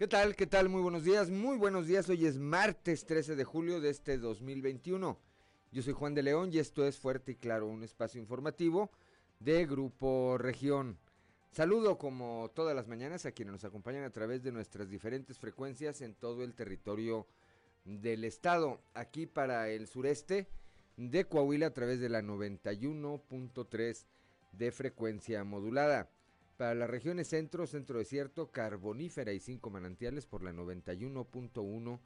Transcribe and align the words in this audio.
¿Qué 0.00 0.08
tal? 0.08 0.34
¿Qué 0.34 0.46
tal? 0.46 0.70
Muy 0.70 0.80
buenos 0.80 1.04
días, 1.04 1.28
muy 1.28 1.58
buenos 1.58 1.86
días. 1.86 2.08
Hoy 2.08 2.24
es 2.24 2.38
martes 2.38 3.04
13 3.04 3.36
de 3.36 3.44
julio 3.44 3.82
de 3.82 3.90
este 3.90 4.16
2021. 4.16 5.18
Yo 5.72 5.82
soy 5.82 5.92
Juan 5.92 6.14
de 6.14 6.22
León 6.22 6.48
y 6.50 6.58
esto 6.58 6.86
es 6.86 6.98
Fuerte 6.98 7.32
y 7.32 7.34
Claro, 7.34 7.66
un 7.66 7.82
espacio 7.82 8.18
informativo 8.18 8.90
de 9.40 9.66
Grupo 9.66 10.38
Región. 10.38 10.96
Saludo 11.52 11.98
como 11.98 12.50
todas 12.54 12.74
las 12.74 12.88
mañanas 12.88 13.26
a 13.26 13.32
quienes 13.32 13.52
nos 13.52 13.64
acompañan 13.64 14.04
a 14.04 14.10
través 14.10 14.42
de 14.42 14.52
nuestras 14.52 14.88
diferentes 14.88 15.38
frecuencias 15.38 16.00
en 16.00 16.14
todo 16.14 16.44
el 16.44 16.54
territorio 16.54 17.26
del 17.84 18.24
estado. 18.24 18.80
Aquí 18.94 19.26
para 19.26 19.68
el 19.68 19.86
sureste 19.86 20.48
de 20.96 21.26
Coahuila 21.26 21.66
a 21.66 21.74
través 21.74 22.00
de 22.00 22.08
la 22.08 22.22
91.3 22.22 24.06
de 24.52 24.72
frecuencia 24.72 25.44
modulada 25.44 26.08
para 26.60 26.74
las 26.74 26.90
regiones 26.90 27.28
centro, 27.28 27.66
centro 27.66 27.98
desierto, 27.98 28.50
carbonífera 28.50 29.32
y 29.32 29.40
cinco 29.40 29.70
manantiales 29.70 30.26
por 30.26 30.42
la 30.42 30.52
91.1 30.52 32.00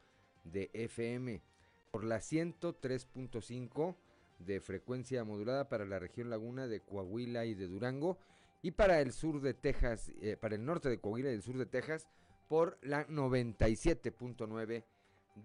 de 0.44 0.70
FM, 0.72 1.42
por 1.90 2.04
la 2.04 2.18
103.5 2.18 3.96
de 4.38 4.60
frecuencia 4.60 5.24
modulada 5.24 5.68
para 5.68 5.84
la 5.84 5.98
región 5.98 6.30
laguna 6.30 6.68
de 6.68 6.78
Coahuila 6.78 7.46
y 7.46 7.54
de 7.54 7.66
Durango 7.66 8.16
y 8.62 8.70
para 8.70 9.00
el 9.00 9.10
sur 9.10 9.40
de 9.40 9.54
Texas, 9.54 10.12
eh, 10.20 10.36
para 10.36 10.54
el 10.54 10.64
norte 10.64 10.88
de 10.88 11.00
Coahuila 11.00 11.32
y 11.32 11.34
el 11.34 11.42
sur 11.42 11.58
de 11.58 11.66
Texas 11.66 12.06
por 12.46 12.78
la 12.80 13.08
97.9 13.08 14.84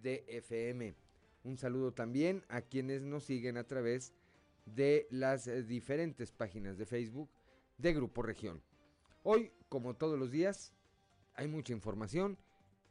de 0.04 0.24
FM. 0.28 0.94
Un 1.46 1.58
saludo 1.58 1.94
también 1.96 2.44
a 2.48 2.62
quienes 2.62 3.02
nos 3.02 3.24
siguen 3.24 3.58
a 3.58 3.64
través 3.64 4.14
de 4.68 5.08
las 5.10 5.50
diferentes 5.68 6.32
páginas 6.32 6.78
de 6.78 6.86
Facebook 6.86 7.32
de 7.80 7.92
Grupo 7.96 8.22
Región. 8.22 8.62
Hoy, 9.24 9.52
como 9.68 9.96
todos 9.96 10.18
los 10.18 10.32
días, 10.32 10.74
hay 11.36 11.48
mucha 11.48 11.74
información 11.74 12.38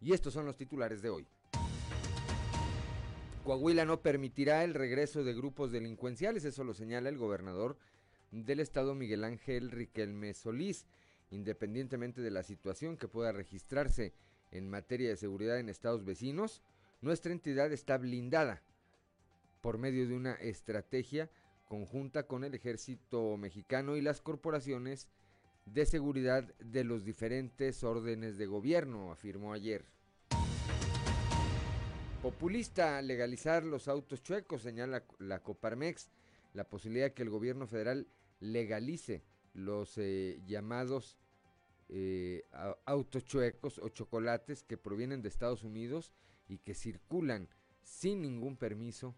y 0.00 0.12
estos 0.12 0.34
son 0.34 0.44
los 0.44 0.58
titulares 0.58 1.00
de 1.00 1.08
hoy. 1.08 1.26
Coahuila 3.44 3.86
no 3.86 4.02
permitirá 4.02 4.62
el 4.62 4.74
regreso 4.74 5.24
de 5.24 5.32
grupos 5.32 5.72
delincuenciales, 5.72 6.44
eso 6.44 6.64
lo 6.64 6.74
señala 6.74 7.08
el 7.08 7.16
gobernador 7.16 7.78
del 8.30 8.60
estado 8.60 8.94
Miguel 8.94 9.24
Ángel 9.24 9.70
Riquelme 9.70 10.34
Solís, 10.34 10.86
independientemente 11.30 12.20
de 12.20 12.30
la 12.30 12.42
situación 12.42 12.98
que 12.98 13.08
pueda 13.08 13.32
registrarse 13.32 14.12
en 14.50 14.68
materia 14.68 15.08
de 15.08 15.16
seguridad 15.16 15.58
en 15.58 15.70
estados 15.70 16.04
vecinos, 16.04 16.62
nuestra 17.00 17.32
entidad 17.32 17.72
está 17.72 17.96
blindada 17.96 18.62
por 19.62 19.78
medio 19.78 20.06
de 20.06 20.14
una 20.14 20.34
estrategia 20.34 21.30
conjunta 21.68 22.26
con 22.26 22.44
el 22.44 22.54
ejército 22.54 23.38
mexicano 23.38 23.96
y 23.96 24.02
las 24.02 24.20
corporaciones 24.20 25.08
de 25.72 25.86
seguridad 25.86 26.44
de 26.58 26.84
los 26.84 27.05
diferentes 27.05 27.84
órdenes 27.84 28.38
de 28.38 28.47
gobierno, 28.47 29.12
afirmó 29.12 29.52
ayer. 29.52 29.84
Populista 32.22 33.00
legalizar 33.00 33.64
los 33.64 33.86
autos 33.86 34.22
chuecos, 34.22 34.62
señala 34.62 35.05
la 35.19 35.42
Coparmex, 35.42 36.11
la 36.52 36.64
posibilidad 36.64 37.06
de 37.06 37.14
que 37.14 37.22
el 37.22 37.30
gobierno 37.30 37.66
federal 37.66 38.08
legalice 38.41 39.22
los 39.55 39.96
eh, 39.98 40.41
llamados 40.46 41.16
eh, 41.89 42.44
autos 42.84 43.24
chuecos 43.24 43.78
o 43.78 43.89
chocolates 43.89 44.62
que 44.62 44.77
provienen 44.77 45.22
de 45.22 45.28
Estados 45.28 45.62
Unidos 45.62 46.12
y 46.48 46.58
que 46.58 46.74
circulan 46.74 47.48
sin 47.83 48.20
ningún 48.20 48.56
permiso 48.56 49.14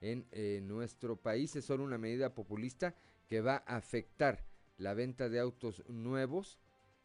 en 0.00 0.26
eh, 0.32 0.60
nuestro 0.62 1.16
país. 1.16 1.56
Es 1.56 1.64
solo 1.64 1.84
una 1.84 1.98
medida 1.98 2.34
populista 2.34 2.94
que 3.28 3.40
va 3.40 3.64
a 3.66 3.76
afectar 3.76 4.44
la 4.82 4.94
venta 4.94 5.28
de 5.28 5.38
autos 5.38 5.84
nuevos 5.88 6.58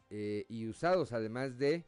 eh, 0.09 0.45
y 0.50 0.66
usados, 0.67 1.11
además 1.11 1.59
de 1.59 1.86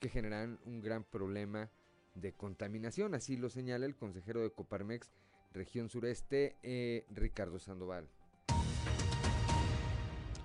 que 0.00 0.08
generan 0.08 0.58
un 0.64 0.80
gran 0.80 1.04
problema 1.04 1.70
de 2.14 2.32
contaminación. 2.32 3.14
Así 3.14 3.36
lo 3.36 3.50
señala 3.50 3.84
el 3.84 3.96
consejero 3.96 4.40
de 4.40 4.50
Coparmex, 4.50 5.12
región 5.52 5.90
sureste, 5.90 6.56
eh, 6.62 7.04
Ricardo 7.10 7.58
Sandoval. 7.58 8.08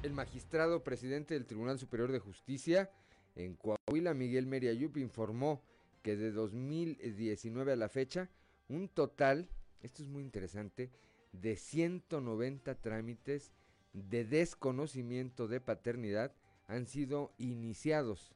El 0.04 0.12
magistrado 0.12 0.84
presidente 0.84 1.36
del 1.36 1.46
Tribunal 1.46 1.80
Superior 1.80 2.12
de 2.12 2.20
Justicia 2.20 2.92
en 3.36 3.56
Coahuila, 3.56 4.14
Miguel 4.14 4.46
Meriayup, 4.46 4.98
informó 4.98 5.64
que 6.02 6.18
de 6.18 6.32
2019 6.32 7.72
a 7.72 7.76
la 7.78 7.88
fecha, 7.88 8.30
un 8.68 8.90
total, 8.90 9.48
esto 9.82 10.04
es 10.04 10.10
muy 10.10 10.22
interesante, 10.24 10.92
de 11.32 11.56
190 11.56 12.76
trámites 12.82 13.54
de 13.94 14.24
desconocimiento 14.26 15.48
de 15.48 15.60
paternidad 15.60 16.34
han 16.68 16.88
sido 16.88 17.34
iniciados, 17.38 18.34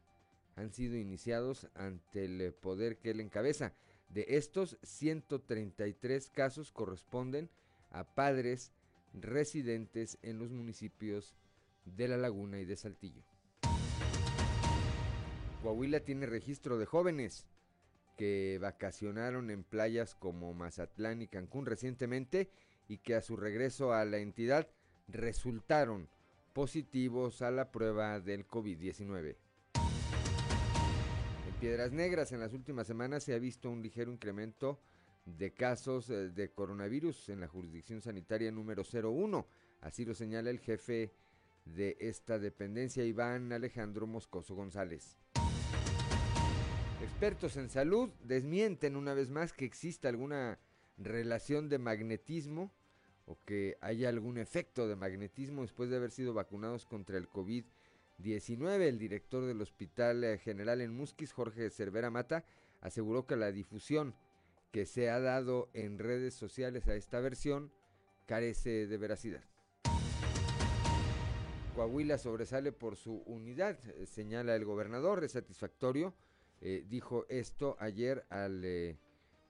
han 0.55 0.73
sido 0.73 0.97
iniciados 0.97 1.67
ante 1.75 2.25
el 2.25 2.53
poder 2.53 2.97
que 2.97 3.11
él 3.11 3.19
encabeza. 3.19 3.73
De 4.09 4.25
estos, 4.29 4.77
133 4.83 6.29
casos 6.29 6.71
corresponden 6.71 7.49
a 7.91 8.03
padres 8.03 8.71
residentes 9.13 10.17
en 10.21 10.39
los 10.39 10.51
municipios 10.51 11.35
de 11.85 12.07
La 12.07 12.17
Laguna 12.17 12.59
y 12.59 12.65
de 12.65 12.75
Saltillo. 12.75 13.23
Coahuila 15.61 16.01
tiene 16.01 16.25
registro 16.25 16.77
de 16.77 16.85
jóvenes 16.85 17.47
que 18.17 18.59
vacacionaron 18.61 19.49
en 19.49 19.63
playas 19.63 20.15
como 20.15 20.53
Mazatlán 20.53 21.21
y 21.21 21.27
Cancún 21.27 21.65
recientemente 21.65 22.49
y 22.87 22.99
que 22.99 23.15
a 23.15 23.21
su 23.21 23.35
regreso 23.35 23.93
a 23.93 24.05
la 24.05 24.17
entidad 24.17 24.67
resultaron 25.07 26.09
positivos 26.53 27.41
a 27.41 27.51
la 27.51 27.71
prueba 27.71 28.19
del 28.19 28.47
COVID-19. 28.47 29.35
En 31.47 31.53
Piedras 31.59 31.91
Negras 31.91 32.31
en 32.31 32.39
las 32.39 32.53
últimas 32.53 32.87
semanas 32.87 33.23
se 33.23 33.33
ha 33.33 33.39
visto 33.39 33.69
un 33.69 33.81
ligero 33.81 34.11
incremento 34.11 34.79
de 35.25 35.53
casos 35.53 36.09
eh, 36.09 36.29
de 36.29 36.51
coronavirus 36.51 37.29
en 37.29 37.39
la 37.41 37.47
jurisdicción 37.47 38.01
sanitaria 38.01 38.51
número 38.51 38.83
01, 38.83 39.45
así 39.81 40.05
lo 40.05 40.13
señala 40.13 40.49
el 40.49 40.59
jefe 40.59 41.11
de 41.65 41.97
esta 41.99 42.37
dependencia, 42.37 43.03
Iván 43.03 43.51
Alejandro 43.51 44.05
Moscoso 44.05 44.55
González. 44.55 45.17
Expertos 47.01 47.57
en 47.57 47.69
salud 47.69 48.09
desmienten 48.23 48.95
una 48.95 49.13
vez 49.13 49.29
más 49.29 49.51
que 49.51 49.65
exista 49.65 50.09
alguna 50.09 50.59
relación 50.97 51.69
de 51.69 51.79
magnetismo 51.79 52.71
o 53.25 53.37
que 53.45 53.77
haya 53.81 54.09
algún 54.09 54.37
efecto 54.37 54.87
de 54.87 54.95
magnetismo 54.95 55.63
después 55.63 55.89
de 55.89 55.97
haber 55.97 56.11
sido 56.11 56.33
vacunados 56.33 56.85
contra 56.85 57.17
el 57.17 57.29
COVID-19. 57.29 58.81
El 58.81 58.99
director 58.99 59.45
del 59.45 59.61
Hospital 59.61 60.23
eh, 60.23 60.37
General 60.37 60.81
en 60.81 60.95
Musquis, 60.95 61.33
Jorge 61.33 61.69
Cervera 61.69 62.11
Mata, 62.11 62.45
aseguró 62.81 63.25
que 63.25 63.35
la 63.35 63.51
difusión 63.51 64.15
que 64.71 64.85
se 64.85 65.09
ha 65.09 65.19
dado 65.19 65.69
en 65.73 65.97
redes 65.97 66.33
sociales 66.33 66.87
a 66.87 66.95
esta 66.95 67.19
versión 67.19 67.71
carece 68.25 68.87
de 68.87 68.97
veracidad. 68.97 69.43
Coahuila 71.75 72.17
sobresale 72.17 72.71
por 72.71 72.95
su 72.95 73.23
unidad, 73.25 73.77
eh, 73.89 74.05
señala 74.05 74.55
el 74.55 74.65
gobernador, 74.65 75.23
es 75.23 75.31
satisfactorio. 75.31 76.13
Eh, 76.61 76.85
dijo 76.87 77.25
esto 77.27 77.75
ayer 77.79 78.25
al 78.29 78.97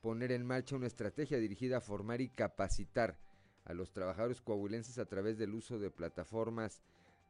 poner 0.01 0.31
en 0.31 0.45
marcha 0.45 0.75
una 0.75 0.87
estrategia 0.87 1.37
dirigida 1.37 1.77
a 1.77 1.81
formar 1.81 2.21
y 2.21 2.29
capacitar 2.29 3.17
a 3.65 3.73
los 3.73 3.91
trabajadores 3.91 4.41
coahuilenses 4.41 4.97
a 4.97 5.05
través 5.05 5.37
del 5.37 5.53
uso 5.53 5.79
de 5.79 5.91
plataformas 5.91 6.81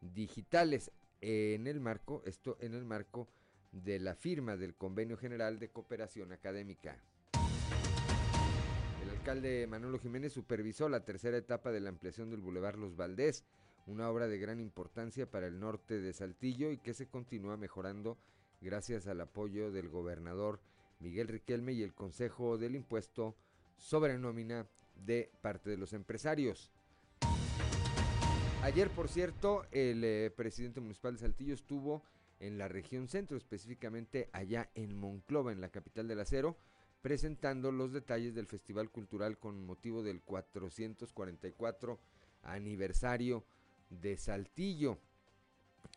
digitales 0.02 0.92
en 1.22 1.68
el 1.68 1.80
marco, 1.80 2.22
esto 2.26 2.58
en 2.60 2.74
el 2.74 2.86
marco 2.86 3.28
de 3.72 4.00
la 4.00 4.16
firma 4.16 4.56
del 4.58 4.76
Convenio 4.76 5.18
General 5.18 5.60
de 5.60 5.70
Cooperación 5.70 6.32
Académica. 6.32 6.98
El 9.02 9.10
alcalde 9.10 9.66
Manolo 9.68 10.00
Jiménez 10.00 10.34
supervisó 10.34 10.88
la 10.90 11.04
tercera 11.04 11.38
etapa 11.38 11.72
de 11.72 11.80
la 11.80 11.90
ampliación 11.90 12.30
del 12.30 12.42
Boulevard 12.42 12.78
Los 12.78 12.96
Valdés, 12.96 13.44
una 13.88 14.10
obra 14.10 14.28
de 14.28 14.38
gran 14.38 14.60
importancia 14.60 15.30
para 15.30 15.48
el 15.48 15.60
norte 15.60 16.00
de 16.00 16.14
Saltillo 16.14 16.72
y 16.72 16.78
que 16.78 16.94
se 16.94 17.08
continúa 17.08 17.58
mejorando 17.58 18.18
gracias 18.62 19.08
al 19.08 19.22
apoyo 19.22 19.72
del 19.72 19.90
gobernador 19.90 20.60
Miguel 21.00 21.28
Riquelme 21.28 21.74
y 21.74 21.84
el 21.84 21.94
Consejo 21.94 22.58
del 22.58 22.76
Impuesto 22.76 23.36
sobre 23.78 24.18
Nómina 24.18 24.66
de 24.96 25.32
parte 25.42 25.70
de 25.70 25.78
los 25.78 25.94
empresarios. 25.94 26.72
Ayer, 28.62 28.90
por 28.90 29.10
cierto, 29.10 29.64
el 29.72 30.04
eh, 30.04 30.32
presidente 30.36 30.82
municipal 30.82 31.14
de 31.14 31.20
Saltillo 31.20 31.54
estuvo 31.54 32.04
en 32.40 32.58
la 32.58 32.68
región 32.68 33.08
centro, 33.08 33.38
específicamente 33.38 34.30
allá 34.34 34.70
en 34.74 34.98
Monclova, 34.98 35.52
en 35.52 35.62
la 35.62 35.70
capital 35.70 36.08
del 36.08 36.20
acero, 36.20 36.58
presentando 37.02 37.72
los 37.72 37.94
detalles 37.94 38.34
del 38.34 38.48
Festival 38.48 38.90
Cultural 38.90 39.38
con 39.38 39.64
motivo 39.64 40.02
del 40.02 40.22
444 40.22 42.00
aniversario 42.42 43.46
de 43.90 44.18
Saltillo, 44.18 44.98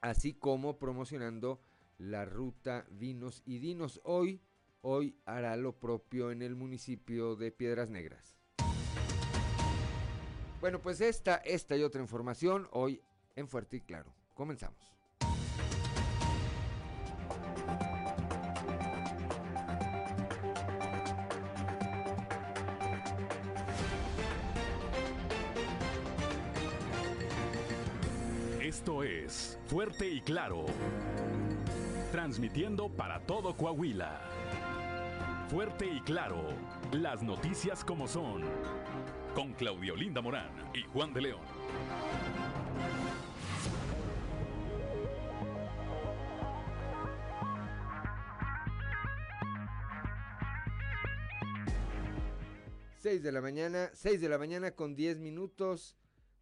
así 0.02 0.34
como 0.34 0.78
promocionando 0.78 1.60
la 1.98 2.24
ruta 2.24 2.86
Vinos 2.90 3.42
y 3.46 3.58
Dinos. 3.58 4.00
Hoy, 4.04 4.40
hoy 4.82 5.16
hará 5.24 5.56
lo 5.56 5.72
propio 5.72 6.30
en 6.30 6.42
el 6.42 6.54
municipio 6.54 7.36
de 7.36 7.50
Piedras 7.50 7.90
Negras. 7.90 8.37
Bueno, 10.60 10.80
pues 10.80 11.00
esta, 11.00 11.36
esta 11.36 11.76
y 11.76 11.84
otra 11.84 12.00
información 12.00 12.66
hoy 12.72 13.00
en 13.36 13.46
Fuerte 13.46 13.76
y 13.76 13.80
Claro. 13.80 14.12
Comenzamos. 14.34 14.92
Esto 28.60 29.04
es 29.04 29.58
Fuerte 29.66 30.08
y 30.08 30.20
Claro, 30.20 30.66
transmitiendo 32.10 32.88
para 32.88 33.20
todo 33.20 33.56
Coahuila. 33.56 34.20
Fuerte 35.48 35.86
y 35.86 36.00
Claro, 36.00 36.42
las 36.90 37.22
noticias 37.22 37.84
como 37.84 38.08
son 38.08 38.42
con 39.38 39.52
Claudio 39.52 39.94
Linda 39.94 40.20
Morán 40.20 40.50
y 40.74 40.82
Juan 40.82 41.14
de 41.14 41.20
León. 41.20 41.40
Seis 52.96 53.22
de 53.22 53.30
la 53.30 53.40
mañana, 53.40 53.90
seis 53.94 54.20
de 54.20 54.28
la 54.28 54.38
mañana 54.38 54.72
con 54.72 54.96
diez 54.96 55.20
minutos. 55.20 55.96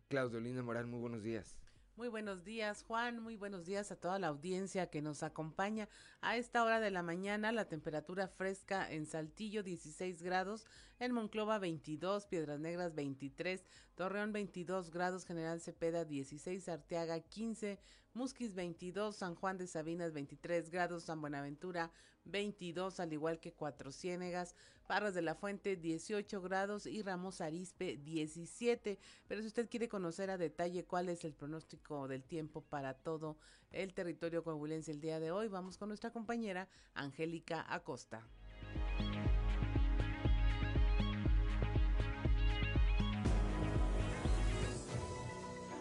Claudio 0.09 0.41
Linda 0.41 0.63
Morán, 0.63 0.89
muy 0.89 0.99
buenos 0.99 1.23
días. 1.23 1.59
Muy 1.97 2.09
buenos 2.09 2.45
días, 2.45 2.83
Juan. 2.83 3.21
Muy 3.21 3.37
buenos 3.37 3.65
días 3.65 3.91
a 3.91 3.97
toda 3.97 4.19
la 4.19 4.27
audiencia 4.27 4.91
que 4.91 5.01
nos 5.01 5.23
acompaña. 5.23 5.89
A 6.21 6.37
esta 6.37 6.63
hora 6.63 6.79
de 6.79 6.91
la 6.91 7.03
mañana, 7.03 7.53
la 7.53 7.71
temperatura 7.71 8.29
fresca 8.29 8.87
en 8.93 9.07
Saltillo 9.07 9.63
16 9.63 10.21
grados, 10.21 10.67
en 10.99 11.13
Monclova 11.13 11.59
22, 11.59 12.27
Piedras 12.27 12.61
Negras 12.61 12.95
23, 12.95 13.65
Torreón 13.95 14.35
22 14.35 14.91
grados, 14.91 15.25
General 15.25 15.59
Cepeda 15.59 16.05
16, 16.05 16.69
Arteaga 16.69 17.19
15, 17.21 17.79
Musquis 18.17 18.55
22, 18.55 19.15
San 19.15 19.35
Juan 19.35 19.59
de 19.59 19.67
Sabinas 19.67 20.15
23 20.15 20.71
grados, 20.71 21.05
San 21.05 21.21
Buenaventura 21.21 21.93
22, 22.25 22.99
al 22.99 23.13
igual 23.13 23.39
que 23.39 23.53
Cuatro 23.53 23.93
Ciénegas, 23.93 24.57
Parras 24.87 25.13
de 25.13 25.21
la 25.21 25.35
Fuente 25.35 25.77
18 25.77 26.41
grados 26.41 26.87
y 26.87 27.03
Ramos 27.03 27.43
Arispe 27.43 27.99
17. 27.99 28.99
Pero 29.29 29.43
si 29.43 29.49
usted 29.49 29.69
quiere 29.69 29.89
conocer 29.89 30.31
a 30.31 30.39
detalle 30.39 30.87
cuál 30.87 31.11
es 31.11 31.27
el 31.27 31.35
pronóstico 31.35 32.09
del 32.09 32.25
tiempo 32.25 32.63
para 32.63 32.95
todo 32.95 33.37
el 33.71 33.93
territorio 33.93 34.43
coahuilense 34.43 34.93
el 34.93 35.01
día 35.03 35.21
de 35.21 35.31
hoy, 35.31 35.49
vamos 35.49 35.77
con 35.77 35.89
nuestra 35.89 36.11
compañera 36.11 36.69
Angélica 36.95 37.67
Acosta. 37.69 38.27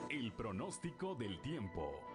El 0.10 0.34
pronóstico 0.34 1.16
del 1.16 1.42
tiempo 1.42 2.15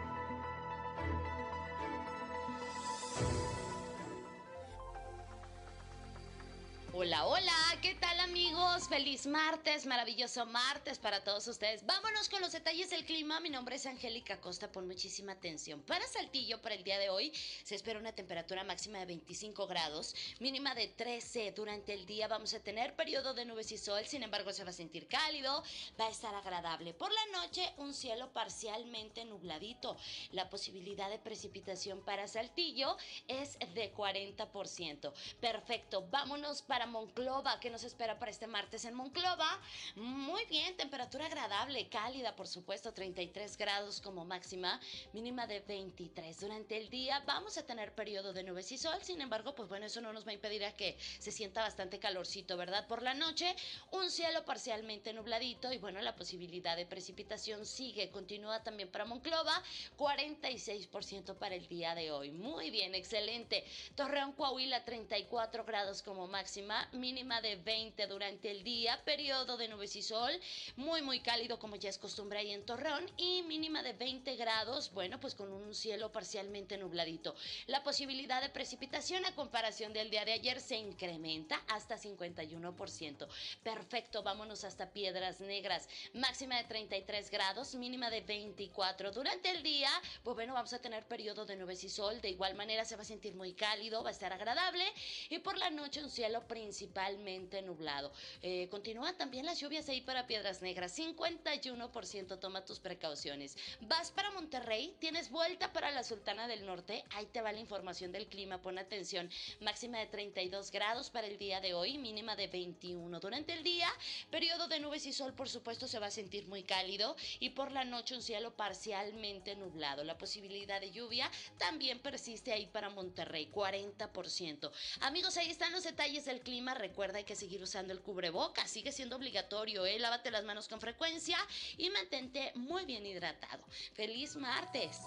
Hola, 7.03 7.25
hola, 7.25 7.79
¿qué 7.81 7.95
tal 7.95 8.19
amigos? 8.19 8.87
Feliz 8.87 9.25
martes, 9.25 9.87
maravilloso 9.87 10.45
martes 10.45 10.99
para 10.99 11.23
todos 11.23 11.47
ustedes. 11.47 11.83
Vámonos 11.83 12.29
con 12.29 12.41
los 12.41 12.51
detalles 12.51 12.91
del 12.91 13.05
clima. 13.05 13.39
Mi 13.39 13.49
nombre 13.49 13.77
es 13.77 13.87
Angélica 13.87 14.39
Costa, 14.39 14.71
pon 14.71 14.85
muchísima 14.85 15.31
atención. 15.31 15.81
Para 15.81 16.05
Saltillo, 16.05 16.61
para 16.61 16.75
el 16.75 16.83
día 16.83 16.99
de 16.99 17.09
hoy, 17.09 17.33
se 17.63 17.73
espera 17.73 17.97
una 17.97 18.11
temperatura 18.11 18.63
máxima 18.63 18.99
de 18.99 19.07
25 19.07 19.65
grados, 19.65 20.13
mínima 20.39 20.75
de 20.75 20.89
13. 20.89 21.53
Durante 21.53 21.95
el 21.95 22.05
día 22.05 22.27
vamos 22.27 22.53
a 22.53 22.59
tener 22.59 22.95
periodo 22.95 23.33
de 23.33 23.45
nubes 23.45 23.71
y 23.71 23.79
sol, 23.79 24.05
sin 24.05 24.21
embargo 24.21 24.53
se 24.53 24.63
va 24.63 24.69
a 24.69 24.73
sentir 24.73 25.07
cálido, 25.07 25.63
va 25.99 26.05
a 26.05 26.11
estar 26.11 26.35
agradable. 26.35 26.93
Por 26.93 27.11
la 27.11 27.39
noche, 27.39 27.67
un 27.77 27.95
cielo 27.95 28.31
parcialmente 28.31 29.25
nubladito. 29.25 29.97
La 30.33 30.51
posibilidad 30.51 31.09
de 31.09 31.17
precipitación 31.17 32.05
para 32.05 32.27
Saltillo 32.27 32.95
es 33.27 33.57
de 33.73 33.91
40%. 33.91 35.11
Perfecto, 35.39 36.07
vámonos 36.11 36.61
para 36.61 36.90
Monclova. 36.91 37.59
¿Qué 37.59 37.69
nos 37.69 37.83
espera 37.83 38.19
para 38.19 38.31
este 38.31 38.47
martes 38.47 38.85
en 38.85 38.93
Monclova? 38.93 39.59
Muy 39.95 40.45
bien, 40.45 40.75
temperatura 40.75 41.25
agradable, 41.25 41.87
cálida, 41.87 42.35
por 42.35 42.47
supuesto, 42.47 42.93
33 42.93 43.57
grados 43.57 44.01
como 44.01 44.25
máxima, 44.25 44.79
mínima 45.13 45.47
de 45.47 45.61
23. 45.61 46.39
Durante 46.39 46.77
el 46.77 46.89
día 46.89 47.23
vamos 47.25 47.57
a 47.57 47.65
tener 47.65 47.95
periodo 47.95 48.33
de 48.33 48.43
nubes 48.43 48.71
y 48.73 48.77
sol, 48.77 48.99
sin 49.01 49.21
embargo, 49.21 49.55
pues 49.55 49.69
bueno, 49.69 49.85
eso 49.85 50.01
no 50.01 50.11
nos 50.11 50.27
va 50.27 50.31
a 50.31 50.33
impedir 50.33 50.65
a 50.65 50.75
que 50.75 50.97
se 51.19 51.31
sienta 51.31 51.61
bastante 51.61 51.97
calorcito, 51.97 52.57
¿verdad? 52.57 52.85
Por 52.87 53.01
la 53.01 53.13
noche, 53.13 53.55
un 53.91 54.11
cielo 54.11 54.43
parcialmente 54.43 55.13
nubladito 55.13 55.71
y 55.71 55.77
bueno, 55.77 56.01
la 56.01 56.15
posibilidad 56.15 56.75
de 56.75 56.85
precipitación 56.85 57.65
sigue, 57.65 58.11
continúa 58.11 58.63
también 58.63 58.91
para 58.91 59.05
Monclova, 59.05 59.63
46% 59.97 61.35
para 61.35 61.55
el 61.55 61.67
día 61.67 61.95
de 61.95 62.11
hoy. 62.11 62.31
Muy 62.31 62.69
bien, 62.69 62.93
excelente. 62.95 63.63
Torreón, 63.95 64.33
Coahuila, 64.33 64.83
34 64.83 65.63
grados 65.63 66.01
como 66.01 66.27
máxima 66.27 66.70
mínima 66.93 67.41
de 67.41 67.55
20 67.55 68.07
durante 68.07 68.51
el 68.51 68.63
día, 68.63 68.99
periodo 69.03 69.57
de 69.57 69.67
nubes 69.67 69.95
y 69.95 70.01
sol, 70.01 70.31
muy 70.75 71.01
muy 71.01 71.19
cálido 71.19 71.59
como 71.59 71.75
ya 71.75 71.89
es 71.89 71.97
costumbre 71.97 72.39
ahí 72.39 72.51
en 72.51 72.65
Torreón 72.65 73.05
y 73.17 73.43
mínima 73.43 73.83
de 73.83 73.93
20 73.93 74.35
grados, 74.35 74.91
bueno 74.93 75.19
pues 75.19 75.35
con 75.35 75.51
un 75.51 75.73
cielo 75.73 76.11
parcialmente 76.11 76.77
nubladito. 76.77 77.35
La 77.67 77.83
posibilidad 77.83 78.41
de 78.41 78.49
precipitación 78.49 79.25
a 79.25 79.35
comparación 79.35 79.93
del 79.93 80.09
día 80.09 80.25
de 80.25 80.33
ayer 80.33 80.59
se 80.59 80.77
incrementa 80.77 81.61
hasta 81.67 81.97
51%. 81.97 83.27
Perfecto, 83.63 84.23
vámonos 84.23 84.63
hasta 84.63 84.91
Piedras 84.91 85.41
Negras, 85.41 85.87
máxima 86.13 86.57
de 86.57 86.63
33 86.65 87.29
grados, 87.29 87.75
mínima 87.75 88.09
de 88.09 88.21
24. 88.21 89.11
Durante 89.11 89.49
el 89.49 89.63
día, 89.63 89.89
pues 90.23 90.35
bueno, 90.35 90.53
vamos 90.53 90.73
a 90.73 90.79
tener 90.79 91.05
periodo 91.05 91.45
de 91.45 91.55
nubes 91.55 91.83
y 91.83 91.89
sol, 91.89 92.21
de 92.21 92.29
igual 92.29 92.55
manera 92.55 92.85
se 92.85 92.95
va 92.95 93.01
a 93.01 93.05
sentir 93.05 93.35
muy 93.35 93.53
cálido, 93.53 94.03
va 94.03 94.09
a 94.09 94.13
estar 94.13 94.33
agradable 94.33 94.83
y 95.29 95.39
por 95.39 95.57
la 95.57 95.69
noche 95.69 96.03
un 96.03 96.09
cielo 96.09 96.47
principalmente 96.61 97.63
nublado. 97.63 98.11
Eh, 98.43 98.67
continúan 98.69 99.17
también 99.17 99.47
las 99.47 99.59
lluvias 99.59 99.89
ahí 99.89 100.01
para 100.01 100.27
Piedras 100.27 100.61
Negras, 100.61 100.95
51%, 100.95 102.39
toma 102.39 102.63
tus 102.65 102.79
precauciones. 102.79 103.57
Vas 103.81 104.11
para 104.11 104.29
Monterrey, 104.29 104.95
tienes 104.99 105.31
vuelta 105.31 105.73
para 105.73 105.89
la 105.89 106.03
Sultana 106.03 106.47
del 106.47 106.67
Norte, 106.67 107.03
ahí 107.15 107.25
te 107.25 107.41
va 107.41 107.51
la 107.51 107.59
información 107.59 108.11
del 108.11 108.27
clima, 108.27 108.61
pon 108.61 108.77
atención, 108.77 109.27
máxima 109.59 109.97
de 109.97 110.05
32 110.05 110.69
grados 110.69 111.09
para 111.09 111.25
el 111.25 111.39
día 111.39 111.61
de 111.61 111.73
hoy, 111.73 111.97
mínima 111.97 112.35
de 112.35 112.45
21. 112.45 113.19
Durante 113.19 113.53
el 113.53 113.63
día, 113.63 113.89
periodo 114.29 114.67
de 114.67 114.79
nubes 114.79 115.07
y 115.07 115.13
sol, 115.13 115.33
por 115.33 115.49
supuesto, 115.49 115.87
se 115.87 115.97
va 115.97 116.07
a 116.07 116.11
sentir 116.11 116.45
muy 116.45 116.61
cálido 116.61 117.15
y 117.39 117.49
por 117.49 117.71
la 117.71 117.85
noche 117.85 118.13
un 118.13 118.21
cielo 118.21 118.55
parcialmente 118.55 119.55
nublado. 119.55 120.03
La 120.03 120.19
posibilidad 120.19 120.79
de 120.79 120.91
lluvia 120.91 121.31
también 121.57 121.99
persiste 121.99 122.53
ahí 122.53 122.67
para 122.67 122.91
Monterrey, 122.91 123.49
40%. 123.51 124.71
Amigos, 124.99 125.37
ahí 125.37 125.49
están 125.49 125.71
los 125.71 125.83
detalles 125.83 126.25
del 126.25 126.41
clima 126.41 126.50
recuerda 126.77 127.17
hay 127.19 127.23
que 127.23 127.35
seguir 127.35 127.61
usando 127.63 127.93
el 127.93 128.01
cubreboca, 128.01 128.67
sigue 128.67 128.91
siendo 128.91 129.15
obligatorio, 129.15 129.85
¿eh? 129.85 129.97
Lávate 129.99 130.31
las 130.31 130.43
manos 130.43 130.67
con 130.67 130.81
frecuencia 130.81 131.37
y 131.77 131.89
mantente 131.89 132.51
muy 132.55 132.85
bien 132.85 133.05
hidratado. 133.05 133.63
¡Feliz 133.93 134.35
martes! 134.35 134.99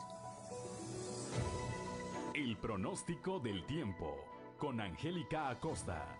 El 2.35 2.57
pronóstico 2.57 3.39
del 3.41 3.65
tiempo 3.67 4.25
con 4.59 4.81
Angélica 4.81 5.51
Acosta. 5.51 6.19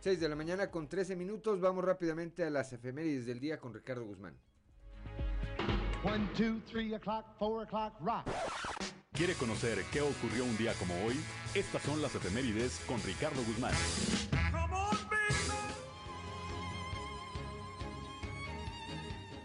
Seis 0.00 0.20
de 0.20 0.28
la 0.28 0.36
mañana 0.36 0.70
con 0.70 0.88
13 0.88 1.16
minutos. 1.16 1.60
Vamos 1.60 1.84
rápidamente 1.84 2.44
a 2.44 2.50
las 2.50 2.72
efemérides 2.72 3.26
del 3.26 3.40
día 3.40 3.58
con 3.58 3.72
Ricardo 3.72 4.04
Guzmán. 4.04 4.36
One, 6.04 6.28
two, 6.36 6.60
three 6.68 6.92
o'clock, 6.94 7.24
four 7.38 7.62
o'clock, 7.62 7.92
rock. 8.00 8.26
¿Quiere 9.12 9.34
conocer 9.34 9.84
qué 9.92 10.00
ocurrió 10.00 10.44
un 10.44 10.56
día 10.56 10.74
como 10.74 10.94
hoy? 11.04 11.14
Estas 11.54 11.80
son 11.82 12.02
las 12.02 12.12
efemérides 12.16 12.80
con 12.88 13.00
Ricardo 13.04 13.40
Guzmán. 13.44 13.72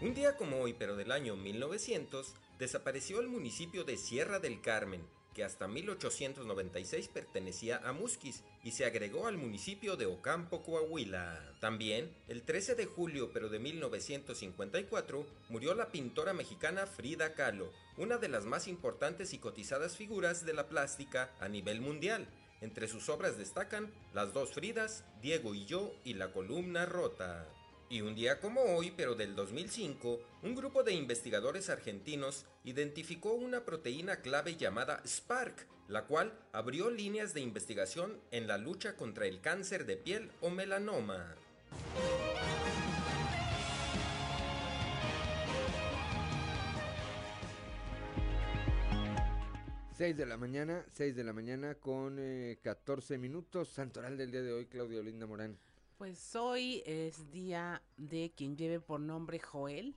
Un 0.00 0.14
día 0.14 0.36
como 0.36 0.56
hoy, 0.56 0.74
pero 0.76 0.96
del 0.96 1.12
año 1.12 1.36
1900, 1.36 2.34
desapareció 2.58 3.20
el 3.20 3.28
municipio 3.28 3.84
de 3.84 3.96
Sierra 3.96 4.40
del 4.40 4.60
Carmen, 4.60 5.06
que 5.38 5.44
hasta 5.44 5.68
1896 5.68 7.06
pertenecía 7.06 7.80
a 7.84 7.92
Musquis 7.92 8.42
y 8.64 8.72
se 8.72 8.84
agregó 8.84 9.28
al 9.28 9.36
municipio 9.36 9.96
de 9.96 10.04
Ocampo, 10.06 10.64
Coahuila. 10.64 11.54
También, 11.60 12.12
el 12.26 12.42
13 12.42 12.74
de 12.74 12.86
julio 12.86 13.30
pero 13.32 13.48
de 13.48 13.60
1954, 13.60 15.24
murió 15.48 15.76
la 15.76 15.92
pintora 15.92 16.32
mexicana 16.32 16.88
Frida 16.88 17.34
Kahlo, 17.34 17.72
una 17.96 18.18
de 18.18 18.28
las 18.28 18.46
más 18.46 18.66
importantes 18.66 19.32
y 19.32 19.38
cotizadas 19.38 19.96
figuras 19.96 20.44
de 20.44 20.54
la 20.54 20.66
plástica 20.66 21.30
a 21.38 21.48
nivel 21.48 21.80
mundial. 21.80 22.26
Entre 22.60 22.88
sus 22.88 23.08
obras 23.08 23.38
destacan 23.38 23.92
Las 24.14 24.32
dos 24.32 24.50
Fridas, 24.50 25.04
Diego 25.22 25.54
y 25.54 25.66
yo 25.66 25.94
y 26.02 26.14
La 26.14 26.32
columna 26.32 26.84
rota. 26.84 27.46
Y 27.90 28.02
un 28.02 28.14
día 28.14 28.38
como 28.38 28.60
hoy, 28.60 28.92
pero 28.94 29.14
del 29.14 29.34
2005, 29.34 30.20
un 30.42 30.54
grupo 30.54 30.82
de 30.82 30.92
investigadores 30.92 31.70
argentinos 31.70 32.44
identificó 32.64 33.32
una 33.32 33.64
proteína 33.64 34.16
clave 34.16 34.56
llamada 34.56 35.02
Spark, 35.06 35.66
la 35.88 36.04
cual 36.04 36.38
abrió 36.52 36.90
líneas 36.90 37.32
de 37.32 37.40
investigación 37.40 38.20
en 38.30 38.46
la 38.46 38.58
lucha 38.58 38.94
contra 38.94 39.26
el 39.26 39.40
cáncer 39.40 39.86
de 39.86 39.96
piel 39.96 40.30
o 40.42 40.50
melanoma. 40.50 41.34
6 49.98 50.16
de 50.16 50.26
la 50.26 50.36
mañana, 50.36 50.84
6 50.92 51.16
de 51.16 51.24
la 51.24 51.32
mañana 51.32 51.74
con 51.74 52.20
14 52.62 53.14
eh, 53.14 53.18
minutos. 53.18 53.68
Santoral 53.68 54.16
del 54.16 54.30
día 54.30 54.42
de 54.42 54.52
hoy, 54.52 54.66
Claudia 54.66 55.00
Olinda 55.00 55.26
Morán. 55.26 55.58
Pues 55.98 56.36
hoy 56.36 56.84
es 56.86 57.28
día 57.32 57.82
de 57.96 58.32
quien 58.36 58.56
lleve 58.56 58.78
por 58.78 59.00
nombre 59.00 59.40
Joel, 59.40 59.96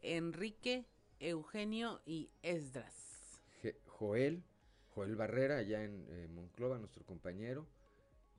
Enrique, 0.00 0.86
Eugenio 1.18 2.00
y 2.06 2.30
Esdras. 2.42 3.40
Joel, 3.86 4.44
Joel 4.94 5.16
Barrera, 5.16 5.56
allá 5.56 5.82
en 5.82 6.06
eh, 6.10 6.28
Monclova, 6.28 6.78
nuestro 6.78 7.04
compañero. 7.04 7.66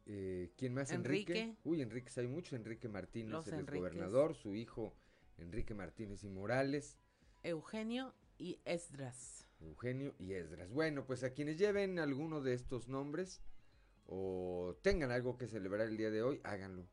Eh, 0.06 0.54
¿Quién 0.56 0.74
más? 0.74 0.92
Enrique. 0.92 1.58
Uy, 1.66 1.82
Enrique, 1.82 2.10
hay 2.16 2.28
mucho. 2.28 2.56
Enrique 2.56 2.88
Martínez, 2.88 3.48
el 3.48 3.66
gobernador, 3.66 4.34
su 4.34 4.56
hijo 4.56 4.96
Enrique 5.38 5.74
Martínez 5.74 6.24
y 6.24 6.30
Morales. 6.30 6.98
Eugenio 7.44 8.14
y 8.38 8.62
Esdras. 8.64 9.46
Eugenio 9.60 10.16
y 10.20 10.36
Esdras. 10.36 10.72
Bueno, 10.72 11.06
pues 11.06 11.26
a 11.26 11.34
quienes 11.34 11.58
lleven 11.58 12.00
alguno 12.00 12.40
de 12.40 12.54
estos 12.54 12.88
nombres 12.88 13.42
o 14.08 14.76
tengan 14.82 15.12
algo 15.12 15.38
que 15.38 15.48
celebrar 15.48 15.88
el 15.88 15.98
día 15.98 16.12
de 16.12 16.24
hoy, 16.24 16.42
háganlo. 16.44 16.88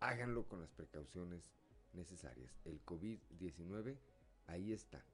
Háganlo 0.00 0.46
con 0.48 0.60
las 0.60 0.72
precauciones 0.72 1.52
necesarias. 1.92 2.60
El 2.64 2.84
COVID-19 2.84 3.98
ahí 4.46 4.72
está, 4.72 5.04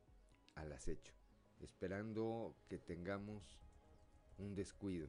al 0.55 0.73
acecho, 0.73 1.13
esperando 1.61 2.57
que 2.69 2.79
tengamos 2.79 3.43
un 4.39 4.55
descuido. 4.55 5.09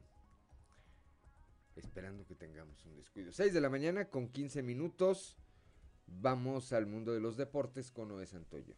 Esperando 1.76 2.26
que 2.26 2.34
tengamos 2.34 2.84
un 2.84 2.96
descuido. 2.96 3.32
6 3.32 3.54
de 3.54 3.60
la 3.60 3.70
mañana 3.70 4.06
con 4.06 4.28
15 4.28 4.62
minutos. 4.62 5.36
Vamos 6.06 6.72
al 6.72 6.86
mundo 6.86 7.12
de 7.12 7.20
los 7.20 7.36
deportes 7.36 7.90
con 7.90 8.08
Noé 8.08 8.26
Santoyo. 8.26 8.74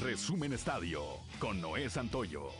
Resumen 0.00 0.52
Estadio 0.52 1.02
con 1.40 1.60
Noé 1.60 1.90
Santoyo. 1.90 2.50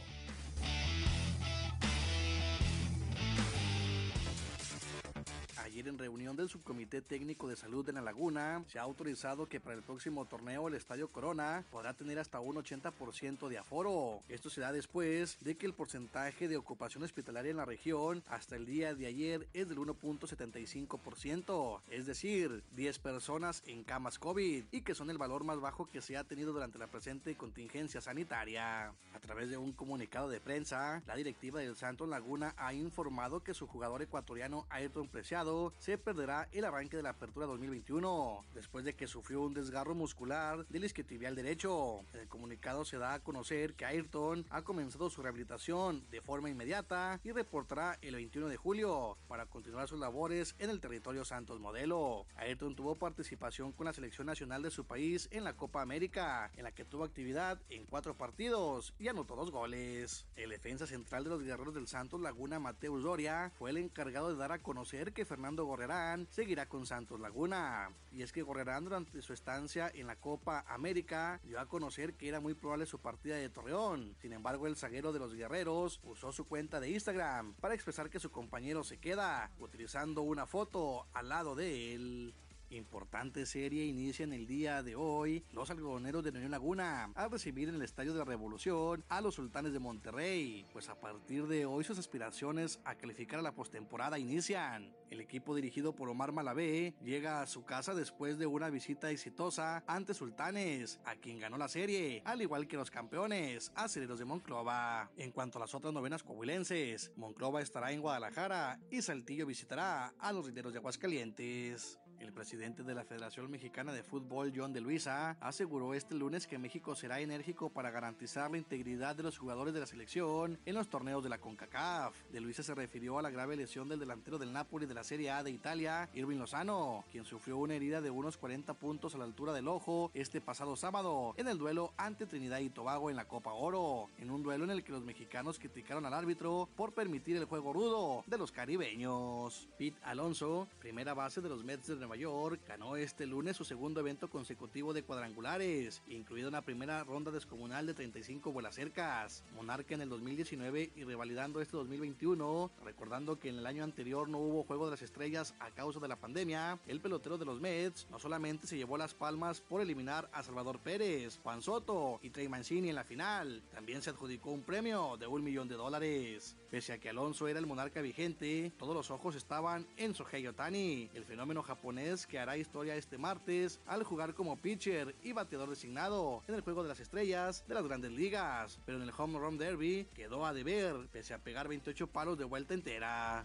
En 5.87 5.99
reunión 5.99 6.35
del 6.35 6.49
Subcomité 6.49 7.01
Técnico 7.01 7.47
de 7.47 7.55
Salud 7.55 7.85
de 7.85 7.93
La 7.93 8.01
Laguna, 8.01 8.65
se 8.67 8.79
ha 8.79 8.83
autorizado 8.83 9.47
que 9.47 9.61
para 9.61 9.77
el 9.77 9.83
próximo 9.83 10.25
torneo 10.25 10.67
el 10.67 10.75
Estadio 10.75 11.09
Corona 11.09 11.65
podrá 11.71 11.95
tener 11.95 12.19
hasta 12.19 12.41
un 12.41 12.57
80% 12.57 13.49
de 13.49 13.59
aforo. 13.59 14.23
Esto 14.29 14.51
se 14.51 14.61
da 14.61 14.73
después 14.73 15.39
de 15.41 15.57
que 15.57 15.67
el 15.67 15.75
porcentaje 15.75 16.49
de 16.49 16.57
ocupación 16.57 17.05
hospitalaria 17.05 17.51
en 17.51 17.59
la 17.59 17.65
región 17.65 18.25
hasta 18.27 18.57
el 18.57 18.67
día 18.67 18.95
de 18.95 19.07
ayer 19.07 19.47
es 19.53 19.69
del 19.69 19.79
1.75%, 19.79 21.81
es 21.91 22.07
decir, 22.07 22.65
10 22.75 22.99
personas 22.99 23.63
en 23.67 23.85
camas 23.85 24.19
COVID 24.19 24.65
y 24.73 24.81
que 24.81 24.95
son 24.95 25.11
el 25.11 25.19
valor 25.19 25.45
más 25.45 25.61
bajo 25.61 25.87
que 25.87 26.03
se 26.03 26.17
ha 26.17 26.25
tenido 26.25 26.53
durante 26.53 26.79
la 26.79 26.89
presente 26.89 27.37
contingencia 27.37 28.01
sanitaria. 28.01 28.93
A 29.15 29.21
través 29.21 29.51
de 29.51 29.59
un 29.59 29.73
comunicado 29.73 30.29
de 30.29 30.41
prensa, 30.41 31.03
la 31.07 31.15
directiva 31.15 31.61
del 31.61 31.77
Santos 31.77 32.09
Laguna 32.09 32.55
ha 32.57 32.73
informado 32.73 33.45
que 33.45 33.55
su 33.55 33.67
jugador 33.67 34.03
ecuatoriano 34.03 34.67
Ayrton 34.71 35.09
Preciado 35.09 35.68
se 35.79 35.99
perderá 35.99 36.49
el 36.53 36.65
arranque 36.65 36.97
de 36.97 37.03
la 37.03 37.11
apertura 37.11 37.47
2021, 37.47 38.45
después 38.55 38.85
de 38.85 38.95
que 38.95 39.07
sufrió 39.07 39.43
un 39.43 39.55
desgarro 39.55 39.95
muscular 39.95 40.67
del 40.69 40.85
isquiotibial 40.85 41.35
derecho. 41.35 42.01
En 42.15 42.21
el 42.21 42.29
comunicado 42.29 42.85
se 42.85 42.99
da 42.99 43.15
a 43.15 43.21
conocer 43.21 43.75
que 43.75 43.85
Ayrton 43.85 44.47
ha 44.51 44.63
comenzado 44.63 45.11
su 45.11 45.23
rehabilitación 45.23 46.05
de 46.11 46.21
forma 46.21 46.51
inmediata 46.51 47.21
y 47.25 47.33
reportará 47.33 47.99
el 48.03 48.15
21 48.15 48.49
de 48.49 48.57
julio 48.57 49.17
para 49.29 49.47
continuar 49.47 49.89
sus 49.89 49.99
labores 49.99 50.55
en 50.59 50.71
el 50.71 50.81
territorio 50.81 51.25
Santos 51.25 51.61
Modelo. 51.61 52.27
Ayrton 52.37 52.75
tuvo 52.75 52.95
participación 52.95 53.73
con 53.73 53.87
la 53.87 53.93
selección 53.93 54.27
nacional 54.27 54.63
de 54.63 54.71
su 54.71 54.85
país 54.85 55.29
en 55.31 55.45
la 55.45 55.57
Copa 55.57 55.83
América, 55.83 56.51
en 56.57 56.65
la 56.65 56.73
que 56.73 56.85
tuvo 56.85 57.05
actividad 57.05 57.61
en 57.71 57.85
cuatro 57.87 58.15
partidos 58.15 58.95
y 58.99 59.09
anotó 59.09 59.37
dos 59.37 59.51
goles. 59.51 60.27
El 60.37 60.51
defensa 60.51 60.87
central 60.87 61.25
de 61.25 61.31
los 61.31 61.43
guerreros 61.43 61.75
del 61.75 61.87
Santos 61.87 62.21
Laguna, 62.21 62.59
Mateus 62.59 63.03
Doria, 63.03 63.53
fue 63.59 63.71
el 63.71 63.77
encargado 63.79 64.31
de 64.31 64.37
dar 64.37 64.53
a 64.53 64.59
conocer 64.59 65.13
que 65.13 65.25
Fernando 65.25 65.58
Gorrerán 65.65 66.27
seguirá 66.31 66.69
con 66.69 66.87
Santos 66.87 67.21
Laguna. 67.21 67.91
Y 68.13 68.23
es 68.23 68.33
que 68.33 68.43
Gorrerán 68.43 68.85
durante 68.85 69.23
su 69.23 69.33
estancia 69.33 69.91
en 69.95 70.07
la 70.07 70.17
Copa 70.17 70.65
América 70.69 71.41
dio 71.45 71.61
a 71.61 71.67
conocer 71.67 72.15
que 72.15 72.29
era 72.29 72.41
muy 72.41 72.55
probable 72.55 72.87
su 72.87 72.99
partida 72.99 73.37
de 73.37 73.49
Torreón. 73.49 74.17
Sin 74.21 74.33
embargo, 74.33 74.67
el 74.67 74.77
zaguero 74.77 75.13
de 75.13 75.19
los 75.19 75.35
guerreros 75.35 76.01
usó 76.05 76.33
su 76.33 76.47
cuenta 76.47 76.81
de 76.81 76.91
Instagram 76.91 77.55
para 77.55 77.75
expresar 77.75 78.11
que 78.11 78.21
su 78.21 78.31
compañero 78.31 78.85
se 78.85 78.99
queda, 78.99 79.51
utilizando 79.61 80.23
una 80.23 80.47
foto 80.47 81.07
al 81.13 81.29
lado 81.29 81.55
de 81.55 81.95
él. 81.95 82.35
Importante 82.71 83.47
serie 83.47 83.87
inicia 83.87 84.25
en 84.25 84.35
el 84.35 84.47
día 84.47 84.83
de 84.83 84.95
hoy 84.95 85.43
los 85.53 85.71
algodoneros 85.71 86.23
de 86.23 86.31
Unión 86.31 86.51
Laguna 86.51 87.11
a 87.15 87.29
recibir 87.29 87.69
en 87.71 87.77
el 87.77 87.83
Estadio 87.83 88.13
de 88.13 88.19
la 88.19 88.27
Revolución 88.27 89.05
a 89.09 89.23
los 89.23 89.37
sultanes 89.37 89.73
de 89.73 89.79
Monterrey, 89.79 90.67
pues 90.73 90.91
a 90.91 91.01
partir 91.01 91.47
de 91.47 91.65
hoy 91.65 91.85
sus 91.85 91.99
aspiraciones 91.99 92.79
a 92.85 92.97
calificar 92.97 93.39
a 93.41 93.43
la 93.43 93.55
postemporada 93.55 94.19
inician. 94.19 94.95
El 95.11 95.23
equipo 95.23 95.55
dirigido 95.55 95.95
por 95.95 96.11
Omar 96.11 96.33
Malavé 96.33 96.95
llega 97.03 97.41
a 97.41 97.47
su 97.47 97.65
casa 97.65 97.95
después 97.95 98.37
de 98.37 98.47
una 98.47 98.69
visita 98.69 99.11
exitosa 99.11 99.83
ante 99.87 100.13
Sultanes, 100.13 101.01
a 101.07 101.17
quien 101.17 101.39
ganó 101.39 101.57
la 101.57 101.69
serie, 101.69 102.21
al 102.27 102.43
igual 102.43 102.69
que 102.69 102.77
los 102.77 102.91
campeones, 102.91 103.73
aceleros 103.75 104.19
de 104.19 104.27
Monclova. 104.27 105.11
En 105.17 105.33
cuanto 105.33 105.59
a 105.59 105.63
las 105.63 105.75
otras 105.75 105.95
novenas 105.95 106.23
coahuilenses, 106.23 107.13
Monclova 107.17 107.63
estará 107.63 107.93
en 107.93 108.03
Guadalajara 108.03 108.79
y 108.91 109.01
Saltillo 109.01 109.47
visitará 109.47 110.13
a 110.19 110.33
los 110.33 110.45
rineros 110.45 110.75
de 110.75 110.81
Aguascalientes. 110.81 111.99
El 112.21 112.33
presidente 112.33 112.83
de 112.83 112.95
la 112.95 113.05
Federación 113.05 113.51
Mexicana 113.51 113.93
de 113.93 114.03
Fútbol, 114.03 114.53
John 114.55 114.73
de 114.73 114.81
Luisa, 114.81 115.37
aseguró 115.41 115.95
este 115.95 116.15
lunes 116.15 116.47
que 116.47 116.59
México 116.59 116.95
será 116.95 117.21
enérgico 117.21 117.71
para 117.71 117.91
garantizar 117.91 118.51
la 118.51 118.59
integridad 118.59 119.15
de 119.15 119.23
los 119.23 119.39
jugadores 119.39 119.73
de 119.73 119.81
la 119.81 119.87
selección 119.87 120.59
en 120.67 120.75
los 120.75 120.89
torneos 120.89 121.23
de 121.23 121.29
la 121.29 121.39
CONCACAF. 121.39 122.15
De 122.33 122.41
Luisa 122.41 122.63
se 122.63 122.75
refirió 122.75 123.19
a 123.19 123.23
la 123.23 123.31
grave 123.31 123.57
lesión 123.57 123.89
del 123.89 124.01
delantero 124.01 124.39
del 124.39 124.53
Napoli 124.53 124.87
de 124.87 124.95
la 124.95 125.05
Serie 125.05 125.31
A 125.31 125.43
de 125.43 125.51
Italia, 125.51 126.09
Irving 126.13 126.39
Lozano, 126.39 127.05
quien 127.13 127.25
sufrió 127.25 127.57
una 127.59 127.75
herida 127.75 128.01
de 128.01 128.11
unos 128.11 128.37
40 128.37 128.75
puntos 128.75 129.15
a 129.15 129.19
la 129.19 129.25
altura 129.25 129.53
del 129.53 129.69
ojo 129.69 130.11
este 130.15 130.41
pasado 130.41 130.77
sábado 130.77 131.35
en 131.37 131.47
el 131.47 131.59
duelo 131.59 131.93
ante 131.97 132.27
Trinidad 132.27 132.59
y 132.59 132.71
Tobago 132.71 133.11
en 133.11 133.17
la 133.17 133.27
Copa 133.27 133.53
Oro, 133.53 134.09
en 134.19 134.31
un 134.31 134.43
duelo 134.43 134.65
en 134.65 134.71
el 134.71 134.83
que 134.83 134.93
los 134.93 135.05
mexicanos 135.05 135.59
criticaron 135.59 136.05
al 136.05 136.15
árbitro 136.15 136.69
por 136.77 136.93
permitir 136.93 137.37
el 137.37 137.45
juego 137.45 137.73
rudo 137.73 138.25
de 138.27 138.39
los 138.39 138.51
caribeños. 138.51 139.69
Pete 139.79 139.99
Alonso, 140.03 140.67
primera 140.81 141.15
base 141.15 141.41
de 141.41 141.49
los 141.49 141.65
Mets 141.65 141.87
de 141.87 142.08
Nueva 142.09 142.23
York 142.23 142.63
ganó 142.67 142.97
este 142.97 143.27
lunes 143.27 143.55
su 143.55 143.67
segundo 143.67 144.01
evento 144.01 144.31
consecutivo 144.31 144.95
de 144.95 145.03
cuadrangulares, 145.03 146.01
incluida 146.09 146.49
una 146.49 146.63
primera 146.63 147.05
ronda 147.05 147.31
descomunal 147.31 147.87
de 147.87 147.93
35 147.93 148.51
vuelas 148.51 148.77
cercas. 148.77 149.45
Monarca 149.55 149.95
en 149.95 150.01
el 150.01 150.09
2019 150.09 150.93
y 150.97 151.05
revalidando 151.05 151.61
este 151.61 151.77
2021, 151.77 152.71
recordando 152.83 153.39
que 153.39 153.51
en 153.51 153.59
el 153.59 153.67
año 153.67 153.85
anterior 153.85 154.27
no 154.27 154.39
hubo 154.39 154.63
juego 154.63 154.87
de 154.87 154.93
las 154.93 155.03
estrellas 155.03 155.55
a 155.61 155.71
causa 155.73 156.01
de 156.01 156.09
la 156.09 156.17
pandemia, 156.17 156.79
el 156.87 157.03
pelotero 157.03 157.37
de 157.37 157.45
los 157.45 157.61
Mets 157.61 158.07
no 158.11 158.19
solamente 158.19 158.67
se 158.67 158.79
llevó 158.79 158.97
las 158.97 159.13
palmas 159.13 159.61
por 159.61 159.83
eliminar 159.83 160.31
a 160.33 160.43
Salvador 160.43 160.79
Pérez, 160.79 161.39
Juan 161.43 161.61
Soto 161.61 162.21
y 162.23 162.31
Trey 162.31 162.49
Mancini 162.49 162.89
en 162.89 162.95
la 162.95 163.05
final, 163.05 163.63
también 163.71 164.01
se 164.01 164.09
adjudicó 164.09 164.51
un 164.51 164.63
premio 164.63 165.19
de 165.19 165.27
un 165.27 165.45
millón 165.45 165.69
de 165.69 165.75
dólares. 165.75 166.57
Pese 166.71 166.95
a 166.95 166.99
que 166.99 167.11
Alonso 167.11 167.49
era 167.49 167.59
el 167.59 167.67
monarca 167.67 168.01
vigente, 168.01 168.73
todos 168.79 168.95
los 168.95 169.11
ojos 169.11 169.35
estaban 169.35 169.87
en 169.99 170.15
Sohei 170.15 170.47
Otani, 170.47 171.11
el 171.13 171.25
fenómeno 171.27 171.63
japonés 171.63 171.98
que 172.29 172.39
hará 172.39 172.57
historia 172.57 172.95
este 172.95 173.19
martes 173.19 173.81
al 173.85 174.05
jugar 174.05 174.33
como 174.33 174.57
pitcher 174.57 175.17
y 175.21 175.33
bateador 175.33 175.69
designado 175.69 176.45
en 176.47 176.55
el 176.55 176.61
Juego 176.61 176.85
de 176.85 176.89
las 176.89 177.01
Estrellas 177.01 177.65
de 177.67 177.75
las 177.75 177.83
Grandes 177.85 178.13
Ligas, 178.13 178.79
pero 178.87 178.99
en 178.99 179.03
el 179.03 179.13
Home 179.17 179.37
Run 179.37 179.59
Derby 179.59 180.07
quedó 180.15 180.47
a 180.47 180.53
deber 180.53 181.09
pese 181.11 181.35
a 181.35 181.39
pegar 181.39 181.67
28 181.67 182.07
palos 182.07 182.39
de 182.39 182.45
vuelta 182.45 182.75
entera. 182.75 183.45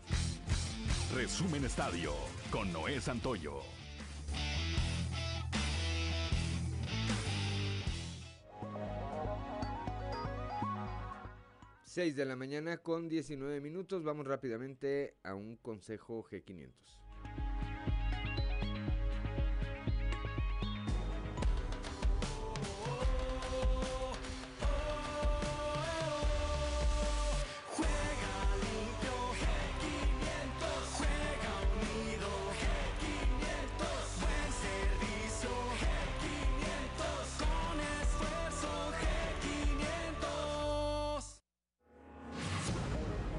Resumen 1.15 1.65
Estadio 1.65 2.13
con 2.51 2.71
Noé 2.71 3.01
Santoyo. 3.01 3.61
6 11.85 12.15
de 12.15 12.25
la 12.25 12.35
mañana 12.35 12.77
con 12.77 13.09
19 13.09 13.61
minutos. 13.61 14.03
Vamos 14.03 14.27
rápidamente 14.27 15.15
a 15.23 15.33
un 15.33 15.57
consejo 15.57 16.23
G500. 16.23 17.02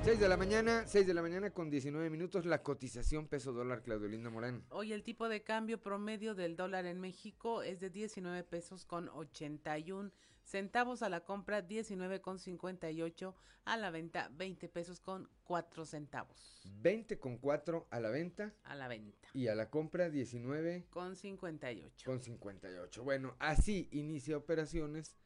De 0.04 0.28
la 0.28 0.36
mañana, 0.36 0.86
6 0.86 1.06
de 1.06 1.14
la 1.14 1.22
mañana 1.22 1.50
con 1.50 1.70
19 1.70 2.08
minutos, 2.10 2.44
la 2.44 2.62
cotización 2.62 3.26
peso 3.26 3.52
dólar, 3.52 3.82
Claudio 3.82 4.06
Linda 4.06 4.28
Morán. 4.28 4.62
Hoy 4.68 4.92
el 4.92 5.02
tipo 5.02 5.28
de 5.30 5.42
cambio 5.42 5.82
promedio 5.82 6.34
del 6.34 6.56
dólar 6.56 6.84
en 6.84 7.00
México 7.00 7.62
es 7.62 7.80
de 7.80 7.88
19 7.90 8.44
pesos 8.44 8.84
con 8.84 9.08
81 9.08 10.12
centavos 10.44 11.02
a 11.02 11.08
la 11.08 11.24
compra, 11.24 11.66
19,58 11.66 13.34
a 13.64 13.76
la 13.78 13.90
venta, 13.90 14.30
20 14.34 14.68
pesos 14.68 15.00
con 15.00 15.28
4 15.44 15.84
centavos. 15.86 16.62
20 16.82 17.18
con 17.18 17.38
4 17.38 17.88
a 17.90 17.98
la 17.98 18.10
venta. 18.10 18.54
A 18.62 18.76
la 18.76 18.88
venta. 18.88 19.28
Y 19.32 19.48
a 19.48 19.54
la 19.54 19.70
compra 19.70 20.10
19 20.10 20.86
con 20.90 21.16
58. 21.16 22.04
Con 22.04 22.22
58. 22.22 23.02
Bueno, 23.02 23.34
así 23.40 23.88
inicia 23.90 24.36
operaciones 24.36 25.16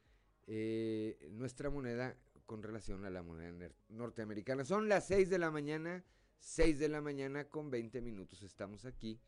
eh, 0.46 1.28
nuestra 1.32 1.68
moneda 1.68 2.16
con 2.48 2.62
relación 2.62 3.04
a 3.04 3.10
la 3.10 3.22
moneda 3.22 3.68
norteamericana. 3.90 4.64
Son 4.64 4.88
las 4.88 5.06
6 5.06 5.28
de 5.28 5.38
la 5.38 5.50
mañana, 5.50 6.02
6 6.38 6.78
de 6.78 6.88
la 6.88 7.02
mañana 7.02 7.44
con 7.44 7.70
20 7.70 8.00
minutos. 8.00 8.42
Estamos 8.42 8.86
aquí 8.86 9.20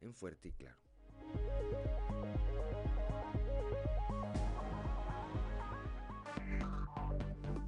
en 0.00 0.14
Fuerte 0.14 0.48
y 0.48 0.52
Claro. 0.52 0.78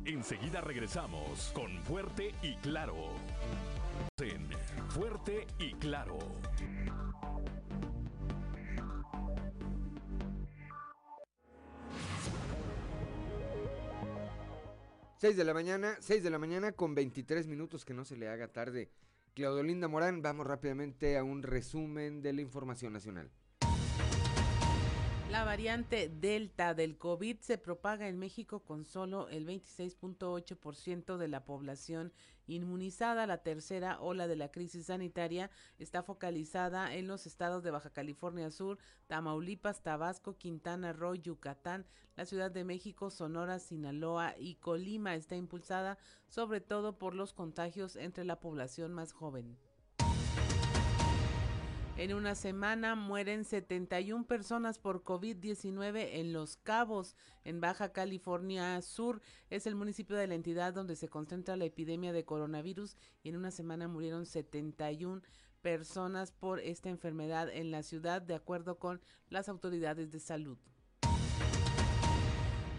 Enseguida 0.04 0.60
regresamos 0.60 1.50
con 1.54 1.76
Fuerte 1.82 2.32
y 2.40 2.54
Claro. 2.58 3.08
En 4.20 4.48
Fuerte 4.90 5.48
y 5.58 5.72
Claro. 5.74 6.18
6 15.20 15.36
de 15.36 15.44
la 15.44 15.52
mañana, 15.52 15.98
6 16.00 16.22
de 16.22 16.30
la 16.30 16.38
mañana 16.38 16.72
con 16.72 16.94
23 16.94 17.46
minutos 17.46 17.84
que 17.84 17.92
no 17.92 18.06
se 18.06 18.16
le 18.16 18.30
haga 18.30 18.48
tarde. 18.48 18.88
Claudolinda 19.34 19.86
Morán, 19.86 20.22
vamos 20.22 20.46
rápidamente 20.46 21.18
a 21.18 21.24
un 21.24 21.42
resumen 21.42 22.22
de 22.22 22.32
la 22.32 22.40
información 22.40 22.94
nacional. 22.94 23.30
La 25.30 25.44
variante 25.44 26.08
Delta 26.08 26.74
del 26.74 26.98
COVID 26.98 27.38
se 27.38 27.56
propaga 27.56 28.08
en 28.08 28.18
México 28.18 28.64
con 28.64 28.84
solo 28.84 29.28
el 29.28 29.46
26.8% 29.46 31.18
de 31.18 31.28
la 31.28 31.44
población 31.44 32.12
inmunizada. 32.48 33.28
La 33.28 33.44
tercera 33.44 34.00
ola 34.00 34.26
de 34.26 34.34
la 34.34 34.50
crisis 34.50 34.86
sanitaria 34.86 35.48
está 35.78 36.02
focalizada 36.02 36.92
en 36.96 37.06
los 37.06 37.26
estados 37.26 37.62
de 37.62 37.70
Baja 37.70 37.90
California 37.90 38.50
Sur, 38.50 38.78
Tamaulipas, 39.06 39.84
Tabasco, 39.84 40.36
Quintana 40.36 40.92
Roo, 40.92 41.14
Yucatán, 41.14 41.86
la 42.16 42.26
Ciudad 42.26 42.50
de 42.50 42.64
México, 42.64 43.08
Sonora, 43.08 43.60
Sinaloa 43.60 44.34
y 44.36 44.56
Colima. 44.56 45.14
Está 45.14 45.36
impulsada 45.36 45.96
sobre 46.26 46.60
todo 46.60 46.98
por 46.98 47.14
los 47.14 47.34
contagios 47.34 47.94
entre 47.94 48.24
la 48.24 48.40
población 48.40 48.92
más 48.92 49.12
joven. 49.12 49.56
En 52.00 52.14
una 52.14 52.34
semana 52.34 52.94
mueren 52.94 53.44
71 53.44 54.26
personas 54.26 54.78
por 54.78 55.04
COVID-19 55.04 56.12
en 56.12 56.32
Los 56.32 56.56
Cabos, 56.56 57.14
en 57.44 57.60
Baja 57.60 57.92
California 57.92 58.80
Sur. 58.80 59.20
Es 59.50 59.66
el 59.66 59.74
municipio 59.74 60.16
de 60.16 60.26
la 60.26 60.34
entidad 60.34 60.72
donde 60.72 60.96
se 60.96 61.08
concentra 61.08 61.58
la 61.58 61.66
epidemia 61.66 62.14
de 62.14 62.24
coronavirus 62.24 62.96
y 63.22 63.28
en 63.28 63.36
una 63.36 63.50
semana 63.50 63.86
murieron 63.86 64.24
71 64.24 65.20
personas 65.60 66.32
por 66.32 66.60
esta 66.60 66.88
enfermedad 66.88 67.50
en 67.50 67.70
la 67.70 67.82
ciudad, 67.82 68.22
de 68.22 68.34
acuerdo 68.34 68.78
con 68.78 69.02
las 69.28 69.50
autoridades 69.50 70.10
de 70.10 70.20
salud. 70.20 70.56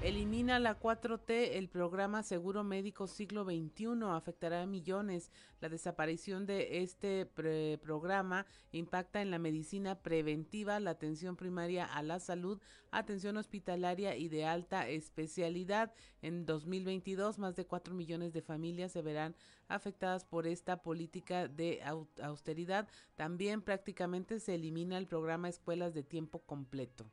Elimina 0.04 0.58
la 0.58 0.80
4T 0.80 1.58
el 1.58 1.70
programa 1.70 2.24
Seguro 2.24 2.64
Médico 2.64 3.06
Siglo 3.06 3.44
XXI. 3.46 4.04
Afectará 4.10 4.64
a 4.64 4.66
millones. 4.66 5.30
La 5.60 5.70
desaparición 5.70 6.48
de 6.48 6.82
este 6.82 7.28
programa 7.28 8.48
impacta 8.72 9.22
en 9.22 9.30
la 9.30 9.38
medicina 9.38 10.02
preventiva, 10.02 10.80
la 10.80 10.90
atención 10.90 11.36
primaria 11.36 11.86
a 11.86 12.02
la 12.02 12.20
salud, 12.20 12.60
atención 12.90 13.38
hospitalaria 13.38 14.16
y 14.16 14.28
de 14.28 14.46
alta 14.46 14.90
especialidad. 14.90 15.94
En 16.24 16.48
2022, 16.48 17.38
más 17.38 17.56
de 17.56 17.68
4 17.68 17.94
millones 17.94 18.34
de 18.34 18.42
familias 18.42 18.94
se 18.94 19.04
verán 19.04 19.36
afectadas 19.68 20.26
por 20.26 20.48
esta 20.48 20.82
política 20.82 21.48
de 21.48 21.80
austeridad. 22.24 22.88
También 23.14 23.62
prácticamente 23.62 24.40
se 24.40 24.56
elimina 24.56 24.98
el 24.98 25.06
programa 25.06 25.48
Escuelas 25.48 25.94
de 25.94 26.02
Tiempo 26.02 26.40
Completo. 26.40 27.06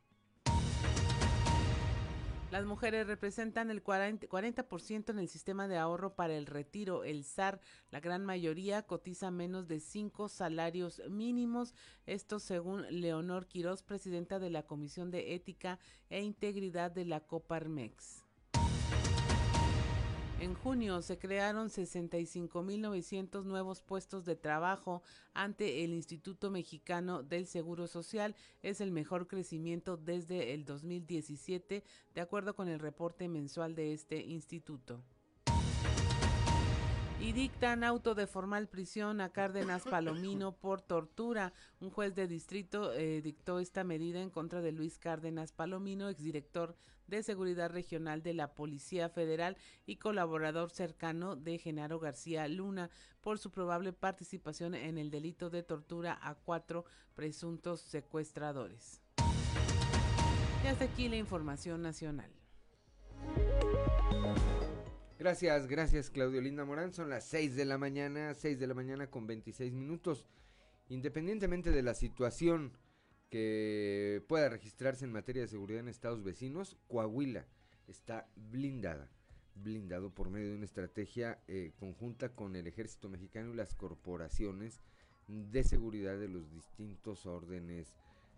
Las 2.51 2.65
mujeres 2.65 3.05
representan 3.05 3.69
el 3.69 3.83
40%, 3.83 5.09
en 5.11 5.19
el 5.19 5.29
sistema 5.29 5.67
de 5.67 5.77
ahorro 5.77 6.15
para 6.15 6.35
el 6.35 6.47
retiro, 6.47 7.03
el 7.03 7.23
SAR. 7.23 7.61
La 7.91 7.99
gran 7.99 8.25
mayoría 8.25 8.81
cotiza 8.81 9.29
menos 9.29 9.67
de 9.67 9.79
cinco 9.79 10.29
salarios 10.29 10.99
mínimos. 11.07 11.75
Esto 12.07 12.39
según 12.39 12.87
Leonor 12.89 13.45
Quiroz, 13.45 13.83
presidenta 13.83 14.39
de 14.39 14.49
la 14.49 14.63
Comisión 14.63 15.11
de 15.11 15.35
Ética 15.35 15.77
e 16.09 16.23
Integridad 16.23 16.89
de 16.89 17.05
la 17.05 17.19
Coparmex. 17.19 18.28
En 20.41 20.53
junio 20.53 21.01
se 21.01 21.19
crearon 21.19 21.67
65.900 21.67 23.43
nuevos 23.43 23.81
puestos 23.81 24.23
de 24.23 24.37
trabajo 24.37 25.03
ante 25.33 25.83
el 25.83 25.91
Instituto 25.91 26.49
Mexicano 26.49 27.23
del 27.23 27.45
Seguro 27.45 27.87
Social. 27.87 28.37
Es 28.61 28.79
el 28.79 28.91
mejor 28.91 29.27
crecimiento 29.27 29.97
desde 29.97 30.53
el 30.53 30.63
2017, 30.63 31.83
de 32.15 32.21
acuerdo 32.21 32.55
con 32.55 32.69
el 32.69 32.79
reporte 32.79 33.27
mensual 33.27 33.75
de 33.75 33.91
este 33.91 34.21
instituto 34.21 35.03
y 37.21 37.33
dictan 37.33 37.83
auto 37.83 38.15
de 38.15 38.27
formal 38.27 38.67
prisión 38.67 39.19
a 39.19 39.29
Cárdenas 39.29 39.83
Palomino 39.83 40.53
por 40.53 40.81
tortura. 40.81 41.53
Un 41.81 41.89
juez 41.89 42.15
de 42.15 42.27
distrito 42.27 42.93
eh, 42.93 43.21
dictó 43.21 43.59
esta 43.59 43.83
medida 43.83 44.21
en 44.21 44.29
contra 44.29 44.61
de 44.61 44.71
Luis 44.71 44.97
Cárdenas 44.97 45.51
Palomino, 45.51 46.07
exdirector 46.07 46.77
de 47.07 47.21
Seguridad 47.23 47.71
Regional 47.71 48.23
de 48.23 48.33
la 48.33 48.53
Policía 48.53 49.09
Federal 49.09 49.57
y 49.85 49.97
colaborador 49.97 50.69
cercano 50.69 51.35
de 51.35 51.57
Genaro 51.57 51.99
García 51.99 52.47
Luna, 52.47 52.89
por 53.19 53.37
su 53.37 53.51
probable 53.51 53.91
participación 53.91 54.73
en 54.73 54.97
el 54.97 55.11
delito 55.11 55.49
de 55.49 55.63
tortura 55.63 56.17
a 56.21 56.35
cuatro 56.35 56.85
presuntos 57.15 57.81
secuestradores. 57.81 59.01
Y 60.63 60.67
hasta 60.67 60.85
aquí 60.85 61.09
la 61.09 61.17
información 61.17 61.81
nacional. 61.81 62.31
Gracias, 65.19 65.67
gracias 65.67 66.09
Claudio 66.09 66.39
Linda 66.39 66.63
Morán. 66.63 66.93
Son 66.93 67.09
las 67.09 67.25
6 67.25 67.57
de 67.57 67.65
la 67.65 67.77
mañana, 67.77 68.33
6 68.33 68.57
de 68.57 68.67
la 68.67 68.73
mañana 68.73 69.11
con 69.11 69.27
26 69.27 69.73
minutos. 69.73 70.25
Independientemente 70.87 71.71
de 71.71 71.83
la 71.83 71.93
situación 71.93 72.71
que 73.29 74.23
pueda 74.29 74.47
registrarse 74.47 75.03
en 75.03 75.11
materia 75.11 75.41
de 75.41 75.49
seguridad 75.49 75.81
en 75.81 75.89
estados 75.89 76.23
vecinos, 76.23 76.77
Coahuila 76.87 77.45
está 77.89 78.29
blindada, 78.37 79.11
blindado 79.55 80.09
por 80.09 80.29
medio 80.29 80.51
de 80.51 80.55
una 80.55 80.63
estrategia 80.63 81.43
eh, 81.49 81.73
conjunta 81.77 82.33
con 82.33 82.55
el 82.55 82.65
ejército 82.65 83.09
mexicano 83.09 83.51
y 83.51 83.57
las 83.57 83.75
corporaciones 83.75 84.79
de 85.27 85.65
seguridad 85.65 86.17
de 86.17 86.29
los 86.29 86.49
distintos 86.49 87.25
órdenes 87.25 87.93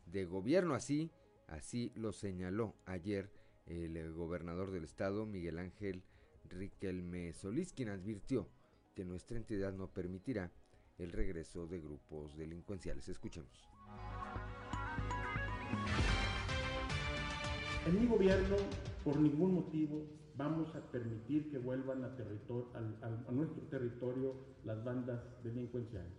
de 0.07 0.25
gobierno. 0.25 0.73
Así, 0.73 1.11
así 1.45 1.91
lo 1.93 2.11
señaló 2.11 2.75
ayer 2.87 3.29
el 3.67 4.11
gobernador 4.13 4.71
del 4.71 4.83
estado, 4.83 5.27
Miguel 5.27 5.59
Ángel 5.59 6.03
Riquelme 6.51 7.33
Solís, 7.33 7.73
quien 7.73 7.89
advirtió 7.89 8.47
que 8.93 9.05
nuestra 9.05 9.37
entidad 9.37 9.73
no 9.73 9.87
permitirá 9.87 10.51
el 10.97 11.11
regreso 11.11 11.67
de 11.67 11.79
grupos 11.79 12.37
delincuenciales. 12.37 13.07
Escuchemos. 13.09 13.69
En 17.85 17.99
mi 17.99 18.07
gobierno, 18.07 18.55
por 19.03 19.19
ningún 19.19 19.55
motivo, 19.55 20.05
vamos 20.37 20.75
a 20.75 20.91
permitir 20.91 21.49
que 21.49 21.57
vuelvan 21.57 22.03
a, 22.03 22.15
a, 23.27 23.31
nuestro 23.31 23.61
territorio 23.63 24.35
las 24.63 24.83
bandas 24.83 25.21
delincuenciales. 25.43 26.13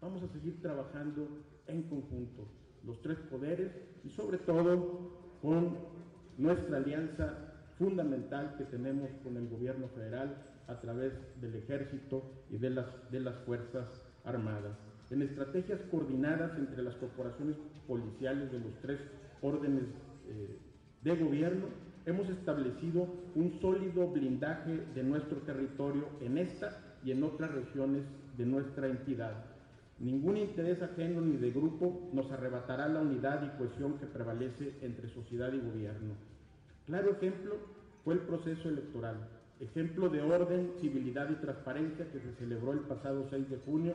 Vamos 0.00 0.22
a 0.22 0.28
seguir 0.28 0.60
trabajando 0.60 1.44
en 1.66 1.82
conjunto, 1.84 2.48
los 2.84 3.00
tres 3.02 3.18
poderes 3.30 3.72
y 4.04 4.10
sobre 4.10 4.38
todo 4.38 5.38
con 5.40 5.78
nuestra 6.38 6.78
alianza 6.78 7.55
fundamental 7.78 8.54
que 8.56 8.64
tenemos 8.64 9.10
con 9.22 9.36
el 9.36 9.48
gobierno 9.48 9.88
federal 9.88 10.36
a 10.68 10.80
través 10.80 11.12
del 11.40 11.54
ejército 11.56 12.22
y 12.50 12.58
de 12.58 12.70
las, 12.70 12.86
de 13.10 13.20
las 13.20 13.36
Fuerzas 13.44 13.86
Armadas. 14.24 14.76
En 15.10 15.22
estrategias 15.22 15.80
coordinadas 15.90 16.58
entre 16.58 16.82
las 16.82 16.94
corporaciones 16.96 17.56
policiales 17.86 18.50
de 18.50 18.58
los 18.58 18.74
tres 18.82 19.00
órdenes 19.40 19.84
eh, 20.28 20.58
de 21.02 21.16
gobierno, 21.16 21.66
hemos 22.06 22.28
establecido 22.28 23.06
un 23.34 23.60
sólido 23.60 24.08
blindaje 24.08 24.80
de 24.94 25.02
nuestro 25.04 25.38
territorio 25.38 26.08
en 26.20 26.38
esta 26.38 26.98
y 27.04 27.12
en 27.12 27.22
otras 27.22 27.52
regiones 27.52 28.02
de 28.36 28.46
nuestra 28.46 28.88
entidad. 28.88 29.44
Ningún 29.98 30.36
interés 30.36 30.82
ajeno 30.82 31.20
ni 31.20 31.36
de 31.36 31.50
grupo 31.52 32.10
nos 32.12 32.30
arrebatará 32.30 32.88
la 32.88 33.00
unidad 33.00 33.42
y 33.44 33.56
cohesión 33.58 33.98
que 33.98 34.06
prevalece 34.06 34.74
entre 34.82 35.08
sociedad 35.08 35.52
y 35.52 35.60
gobierno. 35.60 36.14
Claro 36.86 37.10
ejemplo 37.10 37.56
fue 38.04 38.14
el 38.14 38.20
proceso 38.20 38.68
electoral, 38.68 39.28
ejemplo 39.58 40.08
de 40.08 40.22
orden, 40.22 40.72
civilidad 40.80 41.28
y 41.30 41.34
transparencia 41.34 42.10
que 42.12 42.20
se 42.20 42.32
celebró 42.34 42.72
el 42.72 42.80
pasado 42.80 43.26
6 43.28 43.50
de 43.50 43.56
junio 43.58 43.94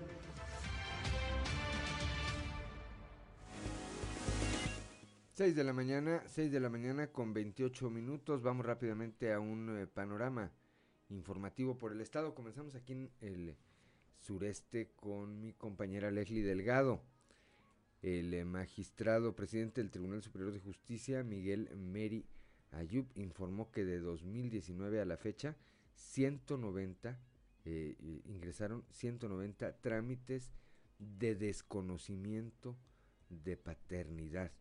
6 5.42 5.56
de 5.56 5.64
la 5.64 5.74
mañana, 5.74 6.22
6 6.28 6.52
de 6.52 6.60
la 6.60 6.70
mañana 6.70 7.08
con 7.08 7.34
28 7.34 7.90
minutos. 7.90 8.44
Vamos 8.44 8.64
rápidamente 8.64 9.34
a 9.34 9.40
un 9.40 9.76
eh, 9.76 9.88
panorama 9.88 10.52
informativo 11.10 11.78
por 11.78 11.94
el 11.94 12.02
estado. 12.02 12.36
Comenzamos 12.36 12.76
aquí 12.76 12.94
en 12.94 13.10
el 13.22 13.56
sureste 14.20 14.92
con 14.98 15.40
mi 15.40 15.54
compañera 15.54 16.12
Leslie 16.12 16.44
Delgado. 16.44 17.02
El 18.04 18.34
eh, 18.36 18.46
magistrado 18.46 19.34
presidente 19.36 19.82
del 19.82 19.90
Tribunal 19.90 20.22
Superior 20.22 20.52
de 20.52 20.60
Justicia, 20.60 21.24
Miguel 21.24 21.76
Meri 21.76 22.24
Ayub, 22.72 23.08
informó 23.16 23.72
que 23.72 23.86
de 23.86 24.00
2019 24.00 25.02
a 25.02 25.06
la 25.06 25.18
fecha, 25.18 25.56
190 25.94 27.20
eh, 27.66 27.96
ingresaron 28.26 28.84
190 28.92 29.78
trámites 29.82 30.52
de 30.98 31.36
desconocimiento 31.36 32.78
de 33.30 33.58
paternidad 33.58 34.52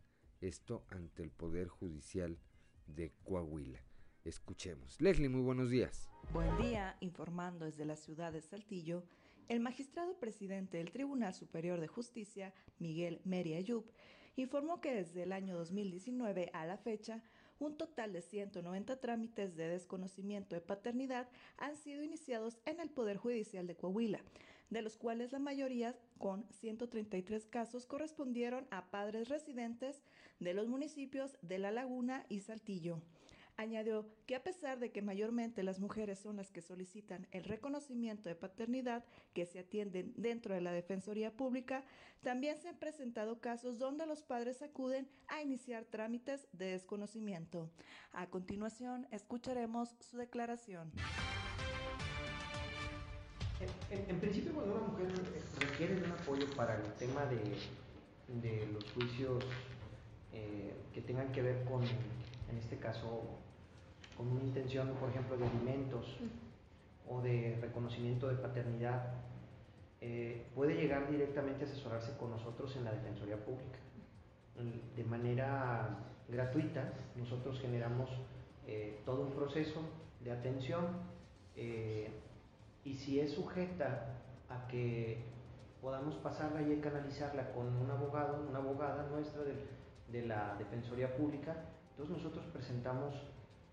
esto 0.40 0.85
ante 0.88 1.23
el 1.23 1.31
Poder 1.31 1.68
Judicial 1.68 2.38
de 2.87 3.12
Coahuila. 3.25 3.81
Escuchemos. 4.25 5.01
Leslie, 5.01 5.29
muy 5.29 5.42
buenos 5.42 5.70
días. 5.70 6.09
Buen 6.33 6.57
día, 6.59 6.96
informando 7.01 7.64
desde 7.66 7.85
la 7.85 7.96
ciudad 7.96 8.33
de 8.33 8.40
Saltillo, 8.40 9.05
el 9.49 9.61
magistrado 9.61 10.18
presidente 10.18 10.79
del 10.79 10.92
Tribunal 10.92 11.35
Superior 11.35 11.81
de 11.81 11.88
Justicia, 11.88 12.55
Miguel 12.79 13.20
Meri 13.25 13.55
Ayub, 13.55 13.85
informó 14.37 14.81
que 14.81 14.94
desde 14.94 15.25
el 15.25 15.33
año 15.33 15.57
2019 15.57 16.51
a 16.53 16.64
la 16.64 16.79
fecha, 16.79 17.23
un 17.61 17.77
total 17.77 18.12
de 18.12 18.23
190 18.23 18.96
trámites 18.96 19.55
de 19.55 19.68
desconocimiento 19.68 20.57
de 20.57 20.61
paternidad 20.61 21.29
han 21.59 21.77
sido 21.77 22.03
iniciados 22.03 22.59
en 22.64 22.81
el 22.81 22.90
Poder 22.90 23.18
Judicial 23.18 23.66
de 23.66 23.77
Coahuila, 23.77 24.20
de 24.70 24.83
los 24.83 24.96
cuales 24.96 25.33
la 25.33 25.38
mayoría, 25.38 25.94
con 26.18 26.44
133 26.51 27.46
casos, 27.46 27.87
correspondieron 27.87 28.66
a 28.70 28.90
padres 28.90 29.29
residentes 29.29 30.03
de 30.38 30.55
los 30.55 30.68
municipios 30.68 31.37
de 31.42 31.59
La 31.59 31.70
Laguna 31.70 32.25
y 32.29 32.40
Saltillo. 32.40 33.01
Añadió 33.61 34.07
que 34.25 34.37
a 34.37 34.42
pesar 34.42 34.79
de 34.79 34.90
que 34.90 35.03
mayormente 35.03 35.62
las 35.62 35.81
mujeres 35.81 36.18
son 36.18 36.38
las 36.38 36.51
que 36.51 36.62
solicitan 36.62 37.27
el 37.31 37.44
reconocimiento 37.44 38.31
de 38.31 38.35
paternidad 38.35 39.05
que 39.35 39.44
se 39.44 39.59
atienden 39.59 40.14
dentro 40.16 40.55
de 40.55 40.62
la 40.62 40.73
Defensoría 40.73 41.31
Pública, 41.31 41.85
también 42.23 42.57
se 42.57 42.70
han 42.70 42.79
presentado 42.79 43.38
casos 43.38 43.79
donde 43.79 44.07
los 44.07 44.23
padres 44.23 44.62
acuden 44.62 45.11
a 45.29 45.42
iniciar 45.42 45.85
trámites 45.85 46.49
de 46.55 46.70
desconocimiento. 46.70 47.68
A 48.14 48.29
continuación, 48.29 49.07
escucharemos 49.11 49.94
su 50.01 50.16
declaración. 50.16 50.90
En, 53.90 54.20
principio, 54.20 54.55
cuando 54.55 54.75
una 54.77 54.87
mujer 54.87 55.12
requiere 55.59 56.03
un 56.03 56.12
apoyo 56.12 56.46
para 56.57 56.77
el 56.77 56.94
tema 56.94 57.27
de, 57.27 58.66
los 58.73 58.90
juicios 58.92 59.44
eh, 60.33 60.73
que 60.94 61.03
tengan 61.03 61.31
que 61.31 61.42
ver 61.42 61.62
con, 61.64 61.85
en 61.85 62.57
este 62.59 62.79
caso, 62.79 63.39
con 64.21 64.33
una 64.33 64.43
intención, 64.43 64.87
por 65.01 65.09
ejemplo, 65.09 65.39
de 65.39 65.47
alimentos 65.47 66.19
o 67.09 67.23
de 67.23 67.57
reconocimiento 67.59 68.29
de 68.29 68.35
paternidad, 68.35 69.15
eh, 70.03 70.45
puede 70.55 70.75
llegar 70.75 71.11
directamente 71.11 71.65
a 71.65 71.67
asesorarse 71.67 72.19
con 72.19 72.31
nosotros 72.31 72.77
en 72.77 72.85
la 72.85 72.93
Defensoría 72.93 73.43
Pública. 73.43 73.79
De 74.95 75.05
manera 75.05 75.97
gratuita, 76.29 76.93
nosotros 77.17 77.59
generamos 77.61 78.11
eh, 78.67 79.01
todo 79.07 79.23
un 79.23 79.33
proceso 79.33 79.81
de 80.23 80.33
atención 80.33 80.85
y 82.85 82.95
si 82.97 83.21
es 83.21 83.33
sujeta 83.33 84.19
a 84.51 84.67
que 84.69 85.25
podamos 85.81 86.15
pasarla 86.17 86.61
y 86.61 86.79
canalizarla 86.81 87.53
con 87.53 87.75
un 87.75 87.91
abogado, 87.91 88.47
una 88.49 88.59
abogada 88.59 89.07
nuestra 89.11 89.43
de, 89.43 90.27
la 90.27 90.57
Defensoría 90.59 91.17
Pública, 91.17 91.57
entonces 91.93 92.17
nosotros 92.19 92.45
presentamos 92.53 93.15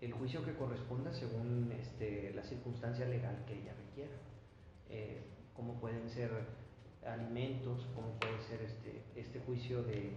el 0.00 0.12
juicio 0.12 0.44
que 0.44 0.54
corresponda 0.54 1.12
según 1.12 1.72
este, 1.72 2.32
la 2.34 2.42
circunstancia 2.44 3.06
legal 3.06 3.44
que 3.46 3.54
ella 3.54 3.74
requiera, 3.74 4.12
eh, 4.90 5.22
como 5.54 5.80
pueden 5.80 6.08
ser 6.10 6.30
alimentos, 7.04 7.86
como 7.94 8.12
puede 8.20 8.40
ser 8.48 8.62
este, 8.62 9.02
este 9.16 9.40
juicio 9.40 9.82
de, 9.82 10.12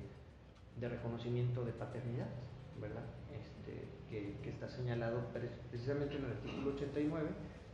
reconocimiento 0.80 1.64
de 1.64 1.74
paternidad, 1.74 2.30
¿verdad? 2.80 3.04
Este, 3.32 3.88
que, 4.10 4.50
está 4.50 4.68
señalado 4.70 5.22
precisamente 5.70 6.16
en 6.16 6.26
el 6.26 6.32
artículo 6.32 6.74
89 6.74 7.30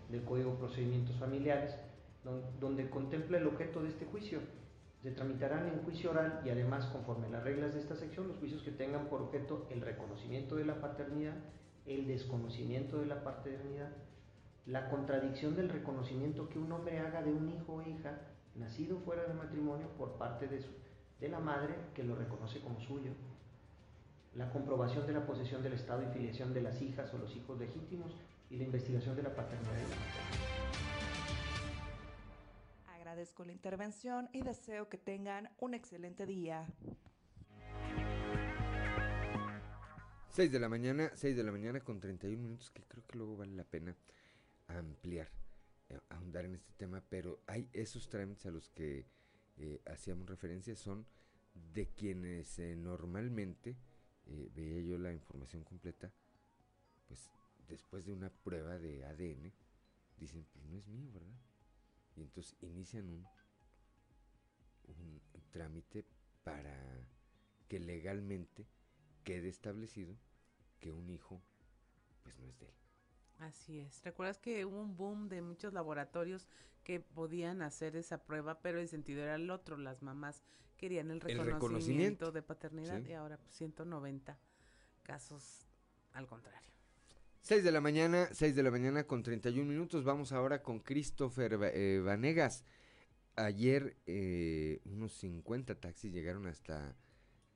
del 0.10 0.24
Código 0.24 0.52
de 0.52 0.58
Procedimientos 0.58 1.16
Familiares, 1.18 1.76
donde, 2.60 2.90
contempla 2.90 3.38
el 3.38 3.48
objeto 3.48 3.82
de 3.82 3.90
este 3.90 4.06
juicio. 4.06 4.40
Se 5.02 5.12
tramitarán 5.12 5.68
en 5.68 5.84
juicio 5.84 6.12
oral 6.12 6.42
y 6.44 6.50
además, 6.50 6.86
conforme 6.88 7.28
a 7.28 7.30
las 7.30 7.44
reglas 7.44 7.74
de 7.74 7.80
esta 7.80 7.96
sección, 7.96 8.28
los 8.28 8.38
juicios 8.38 8.62
que 8.64 8.72
tengan 8.72 9.08
por 9.08 9.22
objeto 9.22 9.68
el 9.70 9.82
reconocimiento 9.82 10.56
de 10.56 10.66
la 10.66 10.82
paternidad, 10.82 11.36
el 11.88 12.06
desconocimiento 12.06 13.00
de 13.00 13.06
la 13.06 13.24
paternidad, 13.24 13.90
la 14.66 14.90
contradicción 14.90 15.56
del 15.56 15.70
reconocimiento 15.70 16.50
que 16.50 16.60
un 16.60 16.72
hombre 16.72 17.00
haga 17.00 17.22
de 17.22 17.32
un 17.32 17.50
hijo 17.50 17.76
o 17.76 17.82
hija 17.82 18.20
nacido 18.56 19.00
fuera 19.00 19.24
de 19.24 19.34
matrimonio 19.34 19.88
por 19.98 20.18
parte 20.18 20.48
de, 20.48 20.64
de 21.20 21.30
la 21.30 21.40
madre 21.40 21.76
que 21.96 22.04
lo 22.04 22.16
reconoce 22.16 22.60
como 22.60 22.80
suyo, 22.82 23.12
la 24.36 24.52
comprobación 24.52 25.08
de 25.08 25.14
la 25.14 25.26
posesión 25.26 25.64
del 25.64 25.74
Estado 25.74 26.04
y 26.04 26.14
filiación 26.14 26.54
de 26.54 26.62
las 26.62 26.82
hijas 26.82 27.14
o 27.14 27.18
los 27.18 27.36
hijos 27.36 27.58
legítimos 27.58 28.12
y 28.50 28.58
la 28.58 28.66
investigación 28.66 29.16
de 29.16 29.24
la 29.24 29.36
paternidad 29.36 29.74
Agradezco 32.88 33.46
la 33.46 33.54
intervención 33.54 34.30
y 34.34 34.42
deseo 34.42 34.90
que 34.90 34.98
tengan 34.98 35.50
un 35.60 35.74
excelente 35.74 36.26
día. 36.26 36.68
6 40.38 40.52
de 40.52 40.60
la 40.60 40.70
mañana, 40.70 41.10
6 41.16 41.36
de 41.36 41.44
la 41.44 41.52
mañana 41.52 41.80
con 41.80 42.00
31 42.00 42.40
minutos, 42.40 42.70
que 42.70 42.84
creo 42.84 43.04
que 43.08 43.18
luego 43.18 43.38
vale 43.38 43.56
la 43.56 43.64
pena 43.64 43.96
ampliar, 44.68 45.32
eh, 45.90 46.00
ahondar 46.10 46.46
en 46.46 46.54
este 46.54 46.74
tema, 46.74 47.04
pero 47.10 47.42
hay 47.48 47.68
esos 47.74 48.08
trámites 48.08 48.46
a 48.46 48.52
los 48.52 48.70
que 48.70 49.08
eh, 49.58 49.82
hacíamos 49.88 50.30
referencia, 50.30 50.76
son 50.76 51.08
de 51.74 51.88
quienes 51.88 52.60
eh, 52.60 52.76
normalmente, 52.76 53.78
veía 54.54 54.80
yo 54.82 55.00
la 55.00 55.12
información 55.12 55.64
completa, 55.64 56.14
pues 57.08 57.32
después 57.68 58.06
de 58.06 58.14
una 58.14 58.30
prueba 58.30 58.78
de 58.78 59.06
ADN, 59.06 59.52
dicen, 60.20 60.46
pues 60.54 60.64
no 60.66 60.78
es 60.78 60.88
mío, 60.88 61.12
¿verdad? 61.14 61.40
Y 62.16 62.22
entonces 62.22 62.56
inician 62.62 63.10
un 63.10 63.26
trámite 65.50 66.06
para 66.44 66.78
que 67.68 67.80
legalmente 67.80 68.68
quede 69.24 69.50
establecido 69.50 70.16
que 70.80 70.92
un 70.92 71.10
hijo 71.10 71.42
pues 72.24 72.38
no 72.40 72.48
es 72.48 72.58
de 72.60 72.68
él. 72.68 72.74
Así 73.40 73.80
es. 73.80 74.04
¿Recuerdas 74.04 74.40
que 74.40 74.66
hubo 74.66 74.82
un 74.82 74.98
boom 74.98 75.30
de 75.30 75.42
muchos 75.42 75.74
laboratorios 75.74 76.48
que 76.84 77.00
podían 77.00 77.62
hacer 77.62 77.96
esa 77.96 78.24
prueba, 78.24 78.62
pero 78.62 78.80
el 78.80 78.88
sentido 78.88 79.22
era 79.22 79.36
el 79.36 79.50
otro? 79.50 79.78
Las 79.78 80.02
mamás 80.02 80.44
querían 80.78 81.12
el 81.12 81.22
reconocimiento, 81.22 82.32
de 82.32 82.42
paternidad 82.42 83.04
y 83.06 83.14
ahora 83.14 83.38
pues, 83.38 83.54
190 83.56 84.40
casos 85.04 85.68
al 86.14 86.28
contrario. 86.28 86.72
6 87.42 87.64
de 87.64 87.72
la 87.72 87.82
mañana, 87.82 88.28
6 88.32 88.56
de 88.56 88.64
la 88.64 88.72
mañana 88.72 89.06
con 89.06 89.24
31 89.24 89.70
minutos. 89.70 90.04
Vamos 90.04 90.32
ahora 90.32 90.62
con 90.64 90.80
Christopher 90.80 91.58
eh, 91.74 92.02
Vanegas. 92.04 92.66
Ayer 93.36 93.96
eh, 94.06 94.82
unos 94.86 95.14
50 95.14 95.80
taxis 95.80 96.12
llegaron 96.12 96.48
hasta 96.48 96.96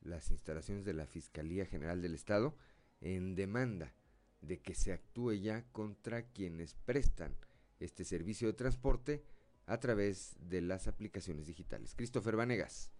las 0.01 0.31
instalaciones 0.31 0.86
de 0.86 0.93
la 0.93 1.07
Fiscalía 1.07 1.65
General 1.65 2.01
del 2.01 2.13
Estado 2.13 2.55
en 3.02 3.36
demanda 3.36 3.94
de 4.42 4.60
que 4.60 4.74
se 4.74 4.94
actúe 4.94 5.34
ya 5.34 5.64
contra 5.72 6.24
quienes 6.24 6.74
prestan 6.74 7.36
este 7.80 8.06
servicio 8.06 8.48
de 8.48 8.54
transporte 8.54 9.24
a 9.66 9.80
través 9.80 10.36
de 10.40 10.62
las 10.62 10.88
aplicaciones 10.88 11.48
digitales. 11.48 11.94
Christopher 11.96 12.36
Vanegas. 12.36 12.92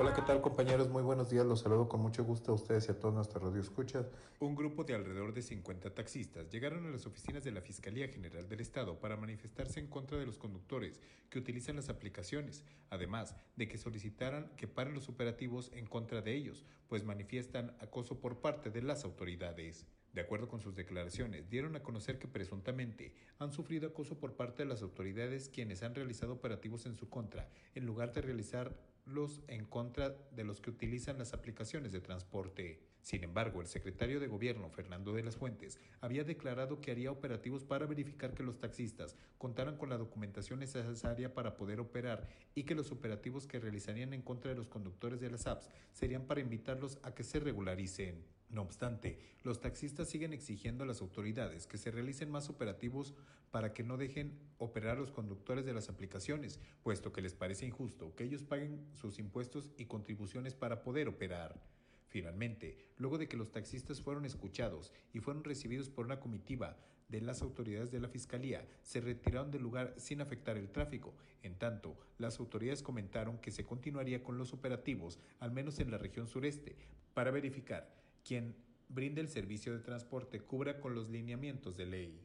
Hola, 0.00 0.14
¿qué 0.14 0.22
tal 0.22 0.40
compañeros? 0.40 0.88
Muy 0.88 1.02
buenos 1.02 1.28
días, 1.28 1.44
los 1.44 1.58
saludo 1.58 1.88
con 1.88 2.00
mucho 2.00 2.22
gusto 2.22 2.52
a 2.52 2.54
ustedes 2.54 2.86
y 2.86 2.92
a 2.92 3.00
todos 3.00 3.12
nuestros 3.12 3.42
radioescuchas. 3.42 4.06
Un 4.38 4.54
grupo 4.54 4.84
de 4.84 4.94
alrededor 4.94 5.34
de 5.34 5.42
50 5.42 5.92
taxistas 5.92 6.48
llegaron 6.50 6.86
a 6.86 6.90
las 6.90 7.04
oficinas 7.04 7.42
de 7.42 7.50
la 7.50 7.62
Fiscalía 7.62 8.06
General 8.06 8.48
del 8.48 8.60
Estado 8.60 9.00
para 9.00 9.16
manifestarse 9.16 9.80
en 9.80 9.88
contra 9.88 10.16
de 10.16 10.24
los 10.24 10.38
conductores 10.38 11.00
que 11.30 11.40
utilizan 11.40 11.74
las 11.74 11.88
aplicaciones, 11.88 12.64
además 12.90 13.34
de 13.56 13.66
que 13.66 13.76
solicitaran 13.76 14.52
que 14.56 14.68
paren 14.68 14.94
los 14.94 15.08
operativos 15.08 15.72
en 15.74 15.86
contra 15.86 16.22
de 16.22 16.32
ellos, 16.32 16.64
pues 16.86 17.02
manifiestan 17.02 17.74
acoso 17.80 18.20
por 18.20 18.40
parte 18.40 18.70
de 18.70 18.82
las 18.82 19.02
autoridades. 19.02 19.84
De 20.12 20.20
acuerdo 20.20 20.48
con 20.48 20.60
sus 20.60 20.74
declaraciones, 20.74 21.50
dieron 21.50 21.76
a 21.76 21.82
conocer 21.82 22.18
que 22.18 22.28
presuntamente 22.28 23.14
han 23.38 23.52
sufrido 23.52 23.88
acoso 23.88 24.18
por 24.18 24.36
parte 24.36 24.62
de 24.62 24.68
las 24.68 24.82
autoridades 24.82 25.48
quienes 25.48 25.82
han 25.82 25.94
realizado 25.94 26.34
operativos 26.34 26.86
en 26.86 26.94
su 26.94 27.10
contra, 27.10 27.48
en 27.74 27.84
lugar 27.84 28.12
de 28.12 28.22
realizar 28.22 28.76
los 29.08 29.42
en 29.48 29.64
contra 29.64 30.16
de 30.30 30.44
los 30.44 30.60
que 30.60 30.70
utilizan 30.70 31.18
las 31.18 31.32
aplicaciones 31.32 31.92
de 31.92 32.00
transporte. 32.00 32.80
Sin 33.00 33.24
embargo, 33.24 33.60
el 33.60 33.66
secretario 33.66 34.20
de 34.20 34.26
Gobierno, 34.26 34.70
Fernando 34.70 35.12
de 35.12 35.22
las 35.22 35.36
Fuentes, 35.36 35.80
había 36.00 36.24
declarado 36.24 36.80
que 36.80 36.90
haría 36.90 37.10
operativos 37.10 37.64
para 37.64 37.86
verificar 37.86 38.34
que 38.34 38.42
los 38.42 38.58
taxistas 38.58 39.16
contaran 39.38 39.76
con 39.76 39.88
la 39.88 39.96
documentación 39.96 40.58
necesaria 40.58 41.32
para 41.32 41.56
poder 41.56 41.80
operar 41.80 42.28
y 42.54 42.64
que 42.64 42.74
los 42.74 42.92
operativos 42.92 43.46
que 43.46 43.60
realizarían 43.60 44.12
en 44.12 44.22
contra 44.22 44.50
de 44.50 44.56
los 44.56 44.68
conductores 44.68 45.20
de 45.20 45.30
las 45.30 45.46
apps 45.46 45.70
serían 45.92 46.26
para 46.26 46.40
invitarlos 46.40 46.98
a 47.02 47.14
que 47.14 47.24
se 47.24 47.40
regularicen. 47.40 48.37
No 48.50 48.62
obstante, 48.62 49.18
los 49.42 49.60
taxistas 49.60 50.08
siguen 50.08 50.32
exigiendo 50.32 50.84
a 50.84 50.86
las 50.86 51.02
autoridades 51.02 51.66
que 51.66 51.76
se 51.76 51.90
realicen 51.90 52.30
más 52.30 52.48
operativos 52.48 53.14
para 53.50 53.74
que 53.74 53.82
no 53.82 53.98
dejen 53.98 54.38
operar 54.56 54.96
a 54.96 55.00
los 55.00 55.12
conductores 55.12 55.66
de 55.66 55.74
las 55.74 55.90
aplicaciones, 55.90 56.58
puesto 56.82 57.12
que 57.12 57.20
les 57.20 57.34
parece 57.34 57.66
injusto 57.66 58.14
que 58.14 58.24
ellos 58.24 58.42
paguen 58.42 58.86
sus 58.94 59.18
impuestos 59.18 59.70
y 59.76 59.84
contribuciones 59.84 60.54
para 60.54 60.82
poder 60.82 61.08
operar. 61.08 61.60
Finalmente, 62.06 62.78
luego 62.96 63.18
de 63.18 63.28
que 63.28 63.36
los 63.36 63.52
taxistas 63.52 64.00
fueron 64.00 64.24
escuchados 64.24 64.92
y 65.12 65.20
fueron 65.20 65.44
recibidos 65.44 65.90
por 65.90 66.06
una 66.06 66.20
comitiva 66.20 66.78
de 67.08 67.20
las 67.20 67.42
autoridades 67.42 67.90
de 67.90 68.00
la 68.00 68.08
Fiscalía, 68.08 68.66
se 68.82 69.00
retiraron 69.00 69.50
del 69.50 69.62
lugar 69.62 69.94
sin 69.98 70.20
afectar 70.22 70.56
el 70.56 70.70
tráfico. 70.70 71.14
En 71.42 71.58
tanto, 71.58 71.98
las 72.16 72.40
autoridades 72.40 72.82
comentaron 72.82 73.38
que 73.38 73.50
se 73.50 73.64
continuaría 73.64 74.22
con 74.22 74.38
los 74.38 74.54
operativos, 74.54 75.18
al 75.38 75.52
menos 75.52 75.78
en 75.80 75.90
la 75.90 75.98
región 75.98 76.28
sureste, 76.28 76.76
para 77.14 77.30
verificar 77.30 77.97
quien 78.28 78.54
brinde 78.90 79.22
el 79.22 79.28
servicio 79.28 79.72
de 79.72 79.82
transporte 79.82 80.40
cubra 80.40 80.80
con 80.80 80.94
los 80.94 81.08
lineamientos 81.08 81.78
de 81.78 81.86
ley. 81.86 82.20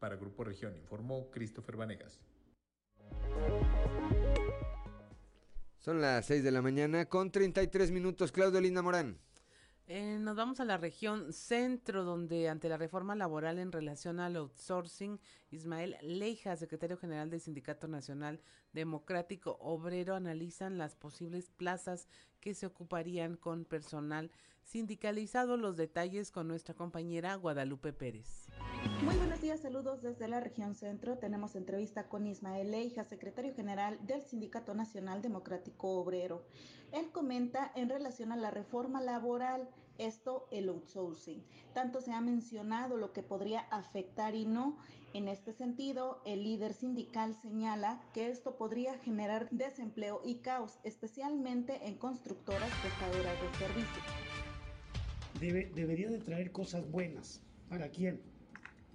Para 0.00 0.16
Grupo 0.16 0.42
Región 0.42 0.76
informó 0.76 1.30
Christopher 1.30 1.76
Vanegas. 1.76 2.20
Son 5.78 6.00
las 6.00 6.26
6 6.26 6.42
de 6.42 6.50
la 6.50 6.60
mañana 6.60 7.06
con 7.06 7.30
33 7.30 7.92
minutos. 7.92 8.32
Claudio 8.32 8.60
Linda 8.60 8.82
Morán. 8.82 9.16
Eh, 9.86 10.16
nos 10.18 10.34
vamos 10.34 10.60
a 10.60 10.64
la 10.64 10.78
región 10.78 11.32
centro, 11.32 12.04
donde 12.04 12.48
ante 12.48 12.70
la 12.70 12.78
reforma 12.78 13.14
laboral 13.14 13.58
en 13.58 13.70
relación 13.70 14.18
al 14.18 14.36
outsourcing, 14.36 15.20
Ismael 15.50 15.98
Leija, 16.00 16.56
secretario 16.56 16.96
general 16.96 17.28
del 17.28 17.40
Sindicato 17.40 17.86
Nacional 17.86 18.40
Democrático 18.72 19.58
Obrero, 19.60 20.14
analizan 20.14 20.78
las 20.78 20.96
posibles 20.96 21.50
plazas 21.50 22.08
que 22.40 22.54
se 22.54 22.64
ocuparían 22.64 23.36
con 23.36 23.66
personal 23.66 24.30
sindicalizado. 24.64 25.56
Los 25.56 25.76
detalles 25.76 26.30
con 26.30 26.48
nuestra 26.48 26.74
compañera 26.74 27.34
Guadalupe 27.36 27.92
Pérez. 27.92 28.48
Muy 29.02 29.16
buenos 29.16 29.40
días, 29.40 29.60
saludos 29.60 30.02
desde 30.02 30.28
la 30.28 30.40
región 30.40 30.74
centro. 30.74 31.18
Tenemos 31.18 31.56
entrevista 31.56 32.08
con 32.08 32.26
Ismael 32.26 32.70
Leija, 32.70 33.04
secretario 33.04 33.54
general 33.54 33.98
del 34.06 34.22
Sindicato 34.22 34.74
Nacional 34.74 35.22
Democrático 35.22 35.88
Obrero. 35.88 36.44
Él 36.92 37.10
comenta 37.10 37.72
en 37.74 37.88
relación 37.88 38.32
a 38.32 38.36
la 38.36 38.50
reforma 38.50 39.00
laboral, 39.00 39.68
esto 39.98 40.48
el 40.50 40.68
outsourcing. 40.68 41.44
Tanto 41.72 42.00
se 42.00 42.12
ha 42.12 42.20
mencionado 42.20 42.96
lo 42.96 43.12
que 43.12 43.22
podría 43.22 43.60
afectar 43.70 44.34
y 44.34 44.46
no. 44.46 44.78
En 45.12 45.28
este 45.28 45.52
sentido, 45.52 46.20
el 46.24 46.42
líder 46.42 46.72
sindical 46.72 47.34
señala 47.40 48.00
que 48.12 48.28
esto 48.28 48.56
podría 48.56 48.98
generar 48.98 49.48
desempleo 49.50 50.20
y 50.24 50.36
caos, 50.36 50.78
especialmente 50.82 51.86
en 51.86 51.96
constructoras 51.96 52.70
prestadoras 52.80 53.40
de 53.40 53.58
servicios. 53.58 54.04
Debería 55.40 56.10
de 56.10 56.18
traer 56.18 56.52
cosas 56.52 56.90
buenas. 56.90 57.42
¿Para 57.68 57.88
quién? 57.88 58.20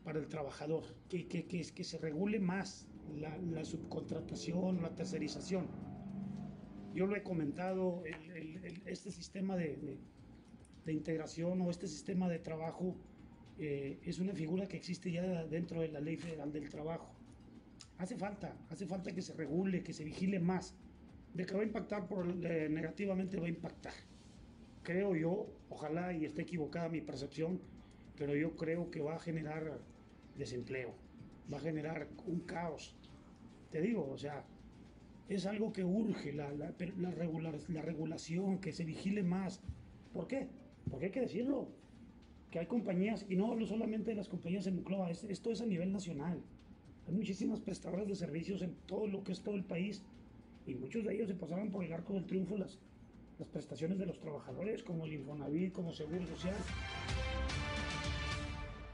Para 0.03 0.19
el 0.19 0.27
trabajador. 0.27 0.83
Que, 1.09 1.27
que, 1.27 1.45
que, 1.45 1.61
que 1.61 1.83
se 1.83 1.97
regule 1.97 2.39
más 2.39 2.87
la, 3.17 3.37
la 3.37 3.63
subcontratación, 3.65 4.81
la 4.81 4.95
tercerización 4.95 5.67
yo 6.93 7.07
lo 7.07 7.15
he 7.15 7.23
comentado, 7.23 8.03
este 8.85 9.11
sistema 9.11 9.55
de, 9.55 9.97
integración 10.87 11.61
o 11.61 11.69
este 11.69 11.87
sistema 11.87 12.27
de 12.27 12.39
trabajo 12.39 12.95
eh, 13.59 13.99
es 14.03 14.17
una 14.17 14.33
figura 14.33 14.67
que 14.67 14.77
existe 14.77 15.11
ya 15.11 15.45
dentro 15.45 15.81
de 15.81 15.89
la 15.89 15.99
ley 15.99 16.17
federal 16.17 16.51
del 16.51 16.67
trabajo. 16.69 17.13
Hace 17.99 18.17
falta, 18.17 18.57
hace 18.69 18.87
falta 18.87 19.13
que 19.13 19.21
se 19.21 19.33
regule, 19.33 19.83
que 19.83 19.93
se 19.93 20.03
vigile 20.03 20.39
más. 20.39 20.73
De 21.33 21.45
que 21.45 21.53
va 21.53 21.61
a 21.61 21.65
impactar 21.65 22.07
por, 22.07 22.25
eh, 22.27 22.69
negativamente 22.69 23.39
va 23.39 23.45
a 23.45 23.49
impactar. 23.49 23.93
Creo 24.89 25.15
yo, 25.15 25.45
ojalá 25.69 26.13
y 26.13 26.25
esté 26.25 26.41
equivocada 26.41 26.89
mi 26.89 26.99
percepción, 26.99 27.61
pero 28.17 28.35
yo 28.35 28.55
creo 28.55 28.89
que 28.89 29.01
va 29.01 29.17
a 29.17 29.19
generar 29.19 29.77
desempleo, 30.35 30.95
va 31.53 31.57
a 31.57 31.61
generar 31.61 32.07
un 32.25 32.39
caos. 32.39 32.95
Te 33.69 33.81
digo, 33.81 34.09
o 34.09 34.17
sea, 34.17 34.43
es 35.27 35.45
algo 35.45 35.71
que 35.71 35.83
urge, 35.83 36.33
la, 36.33 36.51
la, 36.53 36.73
la, 36.97 37.11
la 37.67 37.81
regulación, 37.83 38.57
que 38.57 38.71
se 38.71 38.83
vigile 38.83 39.21
más. 39.21 39.61
¿Por 40.11 40.25
qué? 40.25 40.47
Porque 40.89 41.05
hay 41.05 41.11
que 41.11 41.21
decirlo, 41.21 41.67
que 42.49 42.57
hay 42.57 42.65
compañías, 42.65 43.27
y 43.29 43.35
no 43.35 43.51
hablo 43.51 43.67
solamente 43.67 44.09
de 44.09 44.15
las 44.15 44.27
compañías 44.27 44.65
en 44.65 44.77
Mucloa, 44.77 45.11
esto 45.11 45.51
es 45.51 45.61
a 45.61 45.67
nivel 45.67 45.91
nacional. 45.91 46.41
Hay 47.07 47.13
muchísimas 47.13 47.61
prestadoras 47.61 48.07
de 48.07 48.15
servicios 48.15 48.63
en 48.63 48.73
todo 48.87 49.05
lo 49.05 49.23
que 49.23 49.33
es 49.33 49.43
todo 49.43 49.53
el 49.53 49.65
país, 49.65 50.01
y 50.65 50.73
muchos 50.73 51.05
de 51.05 51.13
ellos 51.13 51.27
se 51.27 51.35
pasaban 51.35 51.69
por 51.69 51.85
el 51.85 51.93
arco 51.93 52.15
del 52.15 52.25
triunfo 52.25 52.57
las, 52.57 52.79
las 53.39 53.47
prestaciones 53.47 53.97
de 53.97 54.05
los 54.05 54.19
trabajadores, 54.19 54.83
como 54.83 55.05
el 55.05 55.13
Infonavit, 55.13 55.73
como 55.73 55.93
Seguro 55.93 56.27
Social. 56.27 56.55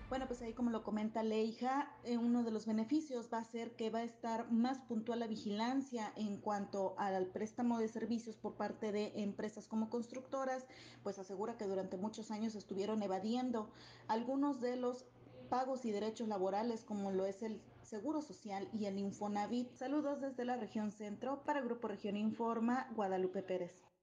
Bueno, 0.07 0.27
pues 0.27 0.43
ahí 0.43 0.53
como 0.53 0.69
lo 0.69 0.83
comenta 0.83 1.23
Leija, 1.23 1.91
eh, 2.03 2.17
uno 2.17 2.43
de 2.43 2.51
los 2.51 2.67
beneficios 2.67 3.27
va 3.33 3.39
a 3.39 3.43
ser 3.43 3.75
que 3.75 3.89
va 3.89 3.99
a 3.99 4.03
estar 4.03 4.51
más 4.51 4.79
puntual 4.81 5.19
la 5.19 5.27
vigilancia 5.27 6.13
en 6.15 6.37
cuanto 6.37 6.93
al 6.99 7.25
préstamo 7.25 7.79
de 7.79 7.87
servicios 7.87 8.37
por 8.37 8.53
parte 8.53 8.91
de 8.91 9.13
empresas 9.15 9.67
como 9.67 9.89
constructoras, 9.89 10.67
pues 11.01 11.17
asegura 11.17 11.57
que 11.57 11.65
durante 11.65 11.97
muchos 11.97 12.29
años 12.29 12.53
estuvieron 12.53 13.01
evadiendo 13.01 13.71
algunos 14.07 14.61
de 14.61 14.75
los 14.75 15.07
pagos 15.49 15.85
y 15.85 15.91
derechos 15.91 16.27
laborales 16.27 16.83
como 16.83 17.11
lo 17.11 17.25
es 17.25 17.41
el 17.41 17.59
Seguro 17.81 18.21
Social 18.21 18.67
y 18.73 18.85
el 18.85 18.99
Infonavit. 18.99 19.73
Saludos 19.73 20.21
desde 20.21 20.45
la 20.45 20.55
región 20.55 20.91
centro 20.91 21.43
para 21.43 21.61
Grupo 21.61 21.87
Región 21.87 22.15
Informa, 22.15 22.87
Guadalupe 22.95 23.41
Pérez. 23.41 23.94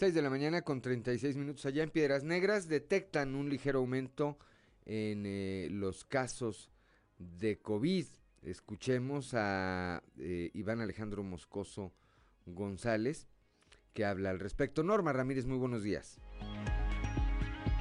6 0.00 0.14
de 0.14 0.22
la 0.22 0.30
mañana 0.30 0.62
con 0.62 0.80
36 0.80 1.36
minutos 1.36 1.66
allá 1.66 1.82
en 1.82 1.90
Piedras 1.90 2.24
Negras 2.24 2.68
detectan 2.68 3.34
un 3.34 3.50
ligero 3.50 3.80
aumento 3.80 4.38
en 4.86 5.24
eh, 5.26 5.68
los 5.70 6.06
casos 6.06 6.70
de 7.18 7.58
COVID. 7.58 8.06
Escuchemos 8.40 9.34
a 9.34 10.02
eh, 10.16 10.50
Iván 10.54 10.80
Alejandro 10.80 11.22
Moscoso 11.22 11.92
González 12.46 13.26
que 13.92 14.06
habla 14.06 14.30
al 14.30 14.40
respecto. 14.40 14.82
Norma 14.82 15.12
Ramírez, 15.12 15.44
muy 15.44 15.58
buenos 15.58 15.82
días. 15.82 16.18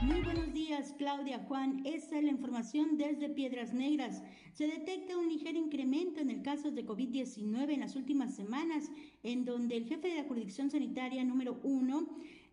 Muy 0.01 0.21
buenos 0.21 0.53
días, 0.53 0.95
Claudia 0.97 1.39
Juan. 1.39 1.81
Esta 1.85 2.17
es 2.17 2.23
la 2.23 2.31
información 2.31 2.97
desde 2.97 3.27
Piedras 3.27 3.73
Negras. 3.73 4.23
Se 4.53 4.65
detecta 4.65 5.17
un 5.17 5.27
ligero 5.27 5.57
incremento 5.57 6.21
en 6.21 6.29
el 6.29 6.41
caso 6.41 6.71
de 6.71 6.85
COVID-19 6.85 7.73
en 7.73 7.81
las 7.81 7.97
últimas 7.97 8.33
semanas, 8.33 8.89
en 9.23 9.43
donde 9.43 9.75
el 9.75 9.85
jefe 9.85 10.07
de 10.07 10.15
la 10.15 10.23
jurisdicción 10.23 10.71
sanitaria 10.71 11.25
número 11.25 11.59
uno 11.63 12.07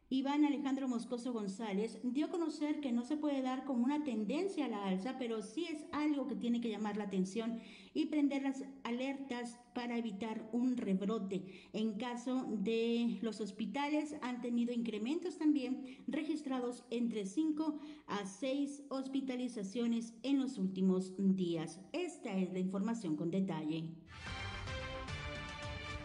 Iván 0.09 0.45
Alejandro 0.45 0.87
Moscoso 0.87 1.33
González 1.33 1.99
dio 2.05 2.27
a 2.27 2.31
conocer 2.31 2.79
que 2.79 2.93
no 2.93 3.03
se 3.03 3.17
puede 3.17 3.43
dar 3.43 3.65
como 3.65 3.85
una 3.85 4.05
tendencia 4.05 4.67
a 4.67 4.69
la 4.69 4.85
alza, 4.85 5.17
pero 5.19 5.43
sí 5.43 5.67
es 5.69 5.85
algo 5.91 6.29
que 6.29 6.37
tiene 6.37 6.61
que 6.61 6.71
llamar 6.71 6.97
la 6.97 7.05
atención 7.05 7.59
y 7.93 8.07
prender 8.07 8.45
las 8.45 8.63
alertas 8.85 9.59
para 9.75 9.99
evitar 9.99 10.49
un 10.53 10.77
rebrote. 10.77 11.69
En 11.73 11.95
caso 11.95 12.47
de 12.53 13.19
los 13.21 13.41
hospitales 13.41 14.15
han 14.23 14.41
tenido 14.43 14.73
incrementos 14.73 15.39
también 15.39 15.99
registrados 16.07 16.85
entre 16.91 17.27
5 17.27 17.81
a 18.07 18.27
6 18.27 18.85
hospitalizaciones 18.91 20.15
en 20.23 20.39
los 20.39 20.57
últimos 20.57 21.15
días. 21.19 21.81
Esta 21.93 22.31
es 22.37 22.53
la 22.53 22.61
información 22.61 23.17
con 23.17 23.33
detalle. 23.33 23.91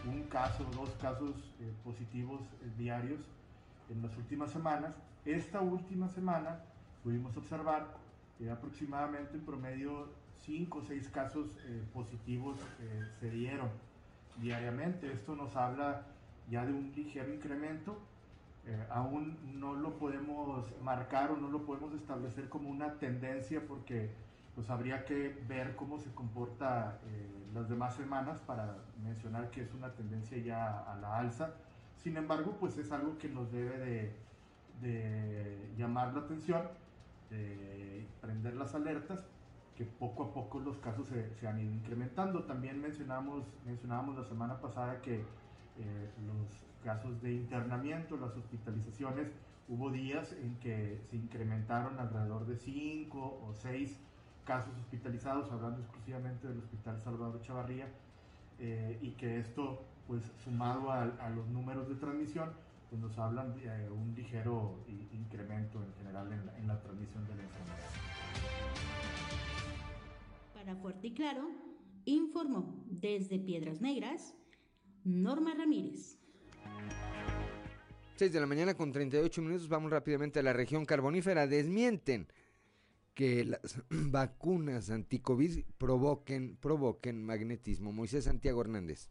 Un 0.04 0.24
caso, 0.24 0.64
dos 0.72 0.90
casos 1.00 1.54
eh, 1.60 1.72
positivos 1.84 2.40
eh, 2.62 2.72
diarios 2.76 3.20
en 3.92 4.02
las 4.02 4.16
últimas 4.16 4.50
semanas. 4.50 4.94
Esta 5.24 5.60
última 5.60 6.08
semana 6.08 6.60
pudimos 7.04 7.36
observar 7.36 7.94
que 8.38 8.50
aproximadamente 8.50 9.36
en 9.36 9.44
promedio 9.44 10.08
5 10.38 10.78
o 10.78 10.82
6 10.82 11.08
casos 11.08 11.58
eh, 11.64 11.82
positivos 11.92 12.58
eh, 12.80 13.04
se 13.20 13.30
dieron 13.30 13.68
diariamente. 14.38 15.12
Esto 15.12 15.36
nos 15.36 15.54
habla 15.54 16.06
ya 16.50 16.64
de 16.66 16.72
un 16.72 16.92
ligero 16.96 17.32
incremento. 17.32 17.98
Eh, 18.66 18.86
aún 18.90 19.38
no 19.60 19.74
lo 19.74 19.98
podemos 19.98 20.66
marcar 20.82 21.30
o 21.32 21.36
no 21.36 21.48
lo 21.48 21.64
podemos 21.64 21.92
establecer 21.94 22.48
como 22.48 22.70
una 22.70 22.94
tendencia 22.98 23.60
porque 23.66 24.10
pues 24.54 24.70
habría 24.70 25.04
que 25.04 25.36
ver 25.48 25.74
cómo 25.76 25.98
se 25.98 26.12
comporta 26.12 27.00
las 27.54 27.70
demás 27.70 27.94
semanas 27.94 28.38
para 28.40 28.76
mencionar 29.02 29.50
que 29.50 29.62
es 29.62 29.72
una 29.72 29.90
tendencia 29.94 30.36
ya 30.38 30.80
a 30.80 30.94
la 30.96 31.18
alza. 31.18 31.54
Sin 32.02 32.16
embargo, 32.16 32.56
pues 32.58 32.76
es 32.78 32.90
algo 32.92 33.16
que 33.18 33.28
nos 33.28 33.50
debe 33.52 34.12
de, 34.80 35.72
llamar 35.76 36.12
la 36.12 36.20
atención, 36.20 36.62
de 37.30 38.06
prender 38.20 38.54
las 38.54 38.74
alertas, 38.74 39.24
que 39.76 39.84
poco 39.84 40.24
a 40.24 40.34
poco 40.34 40.60
los 40.60 40.78
casos 40.78 41.08
se, 41.08 41.34
se 41.34 41.46
han 41.46 41.60
ido 41.60 41.72
incrementando. 41.72 42.44
También 42.44 42.80
mencionamos, 42.80 43.44
mencionábamos 43.64 44.16
la 44.16 44.24
semana 44.24 44.60
pasada 44.60 45.00
que 45.00 45.24
eh, 45.78 46.10
los 46.26 46.66
casos 46.84 47.22
de 47.22 47.32
internamiento, 47.32 48.16
las 48.16 48.36
hospitalizaciones, 48.36 49.28
hubo 49.68 49.90
días 49.90 50.32
en 50.32 50.56
que 50.58 51.00
se 51.08 51.16
incrementaron 51.16 51.98
alrededor 51.98 52.46
de 52.46 52.56
5 52.56 53.18
o 53.18 53.54
6 53.54 53.98
casos 54.44 54.74
hospitalizados, 54.78 55.50
hablando 55.50 55.80
exclusivamente 55.80 56.48
del 56.48 56.58
Hospital 56.58 57.00
Salvador 57.00 57.40
Chavarría, 57.40 57.88
eh, 58.58 58.98
y 59.00 59.12
que 59.12 59.38
esto, 59.38 59.82
pues 60.06 60.22
sumado 60.44 60.90
a, 60.90 61.02
a, 61.02 61.30
los 61.30 61.46
números 61.48 61.88
de 61.88 61.94
transmisión, 61.96 62.50
pues 62.90 63.00
nos 63.00 63.16
hablan 63.18 63.54
de 63.54 63.64
eh, 63.64 63.90
un 63.90 64.14
ligero 64.14 64.84
incremento 65.12 65.82
en 65.82 65.94
general 65.94 66.32
en 66.32 66.46
la, 66.46 66.58
en 66.58 66.68
la 66.68 66.80
transmisión 66.80 67.26
de 67.26 67.36
la 67.36 67.42
enfermedad. 67.42 67.88
Para 70.54 70.76
Fuerte 70.76 71.08
y 71.08 71.14
Claro, 71.14 71.50
informó 72.04 72.84
desde 72.90 73.38
Piedras 73.38 73.80
Negras, 73.80 74.34
Norma 75.04 75.54
Ramírez. 75.54 76.18
6 78.16 78.32
de 78.32 78.40
la 78.40 78.46
mañana 78.46 78.74
con 78.74 78.92
38 78.92 79.42
minutos, 79.42 79.68
vamos 79.68 79.90
rápidamente 79.90 80.38
a 80.38 80.42
la 80.42 80.52
región 80.52 80.84
carbonífera. 80.84 81.46
Desmienten 81.46 82.28
que 83.14 83.44
las 83.44 83.82
vacunas 83.90 84.90
anticovid 84.90 85.64
provoquen, 85.78 86.56
provoquen 86.56 87.24
magnetismo. 87.24 87.92
Moisés 87.92 88.24
Santiago 88.24 88.60
Hernández. 88.60 89.10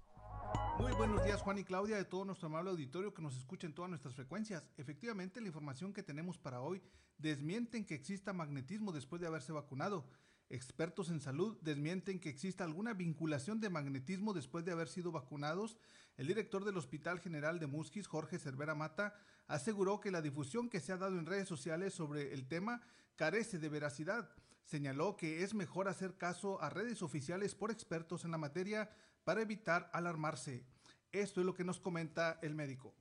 Muy 0.79 0.93
buenos 0.93 1.23
días 1.23 1.41
Juan 1.41 1.59
y 1.59 1.63
Claudia 1.63 1.97
de 1.97 2.05
todo 2.05 2.25
nuestro 2.25 2.47
amable 2.47 2.71
auditorio 2.71 3.13
que 3.13 3.21
nos 3.21 3.37
escucha 3.37 3.67
en 3.67 3.73
todas 3.73 3.89
nuestras 3.89 4.15
frecuencias. 4.15 4.63
Efectivamente, 4.77 5.39
la 5.39 5.47
información 5.47 5.93
que 5.93 6.03
tenemos 6.03 6.37
para 6.37 6.61
hoy 6.61 6.81
desmienten 7.17 7.85
que 7.85 7.95
exista 7.95 8.33
magnetismo 8.33 8.91
después 8.91 9.21
de 9.21 9.27
haberse 9.27 9.51
vacunado. 9.51 10.07
Expertos 10.49 11.09
en 11.09 11.21
salud 11.21 11.57
desmienten 11.61 12.19
que 12.19 12.29
exista 12.29 12.63
alguna 12.63 12.93
vinculación 12.93 13.61
de 13.61 13.69
magnetismo 13.69 14.33
después 14.33 14.65
de 14.65 14.71
haber 14.71 14.87
sido 14.87 15.11
vacunados. 15.11 15.77
El 16.17 16.27
director 16.27 16.65
del 16.65 16.77
Hospital 16.77 17.19
General 17.19 17.59
de 17.59 17.67
Musquis, 17.67 18.07
Jorge 18.07 18.37
Cervera 18.37 18.75
Mata, 18.75 19.15
aseguró 19.47 20.01
que 20.01 20.11
la 20.11 20.21
difusión 20.21 20.69
que 20.69 20.79
se 20.79 20.91
ha 20.91 20.97
dado 20.97 21.17
en 21.17 21.25
redes 21.25 21.47
sociales 21.47 21.93
sobre 21.93 22.33
el 22.33 22.47
tema 22.47 22.81
carece 23.15 23.59
de 23.59 23.69
veracidad. 23.69 24.29
Señaló 24.63 25.15
que 25.15 25.43
es 25.43 25.53
mejor 25.53 25.87
hacer 25.87 26.17
caso 26.17 26.61
a 26.61 26.69
redes 26.69 27.01
oficiales 27.01 27.55
por 27.55 27.71
expertos 27.71 28.25
en 28.25 28.31
la 28.31 28.37
materia 28.37 28.89
para 29.23 29.41
evitar 29.41 29.89
alarmarse. 29.93 30.65
Esto 31.12 31.41
es 31.41 31.45
lo 31.45 31.53
que 31.53 31.63
nos 31.63 31.79
comenta 31.79 32.39
el 32.41 32.55
médico. 32.55 32.93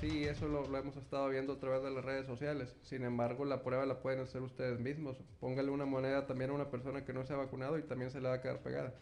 Sí, 0.00 0.24
eso 0.24 0.48
lo, 0.48 0.66
lo, 0.68 0.76
hemos 0.76 0.96
estado 0.96 1.28
viendo 1.28 1.54
a 1.54 1.58
través 1.58 1.82
de 1.82 1.90
las 1.90 2.04
redes 2.04 2.26
sociales. 2.26 2.76
Sin 2.82 3.04
embargo, 3.04 3.44
la 3.44 3.62
prueba 3.62 3.86
la 3.86 4.00
pueden 4.00 4.20
hacer 4.20 4.42
ustedes 4.42 4.78
mismos. 4.78 5.16
Póngale 5.40 5.70
una 5.70 5.86
moneda 5.86 6.26
también 6.26 6.50
a 6.50 6.54
una 6.54 6.70
persona 6.70 7.04
que 7.04 7.12
no 7.12 7.24
se 7.24 7.32
ha 7.32 7.36
vacunado 7.36 7.78
y 7.78 7.82
también 7.82 8.10
se 8.10 8.20
le 8.20 8.28
va 8.28 8.34
a 8.34 8.40
quedar 8.42 8.60
pegada. 8.60 8.94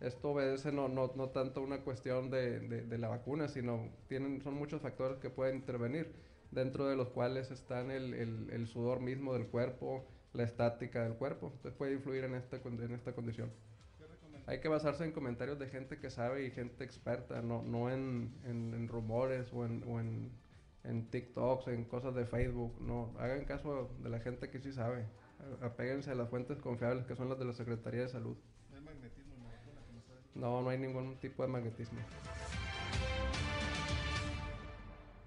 Esto 0.00 0.30
obedece 0.30 0.72
no, 0.72 0.88
no, 0.88 1.12
no 1.14 1.30
tanto 1.30 1.62
una 1.62 1.80
cuestión 1.80 2.30
de, 2.30 2.60
de, 2.60 2.82
de, 2.82 2.98
la 2.98 3.08
vacuna, 3.08 3.48
sino 3.48 3.88
tienen, 4.08 4.42
son 4.42 4.54
muchos 4.54 4.82
factores 4.82 5.18
que 5.18 5.30
pueden 5.30 5.56
intervenir, 5.56 6.14
dentro 6.50 6.86
de 6.86 6.96
los 6.96 7.08
cuales 7.08 7.50
están 7.50 7.90
el, 7.90 8.12
el, 8.12 8.50
el 8.50 8.66
sudor 8.66 9.00
mismo 9.00 9.32
del 9.32 9.46
cuerpo, 9.46 10.06
la 10.34 10.44
estática 10.44 11.02
del 11.02 11.14
cuerpo. 11.14 11.48
Entonces 11.48 11.72
puede 11.72 11.94
influir 11.94 12.24
en 12.24 12.34
esta, 12.34 12.56
en 12.56 12.92
esta 12.92 13.14
condición 13.14 13.50
hay 14.46 14.60
que 14.60 14.68
basarse 14.68 15.04
en 15.04 15.12
comentarios 15.12 15.58
de 15.58 15.68
gente 15.68 15.98
que 15.98 16.08
sabe 16.08 16.44
y 16.44 16.50
gente 16.50 16.84
experta, 16.84 17.42
no, 17.42 17.62
no 17.62 17.90
en, 17.90 18.32
en, 18.44 18.74
en 18.74 18.88
rumores 18.88 19.52
o 19.52 19.64
en, 19.64 19.82
o 19.86 19.98
en, 19.98 20.30
en 20.84 21.10
TikToks, 21.10 21.66
en 21.68 21.84
cosas 21.84 22.14
de 22.14 22.26
Facebook. 22.26 22.80
No, 22.80 23.12
hagan 23.18 23.44
caso 23.44 23.90
de 24.02 24.08
la 24.08 24.20
gente 24.20 24.48
que 24.48 24.60
sí 24.60 24.72
sabe. 24.72 25.04
Apéguense 25.60 26.12
a 26.12 26.14
las 26.14 26.30
fuentes 26.30 26.58
confiables 26.58 27.04
que 27.06 27.16
son 27.16 27.28
las 27.28 27.38
de 27.38 27.44
la 27.44 27.52
Secretaría 27.52 28.02
de 28.02 28.08
Salud. 28.08 28.36
¿No 28.70 28.76
hay 28.76 28.82
magnetismo 28.82 29.34
en 29.34 29.42
la 29.42 29.50
vacuna? 29.50 29.80
Que 29.84 29.92
no, 29.92 30.02
sabe? 30.02 30.20
no, 30.34 30.62
no 30.62 30.68
hay 30.70 30.78
ningún 30.78 31.16
tipo 31.18 31.42
de 31.42 31.48
magnetismo. 31.48 31.98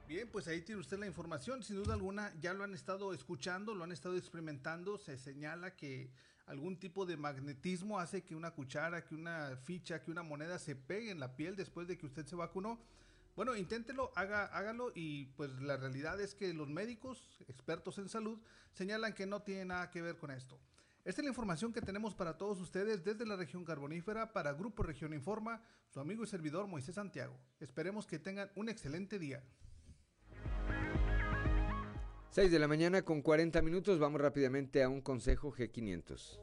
Bien, 0.08 0.28
pues 0.32 0.48
ahí 0.48 0.62
tiene 0.62 0.82
usted 0.82 0.98
la 0.98 1.06
información. 1.08 1.62
Sin 1.62 1.76
duda 1.76 1.94
alguna, 1.94 2.34
ya 2.40 2.54
lo 2.54 2.64
han 2.64 2.74
estado 2.74 3.14
escuchando, 3.14 3.76
lo 3.76 3.84
han 3.84 3.92
estado 3.92 4.18
experimentando. 4.18 4.98
Se 4.98 5.18
señala 5.18 5.76
que 5.76 6.10
algún 6.50 6.78
tipo 6.78 7.06
de 7.06 7.16
magnetismo 7.16 8.00
hace 8.00 8.24
que 8.24 8.36
una 8.36 8.52
cuchara, 8.52 9.06
que 9.06 9.14
una 9.14 9.56
ficha, 9.56 10.02
que 10.02 10.10
una 10.10 10.24
moneda 10.24 10.58
se 10.58 10.76
pegue 10.76 11.12
en 11.12 11.20
la 11.20 11.36
piel 11.36 11.56
después 11.56 11.88
de 11.88 11.96
que 11.96 12.08
usted 12.08 12.26
se 12.26 12.36
vacunó. 12.36 12.80
Bueno, 13.36 13.56
inténtelo, 13.56 14.12
haga, 14.16 14.46
hágalo 14.46 14.92
y 14.96 15.28
pues 15.38 15.52
la 15.62 15.78
realidad 15.78 16.20
es 16.20 16.34
que 16.34 16.52
los 16.52 16.68
médicos, 16.68 17.38
expertos 17.48 18.00
en 18.00 18.10
salud, 18.10 18.40
señalan 18.74 19.14
que 19.14 19.28
no 19.28 19.44
tiene 19.44 19.66
nada 19.66 19.92
que 19.92 20.02
ver 20.02 20.18
con 20.18 20.32
esto. 20.32 20.60
Esta 21.06 21.22
es 21.22 21.26
la 21.26 21.30
información 21.30 21.72
que 21.72 21.82
tenemos 21.82 22.16
para 22.16 22.36
todos 22.36 22.60
ustedes 22.60 23.04
desde 23.04 23.28
la 23.28 23.36
región 23.36 23.64
carbonífera 23.64 24.34
para 24.34 24.54
Grupo 24.54 24.82
Región 24.82 25.14
Informa, 25.14 25.62
su 25.88 26.00
amigo 26.00 26.24
y 26.24 26.28
servidor 26.28 26.66
Moisés 26.66 26.96
Santiago. 26.96 27.40
Esperemos 27.60 28.08
que 28.08 28.18
tengan 28.18 28.50
un 28.56 28.70
excelente 28.70 29.20
día. 29.20 29.44
6 32.32 32.52
de 32.52 32.60
la 32.60 32.68
mañana 32.68 33.02
con 33.02 33.24
40 33.24 33.62
minutos, 33.63 33.98
vamos 33.98 34.22
rápidamente 34.22 34.84
a 34.84 34.89
un 34.89 35.02
consejo 35.02 35.52
G500. 35.52 36.39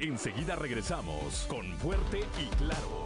Enseguida 0.00 0.56
regresamos 0.56 1.46
con 1.48 1.72
Fuerte 1.78 2.20
y 2.40 2.46
Claro. 2.56 3.04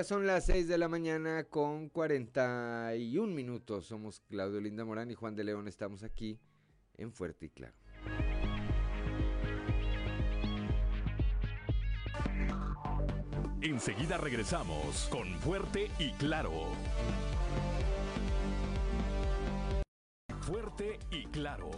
Ya 0.00 0.04
son 0.04 0.26
las 0.26 0.46
6 0.46 0.66
de 0.66 0.78
la 0.78 0.88
mañana 0.88 1.44
con 1.44 1.90
41 1.90 3.34
minutos. 3.34 3.84
Somos 3.84 4.20
Claudio 4.30 4.58
Linda 4.58 4.82
Morán 4.82 5.10
y 5.10 5.14
Juan 5.14 5.36
de 5.36 5.44
León. 5.44 5.68
Estamos 5.68 6.04
aquí 6.04 6.40
en 6.96 7.12
Fuerte 7.12 7.44
y 7.44 7.48
Claro. 7.50 7.74
Enseguida 13.60 14.16
regresamos 14.16 15.06
con 15.10 15.28
Fuerte 15.40 15.90
y 15.98 16.12
Claro. 16.12 16.68
Fuerte 20.40 20.98
y 21.10 21.26
Claro. 21.26 21.70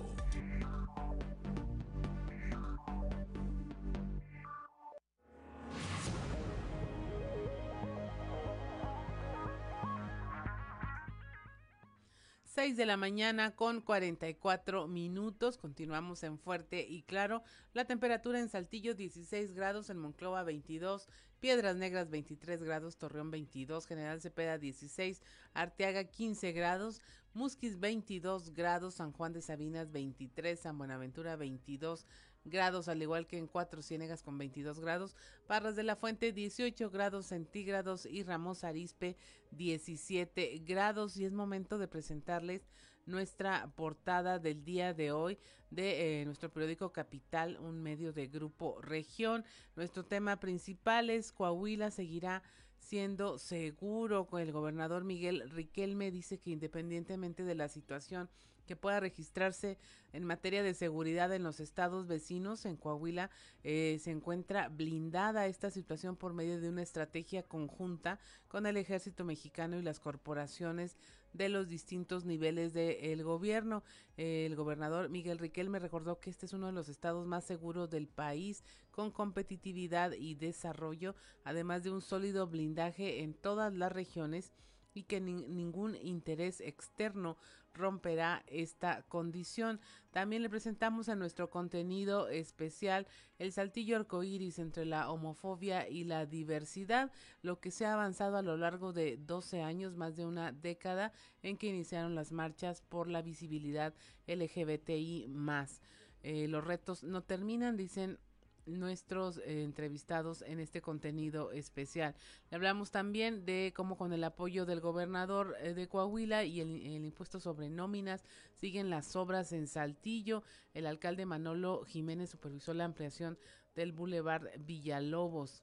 Seis 12.55 12.77
de 12.77 12.85
la 12.85 12.99
mañana 12.99 13.57
con 13.57 13.81
44 13.81 14.87
minutos. 14.87 15.57
Continuamos 15.57 16.23
en 16.23 16.38
fuerte 16.38 16.87
y 16.87 17.01
claro. 17.01 17.43
La 17.73 17.87
temperatura 17.87 18.41
en 18.41 18.51
Saltillo 18.51 18.95
16 18.95 19.55
grados, 19.55 19.88
en 19.88 19.97
Monclova 19.97 20.43
22, 20.43 21.09
Piedras 21.41 21.77
Negras 21.77 22.11
23 22.11 22.62
grados, 22.62 22.99
Torreón 22.99 23.31
22, 23.31 23.87
General 23.87 24.21
Cepeda 24.21 24.59
16, 24.59 25.23
Arteaga 25.55 26.05
15 26.05 26.53
grados, 26.53 27.01
Musquis 27.33 27.81
22 27.81 28.53
grados, 28.53 28.97
San 28.97 29.12
Juan 29.12 29.33
de 29.33 29.41
Sabinas 29.41 29.91
23, 29.91 30.61
San 30.61 30.77
Buenaventura 30.77 31.37
22 31.37 32.07
grados, 32.44 32.88
al 32.88 33.02
igual 33.02 33.26
que 33.26 33.38
en 33.38 33.46
Cuatro 33.46 33.83
Ciénegas 33.83 34.22
con 34.22 34.38
22 34.38 34.81
grados, 34.81 35.16
Parras 35.46 35.76
de 35.76 35.83
la 35.83 35.96
Fuente 35.96 36.33
18 36.33 36.90
grados 36.90 37.26
centígrados 37.26 38.07
y 38.07 38.22
Ramos 38.22 38.64
Arispe 38.64 39.16
17 39.52 40.62
grados. 40.64 41.16
Y 41.16 41.24
es 41.24 41.33
momento 41.33 41.78
de 41.78 41.88
presentarles 41.88 42.68
nuestra 43.07 43.72
portada 43.74 44.38
del 44.38 44.64
día 44.64 44.94
de 44.94 45.12
hoy 45.12 45.38
de 45.70 46.20
eh, 46.20 46.24
nuestro 46.24 46.52
periódico 46.52 46.92
Capital, 46.92 47.59
un 47.59 47.82
medio 47.82 48.12
de 48.12 48.28
Grupo 48.28 48.80
Región. 48.80 49.45
Nuestro 49.74 50.05
tema 50.05 50.38
principal 50.38 51.11
es 51.11 51.32
Coahuila 51.32 51.90
seguirá 51.90 52.43
siendo 52.78 53.38
seguro. 53.38 54.28
El 54.38 54.53
gobernador 54.53 55.05
Miguel 55.05 55.49
Riquelme 55.51 56.11
dice 56.11 56.38
que 56.38 56.51
independientemente 56.51 57.45
de 57.45 57.55
la 57.55 57.68
situación 57.68 58.28
que 58.67 58.77
pueda 58.77 59.01
registrarse 59.01 59.79
en 60.13 60.25
materia 60.25 60.63
de 60.63 60.75
seguridad 60.75 61.33
en 61.33 61.43
los 61.43 61.61
estados 61.61 62.07
vecinos. 62.07 62.65
En 62.65 62.77
Coahuila 62.77 63.31
eh, 63.65 63.99
se 64.03 64.11
encuentra 64.11 64.69
blindada 64.69 65.47
esta 65.47 65.71
situación 65.71 66.17
por 66.17 66.35
medio 66.35 66.61
de 66.61 66.69
una 66.69 66.83
estrategia 66.83 67.43
conjunta 67.43 68.19
con 68.49 68.67
el 68.67 68.77
ejército 68.77 69.25
mexicano 69.25 69.79
y 69.79 69.83
las 69.83 70.01
corporaciones 70.01 70.97
de 71.33 71.49
los 71.49 71.69
distintos 71.69 72.25
niveles 72.25 72.73
del 72.73 73.23
gobierno. 73.23 73.83
el 74.17 74.55
gobernador 74.55 75.09
Miguel 75.09 75.39
Riquel 75.39 75.71
me 75.71 75.79
recordó 75.79 76.21
que 76.21 76.31
este 76.31 76.47
es 76.47 76.53
uno 76.53 76.67
de 76.67 76.73
los 76.73 76.89
estados 76.89 77.27
más 77.27 77.45
seguros 77.45 77.89
del 77.91 78.07
país, 78.07 78.65
con 78.91 79.11
competitividad 79.11 80.13
y 80.13 80.35
desarrollo, 80.35 81.15
además 81.45 81.83
de 81.83 81.91
un 81.91 82.03
sólido 82.03 82.47
blindaje 82.47 83.23
en 83.23 83.35
todas 83.35 83.73
las 83.73 83.93
regiones 83.93 84.53
y 84.95 85.05
que 85.05 85.21
ningún 85.21 85.97
interés 85.97 86.61
externo 86.61 87.39
romperá 87.75 88.43
esta 88.47 89.03
condición. 89.03 89.81
También 90.11 90.43
le 90.43 90.51
presentamos 90.51 91.09
a 91.09 91.16
nuestro 91.16 91.51
contenido 91.51 92.29
especial 92.29 93.07
el 93.39 93.53
saltillo 93.53 93.97
arcoíris 93.97 94.59
entre 94.59 94.85
la 94.85 95.11
homofobia 95.11 95.89
y 95.89 96.05
la 96.05 96.27
diversidad, 96.27 97.11
lo 97.41 97.61
que 97.61 97.70
se 97.70 97.87
ha 97.87 97.95
avanzado 97.95 98.37
a 98.37 98.43
lo 98.43 98.57
largo 98.57 98.93
de 98.93 99.16
12 99.16 99.62
años, 99.62 99.97
más 99.97 100.16
de 100.16 100.27
una 100.27 100.53
década, 100.53 101.12
en 101.43 101.57
que 101.57 101.68
iniciaron 101.68 102.14
las 102.14 102.33
marchas 102.33 102.83
por 102.83 103.09
la 103.09 103.23
visibilidad 103.23 103.95
LGBTI 104.27 105.27
más. 105.29 105.81
Eh, 106.23 106.47
los 106.47 106.64
retos 106.64 107.03
no 107.03 107.23
terminan, 107.23 107.77
dicen 107.77 108.18
nuestros 108.67 109.39
eh, 109.39 109.63
entrevistados 109.65 110.43
en 110.43 110.61
este 110.61 110.81
contenido 110.81 111.53
especial. 111.53 112.15
Le 112.51 112.57
hablamos 112.57 112.91
también 112.91 113.45
de 113.45 113.73
cómo 113.75 113.97
con 113.97 114.13
el 114.13 114.25
apoyo 114.25 114.67
del 114.67 114.81
gobernador 114.81 115.57
eh, 115.61 115.75
de 115.75 115.89
Coahuila 115.89 116.45
y 116.45 116.61
el, 116.61 117.05
impuesto 117.05 117.41
sobre 117.41 117.69
nóminas 117.69 118.25
siguen 118.57 118.91
las 118.91 119.17
obras 119.17 119.53
en 119.53 119.67
Saltillo. 119.67 120.43
El 120.75 120.87
alcalde 120.87 121.27
Manolo 121.27 121.85
Jiménez 121.85 122.31
supervisó 122.31 122.75
la 122.75 122.85
ampliación 122.85 123.39
del 123.75 123.93
Boulevard 123.93 124.49
Villalobos. 124.59 125.63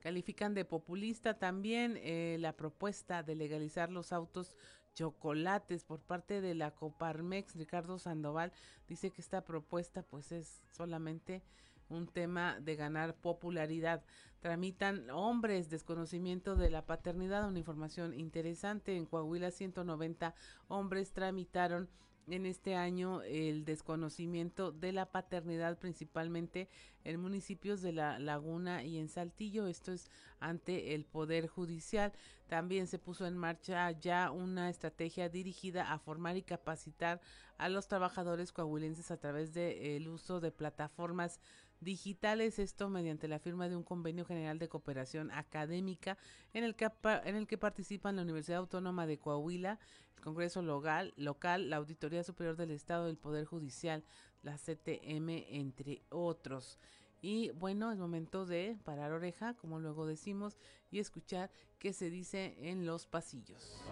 Califican 0.00 0.54
de 0.54 0.64
populista 0.64 1.38
también 1.38 1.98
eh, 1.98 2.36
la 2.40 2.56
propuesta 2.56 3.22
de 3.22 3.34
legalizar 3.34 3.90
los 3.90 4.12
autos 4.12 4.56
chocolates 4.94 5.84
por 5.84 6.00
parte 6.00 6.40
de 6.40 6.54
la 6.54 6.72
Coparmex. 6.72 7.54
Ricardo 7.54 7.98
Sandoval 7.98 8.52
dice 8.88 9.10
que 9.10 9.20
esta 9.20 9.44
propuesta 9.44 10.02
pues 10.02 10.32
es 10.32 10.62
solamente 10.72 11.42
un 11.90 12.06
tema 12.06 12.58
de 12.60 12.76
ganar 12.76 13.14
popularidad. 13.14 14.02
Tramitan 14.40 15.10
hombres 15.10 15.68
desconocimiento 15.68 16.56
de 16.56 16.70
la 16.70 16.86
paternidad, 16.86 17.46
una 17.46 17.58
información 17.58 18.14
interesante. 18.14 18.96
En 18.96 19.04
Coahuila 19.04 19.50
190 19.50 20.34
hombres 20.68 21.12
tramitaron 21.12 21.90
en 22.26 22.46
este 22.46 22.74
año 22.74 23.22
el 23.22 23.64
desconocimiento 23.64 24.72
de 24.72 24.92
la 24.92 25.06
paternidad 25.06 25.78
principalmente 25.78 26.68
en 27.04 27.20
municipios 27.20 27.82
de 27.82 27.92
La 27.92 28.18
Laguna 28.18 28.84
y 28.84 28.98
en 28.98 29.08
Saltillo. 29.08 29.66
Esto 29.66 29.92
es 29.92 30.10
ante 30.38 30.94
el 30.94 31.04
Poder 31.04 31.48
Judicial. 31.48 32.12
También 32.48 32.86
se 32.86 32.98
puso 32.98 33.26
en 33.26 33.36
marcha 33.36 33.90
ya 33.92 34.30
una 34.30 34.70
estrategia 34.70 35.28
dirigida 35.28 35.92
a 35.92 35.98
formar 35.98 36.36
y 36.36 36.42
capacitar 36.42 37.20
a 37.58 37.68
los 37.68 37.88
trabajadores 37.88 38.52
coahuilenses 38.52 39.10
a 39.10 39.18
través 39.18 39.52
del 39.52 40.08
uso 40.08 40.40
de 40.40 40.50
plataformas 40.50 41.40
digitales, 41.80 42.58
esto 42.58 42.88
mediante 42.88 43.28
la 43.28 43.38
firma 43.38 43.68
de 43.68 43.76
un 43.76 43.82
convenio 43.82 44.24
general 44.24 44.58
de 44.58 44.68
cooperación 44.68 45.30
académica 45.30 46.18
en 46.52 46.64
el 46.64 46.74
que, 46.76 46.90
en 47.24 47.36
el 47.36 47.46
que 47.46 47.58
participan 47.58 48.16
la 48.16 48.22
Universidad 48.22 48.58
Autónoma 48.58 49.06
de 49.06 49.18
Coahuila, 49.18 49.78
el 50.16 50.22
Congreso 50.22 50.62
local, 50.62 51.14
local, 51.16 51.70
la 51.70 51.76
Auditoría 51.76 52.22
Superior 52.22 52.56
del 52.56 52.70
Estado, 52.70 53.08
el 53.08 53.16
Poder 53.16 53.46
Judicial, 53.46 54.04
la 54.42 54.56
CTM, 54.56 55.28
entre 55.48 56.02
otros. 56.10 56.78
Y 57.22 57.50
bueno, 57.50 57.92
es 57.92 57.98
momento 57.98 58.46
de 58.46 58.78
parar 58.84 59.12
oreja, 59.12 59.54
como 59.54 59.78
luego 59.78 60.06
decimos, 60.06 60.56
y 60.90 60.98
escuchar 60.98 61.50
qué 61.78 61.92
se 61.92 62.10
dice 62.10 62.56
en 62.58 62.86
los 62.86 63.06
pasillos. 63.06 63.82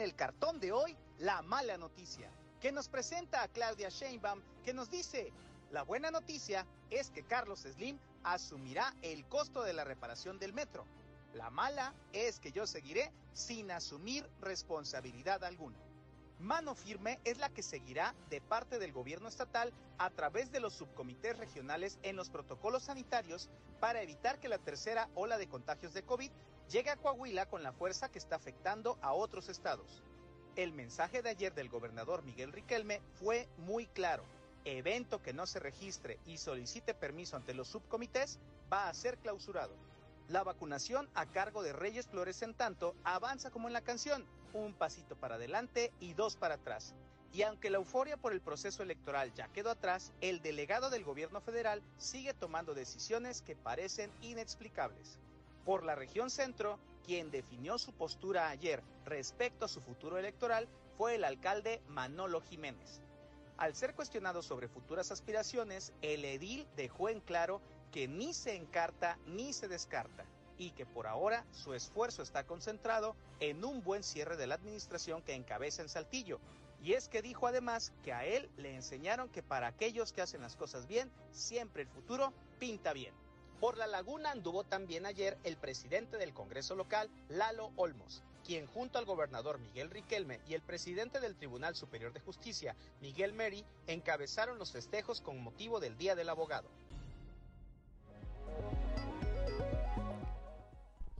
En 0.00 0.04
el 0.04 0.14
cartón 0.14 0.58
de 0.60 0.72
hoy, 0.72 0.96
la 1.18 1.42
mala 1.42 1.76
noticia, 1.76 2.30
que 2.58 2.72
nos 2.72 2.88
presenta 2.88 3.42
a 3.42 3.48
Claudia 3.48 3.90
Sheinbaum, 3.90 4.40
que 4.64 4.72
nos 4.72 4.90
dice, 4.90 5.30
la 5.70 5.82
buena 5.82 6.10
noticia 6.10 6.66
es 6.88 7.10
que 7.10 7.22
Carlos 7.22 7.60
Slim 7.60 7.98
asumirá 8.24 8.94
el 9.02 9.26
costo 9.26 9.62
de 9.62 9.74
la 9.74 9.84
reparación 9.84 10.38
del 10.38 10.54
metro. 10.54 10.86
La 11.34 11.50
mala 11.50 11.94
es 12.14 12.40
que 12.40 12.50
yo 12.50 12.66
seguiré 12.66 13.12
sin 13.34 13.70
asumir 13.70 14.26
responsabilidad 14.40 15.44
alguna. 15.44 15.78
Mano 16.38 16.74
firme 16.74 17.20
es 17.24 17.36
la 17.36 17.50
que 17.50 17.62
seguirá 17.62 18.14
de 18.30 18.40
parte 18.40 18.78
del 18.78 18.92
gobierno 18.94 19.28
estatal 19.28 19.70
a 19.98 20.08
través 20.08 20.50
de 20.50 20.60
los 20.60 20.72
subcomités 20.72 21.36
regionales 21.36 21.98
en 22.02 22.16
los 22.16 22.30
protocolos 22.30 22.84
sanitarios 22.84 23.50
para 23.80 24.00
evitar 24.00 24.40
que 24.40 24.48
la 24.48 24.56
tercera 24.56 25.10
ola 25.14 25.36
de 25.36 25.46
contagios 25.46 25.92
de 25.92 26.04
COVID 26.04 26.30
llega 26.70 26.92
a 26.92 26.96
Coahuila 26.96 27.46
con 27.46 27.62
la 27.62 27.72
fuerza 27.72 28.10
que 28.10 28.18
está 28.18 28.36
afectando 28.36 28.96
a 29.02 29.12
otros 29.12 29.48
estados. 29.48 30.02
El 30.56 30.72
mensaje 30.72 31.20
de 31.20 31.30
ayer 31.30 31.52
del 31.54 31.68
gobernador 31.68 32.22
Miguel 32.22 32.52
Riquelme 32.52 33.00
fue 33.14 33.48
muy 33.58 33.86
claro. 33.86 34.22
Evento 34.64 35.22
que 35.22 35.32
no 35.32 35.46
se 35.46 35.58
registre 35.58 36.18
y 36.26 36.38
solicite 36.38 36.94
permiso 36.94 37.36
ante 37.36 37.54
los 37.54 37.68
subcomités 37.68 38.38
va 38.72 38.88
a 38.88 38.94
ser 38.94 39.18
clausurado. 39.18 39.74
La 40.28 40.44
vacunación 40.44 41.08
a 41.14 41.26
cargo 41.26 41.62
de 41.62 41.72
Reyes 41.72 42.06
Flores 42.06 42.42
en 42.42 42.54
tanto 42.54 42.94
avanza 43.02 43.50
como 43.50 43.66
en 43.66 43.72
la 43.72 43.80
canción, 43.80 44.24
un 44.52 44.74
pasito 44.74 45.16
para 45.16 45.36
adelante 45.36 45.92
y 45.98 46.14
dos 46.14 46.36
para 46.36 46.54
atrás. 46.54 46.94
Y 47.32 47.42
aunque 47.42 47.70
la 47.70 47.78
euforia 47.78 48.16
por 48.16 48.32
el 48.32 48.40
proceso 48.40 48.82
electoral 48.82 49.32
ya 49.34 49.48
quedó 49.48 49.70
atrás, 49.70 50.12
el 50.20 50.40
delegado 50.40 50.90
del 50.90 51.04
gobierno 51.04 51.40
federal 51.40 51.82
sigue 51.96 52.34
tomando 52.34 52.74
decisiones 52.74 53.42
que 53.42 53.56
parecen 53.56 54.10
inexplicables. 54.20 55.18
Por 55.64 55.84
la 55.84 55.94
región 55.94 56.30
centro, 56.30 56.78
quien 57.04 57.30
definió 57.30 57.78
su 57.78 57.92
postura 57.92 58.48
ayer 58.48 58.82
respecto 59.04 59.64
a 59.64 59.68
su 59.68 59.80
futuro 59.80 60.18
electoral 60.18 60.68
fue 60.96 61.16
el 61.16 61.24
alcalde 61.24 61.82
Manolo 61.88 62.40
Jiménez. 62.40 63.00
Al 63.56 63.74
ser 63.74 63.94
cuestionado 63.94 64.42
sobre 64.42 64.68
futuras 64.68 65.10
aspiraciones, 65.10 65.92
el 66.00 66.24
edil 66.24 66.66
dejó 66.76 67.08
en 67.10 67.20
claro 67.20 67.60
que 67.92 68.08
ni 68.08 68.32
se 68.32 68.56
encarta 68.56 69.18
ni 69.26 69.52
se 69.52 69.68
descarta 69.68 70.24
y 70.56 70.70
que 70.72 70.86
por 70.86 71.06
ahora 71.06 71.44
su 71.52 71.74
esfuerzo 71.74 72.22
está 72.22 72.44
concentrado 72.44 73.16
en 73.40 73.64
un 73.64 73.82
buen 73.82 74.02
cierre 74.02 74.36
de 74.36 74.46
la 74.46 74.54
administración 74.54 75.22
que 75.22 75.34
encabeza 75.34 75.82
en 75.82 75.88
Saltillo. 75.88 76.40
Y 76.82 76.94
es 76.94 77.08
que 77.08 77.20
dijo 77.20 77.46
además 77.46 77.92
que 78.02 78.12
a 78.12 78.24
él 78.24 78.50
le 78.56 78.74
enseñaron 78.74 79.28
que 79.28 79.42
para 79.42 79.66
aquellos 79.66 80.12
que 80.12 80.22
hacen 80.22 80.40
las 80.40 80.56
cosas 80.56 80.86
bien, 80.86 81.10
siempre 81.30 81.82
el 81.82 81.88
futuro 81.88 82.32
pinta 82.58 82.92
bien. 82.92 83.14
Por 83.60 83.76
la 83.76 83.86
laguna 83.86 84.30
anduvo 84.30 84.64
también 84.64 85.04
ayer 85.04 85.36
el 85.44 85.58
presidente 85.58 86.16
del 86.16 86.32
Congreso 86.32 86.74
local, 86.74 87.10
Lalo 87.28 87.72
Olmos, 87.76 88.22
quien 88.42 88.66
junto 88.66 88.98
al 88.98 89.04
gobernador 89.04 89.58
Miguel 89.58 89.90
Riquelme 89.90 90.40
y 90.48 90.54
el 90.54 90.62
presidente 90.62 91.20
del 91.20 91.36
Tribunal 91.36 91.76
Superior 91.76 92.14
de 92.14 92.20
Justicia, 92.20 92.74
Miguel 93.02 93.34
Meri, 93.34 93.62
encabezaron 93.86 94.58
los 94.58 94.72
festejos 94.72 95.20
con 95.20 95.38
motivo 95.42 95.78
del 95.78 95.98
Día 95.98 96.14
del 96.14 96.30
Abogado. 96.30 96.70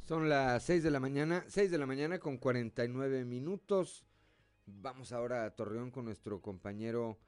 Son 0.08 0.30
las 0.30 0.62
6 0.62 0.82
de 0.82 0.90
la 0.90 0.98
mañana, 0.98 1.44
6 1.46 1.70
de 1.70 1.76
la 1.76 1.84
mañana 1.84 2.18
con 2.18 2.38
49 2.38 3.26
minutos. 3.26 4.06
Vamos 4.64 5.12
ahora 5.12 5.44
a 5.44 5.50
Torreón 5.50 5.90
con 5.90 6.06
nuestro 6.06 6.40
compañero 6.40 7.18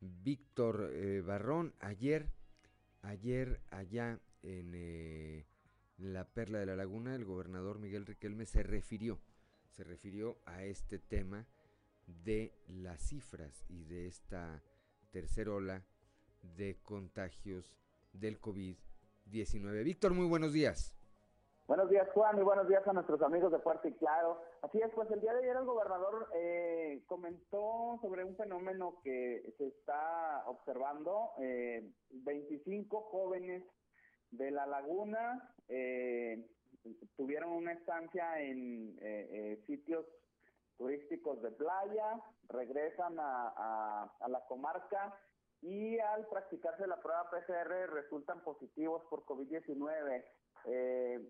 Víctor 0.00 0.90
eh, 0.92 1.22
Barrón. 1.24 1.72
Ayer, 1.78 2.28
ayer 3.02 3.60
allá 3.70 4.18
en 4.46 4.72
eh, 4.74 5.44
la 5.98 6.24
Perla 6.24 6.58
de 6.58 6.66
la 6.66 6.76
Laguna, 6.76 7.14
el 7.14 7.24
gobernador 7.24 7.78
Miguel 7.78 8.06
Riquelme 8.06 8.46
se 8.46 8.62
refirió, 8.62 9.18
se 9.70 9.82
refirió 9.82 10.36
a 10.46 10.62
este 10.62 10.98
tema 10.98 11.46
de 12.06 12.52
las 12.68 13.00
cifras 13.00 13.64
y 13.68 13.84
de 13.84 14.06
esta 14.06 14.62
tercera 15.10 15.52
ola 15.52 15.82
de 16.56 16.76
contagios 16.82 17.74
del 18.12 18.40
COVID-19. 18.40 19.82
Víctor, 19.82 20.14
muy 20.14 20.26
buenos 20.26 20.52
días. 20.52 20.92
Buenos 21.66 21.90
días, 21.90 22.08
Juan, 22.14 22.38
y 22.38 22.42
buenos 22.42 22.68
días 22.68 22.86
a 22.86 22.92
nuestros 22.92 23.20
amigos 23.22 23.50
de 23.50 23.58
Fuerte 23.58 23.88
y 23.88 23.92
Claro. 23.94 24.40
Así 24.62 24.78
es, 24.80 24.88
pues 24.94 25.10
el 25.10 25.20
día 25.20 25.32
de 25.32 25.40
ayer 25.40 25.56
el 25.56 25.64
gobernador 25.64 26.28
eh, 26.32 27.02
comentó 27.06 27.98
sobre 28.00 28.22
un 28.22 28.36
fenómeno 28.36 29.00
que 29.02 29.52
se 29.58 29.66
está 29.66 30.44
observando. 30.46 31.32
Eh, 31.40 31.90
25 32.10 33.00
jóvenes 33.10 33.64
de 34.36 34.50
la 34.50 34.66
laguna 34.66 35.52
eh, 35.68 36.46
tuvieron 37.16 37.52
una 37.52 37.72
estancia 37.72 38.40
en 38.40 38.96
eh, 39.00 39.28
eh, 39.30 39.62
sitios 39.66 40.06
turísticos 40.76 41.40
de 41.42 41.50
playa, 41.52 42.20
regresan 42.48 43.16
a, 43.18 44.12
la 44.28 44.44
comarca 44.46 45.18
y 45.62 45.98
al 45.98 46.26
practicarse 46.28 46.86
la 46.86 47.00
prueba 47.00 47.30
PCR 47.30 47.90
resultan 47.92 48.42
positivos 48.42 49.02
por 49.08 49.24
COVID-19. 49.24 50.24
Eh, 50.66 51.20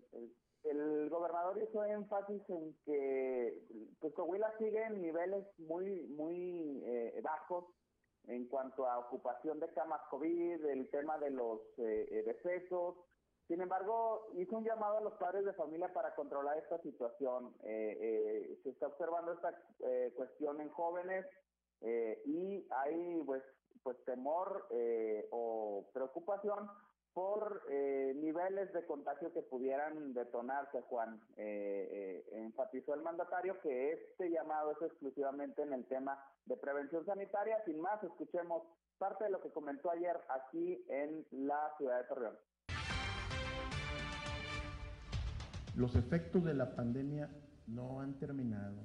el 0.63 1.09
gobernador 1.09 1.61
hizo 1.61 1.83
énfasis 1.85 2.41
en 2.49 2.75
que 2.85 3.61
pues, 3.99 4.13
Coahuila 4.13 4.53
sigue 4.57 4.83
en 4.83 5.01
niveles 5.01 5.45
muy 5.59 6.07
muy 6.07 6.81
eh, 6.85 7.21
bajos 7.23 7.65
en 8.27 8.47
cuanto 8.47 8.87
a 8.87 8.99
ocupación 8.99 9.59
de 9.59 9.69
camas 9.69 10.01
COVID, 10.09 10.65
el 10.65 10.89
tema 10.89 11.17
de 11.17 11.31
los 11.31 11.59
eh, 11.77 12.23
decesos. 12.25 12.95
Sin 13.47 13.61
embargo, 13.61 14.27
hizo 14.35 14.57
un 14.57 14.65
llamado 14.65 14.97
a 14.97 15.01
los 15.01 15.13
padres 15.13 15.45
de 15.45 15.53
familia 15.53 15.93
para 15.93 16.13
controlar 16.15 16.57
esta 16.57 16.79
situación. 16.81 17.55
se 17.61 18.69
está 18.69 18.87
observando 18.87 19.31
esta 19.31 19.57
cuestión 20.17 20.59
en 20.59 20.69
jóvenes 20.69 21.25
y 22.25 22.67
hay 22.69 23.23
pues 23.25 23.43
pues 23.83 23.95
temor 24.03 24.67
o 25.31 25.89
preocupación 25.93 26.69
por 27.17 27.63
eh, 27.71 28.13
niveles 28.15 28.71
de 28.73 28.85
contagio 28.85 29.33
que 29.33 29.41
pudieran 29.41 30.13
detonarse, 30.13 30.83
Juan. 30.83 31.19
Eh, 31.35 31.89
eh, 31.91 32.43
enfatizó 32.43 32.93
el 32.93 33.01
mandatario 33.01 33.59
que 33.61 33.91
este 33.91 34.29
llamado 34.29 34.73
es 34.73 34.83
exclusivamente 34.83 35.63
en 35.63 35.73
el 35.73 35.83
tema 35.85 36.23
de 36.45 36.55
prevención 36.57 37.03
sanitaria. 37.07 37.57
Sin 37.65 37.81
más, 37.81 38.03
escuchemos 38.03 38.61
parte 38.99 39.23
de 39.23 39.31
lo 39.31 39.41
que 39.41 39.49
comentó 39.49 39.89
ayer 39.89 40.15
aquí 40.29 40.85
en 40.89 41.25
la 41.31 41.73
ciudad 41.79 42.03
de 42.03 42.07
Torreón. 42.07 42.37
Los 45.75 45.95
efectos 45.95 46.43
de 46.43 46.53
la 46.53 46.75
pandemia 46.75 47.31
no 47.65 47.99
han 47.99 48.19
terminado. 48.19 48.77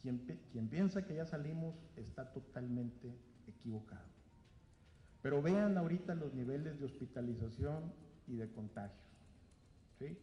Quien, 0.00 0.24
quien 0.50 0.70
piensa 0.70 1.04
que 1.04 1.16
ya 1.16 1.26
salimos 1.26 1.74
está 1.94 2.32
totalmente 2.32 3.20
equivocado. 3.46 4.15
Pero 5.26 5.42
vean 5.42 5.76
ahorita 5.76 6.14
los 6.14 6.32
niveles 6.34 6.78
de 6.78 6.86
hospitalización 6.86 7.92
y 8.28 8.36
de 8.36 8.48
contagios. 8.52 9.10
¿sí? 9.98 10.16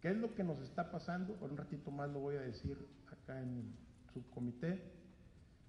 ¿Qué 0.00 0.08
es 0.10 0.16
lo 0.16 0.34
que 0.34 0.42
nos 0.42 0.58
está 0.58 0.90
pasando? 0.90 1.36
Por 1.36 1.52
un 1.52 1.56
ratito 1.56 1.92
más 1.92 2.10
lo 2.10 2.18
voy 2.18 2.34
a 2.34 2.40
decir 2.40 2.76
acá 3.12 3.40
en 3.40 3.58
el 3.58 4.12
subcomité. 4.12 4.82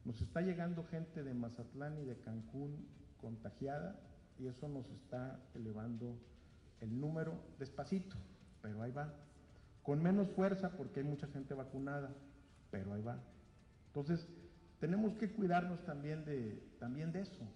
Nos 0.04 0.20
está 0.20 0.42
llegando 0.42 0.84
gente 0.86 1.24
de 1.24 1.32
Mazatlán 1.36 2.00
y 2.00 2.06
de 2.06 2.18
Cancún 2.22 2.88
contagiada 3.22 4.00
y 4.40 4.48
eso 4.48 4.68
nos 4.68 4.90
está 4.90 5.40
elevando 5.54 6.18
el 6.82 7.00
número 7.00 7.40
despacito, 7.60 8.18
pero 8.64 8.82
ahí 8.82 8.92
va. 8.92 9.14
Con 9.84 10.02
menos 10.02 10.28
fuerza 10.32 10.72
porque 10.76 11.02
hay 11.02 11.06
mucha 11.06 11.28
gente 11.28 11.54
vacunada, 11.54 12.16
pero 12.72 12.96
ahí 12.96 13.04
va. 13.04 13.20
Entonces, 13.90 14.28
tenemos 14.80 15.14
que 15.20 15.32
cuidarnos 15.34 15.86
también 15.86 16.26
de, 16.26 16.68
también 16.80 17.12
de 17.12 17.22
eso. 17.22 17.48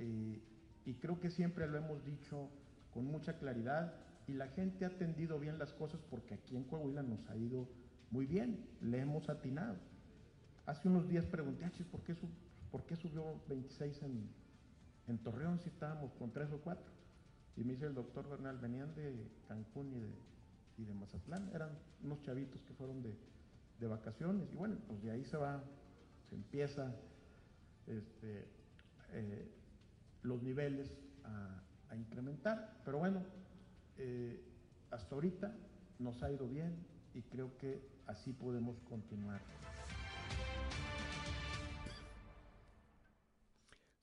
Eh, 0.00 0.40
y 0.86 0.94
creo 0.94 1.20
que 1.20 1.30
siempre 1.30 1.66
lo 1.66 1.76
hemos 1.76 2.04
dicho 2.06 2.48
con 2.92 3.04
mucha 3.04 3.38
claridad 3.38 3.94
y 4.26 4.32
la 4.32 4.48
gente 4.48 4.86
ha 4.86 4.88
atendido 4.88 5.38
bien 5.38 5.58
las 5.58 5.74
cosas 5.74 6.00
porque 6.08 6.34
aquí 6.34 6.56
en 6.56 6.64
Coahuila 6.64 7.02
nos 7.02 7.28
ha 7.28 7.36
ido 7.36 7.68
muy 8.10 8.26
bien, 8.26 8.66
le 8.80 8.98
hemos 9.00 9.28
atinado. 9.28 9.76
Hace 10.64 10.88
unos 10.88 11.06
días 11.06 11.26
pregunté, 11.26 11.66
ah, 11.66 11.72
¿por 11.90 12.02
qué, 12.02 12.16
¿por 12.70 12.84
qué 12.86 12.96
subió 12.96 13.40
26 13.48 14.02
en, 14.02 15.18
Torreón 15.22 15.58
si 15.58 15.68
estábamos 15.68 16.12
con 16.14 16.32
3 16.32 16.50
o 16.52 16.60
4? 16.60 16.82
Y 17.56 17.64
me 17.64 17.74
dice 17.74 17.86
el 17.86 17.94
doctor 17.94 18.28
Bernal, 18.28 18.58
venían 18.58 18.94
de 18.94 19.28
Cancún 19.48 19.92
y 20.78 20.84
de, 20.84 20.94
Mazatlán, 20.94 21.50
eran 21.54 21.78
unos 22.02 22.22
chavitos 22.22 22.62
que 22.62 22.72
fueron 22.72 23.02
de, 23.02 23.14
de 23.78 23.86
vacaciones 23.86 24.50
y 24.50 24.56
bueno, 24.56 24.78
pues 24.88 25.02
de 25.02 25.10
ahí 25.10 25.24
se 25.24 25.36
va, 25.36 25.62
se 26.30 26.36
empieza 26.36 26.94
este, 27.86 28.48
eh, 29.12 29.59
los 30.22 30.42
niveles 30.42 30.96
a, 31.24 31.64
incrementar. 31.96 32.80
Pero 32.84 32.98
bueno, 32.98 33.24
eh, 33.96 34.40
hasta 34.90 35.14
ahorita 35.14 35.56
nos 35.98 36.22
ha 36.22 36.30
ido 36.30 36.46
bien 36.48 36.86
y 37.14 37.22
creo 37.22 37.56
que 37.58 37.82
así 38.06 38.32
podemos 38.32 38.80
continuar. 38.80 39.40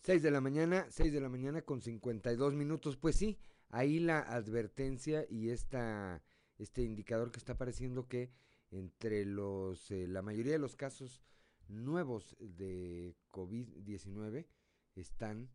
6 0.07 0.24
de 0.24 0.32
la 0.32 0.39
mañana, 0.39 0.86
6 0.89 1.11
de 1.11 1.20
la 1.20 1.28
mañana 1.28 1.61
con 1.61 1.82
52 1.82 2.53
minutos. 2.53 2.95
Pues 2.95 3.15
sí, 3.18 3.38
ahí 3.70 3.99
la 3.99 4.20
advertencia 4.20 5.26
y 5.30 5.49
esta, 5.49 6.24
este 6.57 6.82
indicador 6.82 7.32
que 7.32 7.39
está 7.39 7.53
apareciendo 7.53 8.07
que 8.07 8.32
entre 8.72 9.26
los, 9.26 9.91
eh, 9.91 10.07
la 10.07 10.22
mayoría 10.22 10.53
de 10.53 10.59
los 10.59 10.76
casos 10.76 11.24
nuevos 11.68 12.38
de 12.39 13.18
COVID-19 13.32 14.47
están 14.95 15.49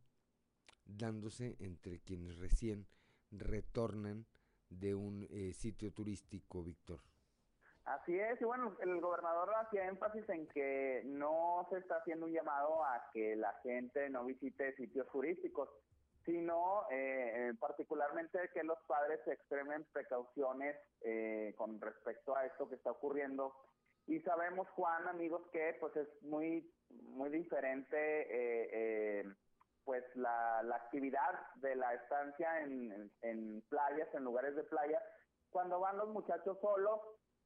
dándose 0.85 1.57
entre 1.61 2.01
quienes 2.01 2.39
recién 2.39 2.87
retornan 3.31 4.27
de 4.69 4.95
un 4.95 5.27
eh, 5.31 5.53
sitio 5.53 5.93
turístico, 5.93 6.63
Víctor. 6.63 7.01
Así 7.85 8.17
es, 8.17 8.41
y 8.41 8.45
bueno, 8.45 8.77
el 8.81 9.01
gobernador 9.01 9.51
hacía 9.57 9.89
énfasis 9.89 10.29
en 10.29 10.47
que 10.49 11.03
no 11.05 11.67
se 11.69 11.79
está 11.79 11.97
haciendo 11.97 12.27
un 12.27 12.33
llamado 12.33 12.85
a 12.85 13.11
que 13.13 13.35
la 13.35 13.53
gente 13.63 14.09
no 14.09 14.25
visite 14.25 14.77
sitios 14.77 15.09
turísticos, 15.11 15.69
sino 16.25 16.85
eh, 16.93 17.53
particularmente 17.59 18.39
que 18.55 18.63
los 18.63 18.79
padres 18.87 19.21
extremen 19.27 19.85
precauciones 19.93 20.77
eh, 21.01 21.55
con 21.57 21.81
respecto 21.81 22.37
a 22.37 22.47
esto 22.47 22.69
que 22.69 22.77
está 22.77 22.93
ocurriendo. 22.93 23.53
Y 24.07 24.21
sabemos, 24.21 24.69
Juan, 24.71 25.09
amigos, 25.09 25.43
que 25.53 25.77
pues 25.81 25.97
es 25.97 26.09
muy, 26.23 26.71
muy 26.91 27.31
diferente 27.31 27.97
eh, 27.99 29.25
pues 29.85 30.05
la, 30.15 30.63
la 30.63 30.77
actividad 30.77 31.41
de 31.57 31.75
la 31.75 31.95
estancia 31.95 32.61
en, 32.61 33.11
en, 33.23 33.63
playas, 33.69 34.09
en 34.15 34.25
lugares 34.25 34.55
de 34.55 34.65
playa, 34.65 35.01
cuando 35.51 35.81
van 35.81 35.97
los 35.99 36.09
muchachos 36.09 36.59
solos 36.61 37.01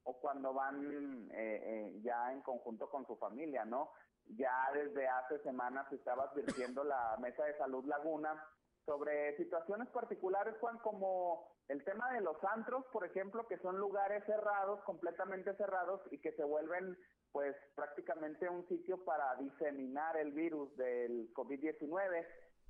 o 0.04 0.20
cuando 0.20 0.52
van 0.54 1.28
eh, 1.32 1.62
eh, 1.64 2.00
ya 2.02 2.32
en 2.32 2.42
conjunto 2.42 2.88
con 2.88 3.06
su 3.06 3.16
familia, 3.16 3.64
¿no? 3.64 3.90
Ya 4.26 4.70
desde 4.72 5.08
hace 5.08 5.38
semanas 5.40 5.86
se 5.88 5.96
estaba 5.96 6.24
advirtiendo 6.24 6.84
la 6.84 7.16
Mesa 7.20 7.44
de 7.44 7.56
Salud 7.58 7.84
Laguna 7.86 8.40
sobre 8.84 9.36
situaciones 9.36 9.88
particulares, 9.88 10.54
Juan, 10.60 10.78
como 10.78 11.48
el 11.68 11.82
tema 11.84 12.12
de 12.12 12.20
los 12.20 12.36
antros, 12.44 12.84
por 12.92 13.04
ejemplo, 13.04 13.46
que 13.48 13.58
son 13.58 13.78
lugares 13.78 14.24
cerrados, 14.24 14.80
completamente 14.84 15.54
cerrados 15.56 16.00
y 16.12 16.20
que 16.20 16.32
se 16.32 16.44
vuelven 16.44 16.96
pues 17.36 17.54
prácticamente 17.74 18.48
un 18.48 18.66
sitio 18.66 19.04
para 19.04 19.34
diseminar 19.34 20.16
el 20.16 20.32
virus 20.32 20.74
del 20.78 21.30
COVID-19. 21.34 22.16
Eh, 22.18 22.26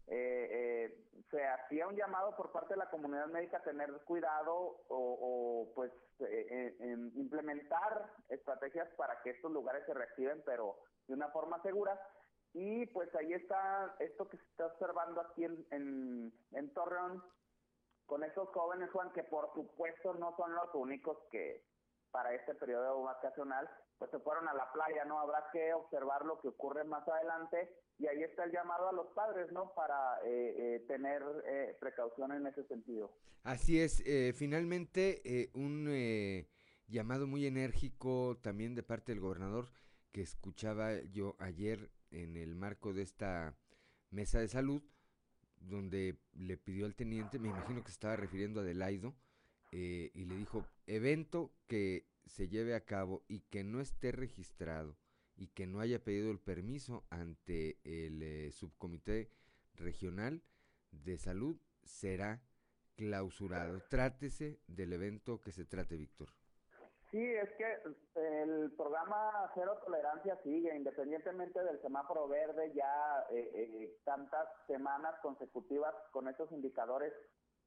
eh, 0.08 1.04
se 1.30 1.46
hacía 1.46 1.86
un 1.86 1.94
llamado 1.94 2.34
por 2.34 2.50
parte 2.50 2.74
de 2.74 2.78
la 2.78 2.90
comunidad 2.90 3.28
médica 3.28 3.58
a 3.58 3.62
tener 3.62 3.92
cuidado 4.04 4.82
o, 4.88 5.70
pues 5.72 5.92
eh, 6.18 6.74
implementar 7.14 8.10
estrategias 8.28 8.88
para 8.96 9.22
que 9.22 9.30
estos 9.30 9.52
lugares 9.52 9.86
se 9.86 9.94
reactiven, 9.94 10.42
pero 10.44 10.80
de 11.06 11.14
una 11.14 11.28
forma 11.28 11.62
segura. 11.62 11.96
Y 12.52 12.86
pues 12.86 13.14
ahí 13.14 13.34
está 13.34 13.94
esto 14.00 14.28
que 14.28 14.36
se 14.36 14.44
está 14.46 14.66
observando 14.66 15.20
aquí 15.20 15.44
en, 15.44 16.32
en 16.50 16.74
Torreón 16.74 17.22
con 18.06 18.24
esos 18.24 18.48
jóvenes, 18.48 18.90
Juan, 18.90 19.12
que 19.12 19.22
por 19.22 19.48
supuesto 19.54 20.14
no 20.14 20.34
son 20.36 20.56
los 20.56 20.74
únicos 20.74 21.18
que 21.30 21.64
para 22.10 22.34
este 22.34 22.56
periodo 22.56 23.04
vacacional, 23.04 23.70
pues 23.98 24.10
se 24.10 24.18
fueron 24.18 24.48
a 24.48 24.54
la 24.54 24.70
playa, 24.72 25.04
¿no? 25.04 25.20
Habrá 25.20 25.44
que 25.52 25.72
observar 25.72 26.24
lo 26.24 26.40
que 26.40 26.48
ocurre 26.48 26.84
más 26.84 27.06
adelante 27.08 27.70
y 27.98 28.06
ahí 28.06 28.22
está 28.22 28.44
el 28.44 28.52
llamado 28.52 28.88
a 28.88 28.92
los 28.92 29.06
padres, 29.08 29.50
¿no? 29.52 29.72
Para 29.74 30.18
eh, 30.24 30.54
eh, 30.58 30.84
tener 30.86 31.22
eh, 31.46 31.76
precaución 31.80 32.32
en 32.32 32.46
ese 32.46 32.64
sentido. 32.64 33.10
Así 33.44 33.80
es, 33.80 34.02
finalmente 34.36 35.50
un 35.54 35.88
llamado 36.88 37.26
muy 37.28 37.46
enérgico 37.46 38.36
también 38.42 38.74
de 38.74 38.82
parte 38.82 39.12
del 39.12 39.20
gobernador 39.20 39.66
que 40.10 40.22
escuchaba 40.22 41.00
yo 41.12 41.36
ayer 41.38 41.90
en 42.10 42.36
el 42.36 42.54
marco 42.56 42.92
de 42.92 43.02
esta 43.02 43.56
mesa 44.10 44.40
de 44.40 44.48
salud, 44.48 44.82
donde 45.60 46.18
le 46.32 46.56
pidió 46.56 46.86
al 46.86 46.94
teniente, 46.94 47.38
me 47.38 47.48
imagino 47.48 47.82
que 47.82 47.88
se 47.88 47.94
estaba 47.94 48.16
refiriendo 48.16 48.60
a 48.60 48.64
Delaido, 48.64 49.14
eh, 49.72 50.10
y 50.14 50.24
le 50.24 50.36
dijo, 50.36 50.64
evento 50.86 51.52
que 51.66 52.06
se 52.26 52.48
lleve 52.48 52.74
a 52.74 52.84
cabo 52.84 53.24
y 53.28 53.40
que 53.40 53.64
no 53.64 53.80
esté 53.80 54.12
registrado 54.12 54.96
y 55.36 55.48
que 55.48 55.66
no 55.66 55.80
haya 55.80 56.02
pedido 56.02 56.30
el 56.30 56.40
permiso 56.40 57.04
ante 57.10 57.78
el 57.84 58.22
eh, 58.22 58.52
subcomité 58.52 59.30
regional 59.74 60.42
de 60.90 61.18
salud 61.18 61.56
será 61.82 62.42
clausurado. 62.96 63.80
Trátese 63.88 64.58
del 64.66 64.92
evento 64.92 65.40
que 65.40 65.52
se 65.52 65.64
trate, 65.64 65.96
Víctor. 65.96 66.28
Sí, 67.10 67.22
es 67.22 67.50
que 67.52 67.78
el 68.16 68.72
programa 68.72 69.50
Cero 69.54 69.78
Tolerancia 69.84 70.36
sigue, 70.42 70.74
independientemente 70.74 71.62
del 71.62 71.80
semáforo 71.80 72.26
verde, 72.26 72.72
ya 72.74 73.24
eh, 73.30 73.96
tantas 74.04 74.48
semanas 74.66 75.14
consecutivas 75.22 75.94
con 76.10 76.28
estos 76.28 76.50
indicadores 76.50 77.12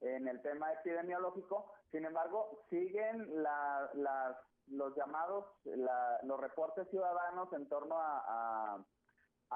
en 0.02 0.28
el 0.28 0.42
tema 0.42 0.74
epidemiológico. 0.74 1.72
Sin 1.92 2.06
embargo, 2.06 2.66
siguen 2.70 3.44
las 3.44 4.36
los 4.72 4.96
llamados, 4.96 5.46
los 5.66 6.40
reportes 6.40 6.88
ciudadanos 6.90 7.52
en 7.54 7.68
torno 7.68 7.96
a, 7.98 8.84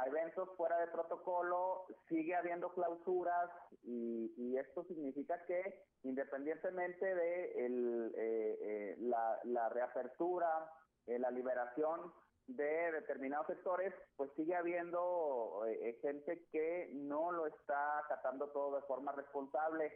eventos 0.08 0.50
fuera 0.58 0.78
de 0.80 0.88
protocolo, 0.88 1.86
sigue 2.10 2.36
habiendo 2.36 2.74
clausuras 2.74 3.50
y, 3.84 4.58
esto 4.58 4.84
significa 4.86 5.44
que 5.46 5.84
independientemente 6.04 7.06
de 7.06 7.66
el, 7.66 8.14
eh, 8.16 8.58
eh, 8.62 8.96
la, 9.00 9.70
reapertura, 9.70 10.72
eh, 11.06 11.20
la 11.20 11.30
liberación 11.32 12.14
de 12.48 12.92
determinados 12.92 13.48
sectores, 13.48 13.94
pues 14.16 14.32
sigue 14.36 14.56
habiendo 14.56 15.62
gente 16.02 16.46
que 16.52 16.90
no 16.94 17.32
lo 17.32 17.48
está 17.48 18.00
acatando 18.00 18.50
todo 18.50 18.78
de 18.78 18.82
forma 18.84 19.12
responsable. 19.12 19.96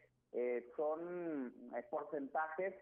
son 0.76 1.54
porcentajes 1.90 2.74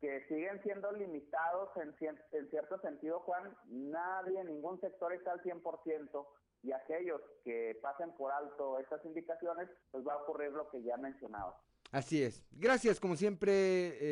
que 0.00 0.24
siguen 0.28 0.62
siendo 0.62 0.90
limitados 0.92 1.70
en, 1.76 1.94
en 2.32 2.50
cierto 2.50 2.80
sentido, 2.80 3.20
Juan. 3.20 3.54
Nadie, 3.68 4.42
ningún 4.44 4.80
sector 4.80 5.12
está 5.12 5.32
al 5.32 5.42
100% 5.42 6.26
y 6.62 6.72
aquellos 6.72 7.20
que 7.44 7.78
pasen 7.82 8.12
por 8.16 8.32
alto 8.32 8.78
estas 8.78 9.04
indicaciones, 9.04 9.68
pues 9.90 10.06
va 10.06 10.14
a 10.14 10.22
ocurrir 10.22 10.50
lo 10.52 10.68
que 10.70 10.82
ya 10.82 10.96
mencionaba. 10.96 11.58
Así 11.92 12.22
es. 12.22 12.44
Gracias, 12.52 13.00
como 13.00 13.16
siempre, 13.16 13.50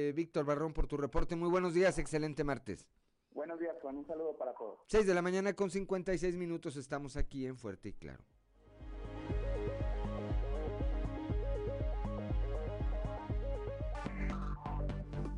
eh, 0.08 0.12
Víctor 0.12 0.44
Barrón, 0.44 0.72
por 0.72 0.86
tu 0.86 0.96
reporte. 0.96 1.36
Muy 1.36 1.48
buenos 1.48 1.74
días, 1.74 1.98
excelente 1.98 2.44
martes. 2.44 2.86
Buenos 3.32 3.60
días, 3.60 3.76
Juan. 3.80 3.98
Un 3.98 4.06
saludo 4.06 4.36
para 4.36 4.52
todos. 4.54 4.80
6 4.86 5.06
de 5.06 5.14
la 5.14 5.22
mañana 5.22 5.54
con 5.54 5.70
56 5.70 6.36
minutos 6.36 6.76
estamos 6.76 7.16
aquí 7.16 7.46
en 7.46 7.56
Fuerte 7.56 7.90
y 7.90 7.92
Claro. 7.92 8.24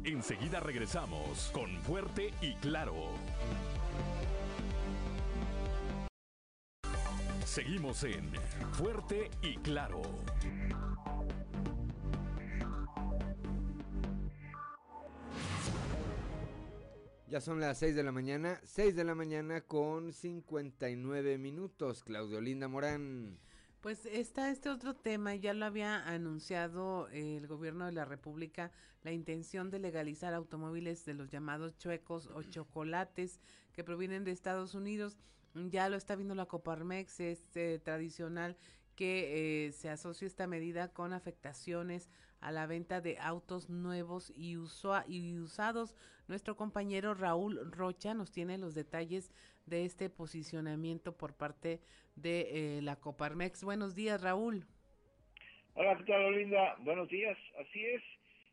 Enseguida 0.05 0.61
regresamos 0.61 1.51
con 1.53 1.77
Fuerte 1.83 2.33
y 2.41 2.55
Claro. 2.55 2.95
Seguimos 7.45 8.03
en 8.05 8.33
Fuerte 8.73 9.31
y 9.43 9.57
Claro. 9.59 10.01
Ya 17.29 17.43
son 17.43 17.61
las 17.61 17.79
6 17.79 17.95
de 17.95 18.03
la 18.03 18.11
mañana, 18.11 18.59
6 18.65 18.97
de 18.97 19.05
la 19.05 19.15
mañana 19.15 19.61
con 19.61 20.15
59 20.15 21.37
minutos. 21.37 22.03
Claudio 22.05 22.41
Linda 22.41 22.69
Morán. 22.69 23.39
Pues 23.81 24.05
está 24.05 24.51
este 24.51 24.69
otro 24.69 24.95
tema, 24.95 25.35
ya 25.37 25.55
lo 25.55 25.65
había 25.65 26.07
anunciado 26.07 27.09
el 27.09 27.47
gobierno 27.47 27.87
de 27.87 27.93
la 27.93 28.05
República, 28.05 28.71
la 29.03 29.11
intención 29.11 29.71
de 29.71 29.79
legalizar 29.79 30.35
automóviles 30.35 31.07
de 31.07 31.15
los 31.15 31.31
llamados 31.31 31.79
chuecos 31.79 32.29
o 32.35 32.43
chocolates 32.43 33.41
que 33.73 33.83
provienen 33.83 34.25
de 34.25 34.33
Estados 34.33 34.75
Unidos. 34.75 35.17
Ya 35.55 35.89
lo 35.89 35.97
está 35.97 36.15
viendo 36.15 36.35
la 36.35 36.45
Coparmex, 36.45 37.21
es 37.21 37.57
eh, 37.57 37.81
tradicional 37.83 38.59
que 38.97 39.69
eh, 39.69 39.73
se 39.73 39.89
asocie 39.89 40.27
esta 40.27 40.47
medida 40.47 40.93
con 40.93 41.15
afectaciones 41.15 42.11
a 42.41 42.53
la 42.53 42.67
venta 42.67 43.01
de 43.01 43.19
autos 43.19 43.71
nuevos 43.71 44.31
y, 44.37 44.59
y 45.07 45.39
usados. 45.39 45.97
Nuestro 46.29 46.55
compañero 46.55 47.15
Raúl 47.15 47.73
Rocha 47.73 48.13
nos 48.13 48.31
tiene 48.31 48.59
los 48.59 48.75
detalles 48.75 49.31
de 49.71 49.85
este 49.85 50.11
posicionamiento 50.11 51.17
por 51.17 51.35
parte 51.37 51.81
de 52.17 52.41
eh, 52.51 52.83
la 52.83 52.97
Coparmex. 52.97 53.65
Buenos 53.65 53.95
días, 53.95 54.21
Raúl. 54.21 54.67
Hola, 55.75 55.97
¿qué 55.97 56.05
tal, 56.05 56.37
Linda? 56.37 56.77
Buenos 56.81 57.09
días. 57.09 57.39
Así 57.59 57.87
es, 57.87 58.03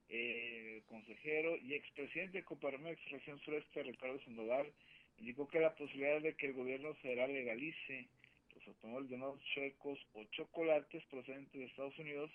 eh, 0.10 0.84
consejero 0.88 1.58
y 1.58 1.74
expresidente 1.74 2.38
de 2.38 2.44
Coparmex, 2.46 3.04
región 3.10 3.40
sureste, 3.40 3.84
Ricardo 3.84 4.22
Sandoval, 4.22 4.72
indicó 5.18 5.48
que 5.48 5.60
la 5.60 5.76
posibilidad 5.76 6.22
de 6.22 6.36
que 6.36 6.46
el 6.46 6.54
gobierno 6.54 6.94
federal 6.96 7.34
legalice 7.34 8.08
los 8.56 8.68
automóviles 8.68 9.12
llamados 9.12 9.42
chuecos 9.54 10.00
o 10.14 10.24
chocolates 10.26 11.04
procedentes 11.06 11.54
de 11.54 11.66
Estados 11.66 11.98
Unidos, 11.98 12.32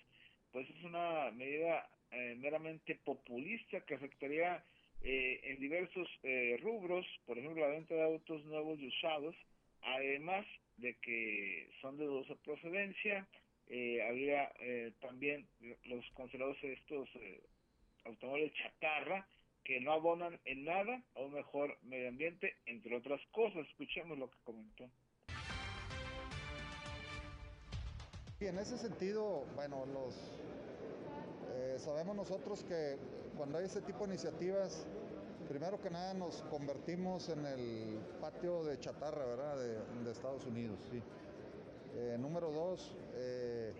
pues 0.50 0.68
es 0.68 0.84
una 0.84 1.30
medida 1.30 1.88
eh, 2.10 2.36
meramente 2.38 2.96
populista 3.04 3.80
que 3.82 3.94
afectaría 3.94 4.62
eh, 5.04 5.40
en 5.42 5.58
diversos 5.58 6.08
eh, 6.22 6.56
rubros, 6.62 7.04
por 7.26 7.36
ejemplo, 7.36 7.60
la 7.60 7.74
venta 7.74 7.92
de 7.92 8.04
autos 8.04 8.44
nuevos 8.44 8.78
y 8.78 8.86
usados, 8.86 9.34
además 9.82 10.46
de 10.76 10.94
que 10.98 11.68
son 11.80 11.98
de 11.98 12.04
dudosa 12.04 12.36
procedencia, 12.44 13.26
eh, 13.68 14.00
habría 14.02 14.52
también 15.00 15.48
los 15.84 16.04
considerados 16.10 16.56
estos 16.62 17.08
automóviles 18.04 18.52
chatarra 18.54 19.26
que 19.64 19.80
no 19.80 19.92
abonan 19.92 20.38
en 20.44 20.64
nada 20.64 21.02
a 21.14 21.20
un 21.20 21.32
mejor 21.32 21.78
medio 21.82 22.08
ambiente, 22.08 22.54
entre 22.66 22.96
otras 22.96 23.20
cosas. 23.32 23.66
Escuchemos 23.68 24.18
lo 24.18 24.30
que 24.30 24.38
comentó. 24.44 24.88
Y 28.40 28.46
en 28.46 28.58
ese 28.58 28.76
sentido, 28.76 29.46
bueno, 29.54 29.84
los 29.86 30.14
sabemos 31.80 32.14
nosotros 32.14 32.64
que 32.64 32.96
cuando 33.36 33.58
hay 33.58 33.64
ese 33.64 33.80
tipo 33.80 34.00
de 34.00 34.14
iniciativas, 34.14 34.86
primero 35.48 35.80
que 35.80 35.90
nada 35.90 36.14
nos 36.14 36.42
convertimos 36.42 37.28
en 37.28 37.46
el 37.46 37.98
patio 38.20 38.64
de 38.64 38.78
chatarra, 38.78 39.24
¿verdad? 39.24 39.56
De, 39.56 40.10
Estados 40.10 40.44
Unidos. 40.46 40.78
Eh, 41.94 42.16
número 42.18 42.50
dos, 42.50 42.94
eh, 43.14 43.72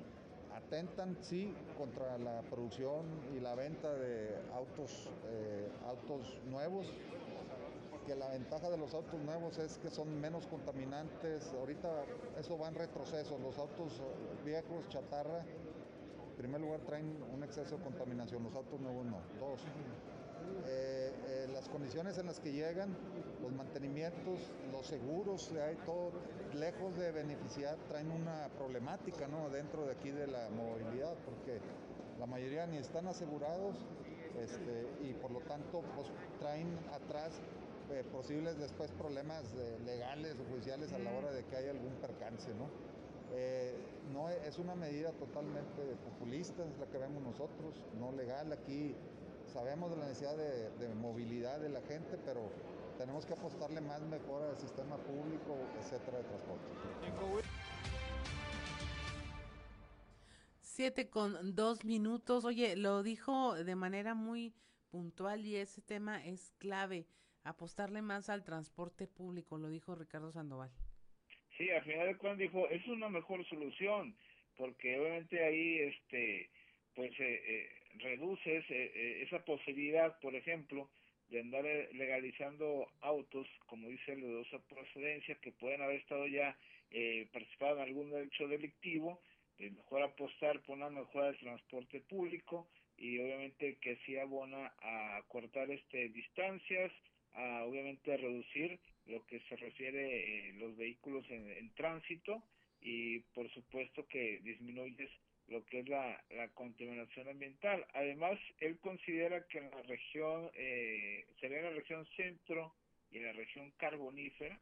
atentan, 0.55 1.17
sí, 1.21 1.55
contra 1.77 2.19
la 2.19 2.43
producción 2.43 3.05
y 3.35 3.41
la 3.41 3.55
venta 3.55 3.93
de 3.95 4.35
autos, 4.55 5.09
eh, 5.27 5.69
autos 5.87 6.39
nuevos, 6.51 6.87
que 8.07 8.17
la 8.17 8.29
ventaja 8.29 8.71
de 8.71 8.79
los 8.79 8.95
autos 8.95 9.21
nuevos 9.21 9.59
es 9.59 9.79
que 9.79 9.91
son 9.91 10.21
menos 10.21 10.47
contaminantes. 10.47 11.53
Ahorita 11.61 12.05
eso 12.39 12.59
va 12.59 12.69
en 12.69 12.75
retroceso. 12.75 13.39
Los 13.39 13.59
autos 13.59 14.01
viejos, 14.45 14.89
chatarra, 14.89 15.45
en 16.33 16.39
primer 16.39 16.61
lugar 16.63 16.81
traen 16.81 17.23
un 17.33 17.45
exceso 17.45 17.77
de 17.77 17.85
contaminación, 17.85 18.43
los 18.43 18.55
autos 18.55 18.81
nuevos 18.81 19.05
no, 19.05 19.19
todos. 19.39 19.61
Eh, 20.67 21.13
eh, 21.29 21.49
las 21.53 21.69
condiciones 21.69 22.17
en 22.19 22.27
las 22.27 22.41
que 22.41 22.53
llegan, 22.53 22.97
los 23.43 23.53
mantenimientos, 23.53 24.41
los 24.73 24.87
seguros, 24.87 25.53
hay 25.53 25.77
todo, 25.85 26.11
lejos 26.55 26.97
de 26.97 27.13
beneficiar, 27.13 27.77
traen 27.89 28.11
una 28.11 28.49
problemática 28.57 29.29
¿no? 29.29 29.51
dentro 29.51 29.85
de 29.85 29.93
aquí 29.93 30.11
de 30.11 30.27
la 30.27 30.49
movilidad, 30.49 31.15
porque 31.27 31.61
la 32.19 32.27
mayoría 32.27 32.67
ni 32.67 32.79
están 32.79 33.07
asegurados 33.07 33.77
este, 34.41 34.87
y 35.03 35.13
por 35.13 35.31
lo 35.33 35.41
tanto 35.41 35.83
pues, 35.95 36.09
traen 36.41 36.79
atrás 36.95 37.41
eh, 37.91 38.05
posibles 38.11 38.59
después 38.59 38.91
problemas 38.93 39.45
legales 39.85 40.37
o 40.41 40.51
judiciales 40.51 40.93
a 40.95 40.99
la 40.99 41.13
hora 41.13 41.31
de 41.31 41.45
que 41.45 41.57
haya 41.57 41.71
algún 41.73 41.93
percance. 42.01 42.49
¿no? 42.55 42.92
Eh, 43.35 43.75
no 44.13 44.29
es 44.29 44.59
una 44.59 44.75
medida 44.75 45.13
totalmente 45.13 45.97
populista, 46.05 46.65
es 46.65 46.79
la 46.79 46.87
que 46.87 46.99
vemos 46.99 47.23
nosotros, 47.23 47.75
no 47.99 48.13
legal. 48.13 48.53
Aquí 48.53 48.95
sabemos 49.53 49.91
de 49.91 49.97
la 49.97 50.07
necesidad 50.07 50.37
de, 50.37 50.95
movilidad 50.95 51.61
de 51.61 51.71
la 51.71 51.81
gente, 51.83 52.19
pero 52.25 52.51
tenemos 52.99 53.25
que 53.25 53.33
apostarle 53.33 53.81
más 53.81 54.03
mejor 54.03 54.43
al 54.43 54.57
sistema 54.57 54.97
público, 54.99 55.57
etcétera, 55.81 56.19
de 56.19 56.25
transporte. 56.25 56.67
Siete 60.61 61.09
con 61.09 61.55
dos 61.55 61.85
minutos. 61.85 62.45
Oye, 62.45 62.77
lo 62.77 63.03
dijo 63.03 63.55
de 63.55 63.77
manera 63.77 64.15
muy 64.15 64.55
puntual 64.91 65.47
y 65.47 65.57
ese 65.57 65.81
tema 65.81 66.25
es 66.25 66.53
clave. 66.59 67.07
Apostarle 67.45 68.03
más 68.03 68.29
al 68.29 68.45
transporte 68.45 69.07
público, 69.07 69.59
lo 69.59 69.69
dijo 69.69 69.95
Ricardo 69.95 70.31
Sandoval. 70.33 70.71
Sí, 71.57 71.71
al 71.71 71.83
final 71.85 72.07
de 72.07 72.17
cuentas 72.17 72.39
dijo, 72.39 72.69
es 72.69 72.87
una 72.87 73.09
mejor 73.09 73.45
solución, 73.47 74.15
porque 74.57 74.99
obviamente 74.99 75.45
ahí, 75.45 75.79
este, 75.81 76.49
pues, 76.95 77.11
eh, 77.21 77.43
eh, 77.47 77.69
reduces 77.99 78.65
eh, 78.71 79.23
esa 79.23 79.45
posibilidad, 79.45 80.19
por 80.21 80.35
ejemplo, 80.35 80.89
de 81.29 81.41
andar 81.41 81.65
legalizando 81.95 82.87
autos, 83.01 83.47
como 83.67 83.89
dice 83.89 84.13
el 84.13 84.21
dudosa 84.21 84.59
procedencia, 84.69 85.35
que 85.37 85.53
pueden 85.53 85.83
haber 85.83 85.97
estado 86.01 86.27
ya 86.27 86.57
eh, 86.91 87.27
participado 87.33 87.77
en 87.77 87.83
algún 87.83 88.15
hecho 88.23 88.49
delictivo, 88.49 89.21
mejor 89.59 90.03
apostar 90.03 90.61
por 90.63 90.77
una 90.77 90.91
mejora 90.91 91.27
del 91.27 91.39
transporte 91.39 92.01
público 92.01 92.69
y 92.97 93.19
obviamente 93.21 93.79
que 93.81 93.97
sí 94.05 94.19
abona 94.19 94.73
a 94.83 95.23
cortar 95.29 95.71
este 95.71 96.09
distancias, 96.09 96.93
a 97.35 97.65
obviamente 97.65 98.17
reducir 98.17 98.81
lo 99.07 99.25
que 99.27 99.41
se 99.41 99.57
refiere 99.57 100.49
eh, 100.49 100.53
los 100.55 100.77
vehículos 100.77 101.25
en, 101.31 101.71
tránsito 101.75 102.43
y 102.81 103.21
por 103.35 103.51
supuesto 103.53 104.07
que 104.07 104.41
disminuyes 104.43 105.11
lo 105.49 105.65
que 105.67 105.81
es 105.81 105.89
la, 105.89 106.23
contaminación 106.55 107.29
ambiental. 107.29 107.85
Además, 107.95 108.39
él 108.59 108.79
considera 108.79 109.47
que 109.49 109.59
en 109.59 109.71
la 109.71 109.83
región, 109.83 110.51
eh, 110.55 111.27
sería 111.41 111.59
en 111.59 111.65
la 111.65 111.71
región 111.71 112.07
centro 112.17 112.75
y 113.11 113.19
en 113.19 113.27
la 113.27 113.33
región 113.33 113.71
carbonífera, 113.77 114.61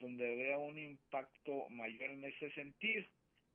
donde 0.00 0.30
habría 0.30 0.58
un 0.58 0.78
impacto 0.78 1.68
mayor 1.70 2.10
en 2.10 2.24
ese 2.24 2.50
sentido, 2.52 3.04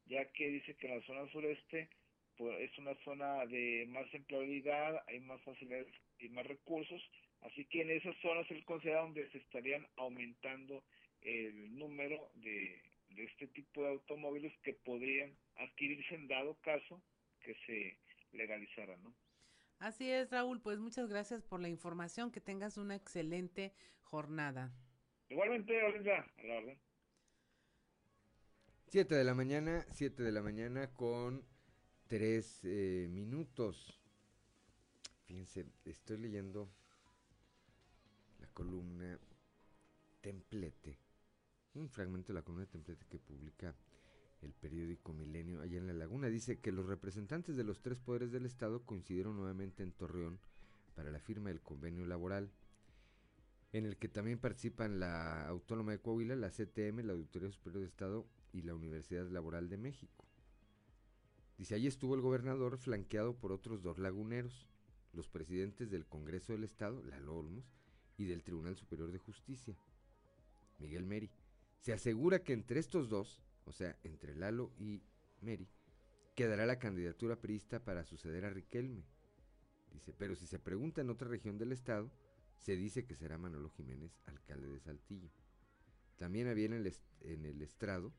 ya 0.05 0.25
que 0.31 0.47
dice 0.47 0.75
que 0.75 0.87
en 0.87 0.97
la 0.97 1.05
zona 1.05 1.29
sureste 1.31 1.89
pues, 2.37 2.59
es 2.61 2.77
una 2.79 2.95
zona 3.03 3.45
de 3.45 3.85
más 3.89 4.11
empleabilidad, 4.13 5.03
hay 5.07 5.19
más 5.19 5.41
facilidades 5.43 5.93
y 6.19 6.29
más 6.29 6.47
recursos, 6.47 7.01
Así 7.41 7.65
que 7.65 7.81
en 7.81 7.91
esas 7.91 8.15
zonas 8.21 8.49
el 8.51 8.63
considera 8.65 9.01
donde 9.01 9.29
se 9.31 9.39
estarían 9.39 9.87
aumentando 9.97 10.83
el 11.21 11.77
número 11.77 12.31
de, 12.35 12.81
de 13.09 13.23
este 13.23 13.47
tipo 13.47 13.81
de 13.81 13.89
automóviles 13.89 14.53
que 14.63 14.73
podrían 14.73 15.35
adquirirse 15.57 16.15
en 16.15 16.27
dado 16.27 16.55
caso 16.61 17.01
que 17.41 17.55
se 17.65 17.97
legalizara, 18.31 18.95
¿no? 18.97 19.13
Así 19.79 20.09
es, 20.11 20.29
Raúl, 20.29 20.61
pues 20.61 20.79
muchas 20.79 21.09
gracias 21.09 21.41
por 21.41 21.59
la 21.59 21.67
información, 21.67 22.31
que 22.31 22.39
tengas 22.39 22.77
una 22.77 22.95
excelente 22.95 23.73
jornada. 24.03 24.71
Igualmente, 25.27 25.81
Olga, 25.81 26.31
a 26.37 26.43
la 26.43 26.55
orden. 26.57 26.77
7 28.89 29.15
de 29.15 29.23
la 29.23 29.33
mañana, 29.33 29.85
7 29.91 30.21
de 30.21 30.31
la 30.31 30.41
mañana 30.41 30.93
con 30.93 31.43
3 32.07 32.61
eh, 32.65 33.07
minutos. 33.09 33.99
Fíjense, 35.25 35.65
estoy 35.85 36.17
leyendo 36.17 36.69
columna 38.53 39.19
Templete, 40.21 40.97
un 41.73 41.89
fragmento 41.89 42.27
de 42.27 42.39
la 42.39 42.43
columna 42.43 42.65
Templete 42.65 43.05
que 43.07 43.19
publica 43.19 43.75
el 44.41 44.53
periódico 44.53 45.13
Milenio 45.13 45.61
allá 45.61 45.77
en 45.77 45.87
La 45.87 45.93
Laguna. 45.93 46.27
Dice 46.27 46.59
que 46.59 46.71
los 46.71 46.85
representantes 46.85 47.55
de 47.55 47.63
los 47.63 47.81
tres 47.81 47.99
poderes 47.99 48.31
del 48.31 48.45
Estado 48.45 48.83
coincidieron 48.85 49.35
nuevamente 49.35 49.83
en 49.83 49.91
Torreón 49.91 50.39
para 50.95 51.11
la 51.11 51.19
firma 51.19 51.49
del 51.49 51.61
convenio 51.61 52.05
laboral, 52.05 52.51
en 53.71 53.85
el 53.85 53.97
que 53.97 54.09
también 54.09 54.39
participan 54.39 54.99
la 54.99 55.47
Autónoma 55.47 55.91
de 55.91 55.99
Coahuila, 55.99 56.35
la 56.35 56.49
CTM, 56.49 57.05
la 57.05 57.13
Auditoría 57.13 57.49
Superior 57.51 57.81
de 57.81 57.87
Estado 57.87 58.27
y 58.51 58.63
la 58.63 58.75
Universidad 58.75 59.29
Laboral 59.29 59.69
de 59.69 59.77
México. 59.77 60.25
Dice, 61.57 61.75
allí 61.75 61.87
estuvo 61.87 62.15
el 62.15 62.21
gobernador 62.21 62.77
flanqueado 62.77 63.35
por 63.37 63.51
otros 63.51 63.81
dos 63.81 63.99
laguneros, 63.99 64.67
los 65.13 65.29
presidentes 65.29 65.91
del 65.91 66.05
Congreso 66.05 66.53
del 66.53 66.63
Estado, 66.63 67.03
Lalo 67.03 67.37
Olmos, 67.37 67.80
y 68.21 68.25
del 68.25 68.43
Tribunal 68.43 68.75
Superior 68.75 69.11
de 69.11 69.19
Justicia, 69.19 69.75
Miguel 70.79 71.05
Meri. 71.05 71.29
Se 71.79 71.93
asegura 71.93 72.43
que 72.43 72.53
entre 72.53 72.79
estos 72.79 73.09
dos 73.09 73.41
o 73.65 73.71
sea, 73.71 73.97
entre 74.03 74.35
Lalo 74.35 74.71
y 74.77 75.01
Mary, 75.41 75.67
quedará 76.35 76.65
la 76.65 76.79
candidatura 76.79 77.35
priista 77.35 77.83
para 77.83 78.03
suceder 78.03 78.45
a 78.45 78.49
Riquelme. 78.49 79.03
Dice, 79.93 80.13
pero 80.17 80.35
si 80.35 80.47
se 80.47 80.59
pregunta 80.59 81.01
en 81.01 81.09
otra 81.09 81.27
región 81.27 81.57
del 81.57 81.71
estado, 81.71 82.11
se 82.57 82.75
dice 82.75 83.05
que 83.05 83.15
será 83.15 83.37
Manolo 83.37 83.69
Jiménez, 83.69 84.11
alcalde 84.25 84.67
de 84.67 84.79
Saltillo. 84.79 85.29
También 86.17 86.47
había 86.47 86.67
en 86.67 86.73
el, 86.73 86.95
en 87.21 87.45
el 87.45 87.61
estrado, 87.61 88.13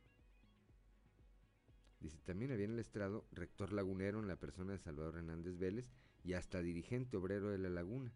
dice, 2.00 2.18
también 2.24 2.50
había 2.50 2.64
en 2.64 2.72
el 2.72 2.80
estrado 2.80 3.26
rector 3.32 3.72
lagunero 3.72 4.20
en 4.20 4.28
la 4.28 4.36
persona 4.36 4.72
de 4.72 4.78
Salvador 4.78 5.16
Hernández 5.16 5.56
Vélez 5.58 5.86
y 6.24 6.34
hasta 6.34 6.60
dirigente 6.60 7.16
obrero 7.16 7.50
de 7.50 7.58
la 7.58 7.70
laguna, 7.70 8.12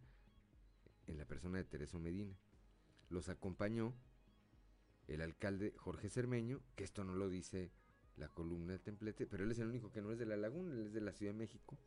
en 1.07 1.19
la 1.19 1.25
persona 1.25 1.59
de 1.59 1.65
Tereso 1.65 1.99
Medina. 1.99 2.37
Los 3.09 3.29
acompañó 3.29 3.95
el 5.09 5.21
alcalde 5.21 5.73
Jorge 5.77 6.09
Cermeño, 6.09 6.61
que 6.75 6.85
esto 6.85 7.05
no 7.05 7.15
lo 7.15 7.29
dice 7.29 7.71
la 8.17 8.29
columna 8.29 8.73
del 8.73 8.83
templete, 8.83 9.27
pero 9.27 9.45
él 9.45 9.53
es 9.53 9.59
el 9.59 9.69
único 9.69 9.93
que 9.93 10.01
no 10.01 10.11
es 10.11 10.19
de 10.19 10.27
la 10.27 10.37
laguna, 10.37 10.73
él 10.73 10.87
es 10.87 10.93
de 10.93 11.01
la 11.01 11.13
Ciudad 11.13 11.33
de 11.33 11.39
México, 11.39 11.79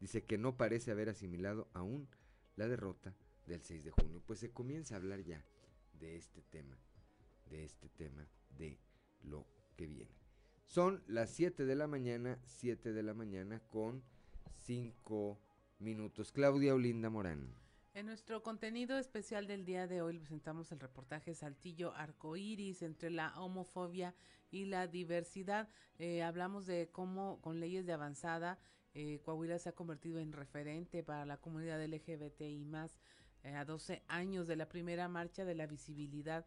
dice 0.00 0.24
que 0.24 0.38
no 0.38 0.56
parece 0.56 0.90
haber 0.90 1.08
asimilado 1.08 1.68
aún 1.72 2.08
la 2.56 2.68
derrota 2.68 3.14
del 3.46 3.62
6 3.62 3.84
de 3.84 3.90
junio. 3.90 4.22
Pues 4.26 4.38
se 4.40 4.50
comienza 4.50 4.94
a 4.94 4.98
hablar 4.98 5.20
ya 5.22 5.44
de 6.00 6.16
este 6.16 6.42
tema, 6.42 6.76
de 7.50 7.64
este 7.64 7.88
tema, 7.90 8.26
de 8.58 8.78
lo 9.22 9.46
que 9.76 9.86
viene. 9.86 10.10
Son 10.64 11.02
las 11.06 11.30
7 11.30 11.66
de 11.66 11.74
la 11.76 11.86
mañana, 11.86 12.38
7 12.46 12.92
de 12.92 13.02
la 13.02 13.14
mañana 13.14 13.60
con 13.68 14.02
5 14.64 15.38
minutos. 15.78 16.32
Claudia 16.32 16.74
Olinda 16.74 17.10
Morán. 17.10 17.63
En 17.94 18.06
nuestro 18.06 18.42
contenido 18.42 18.98
especial 18.98 19.46
del 19.46 19.64
día 19.64 19.86
de 19.86 20.02
hoy 20.02 20.18
presentamos 20.18 20.72
el 20.72 20.80
reportaje 20.80 21.32
Saltillo 21.32 21.94
Arcoíris 21.94 22.82
entre 22.82 23.08
la 23.08 23.40
homofobia 23.40 24.16
y 24.50 24.64
la 24.64 24.88
diversidad. 24.88 25.68
Eh, 26.00 26.24
hablamos 26.24 26.66
de 26.66 26.90
cómo 26.90 27.40
con 27.40 27.60
leyes 27.60 27.86
de 27.86 27.92
avanzada 27.92 28.58
eh, 28.94 29.20
Coahuila 29.24 29.60
se 29.60 29.68
ha 29.68 29.76
convertido 29.76 30.18
en 30.18 30.32
referente 30.32 31.04
para 31.04 31.24
la 31.24 31.36
comunidad 31.36 31.80
LGBTI 31.84 32.64
más 32.64 32.98
eh, 33.44 33.54
a 33.54 33.64
12 33.64 34.02
años 34.08 34.48
de 34.48 34.56
la 34.56 34.68
primera 34.68 35.06
marcha 35.06 35.44
de 35.44 35.54
la 35.54 35.68
visibilidad 35.68 36.44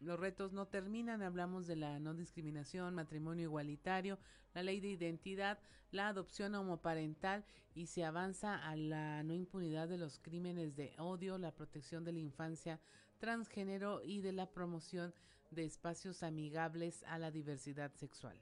los 0.00 0.18
retos 0.18 0.52
no 0.52 0.66
terminan, 0.66 1.22
hablamos 1.22 1.66
de 1.66 1.76
la 1.76 1.98
no 1.98 2.14
discriminación, 2.14 2.94
matrimonio 2.94 3.44
igualitario, 3.44 4.18
la 4.54 4.62
ley 4.62 4.80
de 4.80 4.88
identidad, 4.88 5.58
la 5.90 6.08
adopción 6.08 6.54
homoparental 6.54 7.44
y 7.74 7.86
se 7.86 8.04
avanza 8.04 8.56
a 8.56 8.76
la 8.76 9.22
no 9.22 9.34
impunidad 9.34 9.88
de 9.88 9.98
los 9.98 10.18
crímenes 10.18 10.76
de 10.76 10.94
odio, 10.98 11.38
la 11.38 11.52
protección 11.52 12.04
de 12.04 12.12
la 12.12 12.20
infancia 12.20 12.80
transgénero 13.18 14.02
y 14.02 14.20
de 14.20 14.32
la 14.32 14.46
promoción 14.46 15.14
de 15.50 15.64
espacios 15.64 16.22
amigables 16.22 17.04
a 17.04 17.18
la 17.18 17.30
diversidad 17.30 17.92
sexual. 17.94 18.36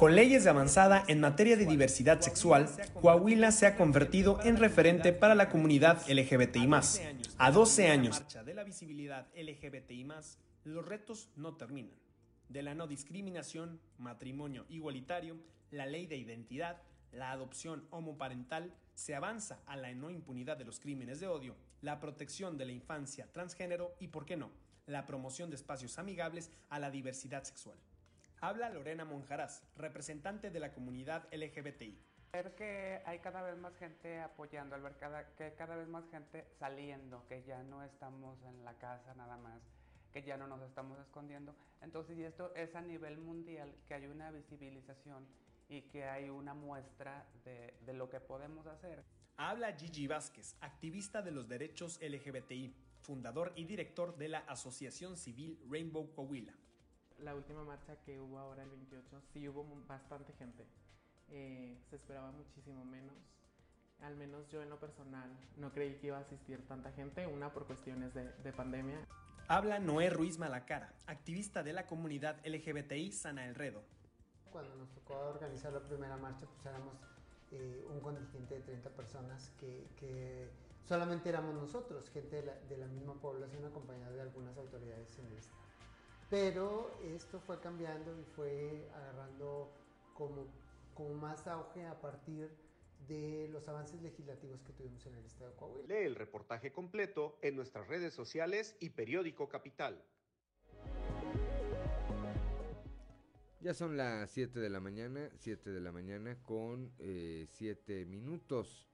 Con 0.00 0.16
leyes 0.16 0.44
de 0.44 0.50
avanzada 0.50 1.04
en 1.08 1.20
materia 1.20 1.58
de 1.58 1.66
diversidad 1.66 2.22
sexual, 2.22 2.70
Coahuila 3.02 3.52
se 3.52 3.66
ha 3.66 3.76
convertido 3.76 4.40
en 4.44 4.56
referente 4.56 5.12
para 5.12 5.34
la 5.34 5.50
comunidad 5.50 6.00
LGBTI+. 6.08 6.70
A 7.36 7.50
12 7.50 7.88
años 7.88 8.24
de 8.46 8.54
la 8.54 8.64
visibilidad 8.64 9.26
LGBTI+, 9.36 10.08
los 10.64 10.86
retos 10.86 11.28
no 11.36 11.58
terminan. 11.58 11.98
De 12.48 12.62
la 12.62 12.74
no 12.74 12.86
discriminación, 12.86 13.78
matrimonio 13.98 14.64
igualitario, 14.70 15.36
la 15.70 15.84
ley 15.84 16.06
de 16.06 16.16
identidad, 16.16 16.80
la 17.12 17.32
adopción 17.32 17.86
homoparental, 17.90 18.72
se 18.94 19.14
avanza 19.14 19.60
a 19.66 19.76
la 19.76 19.92
no 19.92 20.08
impunidad 20.08 20.56
de 20.56 20.64
los 20.64 20.80
crímenes 20.80 21.20
de 21.20 21.26
odio, 21.26 21.56
la 21.82 22.00
protección 22.00 22.56
de 22.56 22.64
la 22.64 22.72
infancia 22.72 23.30
transgénero 23.30 23.94
y, 24.00 24.08
por 24.08 24.24
qué 24.24 24.38
no, 24.38 24.50
la 24.86 25.04
promoción 25.04 25.50
de 25.50 25.56
espacios 25.56 25.98
amigables 25.98 26.50
a 26.70 26.78
la 26.78 26.90
diversidad 26.90 27.44
sexual. 27.44 27.76
Habla 28.42 28.70
Lorena 28.70 29.04
Monjaraz, 29.04 29.62
representante 29.76 30.50
de 30.50 30.60
la 30.60 30.72
comunidad 30.72 31.28
LGBTI. 31.30 32.02
Ver 32.32 32.54
que 32.54 33.02
hay 33.04 33.18
cada 33.18 33.42
vez 33.42 33.58
más 33.58 33.76
gente 33.76 34.18
apoyando, 34.18 34.74
al 34.74 34.80
ver 34.80 34.96
que 35.36 35.52
cada 35.58 35.76
vez 35.76 35.86
más 35.88 36.08
gente 36.10 36.46
saliendo, 36.58 37.26
que 37.28 37.42
ya 37.42 37.62
no 37.62 37.82
estamos 37.82 38.42
en 38.44 38.64
la 38.64 38.78
casa 38.78 39.12
nada 39.14 39.36
más, 39.36 39.60
que 40.10 40.22
ya 40.22 40.38
no 40.38 40.46
nos 40.46 40.62
estamos 40.62 40.98
escondiendo. 41.00 41.54
Entonces, 41.82 42.16
y 42.16 42.24
esto 42.24 42.54
es 42.54 42.74
a 42.74 42.80
nivel 42.80 43.18
mundial, 43.18 43.74
que 43.86 43.92
hay 43.92 44.06
una 44.06 44.30
visibilización 44.30 45.26
y 45.68 45.82
que 45.82 46.04
hay 46.04 46.30
una 46.30 46.54
muestra 46.54 47.26
de, 47.44 47.74
de 47.84 47.92
lo 47.92 48.08
que 48.08 48.20
podemos 48.20 48.66
hacer. 48.66 49.04
Habla 49.36 49.74
Gigi 49.74 50.06
Vázquez, 50.06 50.56
activista 50.62 51.20
de 51.20 51.32
los 51.32 51.46
derechos 51.46 52.00
LGBTI, 52.00 52.74
fundador 53.02 53.52
y 53.54 53.66
director 53.66 54.16
de 54.16 54.28
la 54.28 54.38
Asociación 54.38 55.18
Civil 55.18 55.58
Rainbow 55.68 56.10
Coahuila 56.14 56.54
la 57.22 57.34
última 57.34 57.64
marcha 57.64 57.96
que 58.04 58.20
hubo 58.20 58.38
ahora 58.38 58.62
el 58.62 58.70
28, 58.70 59.22
sí 59.32 59.48
hubo 59.48 59.64
bastante 59.86 60.32
gente. 60.34 60.66
Eh, 61.28 61.78
se 61.88 61.96
esperaba 61.96 62.30
muchísimo 62.32 62.84
menos. 62.84 63.16
Al 64.00 64.16
menos 64.16 64.48
yo 64.48 64.62
en 64.62 64.70
lo 64.70 64.80
personal 64.80 65.30
no 65.56 65.72
creí 65.72 65.96
que 65.96 66.08
iba 66.08 66.16
a 66.16 66.20
asistir 66.20 66.66
tanta 66.66 66.90
gente, 66.92 67.26
una 67.26 67.52
por 67.52 67.66
cuestiones 67.66 68.14
de, 68.14 68.32
de 68.32 68.52
pandemia. 68.52 69.06
Habla 69.48 69.78
Noé 69.78 70.10
Ruiz 70.10 70.38
Malacara, 70.38 70.94
activista 71.06 71.62
de 71.62 71.72
la 71.72 71.86
comunidad 71.86 72.36
LGBTI 72.46 73.12
Sana 73.12 73.46
El 73.46 73.54
Redo. 73.54 73.82
Cuando 74.50 74.74
nos 74.76 74.90
tocó 74.92 75.14
organizar 75.14 75.72
la 75.72 75.80
primera 75.80 76.16
marcha, 76.16 76.46
pues 76.46 76.64
éramos 76.66 76.94
eh, 77.52 77.84
un 77.90 78.00
contingente 78.00 78.54
de 78.54 78.60
30 78.60 78.90
personas 78.90 79.50
que, 79.58 79.88
que 79.96 80.48
solamente 80.84 81.28
éramos 81.28 81.54
nosotros, 81.54 82.08
gente 82.10 82.36
de 82.36 82.42
la, 82.44 82.54
de 82.54 82.76
la 82.76 82.86
misma 82.86 83.14
población 83.14 83.64
acompañada 83.64 84.12
de 84.12 84.22
algunas 84.22 84.56
autoridades 84.56 85.18
en 85.18 85.26
el 85.26 85.36
estado. 85.36 85.69
Pero 86.30 86.96
esto 87.02 87.40
fue 87.40 87.58
cambiando 87.60 88.16
y 88.16 88.24
fue 88.36 88.88
agarrando 88.94 89.72
como, 90.14 90.46
como 90.94 91.14
más 91.14 91.46
auge 91.48 91.84
a 91.84 92.00
partir 92.00 92.48
de 93.08 93.48
los 93.48 93.68
avances 93.68 94.00
legislativos 94.00 94.62
que 94.62 94.72
tuvimos 94.72 95.04
en 95.06 95.16
el 95.16 95.24
Estado 95.24 95.50
de 95.50 95.56
Coahuila. 95.56 95.88
Lee 95.88 96.06
el 96.06 96.14
reportaje 96.14 96.70
completo 96.70 97.36
en 97.42 97.56
nuestras 97.56 97.88
redes 97.88 98.14
sociales 98.14 98.76
y 98.78 98.90
periódico 98.90 99.48
Capital. 99.48 100.00
Ya 103.60 103.74
son 103.74 103.96
las 103.96 104.30
7 104.30 104.58
de 104.60 104.70
la 104.70 104.80
mañana, 104.80 105.30
7 105.36 105.70
de 105.70 105.80
la 105.80 105.92
mañana 105.92 106.40
con 106.44 106.92
7 106.96 107.48
eh, 107.88 108.04
minutos. 108.06 108.89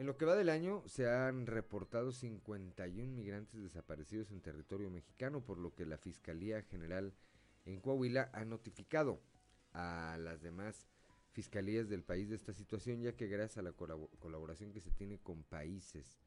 En 0.00 0.06
lo 0.06 0.16
que 0.16 0.24
va 0.24 0.34
del 0.34 0.48
año 0.48 0.82
se 0.86 1.10
han 1.10 1.44
reportado 1.44 2.10
51 2.10 3.12
migrantes 3.12 3.60
desaparecidos 3.60 4.30
en 4.30 4.40
territorio 4.40 4.88
mexicano, 4.88 5.44
por 5.44 5.58
lo 5.58 5.74
que 5.74 5.84
la 5.84 5.98
Fiscalía 5.98 6.62
General 6.62 7.12
en 7.66 7.82
Coahuila 7.82 8.30
ha 8.32 8.46
notificado 8.46 9.20
a 9.74 10.16
las 10.18 10.40
demás 10.40 10.88
fiscalías 11.32 11.90
del 11.90 12.02
país 12.02 12.30
de 12.30 12.36
esta 12.36 12.54
situación, 12.54 13.02
ya 13.02 13.14
que 13.14 13.26
gracias 13.26 13.58
a 13.58 13.62
la 13.62 13.72
colaboración 13.72 14.72
que 14.72 14.80
se 14.80 14.90
tiene 14.90 15.18
con 15.18 15.42
países 15.44 16.18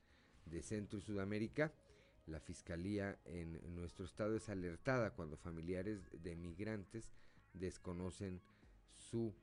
de 0.45 0.61
Centro 0.61 0.99
y 0.99 1.01
Sudamérica, 1.01 1.73
La 2.27 2.39
Fiscalía 2.39 3.17
en 3.25 3.59
nuestro 3.73 4.05
estado 4.05 4.35
es 4.35 4.49
alertada 4.49 5.15
cuando 5.15 5.35
familiares 5.35 6.11
de 6.21 6.35
migrantes 6.35 7.09
desconocen 7.53 8.39
su 8.91 9.33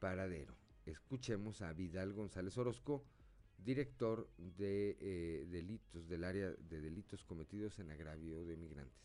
paradero. 0.00 0.54
Escuchemos 0.84 1.62
a 1.62 1.72
Vidal 1.72 2.12
González 2.12 2.58
Orozco, 2.58 3.06
director 3.64 4.28
de 4.36 4.96
eh, 5.00 5.44
delitos 5.48 6.08
del 6.08 6.24
área 6.24 6.50
de 6.50 6.80
delitos 6.80 7.22
cometidos 7.24 7.78
en 7.78 7.90
agravio 7.90 8.44
de 8.44 8.56
migrantes. 8.56 8.98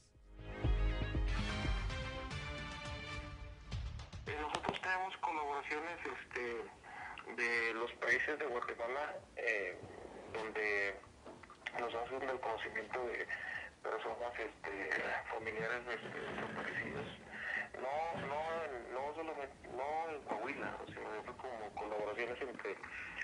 Eh, 4.28 4.38
nosotros 4.42 4.82
tenemos 4.82 5.18
colaboraciones 5.18 6.00
este, 6.06 7.42
de 7.42 7.74
los 7.74 7.92
países 7.94 8.40
de 8.40 8.46
Guatemala, 8.46 9.16
eh, 9.36 9.78
donde 10.34 10.96
nos 11.80 11.94
hacen 11.94 12.30
el 12.30 12.40
conocimiento 12.40 13.06
de 13.08 13.28
personas 13.84 14.34
este, 14.40 14.90
familiares 15.30 15.82
este, 15.88 16.20
desaparecidos. 16.20 17.06
No, 17.76 18.22
no, 18.28 18.40
no 18.94 19.16
solamente, 19.16 19.68
no 19.76 20.10
en 20.10 20.22
Coahuila, 20.24 20.78
sino 20.88 21.38
como 21.38 21.70
colaboraciones 21.76 22.42
entre 22.42 22.78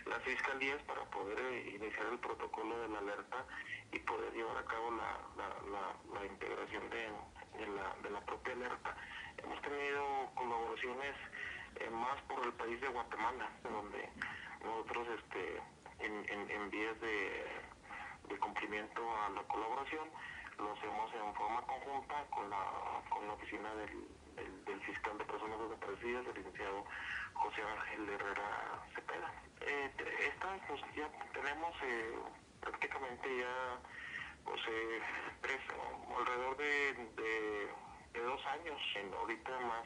las 0.06 0.22
fiscalías 0.24 0.82
para 0.84 1.04
poder 1.06 1.40
eh, 1.40 1.76
iniciar 1.76 2.08
el 2.12 2.20
protocolo 2.20 2.80
de 2.80 2.90
la 2.90 3.00
alerta 3.00 3.46
y 3.92 4.00
poder 4.00 4.34
llevar 4.34 4.58
a 4.58 4.66
cabo 4.66 4.92
la, 4.92 5.20
la, 5.38 6.20
la, 6.20 6.26
integración 6.26 6.90
de, 6.90 7.68
la, 7.68 7.96
de 8.02 8.10
la 8.10 8.22
propia 8.22 8.54
alerta. 8.54 8.96
Hemos 9.38 9.62
tenido 9.62 10.30
colaboraciones 10.36 11.16
eh, 11.76 11.90
más 11.90 12.22
por 12.24 12.46
el 12.46 12.54
país 12.54 12.80
de 12.82 12.88
Guatemala, 12.88 13.50
donde 13.64 14.10
nosotros 14.64 15.08
este, 15.20 15.62
en, 16.00 16.50
en, 16.52 16.70
vías 16.70 17.00
de, 17.02 17.46
de, 18.30 18.38
cumplimiento 18.40 19.02
a 19.18 19.30
la 19.30 19.44
colaboración 19.44 20.10
lo 20.58 20.74
hacemos 20.74 21.14
en 21.14 21.34
forma 21.36 21.62
conjunta 21.64 22.26
con 22.30 22.50
la, 22.50 23.02
con 23.10 23.28
la 23.28 23.34
oficina 23.34 23.74
del, 23.76 24.66
del, 24.66 24.82
fiscal 24.82 25.18
de 25.18 25.26
personas 25.26 25.60
desaparecidas, 25.60 26.28
el 26.28 26.34
licenciado 26.36 26.86
José 27.34 27.62
Ángel 27.64 28.10
Herrera 28.10 28.86
Cepeda. 28.96 29.51
Eh, 29.62 29.92
esta, 30.28 30.58
pues 30.68 30.82
ya 30.96 31.08
tenemos 31.34 31.76
eh, 31.84 32.16
prácticamente 32.62 33.38
ya 33.38 33.80
pues, 34.44 34.60
eh, 34.68 35.00
tres, 35.42 35.60
alrededor 36.18 36.58
de, 36.58 36.94
de, 38.14 38.22
dos 38.22 38.46
años. 38.46 38.80
Ahorita 39.20 39.52
más 39.60 39.86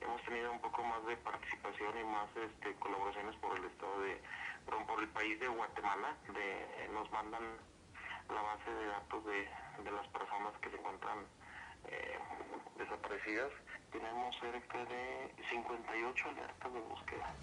hemos 0.00 0.22
tenido 0.22 0.52
un 0.52 0.60
poco 0.60 0.82
más 0.82 1.04
de 1.06 1.16
participación 1.16 1.98
y 1.98 2.04
más 2.04 2.28
este, 2.36 2.74
colaboraciones 2.76 3.36
por 3.36 3.56
el 3.56 3.64
estado 3.64 4.00
de, 4.00 4.20
por 4.86 5.00
el 5.00 5.08
país 5.08 5.38
de 5.40 5.48
Guatemala, 5.48 6.16
de, 6.32 6.88
nos 6.92 7.10
mandan 7.10 7.42
la 8.28 8.42
base 8.42 8.70
de 8.70 8.86
datos 8.86 9.24
de, 9.26 9.48
de 9.84 9.90
las 9.90 10.06
personas 10.08 10.52
que 10.60 10.70
se 10.70 10.76
encuentran 10.76 11.26
eh, 11.88 12.18
desaparecidas. 12.78 13.50
Tenemos 13.90 14.36
cerca 14.38 14.84
de 14.84 15.34
58 15.50 16.28
alertas 16.28 16.72
de 16.72 16.80
búsqueda. 16.80 17.34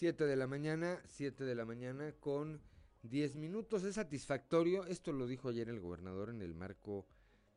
7 0.00 0.24
de 0.24 0.34
la 0.34 0.46
mañana, 0.46 0.98
7 1.08 1.44
de 1.44 1.54
la 1.54 1.66
mañana 1.66 2.14
con 2.20 2.62
10 3.02 3.36
minutos. 3.36 3.84
Es 3.84 3.96
satisfactorio, 3.96 4.86
esto 4.86 5.12
lo 5.12 5.26
dijo 5.26 5.50
ayer 5.50 5.68
el 5.68 5.78
gobernador 5.78 6.30
en 6.30 6.40
el 6.40 6.54
marco 6.54 7.06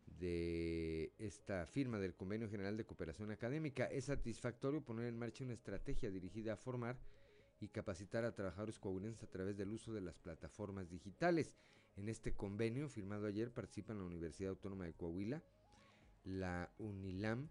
de 0.05 1.13
esta 1.19 1.65
firma 1.67 1.99
del 1.99 2.15
Convenio 2.15 2.49
General 2.49 2.75
de 2.75 2.85
Cooperación 2.85 3.31
Académica. 3.31 3.85
Es 3.85 4.07
satisfactorio 4.07 4.83
poner 4.83 5.05
en 5.05 5.17
marcha 5.17 5.45
una 5.45 5.53
estrategia 5.53 6.11
dirigida 6.11 6.51
a 6.51 6.57
formar 6.57 6.97
y 7.61 7.69
capacitar 7.69 8.25
a 8.25 8.35
trabajadores 8.35 8.77
coahuilenses 8.77 9.23
a 9.23 9.31
través 9.31 9.55
del 9.55 9.71
uso 9.71 9.93
de 9.93 10.01
las 10.01 10.19
plataformas 10.19 10.89
digitales. 10.89 11.55
En 11.95 12.09
este 12.09 12.33
convenio 12.33 12.89
firmado 12.89 13.25
ayer 13.25 13.53
participan 13.53 13.99
la 13.99 14.03
Universidad 14.03 14.49
Autónoma 14.49 14.83
de 14.83 14.91
Coahuila, 14.91 15.41
la 16.25 16.69
UNILAM, 16.77 17.47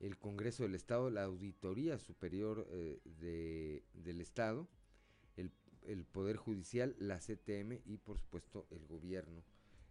el 0.00 0.18
Congreso 0.18 0.64
del 0.64 0.74
Estado, 0.74 1.10
la 1.10 1.24
Auditoría 1.24 1.98
Superior 1.98 2.66
eh, 2.70 3.00
de, 3.20 3.82
del 3.94 4.20
Estado, 4.20 4.68
el, 5.36 5.50
el, 5.82 6.04
Poder 6.04 6.36
Judicial, 6.36 6.94
la 6.98 7.18
CTM 7.18 7.80
y 7.84 7.98
por 7.98 8.18
supuesto 8.18 8.66
el 8.70 8.86
gobierno 8.86 9.42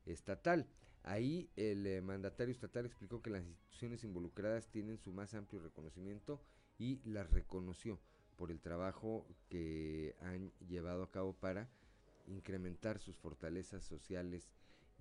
estatal. 0.05 0.67
Ahí 1.03 1.49
el 1.55 1.85
eh, 1.85 2.01
mandatario 2.01 2.53
estatal 2.53 2.85
explicó 2.85 3.21
que 3.21 3.29
las 3.29 3.45
instituciones 3.45 4.03
involucradas 4.03 4.67
tienen 4.69 4.97
su 4.97 5.11
más 5.11 5.33
amplio 5.33 5.61
reconocimiento 5.61 6.41
y 6.77 7.01
las 7.03 7.29
reconoció 7.31 7.99
por 8.37 8.51
el 8.51 8.61
trabajo 8.61 9.27
que 9.49 10.15
han 10.21 10.51
llevado 10.67 11.03
a 11.03 11.11
cabo 11.11 11.33
para 11.33 11.69
incrementar 12.27 12.99
sus 12.99 13.17
fortalezas 13.17 13.83
sociales 13.83 14.49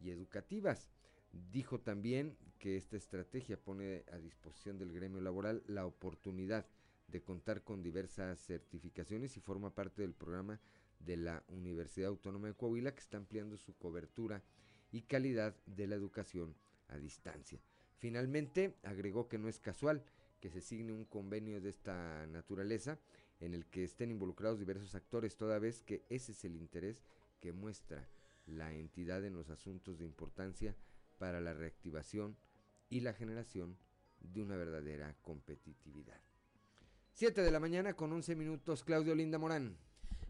y 0.02 0.10
educativas. 0.10 0.90
Dijo 1.32 1.80
también 1.80 2.36
que 2.58 2.76
esta 2.76 2.96
estrategia 2.96 3.56
pone 3.56 4.04
a 4.12 4.18
disposición 4.18 4.78
del 4.78 4.92
gremio 4.92 5.20
laboral 5.20 5.62
la 5.66 5.86
oportunidad 5.86 6.66
de 7.08 7.22
contar 7.22 7.62
con 7.62 7.82
diversas 7.82 8.38
certificaciones 8.40 9.36
y 9.36 9.40
forma 9.40 9.74
parte 9.74 10.02
del 10.02 10.14
programa 10.14 10.60
de 11.00 11.16
la 11.16 11.42
Universidad 11.48 12.08
Autónoma 12.08 12.48
de 12.48 12.54
Coahuila 12.54 12.94
que 12.94 13.00
está 13.00 13.16
ampliando 13.16 13.56
su 13.56 13.74
cobertura 13.76 14.42
y 14.92 15.02
calidad 15.02 15.56
de 15.66 15.86
la 15.86 15.94
educación 15.94 16.54
a 16.88 16.98
distancia. 16.98 17.60
Finalmente, 17.98 18.76
agregó 18.82 19.28
que 19.28 19.38
no 19.38 19.48
es 19.48 19.58
casual 19.58 20.04
que 20.40 20.50
se 20.50 20.60
signe 20.60 20.92
un 20.92 21.04
convenio 21.04 21.60
de 21.60 21.70
esta 21.70 22.26
naturaleza 22.26 22.98
en 23.40 23.54
el 23.54 23.66
que 23.66 23.84
estén 23.84 24.10
involucrados 24.10 24.58
diversos 24.58 24.94
actores, 24.94 25.36
toda 25.36 25.58
vez 25.58 25.82
que 25.82 26.04
ese 26.08 26.32
es 26.32 26.44
el 26.44 26.56
interés 26.56 27.02
que 27.40 27.52
muestra 27.52 28.08
la 28.46 28.72
entidad 28.72 29.24
en 29.24 29.34
los 29.34 29.50
asuntos 29.50 29.98
de 29.98 30.04
importancia 30.04 30.76
para 31.22 31.40
la 31.40 31.54
reactivación 31.54 32.36
y 32.90 32.98
la 32.98 33.12
generación 33.12 33.78
de 34.18 34.42
una 34.42 34.56
verdadera 34.56 35.14
competitividad. 35.22 36.20
7 37.12 37.42
de 37.42 37.50
la 37.52 37.60
mañana 37.60 37.94
con 37.94 38.12
11 38.12 38.34
minutos, 38.34 38.82
Claudio 38.82 39.14
Linda 39.14 39.38
Morán. 39.38 39.78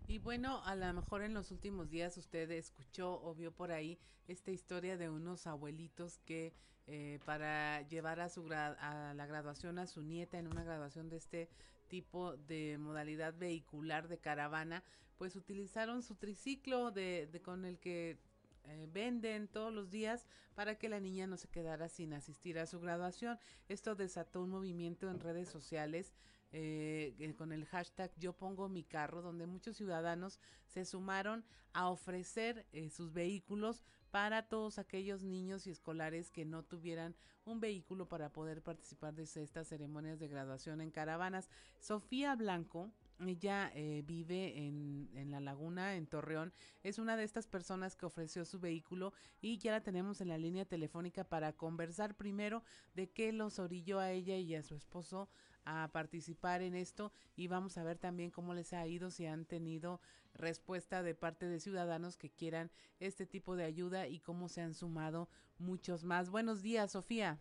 Y 0.07 0.19
bueno, 0.19 0.63
a 0.65 0.77
lo 0.77 0.93
mejor 0.93 1.23
en 1.23 1.33
los 1.33 1.51
últimos 1.51 1.89
días 1.89 2.19
usted 2.19 2.51
escuchó 2.51 3.23
o 3.25 3.35
vio 3.35 3.53
por 3.53 3.73
ahí 3.73 3.99
esta 4.29 4.51
historia 4.51 4.99
de 4.99 5.09
unos 5.09 5.47
abuelitos 5.47 6.19
que 6.27 6.53
eh, 6.87 7.21
para 7.25 7.89
llevar 7.89 8.21
a, 8.21 8.29
su 8.29 8.47
la 8.47 9.25
graduación 9.27 9.79
a 9.79 9.87
su 9.87 10.03
nieta 10.03 10.39
en 10.39 10.47
una 10.47 10.63
graduación 10.63 11.09
de 11.09 11.17
este 11.17 11.49
tipo 11.89 12.37
de 12.37 12.77
modalidad 12.77 13.33
vehicular 13.33 14.09
de 14.09 14.19
caravana, 14.19 14.85
pues 15.17 15.37
utilizaron 15.37 16.03
su 16.03 16.17
triciclo 16.17 16.91
de, 16.91 17.41
con 17.43 17.65
el 17.65 17.79
que 17.79 18.19
eh, 18.65 18.89
venden 18.93 19.49
todos 19.49 19.73
los 19.73 19.91
días 19.91 20.27
para 20.55 20.77
que 20.77 20.89
la 20.89 21.01
niña 21.01 21.27
no 21.27 21.37
se 21.37 21.49
quedara 21.49 21.89
sin 21.89 22.13
asistir 22.13 22.59
a 22.59 22.67
su 22.67 22.81
graduación. 22.81 23.39
Esto 23.69 23.95
desató 23.95 24.43
un 24.43 24.51
movimiento 24.51 25.11
en 25.11 25.21
redes 25.21 25.49
sociales 25.49 26.13
eh, 26.55 27.35
con 27.39 27.51
el 27.53 27.65
hashtag 27.65 28.13
yo 28.19 28.35
pongo 28.35 28.69
mi 28.69 28.85
carro, 28.85 29.23
donde 29.23 29.47
muchos 29.47 29.77
ciudadanos 29.77 30.39
se 30.67 30.85
sumaron 30.85 31.45
a 31.73 31.89
ofrecer 31.89 32.67
eh, 32.73 32.91
sus 32.91 33.13
vehículos 33.13 33.83
para 34.11 34.47
todos 34.47 34.79
aquellos 34.79 35.23
niños 35.23 35.67
y 35.67 35.71
escolares 35.71 36.31
que 36.31 36.45
no 36.45 36.63
tuvieran 36.63 37.17
un 37.47 37.61
vehículo 37.61 38.07
para 38.07 38.31
poder 38.31 38.63
participar 38.63 39.15
de 39.15 39.23
estas 39.23 39.69
ceremonias 39.69 40.19
de 40.19 40.29
graduación 40.29 40.83
en 40.83 40.91
caravanas. 40.91 41.49
Sofía 41.81 42.37
Blanco, 42.37 42.93
ella 43.29 43.71
eh, 43.75 44.03
vive 44.07 44.67
en, 44.67 45.11
en, 45.15 45.31
La 45.31 45.41
Laguna, 45.41 45.97
en 45.97 46.07
Torreón. 46.07 46.53
Es 46.83 46.99
una 46.99 47.17
de 47.17 47.25
estas 47.25 47.47
personas 47.47 47.97
que 47.97 48.07
ofreció 48.07 48.45
su 48.45 48.61
vehículo 48.61 49.13
y 49.41 49.59
ya 49.59 49.73
la 49.73 49.83
tenemos 49.83 50.21
en 50.21 50.29
la 50.29 50.39
línea 50.39 50.65
telefónica 50.65 51.25
para 51.25 51.53
conversar 51.53 52.17
primero 52.17 52.63
de 52.95 53.11
qué 53.11 53.33
los 53.33 53.59
orilló 53.59 53.99
a 53.99 54.11
ella 54.11 54.37
y 54.37 54.55
a 54.55 54.63
su 54.63 54.75
esposo 54.75 55.29
a 55.65 55.91
participar 55.93 56.63
en 56.63 56.75
esto 56.75 57.13
y 57.37 57.47
vamos 57.47 57.79
a 57.79 57.85
ver 57.85 57.99
también 57.99 58.31
cómo 58.31 58.55
les 58.55 58.73
ha 58.73 58.87
ido, 58.87 59.11
si 59.11 59.27
han 59.27 59.45
tenido 59.45 60.01
respuesta 60.35 61.03
de 61.03 61.15
parte 61.15 61.47
de 61.47 61.61
ciudadanos 61.61 62.17
que 62.17 62.31
quieran 62.31 62.71
este 63.01 63.27
tipo 63.27 63.57
de 63.57 63.65
ayuda 63.65 64.09
y 64.09 64.21
cómo 64.21 64.49
se 64.49 64.63
han 64.63 64.75
sumado 64.75 65.29
muchos 65.59 66.05
más. 66.05 66.31
Buenos 66.31 66.63
días, 66.63 66.93
Sofía. 66.93 67.41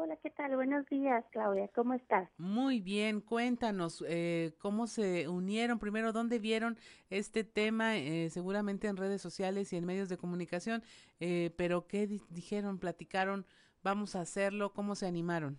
Hola, 0.00 0.16
¿qué 0.22 0.30
tal? 0.30 0.54
Buenos 0.54 0.86
días, 0.86 1.24
Claudia. 1.32 1.66
¿Cómo 1.74 1.92
estás? 1.92 2.30
Muy 2.38 2.80
bien. 2.80 3.20
Cuéntanos 3.20 4.04
eh, 4.06 4.52
cómo 4.60 4.86
se 4.86 5.26
unieron. 5.26 5.80
Primero, 5.80 6.12
¿dónde 6.12 6.38
vieron 6.38 6.78
este 7.10 7.42
tema? 7.42 7.96
Eh, 7.96 8.30
seguramente 8.30 8.86
en 8.86 8.96
redes 8.96 9.20
sociales 9.20 9.72
y 9.72 9.76
en 9.76 9.84
medios 9.84 10.08
de 10.08 10.16
comunicación. 10.16 10.84
Eh, 11.18 11.52
pero 11.56 11.88
¿qué 11.88 12.06
dijeron? 12.06 12.78
¿Platicaron? 12.78 13.44
¿Vamos 13.82 14.14
a 14.14 14.20
hacerlo? 14.20 14.72
¿Cómo 14.72 14.94
se 14.94 15.06
animaron? 15.06 15.58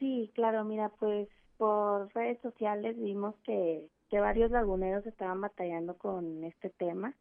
Sí, 0.00 0.32
claro, 0.34 0.64
mira, 0.64 0.88
pues 0.98 1.28
por 1.58 2.12
redes 2.14 2.40
sociales 2.42 2.98
vimos 2.98 3.36
que, 3.44 3.86
que 4.10 4.18
varios 4.18 4.50
laguneros 4.50 5.06
estaban 5.06 5.40
batallando 5.40 5.96
con 5.96 6.42
este 6.42 6.70
tema, 6.70 7.14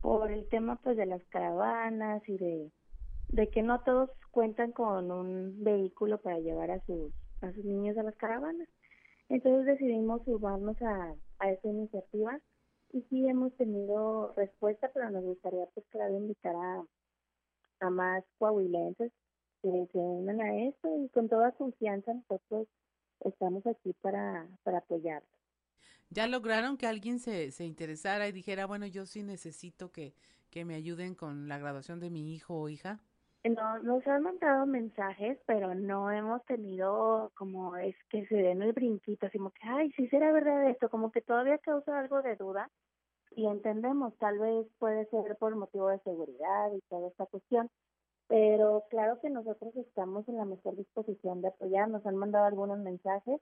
por 0.00 0.32
el 0.32 0.48
tema 0.48 0.74
pues 0.82 0.96
de 0.96 1.06
las 1.06 1.22
caravanas 1.26 2.20
y 2.28 2.36
de, 2.36 2.72
de 3.32 3.50
que 3.50 3.62
no 3.62 3.82
todos 3.82 4.10
cuentan 4.32 4.72
con 4.72 5.10
un 5.12 5.64
vehículo 5.64 6.20
para 6.22 6.40
llevar 6.40 6.72
a 6.72 6.80
sus, 6.86 7.12
a 7.42 7.52
sus 7.52 7.64
niños 7.64 7.98
a 7.98 8.04
las 8.04 8.16
caravanas. 8.16 8.68
Entonces 9.30 9.66
decidimos 9.66 10.24
sumarnos 10.24 10.80
a, 10.82 11.14
a 11.40 11.50
esa 11.52 11.68
iniciativa 11.68 12.40
Y 12.92 13.02
sí 13.10 13.28
hemos 13.28 13.56
tenido 13.56 14.34
respuesta, 14.36 14.90
pero 14.94 15.10
nos 15.10 15.24
gustaría 15.24 15.66
pues 15.74 15.86
claro 15.90 16.16
invitar 16.16 16.56
a, 16.56 16.84
a 17.80 17.90
más 17.90 18.24
coahuilenses 18.38 19.12
que 19.62 19.70
se 19.92 19.98
unan 19.98 20.40
a 20.40 20.56
esto 20.68 20.88
y 21.04 21.08
con 21.10 21.28
toda 21.28 21.52
confianza 21.52 22.14
nosotros 22.14 22.68
estamos 23.20 23.66
aquí 23.66 23.94
para, 24.02 24.48
para 24.64 24.78
apoyarlos. 24.78 25.30
¿Ya 26.10 26.26
lograron 26.28 26.76
que 26.76 26.86
alguien 26.86 27.18
se, 27.18 27.50
se 27.50 27.64
interesara 27.64 28.28
y 28.28 28.32
dijera, 28.32 28.66
bueno, 28.66 28.86
yo 28.86 29.06
sí 29.06 29.22
necesito 29.22 29.90
que, 29.92 30.14
que 30.50 30.64
me 30.64 30.74
ayuden 30.76 31.14
con 31.14 31.48
la 31.48 31.58
graduación 31.58 32.00
de 32.00 32.10
mi 32.10 32.34
hijo 32.34 32.54
o 32.60 32.68
hija? 32.68 33.00
No, 33.44 33.78
nos 33.80 34.06
han 34.06 34.22
mandado 34.22 34.66
mensajes, 34.66 35.36
pero 35.46 35.74
no 35.74 36.10
hemos 36.12 36.44
tenido 36.44 37.32
como 37.36 37.76
es 37.76 37.96
que 38.08 38.24
se 38.26 38.36
den 38.36 38.62
el 38.62 38.72
brinquito, 38.72 39.26
así 39.26 39.38
como 39.38 39.50
que, 39.50 39.60
ay, 39.66 39.90
sí 39.92 40.06
será 40.08 40.30
verdad 40.32 40.70
esto, 40.70 40.88
como 40.88 41.10
que 41.10 41.22
todavía 41.22 41.58
causa 41.58 41.98
algo 41.98 42.22
de 42.22 42.36
duda 42.36 42.70
y 43.36 43.46
entendemos, 43.46 44.16
tal 44.18 44.38
vez 44.38 44.66
puede 44.78 45.06
ser 45.06 45.36
por 45.38 45.56
motivo 45.56 45.88
de 45.88 45.98
seguridad 46.00 46.72
y 46.72 46.80
toda 46.88 47.08
esta 47.08 47.26
cuestión, 47.26 47.68
pero 48.28 48.84
claro 48.90 49.20
que 49.20 49.30
nosotros 49.30 49.74
estamos 49.76 50.28
en 50.28 50.36
la 50.36 50.44
mejor 50.46 50.76
disposición 50.76 51.42
de 51.42 51.48
apoyar, 51.48 51.88
nos 51.88 52.06
han 52.06 52.16
mandado 52.16 52.46
algunos 52.46 52.78
mensajes 52.80 53.40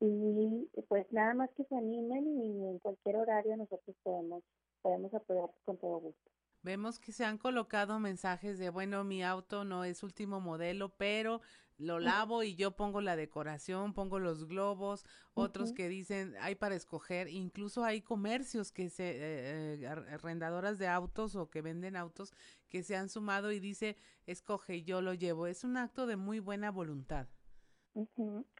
y 0.00 0.70
pues 0.88 1.10
nada 1.12 1.34
más 1.34 1.50
que 1.56 1.64
se 1.64 1.76
animen 1.76 2.26
y 2.42 2.68
en 2.70 2.78
cualquier 2.80 3.16
horario 3.18 3.56
nosotros 3.56 3.96
podemos, 4.02 4.44
podemos 4.82 5.14
apoyar 5.14 5.50
con 5.64 5.78
todo 5.78 5.98
gusto. 6.00 6.35
Vemos 6.66 6.98
que 6.98 7.12
se 7.12 7.24
han 7.24 7.38
colocado 7.38 8.00
mensajes 8.00 8.58
de, 8.58 8.70
bueno, 8.70 9.04
mi 9.04 9.22
auto 9.22 9.62
no 9.62 9.84
es 9.84 10.02
último 10.02 10.40
modelo, 10.40 10.88
pero 10.88 11.40
lo 11.78 12.00
lavo 12.00 12.42
y 12.42 12.56
yo 12.56 12.72
pongo 12.72 13.00
la 13.00 13.14
decoración, 13.14 13.94
pongo 13.94 14.18
los 14.18 14.48
globos, 14.48 15.04
otros 15.34 15.72
que 15.72 15.88
dicen 15.88 16.34
hay 16.40 16.56
para 16.56 16.74
escoger, 16.74 17.28
incluso 17.28 17.84
hay 17.84 18.02
comercios 18.02 18.72
que 18.72 18.90
se, 18.90 19.10
eh, 19.10 19.74
eh, 19.74 19.86
arrendadoras 19.86 20.76
de 20.80 20.88
autos 20.88 21.36
o 21.36 21.50
que 21.50 21.62
venden 21.62 21.94
autos 21.94 22.32
que 22.68 22.82
se 22.82 22.96
han 22.96 23.10
sumado 23.10 23.52
y 23.52 23.60
dice 23.60 23.96
escoge, 24.26 24.82
yo 24.82 25.02
lo 25.02 25.14
llevo. 25.14 25.46
Es 25.46 25.62
un 25.62 25.76
acto 25.76 26.08
de 26.08 26.16
muy 26.16 26.40
buena 26.40 26.72
voluntad. 26.72 27.28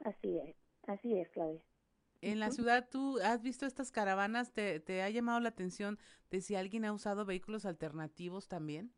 Así 0.04 0.38
es, 0.38 0.54
así 0.86 1.18
es, 1.18 1.28
Claudia. 1.30 1.60
En 2.20 2.40
la 2.40 2.50
ciudad, 2.50 2.88
¿tú 2.90 3.18
has 3.24 3.42
visto 3.42 3.64
estas 3.66 3.90
caravanas? 3.90 4.52
¿Te, 4.52 4.80
¿Te 4.80 5.02
ha 5.02 5.08
llamado 5.10 5.40
la 5.40 5.48
atención 5.50 5.98
de 6.30 6.40
si 6.42 6.54
alguien 6.54 6.84
ha 6.84 6.92
usado 6.92 7.24
vehículos 7.24 7.64
alternativos 7.66 8.48
también? 8.48 8.92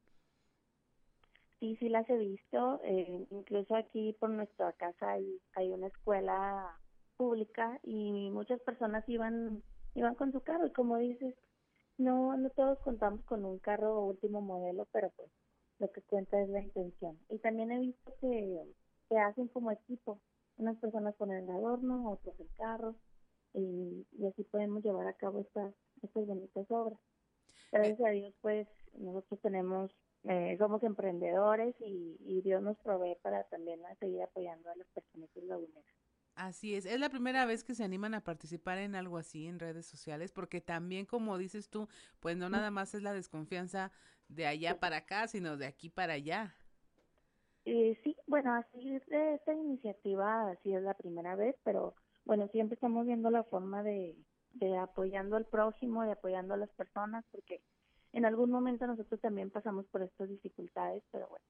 Sí, 1.61 1.77
sí 1.77 1.89
las 1.89 2.09
he 2.11 2.17
visto. 2.17 2.81
Eh, 2.85 3.27
incluso 3.31 3.75
aquí 3.77 4.15
por 4.21 4.31
nuestra 4.31 4.73
casa 4.75 5.13
hay, 5.13 5.41
hay 5.55 5.71
una 5.71 5.89
escuela 5.89 6.79
pública 7.17 7.81
y 7.83 8.31
muchas 8.31 8.61
personas 8.61 9.09
iban 9.09 9.63
iban 9.95 10.15
con 10.15 10.31
su 10.33 10.41
carro 10.43 10.67
y 10.67 10.73
como 10.73 10.99
dices, 10.99 11.35
no 11.99 12.37
no 12.37 12.51
todos 12.51 12.79
contamos 12.81 13.25
con 13.25 13.45
un 13.45 13.59
carro 13.59 14.01
último 14.05 14.41
modelo, 14.41 14.87
pero 14.93 15.11
pues 15.17 15.31
lo 15.81 15.91
que 15.93 16.03
cuenta 16.03 16.41
es 16.41 16.49
la 16.51 16.61
intención. 16.61 17.19
Y 17.31 17.39
también 17.41 17.73
he 17.73 17.81
visto 17.81 18.15
que, 18.21 18.63
que 19.09 19.19
hacen 19.19 19.49
como 19.49 19.73
equipo, 19.73 20.21
unas 20.57 20.77
personas 20.79 21.17
con 21.17 21.33
el 21.33 21.49
adorno, 21.51 22.11
otros 22.13 22.39
el 22.41 22.49
carro 22.57 22.97
y, 23.55 24.07
así 24.27 24.45
podemos 24.45 24.83
llevar 24.83 25.07
a 25.07 25.15
cabo 25.15 25.41
estas, 25.41 25.75
estas 26.03 26.27
bonitas 26.27 26.67
obras. 26.71 26.99
Gracias 27.73 28.01
a 28.01 28.11
Dios, 28.11 28.35
pues 28.41 28.69
nosotros 28.95 29.41
tenemos, 29.41 29.91
eh, 30.25 30.57
somos 30.59 30.83
emprendedores 30.83 31.75
y, 31.81 32.17
y, 32.21 32.41
Dios 32.43 32.63
nos 32.63 32.79
provee 32.79 33.17
para 33.23 33.45
también 33.45 33.81
seguir 34.01 34.23
apoyando 34.23 34.71
a 34.71 34.77
las 34.77 34.89
personas 34.89 35.29
laguneras. 35.35 35.85
Así 36.39 36.77
es, 36.77 36.87
es 36.87 37.01
la 37.01 37.11
primera 37.11 37.47
vez 37.47 37.65
que 37.65 37.75
se 37.75 37.83
animan 37.83 38.15
a 38.15 38.23
participar 38.23 38.79
en 38.79 38.95
algo 38.95 39.19
así 39.19 39.49
en 39.49 39.59
redes 39.59 39.87
sociales, 39.87 40.31
porque 40.31 40.61
también, 40.61 41.05
como 41.05 41.37
dices 41.37 41.69
tú, 41.69 41.89
pues 42.21 42.37
no 42.37 42.49
nada 42.49 42.71
más 42.71 42.95
es 42.95 43.03
la 43.03 43.13
desconfianza 43.13 43.91
de 44.29 44.47
allá 44.47 44.79
para 44.79 44.99
acá, 44.99 45.27
sino 45.27 45.57
de 45.57 45.67
aquí 45.67 45.91
para 45.91 46.13
allá. 46.13 46.55
Eh, 47.65 47.99
sí, 48.05 48.17
bueno, 48.29 48.55
así 48.55 49.01
de 49.09 49.35
esta 49.35 49.53
iniciativa, 49.53 50.51
así 50.51 50.73
es 50.73 50.83
la 50.83 50.95
primera 50.95 51.35
vez, 51.35 51.57
pero 51.65 51.95
bueno, 52.29 52.47
siempre 52.49 52.75
estamos 52.75 53.07
viendo 53.07 53.31
la 53.31 53.43
forma 53.43 53.83
de, 53.83 54.15
de 54.53 54.77
apoyando 54.77 55.37
al 55.37 55.47
prójimo, 55.47 56.03
de 56.03 56.13
apoyando 56.13 56.53
a 56.53 56.59
las 56.59 56.69
personas, 56.73 57.25
porque 57.33 57.63
en 58.13 58.27
algún 58.27 58.51
momento 58.51 58.87
nosotros 58.87 59.19
también 59.23 59.51
pasamos 59.51 59.87
por 59.87 60.03
estas 60.03 60.29
dificultades, 60.29 61.03
pero 61.11 61.27
bueno, 61.29 61.45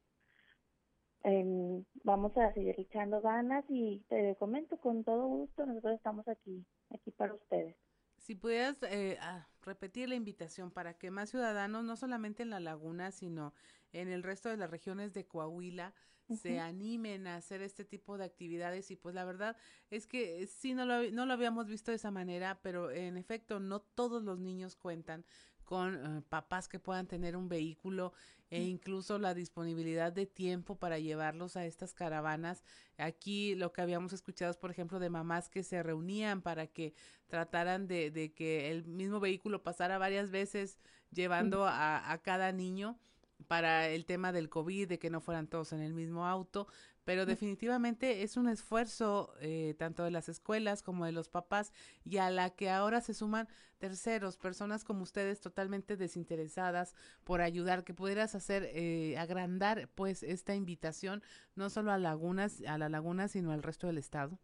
em, 1.24 1.84
vamos 2.04 2.36
a 2.36 2.54
seguir 2.54 2.78
echando 2.78 3.20
ganas 3.20 3.64
y 3.68 4.04
te 4.08 4.36
comento 4.36 4.76
con 4.76 5.02
todo 5.02 5.26
gusto, 5.26 5.66
nosotros 5.66 5.94
estamos 5.96 6.28
aquí, 6.28 6.64
aquí 6.90 7.10
para 7.10 7.34
ustedes. 7.34 7.74
Si 8.16 8.36
pudieras 8.36 8.80
eh, 8.84 9.18
repetir 9.62 10.08
la 10.08 10.14
invitación 10.14 10.70
para 10.70 10.94
que 10.94 11.10
más 11.10 11.30
ciudadanos, 11.30 11.82
no 11.82 11.96
solamente 11.96 12.44
en 12.44 12.50
la 12.50 12.60
laguna, 12.60 13.10
sino 13.10 13.52
en 13.90 14.06
el 14.06 14.22
resto 14.22 14.48
de 14.48 14.56
las 14.56 14.70
regiones 14.70 15.12
de 15.12 15.26
Coahuila, 15.26 15.92
se 16.36 16.60
animen 16.60 17.26
a 17.26 17.36
hacer 17.36 17.62
este 17.62 17.84
tipo 17.84 18.18
de 18.18 18.24
actividades 18.24 18.90
y 18.90 18.96
pues 18.96 19.14
la 19.14 19.24
verdad 19.24 19.56
es 19.90 20.06
que 20.06 20.46
sí 20.46 20.74
no 20.74 20.84
lo, 20.84 21.10
no 21.10 21.26
lo 21.26 21.32
habíamos 21.32 21.66
visto 21.68 21.90
de 21.90 21.96
esa 21.96 22.10
manera, 22.10 22.60
pero 22.62 22.90
en 22.90 23.16
efecto 23.16 23.60
no 23.60 23.80
todos 23.80 24.22
los 24.22 24.38
niños 24.38 24.76
cuentan 24.76 25.24
con 25.64 25.94
eh, 25.94 26.22
papás 26.30 26.66
que 26.66 26.78
puedan 26.78 27.06
tener 27.06 27.36
un 27.36 27.48
vehículo 27.48 28.14
e 28.50 28.62
incluso 28.62 29.18
la 29.18 29.34
disponibilidad 29.34 30.10
de 30.10 30.24
tiempo 30.24 30.76
para 30.78 30.98
llevarlos 30.98 31.58
a 31.58 31.66
estas 31.66 31.92
caravanas. 31.92 32.64
Aquí 32.96 33.54
lo 33.54 33.72
que 33.74 33.82
habíamos 33.82 34.14
escuchado 34.14 34.50
es, 34.50 34.56
por 34.56 34.70
ejemplo, 34.70 34.98
de 34.98 35.10
mamás 35.10 35.50
que 35.50 35.62
se 35.62 35.82
reunían 35.82 36.40
para 36.40 36.66
que 36.66 36.94
trataran 37.26 37.86
de, 37.86 38.10
de 38.10 38.32
que 38.32 38.70
el 38.70 38.86
mismo 38.86 39.20
vehículo 39.20 39.62
pasara 39.62 39.98
varias 39.98 40.30
veces 40.30 40.78
llevando 41.10 41.66
a, 41.66 42.10
a 42.10 42.22
cada 42.22 42.50
niño 42.52 42.98
para 43.46 43.88
el 43.88 44.04
tema 44.04 44.32
del 44.32 44.48
COVID, 44.48 44.88
de 44.88 44.98
que 44.98 45.10
no 45.10 45.20
fueran 45.20 45.46
todos 45.46 45.72
en 45.72 45.80
el 45.80 45.94
mismo 45.94 46.26
auto, 46.26 46.66
pero 47.04 47.24
definitivamente 47.24 48.22
es 48.22 48.36
un 48.36 48.48
esfuerzo 48.48 49.32
eh, 49.40 49.74
tanto 49.78 50.04
de 50.04 50.10
las 50.10 50.28
escuelas 50.28 50.82
como 50.82 51.06
de 51.06 51.12
los 51.12 51.30
papás 51.30 51.72
y 52.04 52.18
a 52.18 52.28
la 52.28 52.50
que 52.50 52.68
ahora 52.68 53.00
se 53.00 53.14
suman 53.14 53.48
terceros, 53.78 54.36
personas 54.36 54.84
como 54.84 55.04
ustedes 55.04 55.40
totalmente 55.40 55.96
desinteresadas 55.96 56.94
por 57.24 57.40
ayudar, 57.40 57.84
que 57.84 57.94
pudieras 57.94 58.34
hacer, 58.34 58.64
eh, 58.74 59.16
agrandar 59.16 59.88
pues 59.94 60.22
esta 60.22 60.54
invitación 60.54 61.22
no 61.54 61.70
solo 61.70 61.92
a 61.92 61.98
Lagunas, 61.98 62.62
a 62.66 62.76
la 62.76 62.90
Laguna, 62.90 63.28
sino 63.28 63.52
al 63.52 63.62
resto 63.62 63.86
del 63.86 63.96
estado. 63.98 64.38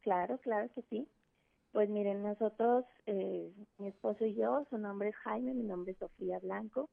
Claro, 0.00 0.38
claro 0.38 0.70
que 0.74 0.82
sí. 0.88 1.06
Pues 1.72 1.90
miren, 1.90 2.22
nosotros, 2.22 2.86
eh, 3.04 3.52
mi 3.76 3.88
esposo 3.88 4.24
y 4.24 4.34
yo, 4.34 4.66
su 4.70 4.78
nombre 4.78 5.10
es 5.10 5.16
Jaime, 5.16 5.52
mi 5.52 5.64
nombre 5.64 5.92
es 5.92 5.98
Sofía 5.98 6.38
Blanco 6.38 6.88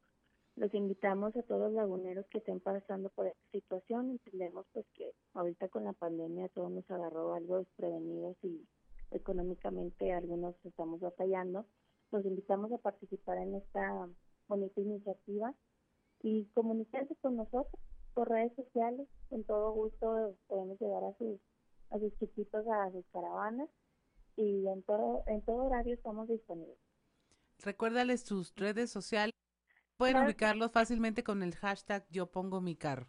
los 0.57 0.73
invitamos 0.73 1.35
a 1.37 1.43
todos 1.43 1.71
los 1.71 1.73
laguneros 1.73 2.25
que 2.31 2.39
estén 2.39 2.59
pasando 2.59 3.09
por 3.09 3.27
esta 3.27 3.51
situación. 3.51 4.09
Entendemos 4.09 4.65
pues 4.73 4.87
que 4.95 5.11
ahorita 5.33 5.69
con 5.69 5.83
la 5.83 5.93
pandemia 5.93 6.49
todo 6.49 6.69
nos 6.69 6.89
agarró 6.89 7.35
algo 7.35 7.59
desprevenidos 7.59 8.35
y 8.41 8.67
económicamente 9.11 10.11
algunos 10.11 10.55
estamos 10.65 10.99
batallando. 10.99 11.67
Los 12.11 12.25
invitamos 12.25 12.71
a 12.71 12.79
participar 12.79 13.37
en 13.37 13.55
esta 13.55 14.09
bonita 14.47 14.81
iniciativa 14.81 15.53
y 16.23 16.45
comunicarse 16.55 17.15
con 17.17 17.35
nosotros 17.35 17.79
por 18.15 18.27
redes 18.27 18.55
sociales. 18.55 19.07
Con 19.29 19.43
todo 19.43 19.71
gusto 19.73 20.35
podemos 20.47 20.79
llevar 20.79 21.03
a 21.03 21.13
sus 21.19 21.39
a 21.91 21.99
sus 21.99 22.17
chiquitos 22.17 22.67
a 22.67 22.91
sus 22.91 23.05
caravanas 23.13 23.69
y 24.35 24.67
en 24.67 24.81
todo 24.83 25.23
en 25.27 25.41
todo 25.43 25.65
horario 25.65 25.93
estamos 25.93 26.27
disponibles. 26.27 26.79
Recuérdales 27.59 28.21
sus 28.21 28.55
redes 28.55 28.89
sociales 28.89 29.33
Pueden 29.97 30.17
ubicarlos 30.23 30.71
fácilmente 30.71 31.23
con 31.23 31.43
el 31.43 31.55
hashtag 31.55 32.05
yo 32.09 32.31
pongo 32.31 32.61
mi 32.61 32.75
carro. 32.75 33.07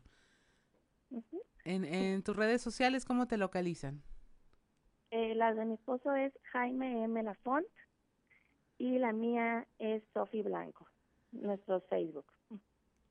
en, 1.64 1.84
en 1.84 2.22
tus 2.22 2.36
redes 2.36 2.62
sociales, 2.62 3.05
¿cómo 3.05 3.26
te 3.28 3.36
localizan? 3.36 4.03
Eh, 5.11 5.34
la 5.34 5.53
de 5.55 5.64
mi 5.66 5.74
esposo 5.74 6.14
es 6.14 6.32
Jaime 6.53 7.05
M. 7.05 7.22
Lafont 7.22 7.66
y 8.78 8.99
la 8.99 9.12
mía 9.12 9.66
es 9.78 10.03
Sofi 10.14 10.43
Blanco, 10.43 10.89
nuestro 11.32 11.80
Facebook. 11.82 12.26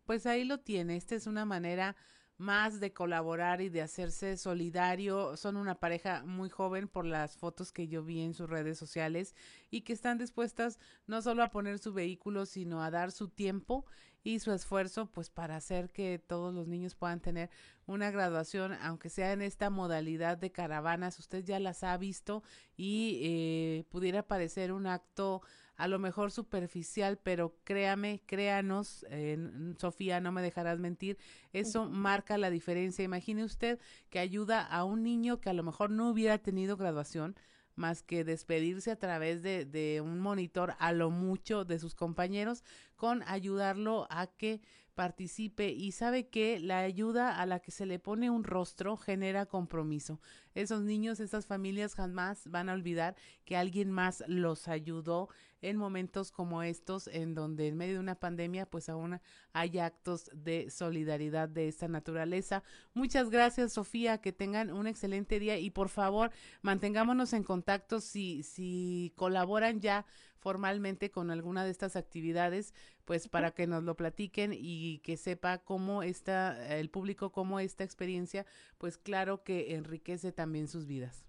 Pues 0.06 0.26
ahí 0.26 0.44
lo 0.44 0.60
tiene. 0.60 0.96
Esta 0.96 1.16
es 1.16 1.28
una 1.28 1.46
manera 1.46 1.96
más 2.38 2.80
de 2.80 2.94
colaborar 2.94 3.62
y 3.62 3.70
de 3.70 3.82
hacerse 3.82 4.38
solidario. 4.38 5.36
Son 5.38 5.58
una 5.58 5.76
pareja 5.76 6.24
muy 6.24 6.50
joven 6.50 6.88
por 6.88 7.06
las 7.06 7.38
fotos 7.38 7.72
que 7.72 7.88
yo 7.88 8.04
vi 8.04 8.22
en 8.22 8.34
sus 8.34 8.50
redes 8.50 8.78
sociales 8.78 9.36
y 9.70 9.82
que 9.82 9.94
están 9.94 10.18
dispuestas 10.18 10.80
no 11.08 11.22
solo 11.22 11.44
a 11.44 11.50
poner 11.50 11.80
su 11.80 11.94
vehículo, 11.94 12.46
sino 12.46 12.84
a 12.84 12.92
dar 12.92 13.12
su 13.12 13.30
tiempo 13.30 13.86
y 14.24 14.40
su 14.40 14.52
esfuerzo 14.52 15.10
pues 15.12 15.30
para 15.30 15.56
hacer 15.56 15.90
que 15.90 16.20
todos 16.20 16.54
los 16.54 16.68
niños 16.68 16.96
puedan 16.96 17.22
tener 17.22 17.50
una 17.86 18.12
graduación, 18.12 18.74
aunque 18.82 19.10
sea 19.10 19.32
en 19.32 19.42
esta 19.42 19.70
modalidad 19.70 20.38
de 20.38 20.52
caravanas. 20.52 21.18
Usted 21.20 21.46
ya 21.46 21.60
las 21.60 21.84
ha 21.84 21.96
visto 21.98 22.44
y 22.76 23.22
eh, 23.24 23.86
pudiera 23.90 24.24
parecer 24.24 24.74
un 24.74 24.86
acto 24.86 25.42
a 25.78 25.88
lo 25.88 26.00
mejor 26.00 26.32
superficial, 26.32 27.18
pero 27.18 27.56
créame, 27.64 28.22
créanos, 28.26 29.06
eh, 29.10 29.38
Sofía, 29.78 30.20
no 30.20 30.32
me 30.32 30.42
dejarás 30.42 30.80
mentir, 30.80 31.18
eso 31.54 31.88
marca 31.88 32.38
la 32.38 32.50
diferencia. 32.50 33.06
Imagine 33.06 33.44
usted 33.44 33.80
que 34.10 34.20
ayuda 34.20 34.66
a 34.66 34.84
un 34.84 35.04
niño 35.04 35.40
que 35.40 35.50
a 35.50 35.54
lo 35.54 35.64
mejor 35.64 35.92
no 35.92 36.10
hubiera 36.10 36.40
tenido 36.40 36.78
graduación, 36.78 37.36
más 37.76 38.02
que 38.02 38.24
despedirse 38.24 38.90
a 38.90 38.96
través 38.98 39.44
de, 39.44 39.66
de 39.66 40.02
un 40.02 40.20
monitor 40.20 40.76
a 40.80 40.92
lo 40.94 41.12
mucho 41.12 41.64
de 41.64 41.78
sus 41.78 41.94
compañeros 41.94 42.64
con 42.96 43.22
ayudarlo 43.28 44.08
a 44.10 44.26
que 44.26 44.62
participe 44.98 45.70
y 45.70 45.92
sabe 45.92 46.28
que 46.28 46.60
la 46.60 46.80
ayuda 46.80 47.40
a 47.40 47.46
la 47.46 47.60
que 47.60 47.70
se 47.70 47.86
le 47.86 48.00
pone 48.00 48.32
un 48.32 48.44
rostro 48.44 48.98
genera 48.98 49.46
compromiso. 49.46 50.20
Esos 50.56 50.82
niños, 50.82 51.20
esas 51.20 51.46
familias 51.46 51.94
jamás 51.94 52.50
van 52.50 52.68
a 52.68 52.74
olvidar 52.74 53.16
que 53.46 53.56
alguien 53.56 53.92
más 53.92 54.24
los 54.28 54.68
ayudó 54.68 55.30
en 55.62 55.78
momentos 55.78 56.32
como 56.32 56.64
estos, 56.64 57.08
en 57.08 57.36
donde 57.36 57.68
en 57.68 57.78
medio 57.78 57.94
de 57.96 58.00
una 58.00 58.16
pandemia, 58.16 58.66
pues 58.66 58.90
aún 58.90 59.20
hay 59.54 59.78
actos 59.78 60.32
de 60.34 60.72
solidaridad 60.72 61.48
de 61.48 61.68
esta 61.68 61.88
naturaleza. 61.88 62.64
Muchas 62.96 63.30
gracias, 63.30 63.74
Sofía, 63.74 64.18
que 64.20 64.34
tengan 64.34 64.72
un 64.72 64.88
excelente 64.88 65.40
día 65.40 65.60
y 65.60 65.70
por 65.70 65.90
favor 65.90 66.32
mantengámonos 66.64 67.34
en 67.34 67.44
contacto 67.44 68.00
si, 68.02 68.42
si 68.42 69.14
colaboran 69.16 69.80
ya 69.80 70.08
formalmente 70.48 71.12
con 71.12 71.30
alguna 71.30 71.66
de 71.66 71.72
estas 71.72 71.98
actividades, 71.98 72.74
pues 73.04 73.28
para 73.28 73.52
que 73.52 73.68
nos 73.68 73.84
lo 73.84 73.98
platiquen 73.98 74.54
y 74.54 75.00
que 75.00 75.18
sepa 75.18 75.58
cómo 75.58 76.04
está 76.04 76.74
el 76.78 76.90
público, 76.90 77.34
cómo 77.34 77.60
esta 77.60 77.84
experiencia, 77.84 78.46
pues 78.78 78.98
claro 78.98 79.44
que 79.44 79.76
enriquece 79.76 80.32
también 80.32 80.70
sus 80.70 80.88
vidas. 80.88 81.26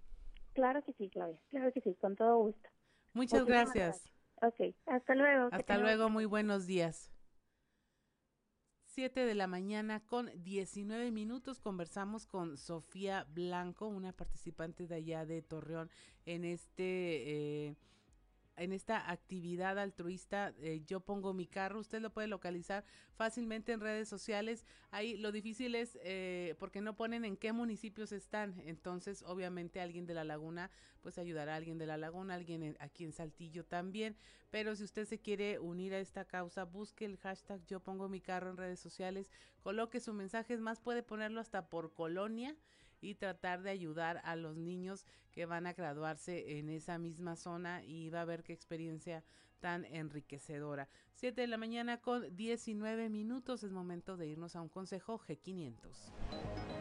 Claro 0.53 0.81
que 0.85 0.93
sí, 0.93 1.09
Claudia, 1.09 1.37
claro 1.49 1.69
que 1.73 1.81
sí, 1.81 1.95
con 1.99 2.15
todo 2.15 2.37
gusto. 2.37 2.69
Muchas 3.11 3.43
gracias. 3.43 4.09
Ok, 4.41 4.73
hasta 4.85 5.15
luego. 5.15 5.49
Hasta 5.51 5.77
luego, 5.77 6.09
muy 6.09 6.23
buenos 6.23 6.65
días. 6.65 7.11
7 8.85 9.25
de 9.25 9.35
la 9.35 9.47
mañana 9.47 9.99
con 10.05 10.31
19 10.41 11.11
minutos 11.11 11.59
conversamos 11.59 12.25
con 12.25 12.57
Sofía 12.57 13.27
Blanco, 13.33 13.87
una 13.87 14.13
participante 14.13 14.87
de 14.87 14.95
allá 14.95 15.25
de 15.25 15.41
Torreón 15.41 15.89
en 16.25 16.45
este... 16.45 17.67
Eh, 17.67 17.75
en 18.59 18.73
esta 18.73 19.09
actividad 19.09 19.79
altruista 19.79 20.53
eh, 20.59 20.81
Yo 20.85 20.99
Pongo 20.99 21.33
Mi 21.33 21.47
Carro. 21.47 21.79
Usted 21.79 22.01
lo 22.01 22.11
puede 22.11 22.27
localizar 22.27 22.83
fácilmente 23.13 23.71
en 23.71 23.79
redes 23.79 24.09
sociales. 24.09 24.65
Ahí 24.91 25.17
lo 25.17 25.31
difícil 25.31 25.75
es 25.75 25.97
eh, 26.03 26.55
porque 26.59 26.81
no 26.81 26.95
ponen 26.95 27.25
en 27.25 27.37
qué 27.37 27.53
municipios 27.53 28.11
están. 28.11 28.59
Entonces, 28.65 29.23
obviamente, 29.23 29.81
alguien 29.81 30.05
de 30.05 30.13
la 30.13 30.23
laguna, 30.23 30.69
pues 31.01 31.17
ayudará 31.17 31.53
a 31.53 31.57
alguien 31.57 31.77
de 31.77 31.87
la 31.87 31.97
laguna, 31.97 32.35
alguien 32.35 32.75
aquí 32.79 33.05
en 33.05 33.13
Saltillo 33.13 33.65
también. 33.65 34.17
Pero 34.51 34.75
si 34.75 34.83
usted 34.83 35.05
se 35.05 35.19
quiere 35.19 35.59
unir 35.59 35.93
a 35.93 35.99
esta 35.99 36.25
causa, 36.25 36.65
busque 36.65 37.05
el 37.05 37.17
hashtag 37.17 37.65
Yo 37.65 37.79
Pongo 37.79 38.09
Mi 38.09 38.19
Carro 38.19 38.49
en 38.49 38.57
redes 38.57 38.79
sociales, 38.79 39.29
coloque 39.61 39.99
su 39.99 40.13
mensaje, 40.13 40.53
es 40.53 40.59
más, 40.59 40.79
puede 40.81 41.03
ponerlo 41.03 41.39
hasta 41.39 41.69
por 41.69 41.93
colonia 41.93 42.55
y 43.01 43.15
tratar 43.15 43.61
de 43.61 43.69
ayudar 43.69 44.21
a 44.23 44.35
los 44.35 44.57
niños 44.57 45.05
que 45.31 45.45
van 45.45 45.67
a 45.67 45.73
graduarse 45.73 46.57
en 46.57 46.69
esa 46.69 46.97
misma 46.97 47.35
zona 47.35 47.83
y 47.83 48.09
va 48.09 48.21
a 48.21 48.25
ver 48.25 48.43
qué 48.43 48.53
experiencia 48.53 49.23
tan 49.59 49.85
enriquecedora. 49.85 50.87
7 51.15 51.41
de 51.41 51.47
la 51.47 51.57
mañana 51.57 51.99
con 52.01 52.35
19 52.35 53.09
minutos 53.09 53.63
es 53.63 53.71
momento 53.71 54.17
de 54.17 54.27
irnos 54.27 54.55
a 54.55 54.61
un 54.61 54.69
consejo 54.69 55.19
G500. 55.19 56.78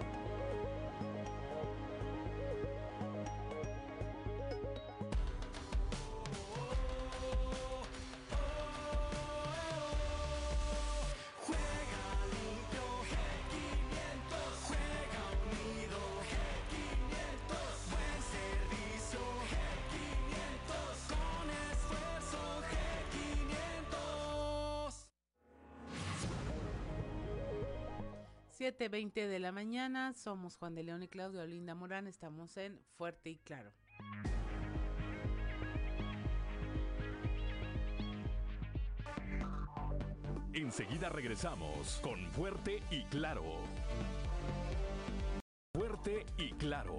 Veinte 28.87 29.27
de 29.27 29.41
la 29.41 29.51
mañana, 29.51 30.13
somos 30.13 30.57
Juan 30.57 30.77
de 30.77 30.85
León 30.85 31.03
y 31.03 31.09
Claudio 31.09 31.45
Linda 31.45 31.75
Morán, 31.75 32.07
estamos 32.07 32.57
en 32.57 32.81
Fuerte 32.97 33.31
y 33.31 33.39
Claro. 33.39 33.73
Enseguida 40.53 41.09
regresamos 41.09 41.99
con 42.03 42.31
Fuerte 42.31 42.81
y 42.91 43.03
Claro. 43.07 43.45
Fuerte 45.75 46.25
y 46.37 46.53
Claro. 46.53 46.97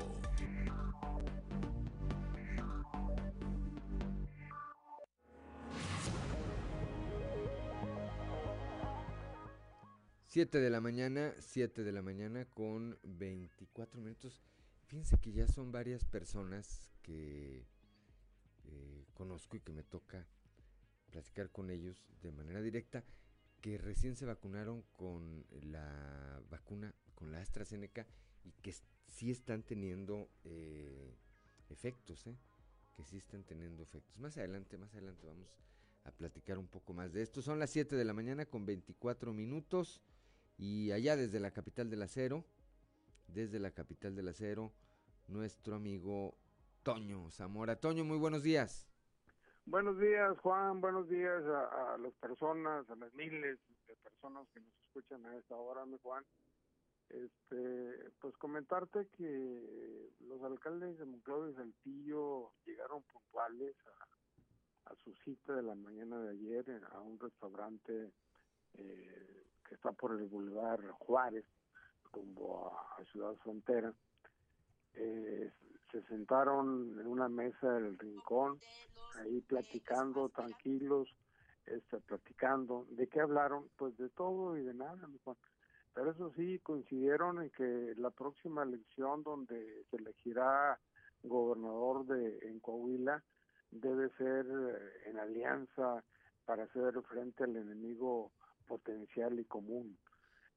7 10.30 10.60
de 10.60 10.70
la 10.70 10.80
mañana, 10.80 11.34
7 11.40 11.84
de 11.84 11.92
la 11.92 12.04
mañana 12.04 12.46
con 12.46 13.00
24 13.02 14.00
minutos. 14.00 14.44
Fíjense 14.86 15.18
que 15.18 15.32
ya 15.32 15.48
son 15.48 15.72
varias 15.72 16.06
personas 16.06 16.92
que 17.02 17.66
eh, 18.66 19.08
conozco 19.16 19.58
y 19.58 19.62
que 19.62 19.74
me 19.74 19.82
toca 19.82 20.28
platicar 21.10 21.50
con 21.50 21.72
ellos 21.72 22.06
de 22.22 22.32
manera 22.32 22.62
directa, 22.62 23.04
que 23.60 23.80
recién 23.80 24.16
se 24.16 24.28
vacunaron 24.28 24.84
con 24.98 25.48
la 25.64 26.40
vacuna, 26.52 26.94
con 27.16 27.32
la 27.32 27.42
AstraZeneca, 27.42 28.06
y 28.44 28.52
que 28.62 28.76
sí 29.08 29.32
están 29.32 29.64
teniendo 29.64 30.30
eh, 30.44 31.18
efectos, 31.70 32.28
¿eh? 32.28 32.38
que 32.96 33.04
sí 33.04 33.18
están 33.18 33.44
teniendo 33.46 33.82
efectos. 33.82 34.20
Más 34.20 34.38
adelante, 34.38 34.78
más 34.78 34.94
adelante 34.94 35.26
vamos 35.26 35.58
a 36.04 36.12
platicar 36.12 36.60
un 36.60 36.68
poco 36.68 36.94
más 36.94 37.14
de 37.14 37.24
esto. 37.24 37.42
Son 37.42 37.58
las 37.58 37.72
7 37.72 37.96
de 37.96 38.06
la 38.06 38.14
mañana 38.14 38.46
con 38.46 38.68
24 38.68 39.34
minutos. 39.34 40.04
Y 40.60 40.92
allá 40.92 41.16
desde 41.16 41.40
la 41.40 41.52
capital 41.52 41.90
del 41.90 42.02
acero, 42.02 42.44
desde 43.28 43.60
la 43.60 43.72
capital 43.72 44.14
del 44.14 44.28
acero, 44.28 44.74
nuestro 45.30 45.76
amigo 45.76 46.36
Toño 46.84 47.32
Zamora. 47.32 47.78
Toño, 47.78 48.04
muy 48.04 48.18
buenos 48.18 48.44
días. 48.44 48.86
Buenos 49.66 49.98
días, 50.00 50.38
Juan. 50.40 50.82
Buenos 50.82 51.08
días 51.08 51.46
a, 51.46 51.98
las 51.98 52.14
personas, 52.16 52.90
a 52.90 52.96
las 52.98 53.14
miles 53.14 53.58
de 53.88 53.96
personas 54.04 54.50
que 54.54 54.60
nos 54.60 54.74
escuchan 54.88 55.26
a 55.28 55.38
esta 55.38 55.56
hora, 55.56 55.86
mi 55.86 55.98
Juan. 56.04 56.26
Este, 57.08 58.12
pues 58.20 58.36
comentarte 58.36 59.08
que 59.18 60.10
los 60.20 60.44
alcaldes 60.44 60.98
de 61.00 61.06
Monclova 61.06 61.50
y 61.50 61.54
Saltillo 61.54 62.52
llegaron 62.66 63.02
puntuales 63.04 63.76
a, 63.88 64.92
a 64.92 64.96
su 65.06 65.16
cita 65.24 65.56
de 65.56 65.64
la 65.64 65.76
mañana 65.76 66.20
de 66.20 66.32
ayer 66.32 66.82
a 66.92 67.00
un 67.00 67.18
restaurante 67.18 68.12
eh, 68.74 69.49
que 69.70 69.76
está 69.76 69.92
por 69.92 70.20
el 70.20 70.26
Boulevard 70.28 70.84
Juárez, 70.98 71.46
rumbo 72.12 72.74
a, 72.74 73.04
Ciudad 73.12 73.36
Frontera. 73.36 73.94
Eh, 74.96 75.52
se 75.92 76.02
sentaron 76.04 77.00
en 77.00 77.08
una 77.08 77.30
mesa 77.30 77.72
del 77.74 77.98
rincón, 77.98 78.60
ahí 79.20 79.42
platicando, 79.42 80.30
tranquilos, 80.30 81.08
este, 81.66 82.00
platicando. 82.00 82.86
¿De 82.90 83.08
qué 83.08 83.22
hablaron? 83.22 83.70
Pues 83.78 83.96
de 83.98 84.10
todo 84.10 84.58
y 84.58 84.64
de 84.64 84.74
nada, 84.74 85.08
Pero 85.94 86.12
eso 86.12 86.32
sí, 86.36 86.60
coincidieron 86.60 87.42
en 87.42 87.50
que 87.52 87.94
la 87.98 88.10
próxima 88.10 88.64
elección 88.64 89.24
donde 89.24 89.86
se 89.90 89.98
elegirá 89.98 90.80
gobernador 91.24 92.06
de 92.06 92.40
en 92.48 92.60
Coahuila 92.60 93.24
debe 93.72 94.10
ser 94.18 94.48
eh, 94.48 95.10
en 95.10 95.20
alianza 95.20 96.04
para 96.46 96.64
hacer 96.64 97.00
frente 97.04 97.44
al 97.44 97.56
enemigo 97.56 98.32
potencial 98.70 99.40
y 99.40 99.46
común, 99.46 99.98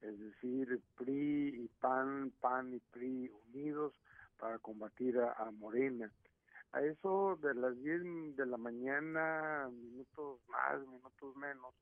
es 0.03 0.19
decir, 0.19 0.81
PRI 0.97 1.65
y 1.65 1.69
PAN, 1.81 2.31
PAN 2.41 2.75
y 2.75 2.79
PRI 2.79 3.31
unidos 3.49 3.95
para 4.39 4.59
combatir 4.59 5.19
a, 5.19 5.51
Morena. 5.53 6.13
A 6.73 6.83
eso 6.83 7.39
de 7.43 7.55
las 7.55 7.75
10 7.83 8.37
de 8.37 8.47
la 8.47 8.59
mañana, 8.59 9.69
minutos 9.73 10.41
más, 10.49 10.81
minutos 10.87 11.37
menos, 11.37 11.75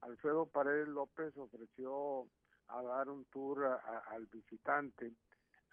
Alfredo 0.00 0.46
Paredes 0.46 0.88
López 0.88 1.36
ofreció 1.36 2.26
a 2.68 2.82
dar 2.82 3.10
un 3.10 3.24
tour 3.26 3.64
al 3.64 4.26
visitante, 4.26 5.12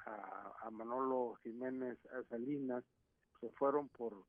a, 0.06 0.69
Manolo 0.72 1.36
Jiménez 1.44 1.98
Salinas, 2.30 2.84
se 3.40 3.49
fueron 3.52 3.88
por, 3.90 4.26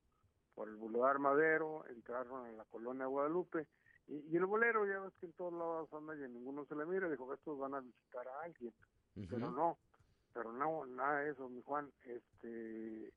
por 0.55 0.69
el 0.69 0.77
Boulevard 0.77 1.19
Madero, 1.19 1.85
entraron 1.89 2.47
a 2.47 2.53
la 2.53 2.65
colonia 2.65 3.07
Guadalupe 3.07 3.66
y, 4.06 4.36
el 4.36 4.47
bolero, 4.47 4.86
ya 4.86 5.01
ves 5.01 5.14
que 5.18 5.26
en 5.26 5.32
todos 5.32 5.52
lados 5.52 5.93
anda 5.93 6.16
y 6.16 6.22
en 6.22 6.35
ninguno 6.35 6.66
se 6.66 6.76
le 6.76 6.85
mira, 6.85 7.09
dijo 7.09 7.32
estos 7.32 7.59
van 7.59 7.74
a 7.74 7.81
visitar 7.81 8.26
a 8.28 8.43
alguien, 8.43 8.72
pero 9.31 9.51
no, 9.51 9.78
pero 10.32 10.52
no, 10.52 10.85
nada 10.86 11.20
de 11.20 11.31
eso, 11.31 11.48
mi 11.48 11.62
Juan, 11.62 11.90
este, 12.05 13.06
eh, 13.06 13.12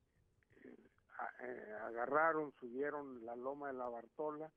eh, 1.42 1.74
agarraron, 1.84 2.54
subieron 2.60 3.26
la 3.26 3.36
loma 3.36 3.68
de 3.68 3.74
la 3.74 3.90
Bartola 3.90 4.50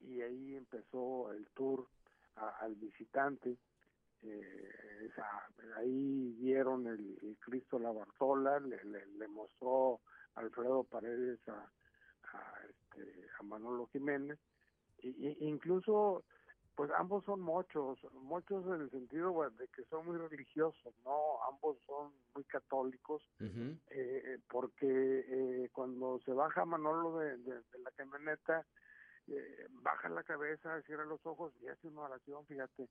y 0.00 0.20
ahí 0.20 0.56
empezó 0.56 1.32
el 1.32 1.46
tour 1.54 1.86
al 2.34 2.74
visitante, 2.76 3.56
eh, 4.22 5.10
ahí 5.76 6.32
vieron 6.38 6.86
el, 6.86 7.36
Cristo 7.40 7.78
la 7.78 7.92
Bartola, 7.92 8.58
le, 8.60 8.82
le, 8.84 9.28
mostró 9.28 10.00
Alfredo 10.34 10.84
Paredes 10.84 11.40
a, 11.48 11.70
a, 12.32 12.54
este, 12.68 13.28
a 13.38 13.42
Manolo 13.42 13.86
Jiménez, 13.92 14.38
y, 15.02 15.36
incluso 15.40 16.24
pues 16.74 16.92
ambos 16.96 17.24
son 17.24 17.40
muchos, 17.40 17.98
muchos 18.12 18.64
en 18.66 18.82
el 18.82 18.90
sentido 18.90 19.50
de 19.50 19.66
que 19.66 19.82
son 19.86 20.06
muy 20.06 20.16
religiosos, 20.16 20.94
¿no? 21.04 21.42
Ambos 21.50 21.76
son 21.84 22.12
muy 22.36 22.44
católicos, 22.44 23.20
eh, 23.40 24.38
porque 24.48 24.86
eh, 24.86 25.70
cuando 25.72 26.20
se 26.24 26.32
baja 26.32 26.64
Manolo 26.64 27.18
de, 27.18 27.36
de, 27.38 27.62
la 27.82 27.90
camioneta, 27.96 28.64
eh, 29.26 29.66
baja 29.82 30.08
la 30.08 30.22
cabeza, 30.22 30.80
cierra 30.82 31.04
los 31.04 31.24
ojos 31.26 31.52
y 31.60 31.66
hace 31.66 31.88
una 31.88 32.02
oración, 32.02 32.46
fíjate, 32.46 32.88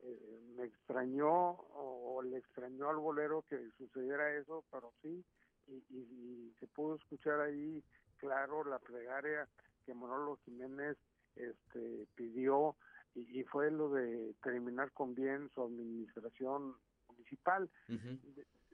eh, 0.00 0.40
me 0.56 0.64
extrañó 0.64 1.50
o, 1.74 2.22
le 2.22 2.38
extrañó 2.38 2.90
al 2.90 2.96
bolero 2.96 3.44
que 3.48 3.70
sucediera 3.78 4.36
eso, 4.36 4.64
pero 4.70 4.92
sí, 5.00 5.24
y, 5.68 5.74
y, 5.90 6.54
se 6.58 6.66
pudo 6.66 6.96
escuchar 6.96 7.40
ahí 7.40 7.82
claro 8.18 8.64
la 8.64 8.78
plegaria 8.78 9.48
que 9.86 9.94
Manolo 9.94 10.38
Jiménez 10.44 10.96
este, 11.38 12.06
pidió 12.14 12.76
y, 13.14 13.42
fue 13.44 13.70
lo 13.70 13.90
de 13.90 14.34
terminar 14.42 14.92
con 14.92 15.14
bien 15.14 15.50
su 15.54 15.62
administración 15.62 16.74
municipal. 17.08 17.68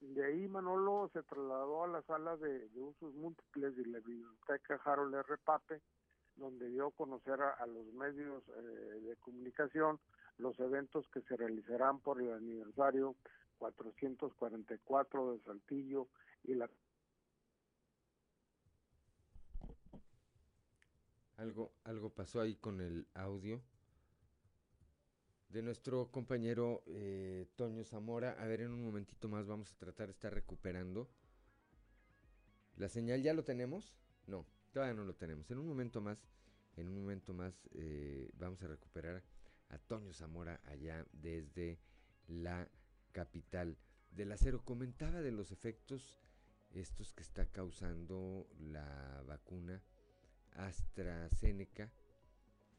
de, 0.01 0.25
ahí 0.25 0.49
Manolo 0.49 1.11
se 1.13 1.23
trasladó 1.23 1.85
a 1.85 1.89
la 1.89 2.03
sala 2.03 2.37
de, 2.37 2.69
usos 2.75 3.15
múltiples 3.15 3.77
de 3.77 3.87
la 3.87 4.01
biblioteca 4.01 4.81
Harold 4.85 5.15
R. 5.15 5.39
Pape, 5.45 5.81
donde 6.37 6.69
dio 6.69 6.89
a 6.89 6.93
conocer 6.93 7.41
a, 7.41 7.67
los 7.67 7.87
medios 7.95 8.43
eh, 8.49 9.01
de 9.01 9.17
comunicación 9.17 10.01
los 10.39 10.59
eventos 10.59 11.07
que 11.13 11.23
se 11.23 11.37
realizarán 11.37 12.01
por 12.01 12.21
el 12.21 12.33
aniversario 12.33 13.15
444 13.59 15.33
de 15.33 15.41
Saltillo 15.45 16.09
y 16.43 16.55
la 16.55 16.69
algo 21.45 21.75
algo 21.85 22.09
pasó 22.09 22.41
ahí 22.41 22.57
con 22.57 22.81
el 22.81 23.07
audio 23.13 23.63
de 25.51 25.63
nuestro 25.63 26.11
compañero 26.11 26.83
eh, 26.87 27.47
Toño 27.55 27.85
Zamora. 27.85 28.33
A 28.41 28.47
ver, 28.47 28.63
en 28.63 28.73
un 28.73 28.83
momentito 28.83 29.29
más 29.29 29.47
vamos 29.47 29.71
a 29.71 29.77
tratar 29.77 30.07
de 30.07 30.13
estar 30.13 30.33
recuperando. 30.33 31.09
¿La 32.77 32.89
señal 32.89 33.23
ya 33.23 33.35
lo 33.35 33.45
tenemos? 33.45 33.95
No, 34.27 34.47
todavía 34.73 34.95
no 34.95 35.05
lo 35.05 35.15
tenemos. 35.15 35.49
En 35.51 35.59
un 35.59 35.69
momento 35.69 36.01
más, 36.01 36.19
en 36.77 36.89
un 36.89 37.03
momento 37.03 37.35
más 37.35 37.69
eh, 37.73 38.31
vamos 38.35 38.63
a 38.63 38.67
recuperar 38.67 39.23
a 39.69 39.79
Toño 39.79 40.13
Zamora 40.13 40.61
allá 40.65 41.07
desde 41.13 41.79
la 42.27 42.69
capital 43.13 43.77
del 44.11 44.33
acero. 44.33 44.65
Comentaba 44.65 45.21
de 45.21 45.31
los 45.31 45.53
efectos 45.53 46.19
estos 46.71 47.13
que 47.13 47.23
está 47.23 47.47
causando 47.47 48.49
la 48.59 49.23
vacuna 49.27 49.83
AstraZeneca 50.55 51.91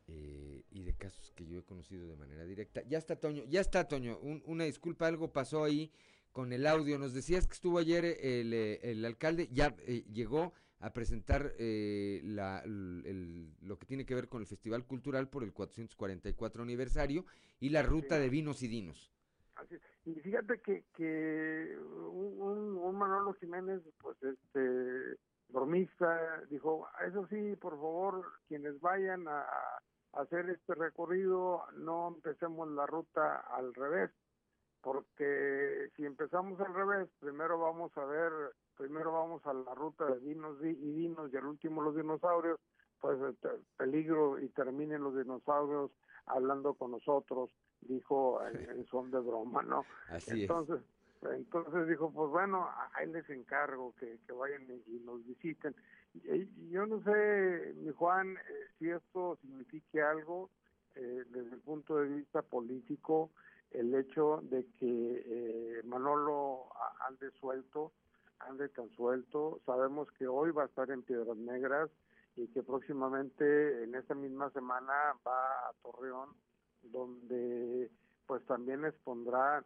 eh, 0.07 0.63
y 0.71 0.83
de 0.83 0.93
casos 0.93 1.31
que 1.35 1.45
yo 1.45 1.59
he 1.59 1.63
conocido 1.63 2.07
de 2.07 2.15
manera 2.15 2.45
directa. 2.45 2.81
Ya 2.87 2.97
está 2.97 3.15
Toño, 3.15 3.43
ya 3.45 3.61
está 3.61 3.87
Toño, 3.87 4.19
una 4.19 4.65
disculpa, 4.65 5.07
algo 5.07 5.31
pasó 5.31 5.63
ahí 5.63 5.91
con 6.31 6.53
el 6.53 6.67
audio. 6.67 6.97
Nos 6.97 7.13
decías 7.13 7.47
que 7.47 7.53
estuvo 7.53 7.79
ayer 7.79 8.05
el, 8.05 8.53
eh, 8.53 8.79
el 8.83 9.03
alcalde, 9.03 9.49
ya 9.51 9.75
eh, 9.87 10.03
llegó 10.11 10.53
a 10.79 10.93
presentar 10.93 11.53
la, 11.57 12.61
lo 12.65 13.79
que 13.79 13.85
tiene 13.87 14.05
que 14.05 14.13
ver 14.13 14.27
con 14.27 14.41
el 14.41 14.47
Festival 14.47 14.85
Cultural 14.85 15.29
por 15.29 15.43
el 15.43 15.51
444 15.53 16.61
aniversario 16.61 17.25
y 17.59 17.69
la 17.69 17.81
ruta 17.81 18.19
de 18.19 18.29
vinos 18.29 18.61
y 18.61 18.67
dinos. 18.67 19.11
Y 20.05 20.13
fíjate 20.19 20.59
que, 20.59 20.83
que 20.95 21.77
un, 21.79 22.77
un, 22.77 22.95
Manolo 22.95 23.33
Jiménez, 23.33 23.81
pues 23.99 24.17
este 24.21 25.17
bromista, 25.49 26.41
dijo, 26.49 26.87
eso 27.07 27.27
sí, 27.27 27.55
por 27.55 27.73
favor, 27.73 28.25
quienes 28.47 28.79
vayan 28.79 29.27
a, 29.27 29.45
hacer 30.13 30.49
este 30.49 30.73
recorrido, 30.75 31.63
no 31.75 32.07
empecemos 32.07 32.69
la 32.69 32.85
ruta 32.85 33.37
al 33.51 33.73
revés, 33.73 34.11
porque 34.81 35.89
si 35.95 36.05
empezamos 36.05 36.59
al 36.61 36.73
revés, 36.73 37.09
primero 37.19 37.59
vamos 37.59 37.91
a 37.97 38.05
ver, 38.05 38.31
primero 38.77 39.11
vamos 39.11 39.45
a 39.45 39.53
la 39.53 39.73
ruta 39.73 40.05
de 40.05 40.19
vinos 40.19 40.57
y 40.61 40.73
vinos 40.73 41.33
y 41.33 41.37
al 41.37 41.45
último 41.45 41.81
los 41.81 41.97
dinosaurios, 41.97 42.59
pues 43.01 43.19
este, 43.21 43.49
peligro 43.77 44.39
y 44.39 44.47
terminen 44.49 45.03
los 45.03 45.17
dinosaurios 45.17 45.91
hablando 46.27 46.73
con 46.75 46.91
nosotros, 46.91 47.51
dijo 47.81 48.39
en, 48.47 48.85
son 48.87 49.11
de 49.11 49.19
broma, 49.19 49.63
¿no? 49.63 49.83
Así 50.09 50.43
Entonces, 50.43 50.79
entonces 51.31 51.87
dijo, 51.87 52.11
pues 52.11 52.29
bueno, 52.29 52.69
ahí 52.93 53.07
les 53.07 53.29
encargo 53.29 53.93
que, 53.99 54.17
vayan 54.33 54.63
y, 54.87 54.99
nos 54.99 55.25
visiten. 55.25 55.75
Y, 56.13 56.69
yo 56.69 56.85
no 56.85 57.01
sé, 57.03 57.73
mi 57.77 57.91
Juan, 57.91 58.37
eh, 58.37 58.41
si 58.77 58.89
esto 58.89 59.37
signifique 59.41 60.01
algo 60.01 60.49
eh, 60.95 61.23
desde 61.29 61.55
el 61.55 61.61
punto 61.61 61.97
de 61.97 62.07
vista 62.09 62.41
político, 62.41 63.31
el 63.71 63.93
hecho 63.93 64.39
de 64.43 64.65
que 64.79 65.23
eh, 65.25 65.81
Manolo 65.83 66.69
ande 67.07 67.31
suelto, 67.31 67.91
ande 68.39 68.69
tan 68.69 68.89
suelto. 68.91 69.59
Sabemos 69.65 70.09
que 70.13 70.27
hoy 70.27 70.51
va 70.51 70.63
a 70.63 70.67
estar 70.67 70.89
en 70.91 71.03
Piedras 71.03 71.37
Negras 71.37 71.89
y 72.35 72.47
que 72.47 72.63
próximamente 72.63 73.83
en 73.83 73.95
esta 73.95 74.15
misma 74.15 74.49
semana 74.51 74.93
va 75.25 75.69
a 75.69 75.73
Torreón, 75.81 76.29
donde 76.83 77.89
pues 78.27 78.45
también 78.45 78.85
expondrá 78.85 79.63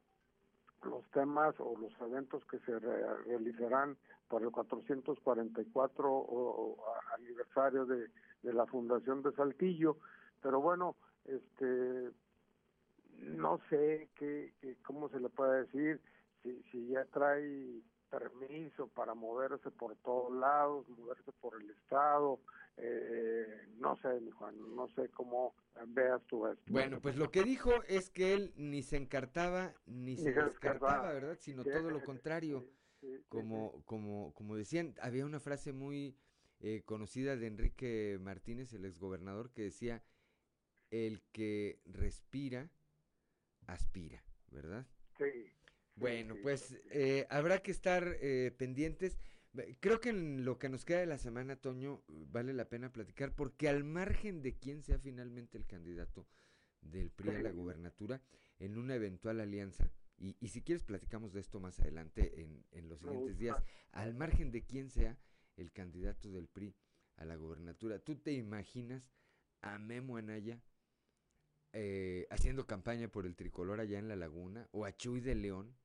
los 0.84 1.06
temas 1.12 1.56
o 1.60 1.78
los 1.78 1.94
eventos 2.02 2.44
que 2.46 2.60
se 2.60 2.80
realizarán 2.80 3.98
por 4.28 4.44
el 4.44 4.52
444 4.52 6.10
o, 6.12 6.78
aniversario 7.18 7.86
de, 7.86 8.10
la 8.44 8.66
fundación 8.66 9.22
de 9.24 9.32
Saltillo. 9.34 9.98
Pero 10.42 10.62
bueno 10.62 10.96
este 11.26 12.12
no 13.18 13.60
sé 13.70 14.10
qué, 14.16 14.54
cómo 14.86 15.10
se 15.10 15.20
le 15.20 15.30
puede 15.30 15.66
decir 15.66 16.02
si, 16.42 16.64
si 16.72 16.88
ya 16.88 17.04
trae 17.06 17.82
permiso 18.10 18.88
para 18.88 19.14
moverse 19.14 19.72
por 19.72 19.96
todos 19.98 20.34
lados 20.34 20.88
moverse 20.90 21.32
por 21.42 21.62
el 21.62 21.70
estado 21.70 22.40
eh, 22.82 23.68
no 23.78 23.98
sé, 23.98 24.20
mi 24.22 24.32
Juan, 24.32 24.56
no 24.76 24.88
sé 24.90 25.10
cómo 25.10 25.54
veas 25.88 26.22
tú 26.28 26.48
esto. 26.48 26.64
Bueno, 26.68 27.02
pues 27.02 27.18
lo 27.18 27.30
que 27.30 27.44
dijo 27.44 27.72
es 27.88 28.10
que 28.10 28.34
él 28.34 28.54
ni 28.56 28.84
se 28.84 28.96
encartaba 28.96 29.74
ni, 29.86 30.16
se 30.16 30.32
descartaba, 30.32 31.12
¿verdad? 31.12 31.38
Sino 31.40 31.64
todo 31.64 31.90
lo 31.90 32.02
contrario. 32.04 32.70
como, 33.28 33.84
como, 33.86 34.34
como 34.34 34.56
decían, 34.56 34.96
había 35.02 35.26
una 35.26 35.40
frase 35.40 35.74
muy 35.74 36.18
eh, 36.62 36.84
conocida 36.86 37.36
de 37.36 37.48
Enrique 37.48 38.18
Martínez, 38.22 38.74
el 38.74 38.86
exgobernador, 38.86 39.52
que 39.52 39.64
decía, 39.64 40.02
el 40.90 41.22
que 41.34 41.82
respira, 41.86 42.70
aspira, 43.68 44.24
¿verdad? 44.52 44.88
Sí. 45.18 45.52
Bueno, 46.00 46.36
pues 46.42 46.76
eh, 46.92 47.28
habrá 47.30 47.60
que 47.60 47.72
estar 47.72 48.18
eh, 48.22 48.52
pendientes. 48.58 49.18
Creo 49.80 50.00
que 50.00 50.10
en 50.10 50.46
lo 50.46 50.60
que 50.60 50.70
nos 50.70 50.86
queda 50.86 51.00
de 51.00 51.06
la 51.08 51.18
semana, 51.18 51.56
Toño, 51.56 52.04
vale 52.08 52.54
la 52.54 52.70
pena 52.70 52.92
platicar, 52.92 53.34
porque 53.34 53.68
al 53.68 53.84
margen 53.84 54.42
de 54.42 54.58
quién 54.58 54.84
sea 54.84 55.00
finalmente 55.00 55.58
el 55.58 55.66
candidato 55.66 56.28
del 56.82 57.10
PRI 57.10 57.30
a 57.30 57.42
la 57.42 57.52
gubernatura, 57.52 58.22
en 58.60 58.78
una 58.78 58.96
eventual 58.96 59.40
alianza, 59.42 59.92
y, 60.18 60.38
y 60.40 60.50
si 60.50 60.62
quieres 60.62 60.84
platicamos 60.84 61.34
de 61.34 61.40
esto 61.40 61.60
más 61.60 61.80
adelante 61.80 62.42
en, 62.42 62.64
en 62.72 62.90
los 62.90 63.00
siguientes 63.00 63.38
días, 63.38 63.58
al 63.92 64.14
margen 64.14 64.52
de 64.52 64.64
quién 64.66 64.90
sea 64.90 65.18
el 65.58 65.72
candidato 65.72 66.32
del 66.32 66.48
PRI 66.48 66.76
a 67.18 67.26
la 67.26 67.36
gubernatura, 67.36 68.00
¿tú 68.00 68.16
te 68.18 68.34
imaginas 68.34 69.04
a 69.62 69.78
Memo 69.80 70.18
Anaya 70.18 70.62
eh, 71.74 72.28
haciendo 72.30 72.66
campaña 72.66 73.10
por 73.10 73.26
el 73.26 73.36
tricolor 73.36 73.80
allá 73.80 74.00
en 74.00 74.08
la 74.08 74.16
laguna, 74.16 74.68
o 74.72 74.86
a 74.86 74.96
Chuy 74.96 75.20
de 75.22 75.36
León? 75.36 75.76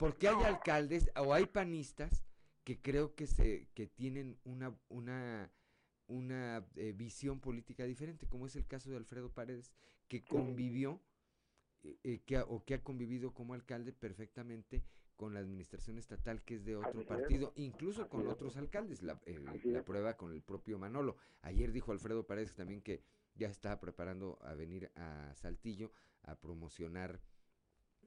Porque 0.00 0.28
hay 0.28 0.42
alcaldes 0.44 1.10
o 1.14 1.34
hay 1.34 1.44
panistas 1.44 2.24
que 2.64 2.80
creo 2.80 3.14
que 3.14 3.26
se 3.26 3.68
que 3.74 3.86
tienen 3.86 4.38
una 4.44 4.74
una 4.88 5.52
una 6.06 6.66
eh, 6.76 6.92
visión 6.96 7.38
política 7.38 7.84
diferente, 7.84 8.26
como 8.26 8.46
es 8.46 8.56
el 8.56 8.66
caso 8.66 8.90
de 8.90 8.96
Alfredo 8.96 9.30
Paredes, 9.30 9.72
que 10.08 10.24
convivió 10.24 11.02
eh, 11.82 11.98
eh, 12.02 12.20
que 12.24 12.38
o 12.38 12.64
que 12.64 12.74
ha 12.74 12.82
convivido 12.82 13.34
como 13.34 13.52
alcalde 13.52 13.92
perfectamente 13.92 14.82
con 15.16 15.34
la 15.34 15.40
administración 15.40 15.98
estatal 15.98 16.42
que 16.44 16.54
es 16.54 16.64
de 16.64 16.76
otro 16.76 17.04
partido, 17.04 17.52
incluso 17.56 18.08
con 18.08 18.26
otros 18.26 18.56
alcaldes, 18.56 19.02
la, 19.02 19.20
la 19.64 19.84
prueba 19.84 20.16
con 20.16 20.32
el 20.32 20.40
propio 20.40 20.78
Manolo. 20.78 21.18
Ayer 21.42 21.72
dijo 21.72 21.92
Alfredo 21.92 22.26
Paredes 22.26 22.54
también 22.54 22.80
que 22.80 23.02
ya 23.34 23.48
estaba 23.48 23.78
preparando 23.78 24.38
a 24.40 24.54
venir 24.54 24.90
a 24.96 25.34
Saltillo 25.34 25.92
a 26.22 26.36
promocionar 26.40 27.20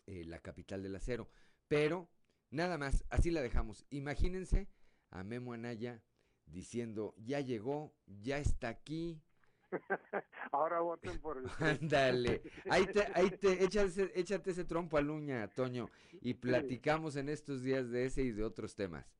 la 0.07 0.39
capital 0.39 0.81
del 0.81 0.95
acero, 0.95 1.29
pero 1.67 2.09
Nada 2.53 2.77
más, 2.77 3.03
así 3.09 3.31
la 3.31 3.41
dejamos. 3.41 3.83
Imagínense 3.89 4.69
a 5.09 5.23
Memo 5.23 5.53
Anaya 5.53 6.03
diciendo, 6.45 7.15
ya 7.17 7.39
llegó, 7.39 7.95
ya 8.05 8.37
está 8.37 8.69
aquí. 8.69 9.23
Ahora 10.51 10.81
voten 10.81 11.19
por 11.19 11.39
el... 11.39 11.45
Ándale, 11.81 12.43
ahí 12.69 12.85
te, 12.85 13.07
ahí 13.15 13.31
te, 13.31 13.63
échate, 13.63 14.19
échate 14.19 14.51
ese 14.51 14.65
trompo 14.65 14.99
a 14.99 15.01
uña, 15.01 15.47
Toño, 15.47 15.89
y 16.21 16.35
platicamos 16.35 17.15
en 17.15 17.29
estos 17.29 17.63
días 17.63 17.89
de 17.89 18.05
ese 18.05 18.21
y 18.21 18.31
de 18.31 18.43
otros 18.43 18.75
temas. 18.75 19.11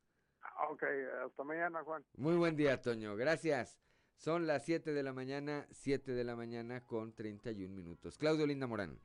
Ah, 0.44 0.68
Ok, 0.70 0.84
hasta 1.26 1.44
mañana, 1.44 1.84
Juan. 1.84 2.06
Muy 2.16 2.36
buen 2.36 2.56
día, 2.56 2.80
Toño. 2.80 3.16
Gracias. 3.16 3.80
Son 4.16 4.46
las 4.46 4.64
7 4.64 4.94
de 4.94 5.02
la 5.02 5.12
mañana, 5.12 5.66
7 5.72 6.12
de 6.12 6.24
la 6.24 6.36
mañana 6.36 6.86
con 6.86 7.16
31 7.16 7.74
minutos. 7.74 8.20
Claudio 8.20 8.46
Linda 8.46 8.68
Morán. 8.68 9.00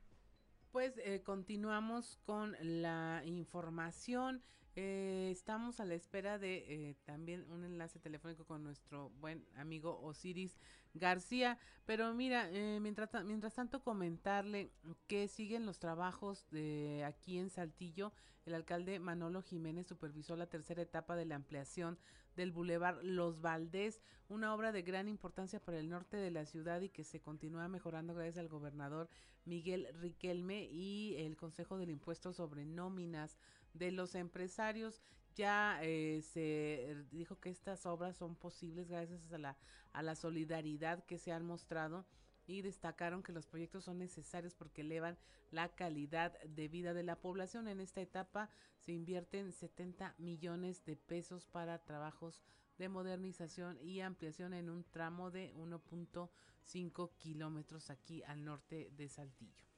Pues 0.71 0.99
eh, 1.03 1.23
continuamos 1.23 2.19
con 2.25 2.55
la 2.61 3.23
información. 3.25 4.43
Eh, 4.75 5.29
estamos 5.31 5.79
a 5.79 5.85
la 5.85 5.95
espera 5.95 6.37
de 6.37 6.57
eh, 6.67 6.95
también 7.05 7.45
un 7.49 7.63
enlace 7.63 7.99
telefónico 7.99 8.45
con 8.45 8.63
nuestro 8.63 9.09
buen 9.19 9.45
amigo 9.55 9.99
Osiris 10.01 10.57
García. 10.93 11.57
Pero 11.85 12.13
mira, 12.13 12.49
eh, 12.51 12.79
mientras, 12.79 13.09
mientras 13.25 13.55
tanto 13.55 13.83
comentarle 13.83 14.71
que 15.07 15.27
siguen 15.27 15.65
los 15.65 15.79
trabajos 15.79 16.45
de 16.51 17.03
aquí 17.05 17.37
en 17.37 17.49
Saltillo. 17.49 18.13
El 18.45 18.55
alcalde 18.55 18.99
Manolo 18.99 19.43
Jiménez 19.43 19.85
supervisó 19.85 20.35
la 20.35 20.47
tercera 20.47 20.81
etapa 20.81 21.15
de 21.15 21.25
la 21.25 21.35
ampliación 21.35 21.99
del 22.35 22.51
Boulevard 22.51 23.03
Los 23.03 23.41
Valdés, 23.41 24.01
una 24.27 24.55
obra 24.55 24.71
de 24.71 24.81
gran 24.81 25.07
importancia 25.07 25.59
para 25.59 25.77
el 25.77 25.89
norte 25.89 26.17
de 26.17 26.31
la 26.31 26.45
ciudad 26.45 26.81
y 26.81 26.89
que 26.89 27.03
se 27.03 27.19
continúa 27.19 27.67
mejorando 27.67 28.15
gracias 28.15 28.37
al 28.37 28.47
gobernador 28.47 29.09
Miguel 29.45 29.87
Riquelme 29.99 30.63
y 30.65 31.15
el 31.17 31.35
Consejo 31.35 31.77
del 31.77 31.89
Impuesto 31.89 32.33
sobre 32.33 32.65
Nóminas 32.65 33.37
de 33.73 33.91
los 33.91 34.15
empresarios. 34.15 35.01
Ya 35.35 35.79
eh, 35.83 36.21
se 36.21 37.05
dijo 37.11 37.39
que 37.39 37.49
estas 37.49 37.85
obras 37.85 38.17
son 38.17 38.35
posibles 38.35 38.89
gracias 38.89 39.31
a 39.31 39.37
la, 39.37 39.57
a 39.93 40.01
la 40.01 40.15
solidaridad 40.15 41.05
que 41.05 41.17
se 41.17 41.31
han 41.31 41.45
mostrado 41.45 42.05
y 42.49 42.63
destacaron 42.63 43.21
que 43.21 43.31
los 43.31 43.45
proyectos 43.45 43.83
son 43.83 43.99
necesarios 43.99 44.55
porque 44.55 44.81
elevan 44.81 45.17
la 45.51 45.69
calidad 45.69 46.39
de 46.41 46.67
vida 46.67 46.93
de 46.93 47.03
la 47.03 47.15
población. 47.15 47.67
En 47.67 47.79
esta 47.79 48.01
etapa 48.01 48.49
se 48.79 48.91
invierten 48.91 49.51
70 49.51 50.15
millones 50.17 50.83
de 50.83 50.95
pesos 50.95 51.45
para 51.45 51.83
trabajos 51.85 52.41
de 52.79 52.89
modernización 52.89 53.77
y 53.81 54.01
ampliación 54.01 54.53
en 54.53 54.69
un 54.69 54.83
tramo 54.83 55.29
de 55.29 55.53
1.5 55.53 57.11
kilómetros 57.17 57.91
aquí 57.91 58.23
al 58.23 58.43
norte 58.43 58.89
de 58.95 59.09
Saltillo. 59.09 59.68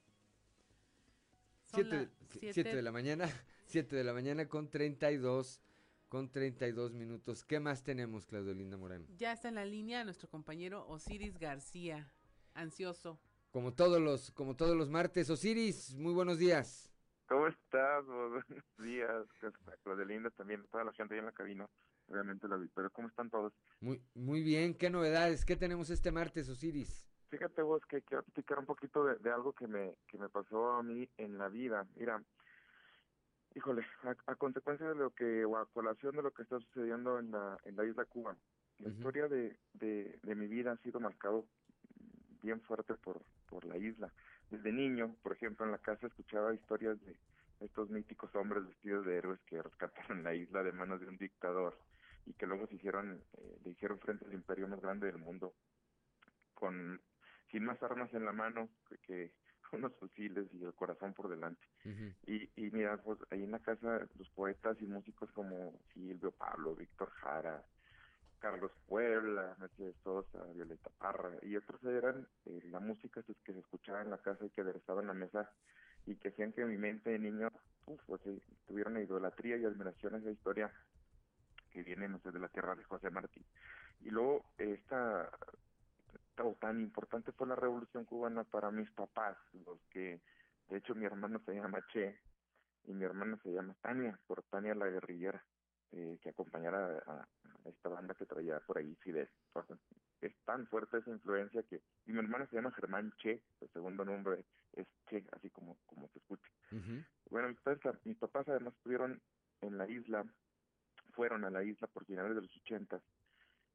7 1.71 2.75
de 2.75 2.81
la 2.81 2.91
mañana, 2.91 3.25
7 3.67 3.95
de 3.95 4.03
la 4.03 4.13
mañana 4.13 4.47
con 4.47 4.69
32 4.69 5.61
con 6.09 6.29
32 6.29 6.93
minutos. 6.93 7.45
¿Qué 7.45 7.61
más 7.61 7.83
tenemos, 7.83 8.25
Claudio 8.25 8.53
Linda 8.53 8.75
Morán? 8.75 9.07
Ya 9.15 9.31
está 9.31 9.47
en 9.47 9.55
la 9.55 9.63
línea 9.63 10.03
nuestro 10.03 10.29
compañero 10.29 10.85
Osiris 10.87 11.37
García, 11.39 12.11
ansioso. 12.53 13.21
Como 13.49 13.73
todos 13.73 14.01
los 14.01 14.31
como 14.31 14.57
todos 14.57 14.75
los 14.75 14.89
martes, 14.89 15.29
Osiris, 15.29 15.95
muy 15.95 16.13
buenos 16.13 16.37
días. 16.37 16.91
¿Cómo 17.27 17.47
estás? 17.47 18.05
Buenos 18.05 18.45
días, 18.79 19.25
Claudio 19.83 20.03
Linda 20.03 20.29
también, 20.31 20.65
toda 20.69 20.83
la 20.83 20.91
gente 20.91 21.13
ahí 21.13 21.19
en 21.19 21.27
la 21.27 21.31
cabina, 21.31 21.69
obviamente 22.07 22.45
la 22.49 22.59
pero 22.75 22.91
¿cómo 22.91 23.07
están 23.07 23.29
todos? 23.29 23.53
Muy 23.79 24.01
muy 24.13 24.43
bien, 24.43 24.73
¿qué 24.73 24.89
novedades? 24.89 25.45
¿Qué 25.45 25.55
tenemos 25.55 25.89
este 25.89 26.11
martes, 26.11 26.49
Osiris? 26.49 27.10
Fíjate 27.31 27.63
vos 27.63 27.83
que 27.87 28.03
quiero 28.03 28.23
platicar 28.23 28.59
un 28.59 28.65
poquito 28.65 29.05
de, 29.05 29.15
de 29.15 29.31
algo 29.31 29.53
que 29.53 29.65
me 29.65 29.95
que 30.07 30.19
me 30.19 30.29
pasó 30.29 30.73
a 30.73 30.83
mí 30.83 31.09
en 31.17 31.37
la 31.39 31.49
vida. 31.49 31.87
Mira, 31.95 32.21
Híjole, 33.53 33.85
a, 34.27 34.35
consecuencia 34.35 34.87
de 34.87 34.95
lo 34.95 35.09
que, 35.09 35.43
o 35.43 35.57
a 35.57 35.65
colación 35.65 36.15
de 36.15 36.21
lo 36.21 36.31
que 36.31 36.43
está 36.43 36.57
sucediendo 36.59 37.19
en 37.19 37.31
la, 37.31 37.57
en 37.65 37.75
la 37.75 37.83
isla 37.83 38.05
Cuba, 38.05 38.35
la 38.79 38.89
historia 38.89 39.27
de, 39.27 39.57
de, 39.73 40.19
de, 40.23 40.35
mi 40.35 40.47
vida 40.47 40.71
ha 40.71 40.77
sido 40.77 41.01
marcado 41.01 41.45
bien 42.41 42.61
fuerte 42.61 42.93
por, 42.93 43.21
por 43.49 43.65
la 43.65 43.77
isla. 43.77 44.11
Desde 44.49 44.71
niño, 44.71 45.17
por 45.21 45.33
ejemplo, 45.33 45.65
en 45.65 45.73
la 45.73 45.79
casa 45.79 46.07
escuchaba 46.07 46.53
historias 46.53 46.97
de 47.01 47.17
estos 47.59 47.89
míticos 47.89 48.33
hombres 48.35 48.65
vestidos 48.65 49.05
de 49.05 49.17
héroes 49.17 49.39
que 49.41 49.61
rescataron 49.61 50.23
la 50.23 50.33
isla 50.33 50.63
de 50.63 50.71
manos 50.71 51.01
de 51.01 51.09
un 51.09 51.17
dictador 51.17 51.77
y 52.25 52.33
que 52.33 52.47
luego 52.47 52.67
se 52.67 52.75
hicieron, 52.75 53.21
eh, 53.33 53.59
le 53.65 53.71
hicieron 53.71 53.99
frente 53.99 54.25
al 54.25 54.33
imperio 54.33 54.69
más 54.69 54.79
grande 54.79 55.07
del 55.07 55.17
mundo, 55.17 55.53
con 56.53 57.01
sin 57.51 57.65
más 57.65 57.81
armas 57.83 58.13
en 58.13 58.25
la 58.25 58.31
mano 58.31 58.69
que 59.03 59.31
unos 59.71 59.93
fusiles 59.95 60.47
y 60.53 60.63
el 60.63 60.73
corazón 60.73 61.13
por 61.13 61.29
delante. 61.29 61.65
y, 62.25 62.49
y 62.55 62.71
mira, 62.71 62.97
pues 62.97 63.19
ahí 63.29 63.43
en 63.43 63.51
la 63.51 63.59
casa 63.59 64.07
los 64.17 64.29
poetas 64.31 64.77
y 64.81 64.85
músicos 64.85 65.31
como 65.31 65.79
Silvio 65.93 66.31
Pablo, 66.31 66.75
Víctor 66.75 67.09
Jara, 67.11 67.63
Carlos 68.39 68.71
Puebla, 68.87 69.55
Mercedes 69.59 69.95
Sosa, 70.03 70.43
Violeta 70.53 70.89
Parra 70.97 71.31
y 71.43 71.55
otros 71.55 71.81
eran 71.83 72.27
eh, 72.45 72.59
la 72.71 72.79
música 72.79 73.21
que 73.23 73.53
se 73.53 73.59
escuchaba 73.59 74.01
en 74.01 74.09
la 74.09 74.17
casa 74.17 74.45
y 74.45 74.49
que 74.49 74.61
aderezaban 74.61 75.07
la 75.07 75.13
mesa 75.13 75.49
y 76.05 76.15
que 76.15 76.29
hacían 76.29 76.51
que 76.51 76.65
mi 76.65 76.77
mente 76.77 77.11
de 77.11 77.19
niño 77.19 77.49
uf, 77.85 78.01
pues, 78.07 78.21
tuviera 78.67 78.89
una 78.89 79.01
idolatría 79.01 79.57
y 79.57 79.65
admiración 79.65 80.15
a 80.15 80.17
esa 80.17 80.31
historia 80.31 80.71
que 81.71 81.83
viene, 81.83 82.09
no 82.09 82.19
sé, 82.19 82.31
de 82.31 82.39
la 82.39 82.49
tierra 82.49 82.75
de 82.75 82.83
José 82.83 83.09
Martí. 83.09 83.45
Y 84.01 84.09
luego 84.09 84.43
esta 84.57 85.29
tan 86.59 86.81
importante 86.81 87.31
fue 87.31 87.47
la 87.47 87.55
revolución 87.55 88.05
cubana 88.05 88.43
para 88.43 88.71
mis 88.71 88.89
papás, 88.91 89.37
los 89.65 89.79
que, 89.89 90.21
de 90.69 90.77
hecho, 90.77 90.95
mi 90.95 91.05
hermano 91.05 91.41
se 91.45 91.53
llama 91.53 91.85
Che 91.91 92.19
y 92.85 92.93
mi 92.93 93.05
hermana 93.05 93.37
se 93.43 93.51
llama 93.51 93.75
Tania, 93.81 94.19
por 94.27 94.43
Tania 94.43 94.73
la 94.75 94.87
guerrillera, 94.87 95.43
eh, 95.91 96.17
que 96.21 96.29
acompañara 96.29 97.03
a, 97.05 97.27
esta 97.65 97.89
banda 97.89 98.15
que 98.15 98.25
traía 98.25 98.59
por 98.61 98.77
ahí 98.77 98.95
Fidel. 99.01 99.29
es 100.21 100.35
tan 100.45 100.65
fuerte 100.67 100.97
esa 100.97 101.11
influencia 101.11 101.63
que, 101.63 101.81
y 102.05 102.11
mi 102.11 102.19
hermana 102.19 102.47
se 102.47 102.55
llama 102.55 102.71
Germán 102.71 103.13
Che, 103.17 103.43
el 103.59 103.69
segundo 103.69 104.05
nombre 104.05 104.43
es 104.73 104.87
Che, 105.07 105.23
así 105.33 105.49
como, 105.49 105.77
como 105.85 106.07
se 106.09 106.19
escucha. 106.19 106.49
Bueno, 107.29 107.49
mis 108.05 108.17
papás 108.17 108.47
además 108.47 108.73
estuvieron 108.75 109.21
en 109.61 109.77
la 109.77 109.87
isla, 109.87 110.25
fueron 111.13 111.43
a 111.45 111.49
la 111.49 111.63
isla 111.63 111.87
por 111.87 112.05
finales 112.05 112.35
de 112.35 112.41
los 112.41 112.57
ochentas, 112.57 113.01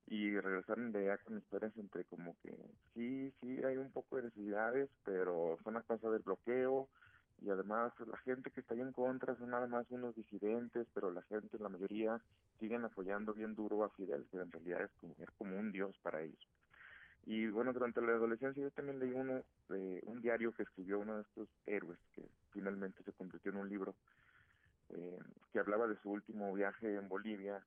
y 0.08 0.38
regresaron 0.38 0.92
de 0.92 1.10
allá 1.10 1.18
con 1.18 1.38
historias 1.38 1.76
entre 1.76 2.04
como 2.04 2.36
que 2.42 2.54
sí, 2.94 3.32
sí 3.40 3.64
hay 3.64 3.76
un 3.76 3.90
poco 3.90 4.16
de 4.16 4.24
necesidades, 4.24 4.88
pero 5.04 5.58
son 5.64 5.76
a 5.76 5.82
causa 5.82 6.10
del 6.10 6.22
bloqueo 6.22 6.88
y 7.42 7.50
además 7.50 7.92
la 8.06 8.16
gente 8.18 8.50
que 8.50 8.60
está 8.60 8.74
ahí 8.74 8.80
en 8.80 8.92
contra 8.92 9.36
son 9.36 9.50
nada 9.50 9.66
más 9.66 9.86
unos 9.90 10.14
disidentes, 10.14 10.86
pero 10.94 11.10
la 11.10 11.22
gente, 11.22 11.58
la 11.58 11.68
mayoría, 11.68 12.20
siguen 12.58 12.84
apoyando 12.84 13.34
bien 13.34 13.54
duro 13.54 13.84
a 13.84 13.90
Fidel, 13.90 14.26
que 14.30 14.38
en 14.38 14.50
realidad 14.50 14.82
es 14.82 14.90
como, 15.00 15.14
es 15.18 15.30
como 15.36 15.58
un 15.58 15.72
dios 15.72 15.96
para 16.02 16.22
ellos. 16.22 16.48
Y 17.26 17.48
bueno, 17.48 17.72
durante 17.72 18.00
la 18.00 18.12
adolescencia 18.12 18.62
yo 18.62 18.70
también 18.70 19.00
leí 19.00 19.10
uno, 19.10 19.42
de 19.68 20.00
un 20.04 20.22
diario 20.22 20.52
que 20.52 20.62
escribió 20.62 21.00
uno 21.00 21.16
de 21.16 21.22
estos 21.22 21.48
héroes, 21.66 21.98
que 22.14 22.22
finalmente 22.52 23.02
se 23.02 23.12
convirtió 23.12 23.50
en 23.50 23.58
un 23.58 23.68
libro, 23.68 23.96
eh, 24.90 25.18
que 25.52 25.58
hablaba 25.58 25.88
de 25.88 25.96
su 25.96 26.10
último 26.10 26.54
viaje 26.54 26.94
en 26.94 27.08
Bolivia, 27.08 27.60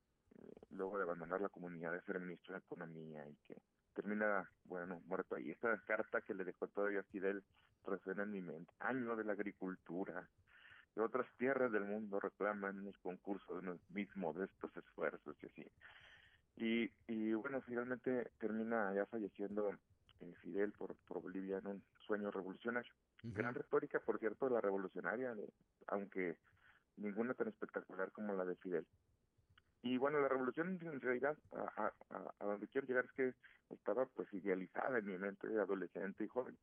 luego 0.71 0.97
de 0.97 1.03
abandonar 1.03 1.41
la 1.41 1.49
comunidad 1.49 1.91
de 1.91 2.01
ser 2.01 2.19
ministro 2.19 2.53
de 2.53 2.59
Economía 2.59 3.27
y 3.27 3.35
que 3.47 3.61
termina, 3.93 4.49
bueno, 4.65 5.01
muerto 5.05 5.35
ahí. 5.35 5.51
Esta 5.51 5.77
carta 5.85 6.21
que 6.21 6.33
le 6.33 6.43
dejó 6.43 6.67
todavía 6.67 7.03
Fidel 7.03 7.43
resuena 7.85 8.23
en 8.23 8.31
mi 8.31 8.41
mente. 8.41 8.71
Año 8.79 9.15
de 9.15 9.23
la 9.23 9.33
agricultura. 9.33 10.27
De 10.95 11.01
otras 11.01 11.27
tierras 11.37 11.71
del 11.71 11.85
mundo 11.85 12.19
reclaman 12.19 12.83
los 12.83 12.97
concursos 12.97 13.63
de 13.63 13.79
mis 13.89 14.15
modestos 14.15 14.75
esfuerzos 14.75 15.35
y 15.41 15.45
así. 15.45 15.71
Y, 16.57 16.91
y 17.07 17.33
bueno, 17.33 17.61
finalmente 17.61 18.31
termina 18.39 18.93
ya 18.93 19.05
falleciendo 19.05 19.71
eh, 20.19 20.33
Fidel 20.41 20.73
por, 20.73 20.95
por 21.07 21.21
Bolivia 21.21 21.59
en 21.59 21.67
un 21.67 21.83
sueño 22.05 22.31
revolucionario. 22.31 22.91
Gran 23.23 23.53
retórica, 23.53 23.99
por 23.99 24.19
cierto, 24.19 24.47
de 24.47 24.55
la 24.55 24.61
revolucionaria, 24.61 25.35
aunque 25.87 26.37
ninguna 26.97 27.33
tan 27.33 27.49
espectacular 27.49 28.11
como 28.11 28.33
la 28.33 28.45
de 28.45 28.55
Fidel. 28.55 28.85
Y 29.81 29.97
bueno, 29.97 30.19
la 30.19 30.27
revolución 30.27 30.79
en 30.81 31.01
realidad 31.01 31.37
a, 31.53 31.93
a, 32.09 32.33
a, 32.39 32.45
donde 32.45 32.67
quiero 32.67 32.87
llegar 32.87 33.05
es 33.05 33.11
que 33.13 33.33
estaba 33.73 34.05
pues 34.07 34.31
idealizada 34.33 34.99
en 34.99 35.05
mi 35.05 35.17
mente 35.17 35.47
de 35.47 35.59
adolescente 35.59 36.23
y 36.23 36.27
joven. 36.27 36.57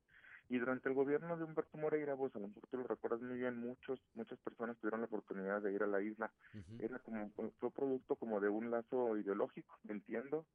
Y 0.48 0.58
durante 0.58 0.88
el 0.88 0.94
gobierno 0.94 1.36
de 1.36 1.42
Humberto 1.42 1.76
Moreira, 1.76 2.14
vos 2.14 2.34
a 2.36 2.38
lo 2.38 2.48
mejor 2.48 2.62
te 2.70 2.76
lo 2.76 2.84
recuerdas 2.84 3.20
muy 3.20 3.36
bien, 3.38 3.58
muchos, 3.58 4.00
muchas 4.14 4.38
personas 4.40 4.76
tuvieron 4.78 5.00
la 5.00 5.06
oportunidad 5.06 5.60
de 5.60 5.72
ir 5.72 5.82
a 5.82 5.88
la 5.88 6.00
isla. 6.00 6.30
Era 6.78 7.00
como, 7.00 7.30
fue 7.58 7.70
producto 7.72 8.14
como 8.14 8.38
de 8.40 8.48
un 8.48 8.70
lazo 8.70 9.16
ideológico, 9.16 9.76
entiendo, 9.88 10.46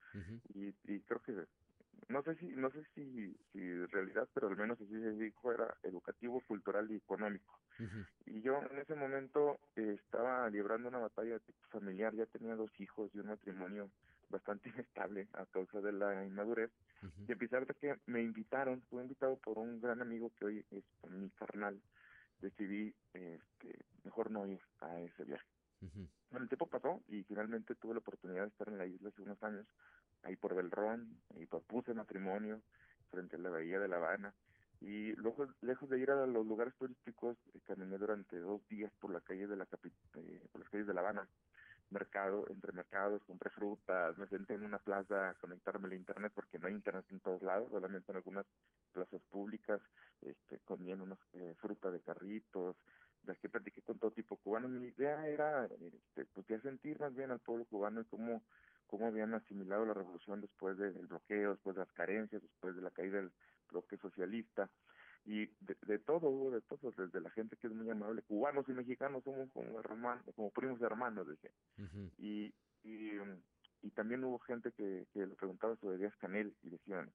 y, 0.53 0.73
y 0.85 1.01
creo 1.01 1.21
que 1.21 1.45
no 2.09 2.23
sé 2.23 2.35
si 2.35 2.47
no 2.47 2.69
sé 2.71 2.83
si, 2.95 3.33
si 3.51 3.59
en 3.59 3.87
realidad 3.89 4.27
pero 4.33 4.47
al 4.47 4.57
menos 4.57 4.79
así 4.79 4.91
se 4.91 5.11
dijo 5.11 5.51
era 5.51 5.75
educativo 5.83 6.41
cultural 6.47 6.89
y 6.91 6.95
económico. 6.95 7.59
Y 8.25 8.41
yo 8.41 8.61
en 8.69 8.77
ese 8.77 8.95
momento 8.95 9.59
eh, 9.75 9.97
estaba 10.03 10.49
librando 10.49 10.89
una 10.89 10.99
batalla 10.99 11.39
familiar 11.69 12.13
ya 12.13 12.25
tenía 12.27 12.55
dos 12.55 12.71
hijos 12.79 13.09
y 13.13 13.19
un 13.19 13.27
matrimonio 13.27 13.89
bastante 14.29 14.69
inestable 14.75 15.27
a 15.33 15.45
causa 15.47 15.81
de 15.81 15.91
la 15.91 16.25
inmadurez. 16.25 16.71
Y 17.27 17.31
a 17.31 17.35
pesar 17.35 17.65
de 17.65 17.73
que 17.73 17.95
me 18.05 18.21
invitaron 18.21 18.83
fui 18.83 19.01
invitado 19.01 19.37
por 19.37 19.57
un 19.57 19.81
gran 19.81 20.01
amigo 20.01 20.31
que 20.37 20.45
hoy 20.45 20.65
es 20.69 20.83
mi 21.09 21.29
carnal 21.31 21.81
decidí 22.41 22.93
este 23.13 23.85
mejor 24.03 24.31
no 24.31 24.45
ir 24.47 24.59
a 24.79 24.99
ese 24.99 25.23
viaje. 25.23 25.47
Bueno, 26.29 26.43
el 26.43 26.47
tiempo 26.47 26.67
pasó 26.67 27.01
y 27.07 27.23
finalmente 27.23 27.75
tuve 27.75 27.93
la 27.93 27.99
oportunidad 27.99 28.43
de 28.43 28.49
estar 28.49 28.67
en 28.67 28.77
la 28.77 28.85
isla 28.85 29.09
hace 29.09 29.21
unos 29.21 29.41
años, 29.41 29.65
ahí 30.23 30.35
por 30.35 30.55
Belrón, 30.55 31.21
y 31.35 31.45
puse 31.45 31.93
matrimonio 31.93 32.61
frente 33.09 33.35
a 33.35 33.39
la 33.39 33.49
bahía 33.49 33.79
de 33.79 33.87
La 33.87 33.97
Habana. 33.97 34.33
Y 34.79 35.13
luego, 35.13 35.47
lejos 35.61 35.89
de 35.89 35.99
ir 35.99 36.09
a 36.09 36.25
los 36.25 36.45
lugares 36.45 36.73
turísticos, 36.75 37.37
eh, 37.53 37.59
caminé 37.67 37.97
durante 37.97 38.39
dos 38.39 38.67
días 38.67 38.91
por 38.99 39.11
la 39.11 39.21
calle 39.21 39.47
de 39.47 39.55
la 39.55 39.65
eh, 39.65 40.47
por 40.51 40.61
las 40.61 40.69
calles 40.69 40.87
de 40.87 40.93
La 40.93 41.01
Habana, 41.01 41.27
mercado, 41.91 42.45
entre 42.49 42.71
mercados, 42.71 43.21
compré 43.25 43.49
frutas, 43.51 44.17
me 44.17 44.27
senté 44.27 44.55
en 44.55 44.63
una 44.63 44.79
plaza 44.79 45.29
a 45.29 45.33
conectarme 45.35 45.87
al 45.87 45.93
internet 45.93 46.31
porque 46.33 46.57
no 46.57 46.67
hay 46.67 46.73
internet 46.73 47.05
en 47.11 47.19
todos 47.19 47.41
lados, 47.43 47.69
solamente 47.69 48.11
en 48.11 48.15
algunas 48.17 48.45
plazas 48.93 49.21
públicas, 49.29 49.81
este, 50.21 50.59
comían 50.59 51.01
unas 51.01 51.19
eh, 51.33 51.53
frutas 51.59 51.91
de 51.93 51.99
carritos, 51.99 52.75
las 53.25 53.37
que 53.37 53.49
platiqué 53.49 53.81
con 53.81 53.99
todo 53.99 54.11
tipo 54.11 54.37
cubano. 54.37 54.67
Mi 54.67 54.87
idea 54.87 55.27
era, 55.27 55.65
este, 55.65 56.25
pues, 56.25 56.61
sentir 56.61 56.99
más 56.99 57.13
bien 57.13 57.31
al 57.31 57.39
pueblo 57.39 57.65
cubano 57.65 58.01
y 58.01 58.05
cómo, 58.05 58.41
cómo 58.91 59.07
habían 59.07 59.33
asimilado 59.33 59.85
la 59.85 59.93
revolución 59.93 60.41
después 60.41 60.77
del 60.77 61.07
bloqueo, 61.07 61.51
después 61.51 61.77
de 61.77 61.83
las 61.83 61.93
carencias, 61.93 62.41
después 62.41 62.75
de 62.75 62.81
la 62.81 62.91
caída 62.91 63.17
del 63.17 63.31
bloque 63.69 63.97
socialista 63.97 64.69
y 65.23 65.45
de, 65.61 65.77
de 65.87 65.99
todo, 65.99 66.51
de 66.51 66.59
todo, 66.61 66.91
desde 66.97 67.21
la 67.21 67.29
gente 67.29 67.55
que 67.55 67.67
es 67.67 67.73
muy 67.73 67.89
amable, 67.89 68.21
cubanos 68.23 68.67
y 68.67 68.73
mexicanos 68.73 69.23
somos 69.23 69.49
como 69.53 69.79
hermanos, 69.79 70.25
como 70.35 70.51
primos 70.51 70.81
hermanos, 70.81 71.25
decía. 71.25 71.51
Y, 72.17 72.53
y, 72.83 73.11
y 73.81 73.91
también 73.91 74.25
hubo 74.25 74.39
gente 74.39 74.73
que, 74.73 75.07
que 75.13 75.25
le 75.25 75.35
preguntaba 75.35 75.77
sobre 75.77 75.97
Díaz 75.97 76.15
Canel 76.17 76.53
y 76.61 76.69
decían, 76.71 77.09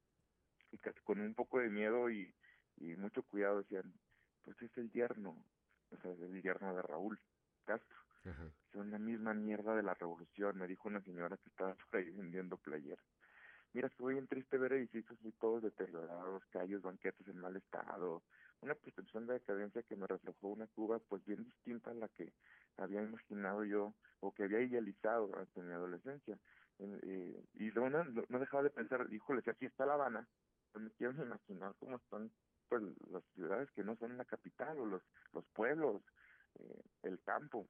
y 0.72 0.78
casi 0.78 0.98
con 1.02 1.20
un 1.20 1.34
poco 1.34 1.58
de 1.58 1.68
miedo 1.68 2.08
y, 2.10 2.34
y 2.78 2.96
mucho 2.96 3.22
cuidado 3.22 3.58
decían, 3.58 3.92
pues 4.44 4.56
es 4.62 4.74
el 4.78 4.90
yerno, 4.92 5.36
o 5.90 5.96
sea, 5.98 6.10
es 6.12 6.20
el 6.20 6.40
yerno 6.40 6.74
de 6.74 6.80
Raúl 6.80 7.20
Castro. 7.66 7.98
Son 8.72 8.90
la 8.90 8.98
misma 8.98 9.34
mierda 9.34 9.74
de 9.74 9.82
la 9.82 9.94
revolución, 9.94 10.58
me 10.58 10.66
dijo 10.66 10.88
una 10.88 11.00
señora 11.02 11.36
que 11.36 11.48
estaba 11.48 11.74
por 11.74 12.00
ahí 12.00 12.10
vendiendo 12.10 12.56
playeras. 12.56 13.04
Mira, 13.72 13.88
estuve 13.88 14.14
bien 14.14 14.26
triste 14.26 14.58
ver 14.58 14.72
edificios 14.72 15.20
muy 15.22 15.32
todos 15.32 15.62
deteriorados, 15.62 16.42
calles, 16.50 16.80
banquetes 16.82 17.28
en 17.28 17.38
mal 17.38 17.56
estado, 17.56 18.22
una 18.60 18.74
percepción 18.74 19.26
de 19.26 19.34
decadencia 19.34 19.82
que 19.82 19.96
me 19.96 20.06
reflejó 20.06 20.48
una 20.48 20.66
Cuba 20.68 20.98
pues 21.08 21.24
bien 21.24 21.44
distinta 21.44 21.90
a 21.90 21.94
la 21.94 22.08
que 22.08 22.32
había 22.78 23.02
imaginado 23.02 23.64
yo 23.64 23.94
o 24.20 24.32
que 24.32 24.44
había 24.44 24.62
idealizado 24.62 25.26
durante 25.26 25.62
mi 25.62 25.72
adolescencia. 25.72 26.38
Eh, 26.78 27.44
y 27.54 27.70
luego 27.70 27.90
no, 27.90 28.04
no, 28.28 28.38
dejaba 28.38 28.62
de 28.62 28.70
pensar, 28.70 29.06
híjole, 29.10 29.42
si 29.42 29.50
aquí 29.50 29.66
está 29.66 29.86
La 29.86 29.94
Habana, 29.94 30.26
pues 30.72 30.84
me 30.84 30.90
quiero 30.92 31.12
imaginar 31.22 31.74
cómo 31.78 31.96
están 31.96 32.30
pues 32.68 32.82
las 33.10 33.24
ciudades 33.34 33.70
que 33.70 33.84
no 33.84 33.96
son 33.96 34.16
la 34.16 34.24
capital 34.24 34.78
o 34.78 34.86
los, 34.86 35.02
los 35.32 35.44
pueblos, 35.54 36.02
eh, 36.58 36.82
el 37.02 37.20
campo. 37.22 37.68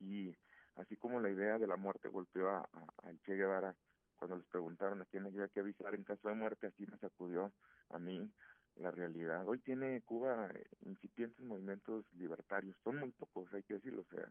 Y 0.00 0.34
así 0.76 0.96
como 0.96 1.20
la 1.20 1.30
idea 1.30 1.58
de 1.58 1.66
la 1.66 1.76
muerte 1.76 2.08
golpeó 2.08 2.50
a, 2.50 2.58
a, 2.58 3.08
a 3.08 3.14
Che 3.24 3.34
Guevara, 3.34 3.74
cuando 4.16 4.36
les 4.36 4.46
preguntaron 4.46 5.02
a 5.02 5.04
quién 5.06 5.26
había 5.26 5.48
que 5.48 5.60
avisar 5.60 5.94
en 5.94 6.04
caso 6.04 6.28
de 6.28 6.34
muerte, 6.34 6.66
así 6.66 6.86
me 6.86 6.98
sacudió 6.98 7.52
a 7.90 7.98
mí 7.98 8.30
la 8.76 8.90
realidad. 8.90 9.46
Hoy 9.46 9.58
tiene 9.60 10.02
Cuba 10.02 10.50
incipientes 10.82 11.44
movimientos 11.44 12.04
libertarios, 12.14 12.76
son 12.82 12.98
muy 12.98 13.10
pocos, 13.12 13.52
hay 13.52 13.62
que 13.62 13.74
decirlo, 13.74 14.02
o 14.02 14.14
sea, 14.14 14.28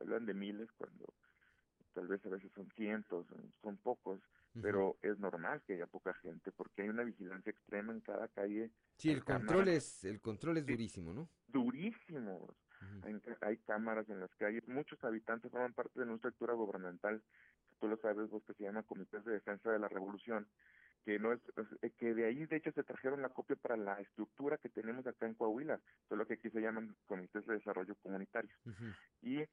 hablan 0.00 0.26
de 0.26 0.34
miles 0.34 0.70
cuando 0.76 1.14
tal 1.92 2.08
vez 2.08 2.24
a 2.26 2.28
veces 2.28 2.50
son 2.52 2.68
cientos, 2.72 3.26
son 3.62 3.76
pocos, 3.78 4.20
pero 4.60 4.96
es 5.02 5.18
normal 5.18 5.62
que 5.66 5.74
haya 5.74 5.86
poca 5.86 6.14
gente 6.14 6.52
porque 6.52 6.82
hay 6.82 6.88
una 6.88 7.04
vigilancia 7.04 7.50
extrema 7.50 7.92
en 7.92 8.00
cada 8.00 8.28
calle. 8.28 8.70
Sí, 8.96 9.10
el 9.10 9.24
control 9.24 9.68
es 9.68 10.04
el 10.04 10.20
control 10.20 10.58
es 10.58 10.66
durísimo, 10.66 11.12
¿no? 11.12 11.28
Durísimo. 11.48 12.54
Hay, 13.02 13.20
hay, 13.40 13.56
cámaras 13.58 14.08
en 14.08 14.20
las 14.20 14.34
calles, 14.36 14.66
muchos 14.68 15.02
habitantes 15.04 15.50
forman 15.50 15.72
parte 15.72 15.98
de 15.98 16.06
una 16.06 16.14
estructura 16.14 16.54
gubernamental 16.54 17.22
tú 17.84 17.88
lo 17.88 17.96
sabes 17.98 18.30
vos, 18.30 18.42
que 18.44 18.54
se 18.54 18.64
llama 18.64 18.82
Comités 18.82 19.24
de 19.24 19.32
Defensa 19.32 19.70
de 19.70 19.78
la 19.78 19.88
Revolución, 19.88 20.46
que 21.04 21.18
no 21.18 21.32
es, 21.32 21.40
eh, 21.82 21.90
que 21.98 22.14
de 22.14 22.26
ahí 22.26 22.46
de 22.46 22.56
hecho 22.56 22.72
se 22.72 22.82
trajeron 22.82 23.20
la 23.20 23.28
copia 23.28 23.56
para 23.56 23.76
la 23.76 24.00
estructura 24.00 24.56
que 24.56 24.70
tenemos 24.70 25.06
acá 25.06 25.26
en 25.26 25.34
Coahuila, 25.34 25.78
solo 26.08 26.26
que 26.26 26.34
aquí 26.34 26.48
se 26.50 26.60
llaman 26.60 26.96
Comités 27.06 27.44
de 27.46 27.54
Desarrollo 27.54 27.94
Comunitario. 27.96 28.56
Y 29.20 29.44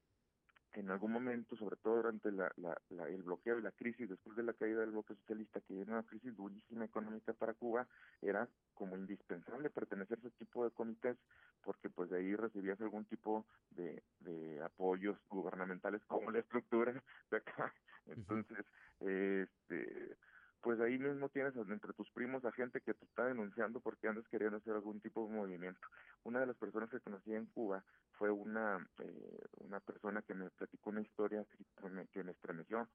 en 0.74 0.90
algún 0.90 1.12
momento, 1.12 1.56
sobre 1.56 1.76
todo 1.76 1.96
durante 1.96 2.32
la, 2.32 2.52
la, 2.56 3.08
el 3.08 3.22
bloqueo 3.22 3.58
y 3.58 3.62
la 3.62 3.72
crisis, 3.72 4.08
después 4.08 4.36
de 4.36 4.42
la 4.42 4.52
caída 4.54 4.80
del 4.80 4.90
bloque 4.90 5.14
socialista, 5.14 5.60
que 5.60 5.80
era 5.80 5.92
una 5.92 6.02
crisis 6.02 6.34
durísima 6.36 6.84
económica 6.84 7.32
para 7.34 7.54
Cuba, 7.54 7.86
era 8.20 8.48
como 8.74 8.96
indispensable 8.96 9.70
pertenecer 9.70 10.18
a 10.18 10.20
ese 10.20 10.30
tipo 10.38 10.64
de 10.64 10.70
comités, 10.70 11.16
porque 11.62 11.90
pues 11.90 12.10
de 12.10 12.18
ahí 12.18 12.34
recibías 12.34 12.80
algún 12.80 13.04
tipo 13.04 13.46
de, 13.70 14.02
de 14.20 14.62
apoyos 14.62 15.18
gubernamentales 15.28 16.02
como 16.06 16.30
la 16.30 16.40
estructura 16.40 17.02
de 17.30 17.36
acá. 17.36 17.72
Entonces, 18.06 18.64
este 19.00 20.16
pues 20.62 20.80
ahí 20.80 20.96
mismo 20.96 21.28
tienes 21.28 21.54
entre 21.56 21.92
tus 21.92 22.08
primos 22.12 22.44
a 22.44 22.52
gente 22.52 22.80
que 22.80 22.94
te 22.94 23.04
está 23.04 23.26
denunciando 23.26 23.80
porque 23.80 24.06
andas 24.06 24.26
queriendo 24.28 24.58
hacer 24.58 24.74
algún 24.74 25.00
tipo 25.00 25.26
de 25.26 25.34
movimiento. 25.34 25.80
Una 26.22 26.40
de 26.40 26.46
las 26.46 26.56
personas 26.56 26.88
que 26.88 27.00
conocí 27.00 27.34
en 27.34 27.46
Cuba 27.46 27.84
fue 28.12 28.30
una 28.30 28.78
eh, 29.00 29.40
una 29.58 29.80
persona 29.80 30.22
que 30.22 30.34
me 30.34 30.48
platicó 30.50 30.90
una 30.90 31.00
historia 31.00 31.44
que 31.80 31.88
me, 31.88 32.06
que 32.06 32.22
me 32.22 32.32
estremeció. 32.32 32.88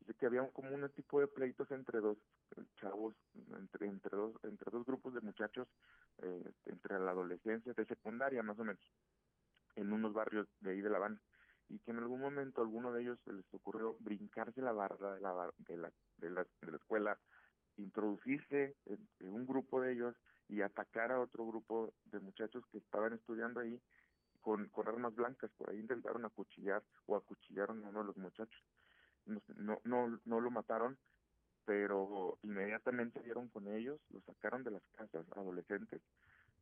Dice 0.00 0.14
que 0.14 0.26
había 0.26 0.44
como 0.48 0.74
un 0.74 0.88
tipo 0.90 1.20
de 1.20 1.28
pleitos 1.28 1.70
entre 1.70 2.00
dos 2.00 2.18
chavos, 2.80 3.14
entre, 3.56 3.86
entre, 3.86 4.16
dos, 4.16 4.34
entre 4.42 4.68
dos 4.72 4.84
grupos 4.84 5.14
de 5.14 5.20
muchachos, 5.20 5.68
eh, 6.22 6.50
entre 6.66 6.98
la 6.98 7.12
adolescencia, 7.12 7.72
de 7.72 7.86
secundaria 7.86 8.42
más 8.42 8.58
o 8.58 8.64
menos, 8.64 8.82
en 9.76 9.92
unos 9.92 10.12
barrios 10.12 10.48
de 10.58 10.72
ahí 10.72 10.80
de 10.80 10.90
La 10.90 10.96
Habana 10.96 11.20
y 11.72 11.78
que 11.78 11.90
en 11.90 11.98
algún 11.98 12.20
momento 12.20 12.60
a 12.60 12.64
alguno 12.64 12.92
de 12.92 13.02
ellos 13.02 13.18
se 13.24 13.32
les 13.32 13.46
ocurrió 13.54 13.96
brincarse 14.00 14.60
la 14.60 14.72
barra 14.72 15.14
de 15.14 15.20
la, 15.20 15.50
de 15.56 15.76
la, 15.78 15.92
de 16.18 16.30
la, 16.30 16.46
de 16.60 16.70
la 16.70 16.76
escuela, 16.76 17.18
introducirse 17.78 18.76
en, 18.84 19.08
un 19.20 19.46
grupo 19.46 19.80
de 19.80 19.94
ellos 19.94 20.14
y 20.48 20.60
atacar 20.60 21.12
a 21.12 21.20
otro 21.20 21.46
grupo 21.46 21.94
de 22.04 22.20
muchachos 22.20 22.62
que 22.70 22.76
estaban 22.76 23.14
estudiando 23.14 23.60
ahí 23.60 23.80
con, 24.42 24.68
con 24.68 24.86
armas 24.86 25.14
blancas. 25.14 25.50
Por 25.56 25.70
ahí 25.70 25.78
intentaron 25.78 26.26
acuchillar 26.26 26.82
o 27.06 27.16
acuchillaron 27.16 27.82
a 27.84 27.88
uno 27.88 28.00
de 28.00 28.06
los 28.06 28.16
muchachos. 28.18 28.62
No, 29.24 29.80
no, 29.84 30.20
no 30.26 30.40
lo 30.40 30.50
mataron, 30.50 30.98
pero 31.64 32.38
inmediatamente 32.42 33.22
dieron 33.22 33.48
con 33.48 33.66
ellos, 33.68 33.98
los 34.10 34.22
sacaron 34.24 34.62
de 34.62 34.72
las 34.72 34.82
casas, 34.94 35.24
adolescentes, 35.34 36.02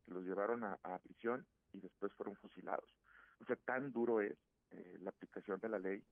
los 0.05 0.23
llevaron 0.23 0.63
a, 0.63 0.79
a 0.83 0.99
prisión 0.99 1.45
y 1.73 1.81
después 1.81 2.13
fueron 2.13 2.37
fusilados. 2.37 2.87
O 3.41 3.45
sea, 3.45 3.57
tan 3.65 3.91
duro 3.91 4.21
es 4.21 4.37
eh, 4.71 4.97
la 5.01 5.09
aplicación 5.09 5.59
de 5.59 5.69
la 5.69 5.79
ley 5.79 6.03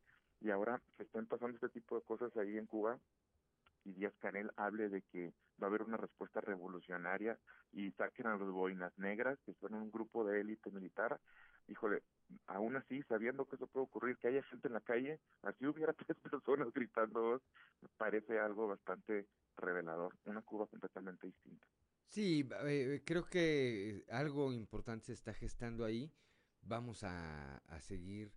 y 0.42 0.50
ahora 0.52 0.82
se 0.98 1.04
están 1.04 1.26
pasando 1.26 1.56
este 1.56 1.70
tipo 1.70 1.96
de 1.96 2.06
cosas 2.06 2.36
ahí 2.38 2.58
en 2.58 2.66
Cuba 2.66 3.00
y 3.86 3.94
Díaz 3.94 4.14
Canel 4.20 4.52
hable 4.56 4.90
de 4.90 5.02
que 5.04 5.34
va 5.62 5.68
a 5.68 5.70
haber 5.70 5.84
una 5.84 5.98
respuesta 5.98 6.42
revolucionaria 6.42 7.38
y 7.72 7.92
saquen 7.92 8.28
a 8.28 8.38
los 8.38 8.52
boinas 8.52 8.98
negras, 8.98 9.38
que 9.46 9.54
son 9.56 9.74
un 9.76 9.92
grupo 9.92 10.26
de 10.26 10.42
élite 10.42 10.72
militar, 10.72 11.20
híjole, 11.68 12.02
aún 12.48 12.76
así, 12.76 13.02
sabiendo 13.04 13.46
que 13.46 13.56
eso 13.56 13.68
puede 13.68 13.86
ocurrir, 13.86 14.18
que 14.18 14.30
haya 14.30 14.44
gente 14.44 14.68
en 14.68 14.74
la 14.74 14.82
calle, 14.82 15.20
así 15.44 15.66
hubiera 15.66 15.94
tres 16.08 16.18
personas 16.18 16.72
gritando, 16.74 17.42
parece 17.98 18.40
algo 18.40 18.68
bastante 18.68 19.28
revelador, 19.58 20.16
una 20.26 20.42
Cuba 20.42 20.68
completamente 20.68 21.28
distinta. 21.28 21.66
Sí, 22.08 22.48
eh, 22.66 23.04
creo 23.06 23.26
que 23.26 24.04
algo 24.10 24.52
importante 24.52 25.06
se 25.08 25.14
está 25.14 25.34
gestando 25.34 25.86
ahí, 25.86 26.12
vamos 26.62 27.04
a, 27.04 27.58
a 27.58 27.80
seguir 27.82 28.32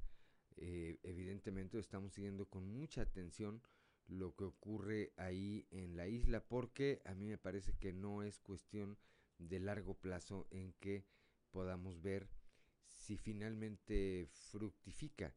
eh, 0.56 0.98
evidentemente 1.02 1.78
estamos 1.78 2.12
siguiendo 2.12 2.46
con 2.46 2.66
mucha 2.66 3.02
atención 3.02 3.62
lo 4.06 4.34
que 4.34 4.44
ocurre 4.44 5.12
ahí 5.16 5.66
en 5.70 5.96
la 5.96 6.08
isla 6.08 6.44
porque 6.44 7.02
a 7.04 7.14
mí 7.14 7.26
me 7.26 7.38
parece 7.38 7.74
que 7.74 7.92
no 7.92 8.22
es 8.22 8.40
cuestión 8.40 8.98
de 9.38 9.60
largo 9.60 9.94
plazo 9.94 10.46
en 10.50 10.72
que 10.74 11.06
podamos 11.50 12.02
ver 12.02 12.28
si 12.88 13.16
finalmente 13.16 14.28
fructifica 14.32 15.34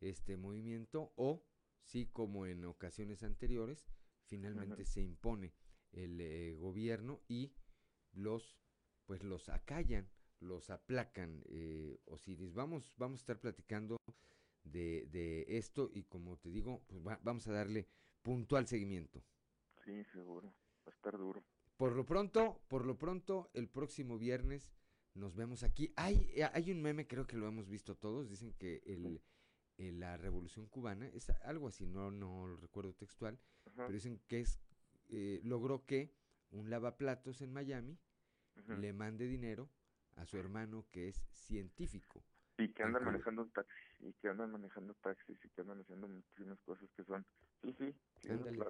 este 0.00 0.36
movimiento 0.36 1.12
o 1.16 1.44
si 1.80 2.06
como 2.06 2.46
en 2.46 2.64
ocasiones 2.64 3.22
anteriores 3.22 3.86
finalmente 4.24 4.84
se 4.84 5.00
impone 5.00 5.54
el 5.92 6.20
eh, 6.20 6.54
gobierno 6.54 7.20
y 7.28 7.52
los 8.12 8.56
pues 9.06 9.22
los 9.22 9.48
acallan 9.48 10.08
los 10.40 10.70
aplacan 10.70 11.42
eh, 11.46 12.00
Osiris. 12.06 12.52
Vamos 12.54 12.94
vamos 12.98 13.20
a 13.20 13.22
estar 13.22 13.40
platicando 13.40 13.96
de, 14.64 15.06
de 15.10 15.44
esto 15.48 15.90
y 15.92 16.04
como 16.04 16.38
te 16.38 16.50
digo, 16.50 16.82
pues 16.86 17.02
vamos 17.22 17.46
a 17.48 17.52
darle 17.52 17.88
puntual 18.22 18.66
seguimiento. 18.66 19.22
Sí, 19.84 20.04
seguro, 20.04 20.48
va 20.86 20.92
a 20.92 20.94
estar 20.94 21.16
duro. 21.18 21.44
Por 21.76 21.96
lo 21.96 22.06
pronto, 22.06 22.62
por 22.68 22.86
lo 22.86 22.96
pronto, 22.96 23.50
el 23.54 23.68
próximo 23.68 24.18
viernes 24.18 24.72
nos 25.14 25.34
vemos 25.34 25.62
aquí. 25.62 25.92
Hay, 25.96 26.30
eh, 26.34 26.48
hay 26.52 26.70
un 26.70 26.80
meme, 26.80 27.06
creo 27.06 27.26
que 27.26 27.36
lo 27.36 27.48
hemos 27.48 27.68
visto 27.68 27.96
todos, 27.96 28.28
dicen 28.30 28.52
que 28.52 28.82
el, 28.86 29.20
la 29.98 30.16
revolución 30.16 30.68
cubana, 30.68 31.08
es 31.08 31.30
algo 31.44 31.68
así, 31.68 31.86
no, 31.86 32.10
no 32.10 32.46
lo 32.46 32.56
recuerdo 32.56 32.94
textual, 32.94 33.38
pero 33.64 33.90
dicen 33.90 34.20
que 34.28 34.40
es, 34.40 34.60
eh, 35.08 35.40
logró 35.42 35.84
que 35.84 36.14
un 36.50 36.70
lavaplatos 36.70 37.40
en 37.42 37.52
Miami 37.52 37.98
le 38.68 38.92
mande 38.92 39.26
dinero 39.26 39.70
a 40.16 40.26
su 40.26 40.36
hermano 40.38 40.86
que 40.90 41.08
es 41.08 41.24
científico. 41.32 42.24
Y 42.62 42.68
que 42.68 42.82
andan 42.82 43.04
manejando 43.04 43.42
un 43.42 43.50
taxi, 43.50 43.72
y 44.00 44.12
que 44.14 44.28
andan 44.28 44.50
manejando 44.52 44.94
taxis, 45.02 45.38
y 45.44 45.48
que 45.48 45.60
andan 45.60 45.80
haciendo 45.80 46.08
muchísimas 46.08 46.58
cosas 46.60 46.88
que 46.96 47.04
son... 47.04 47.24
Sí, 47.62 47.74
sí. 47.78 47.94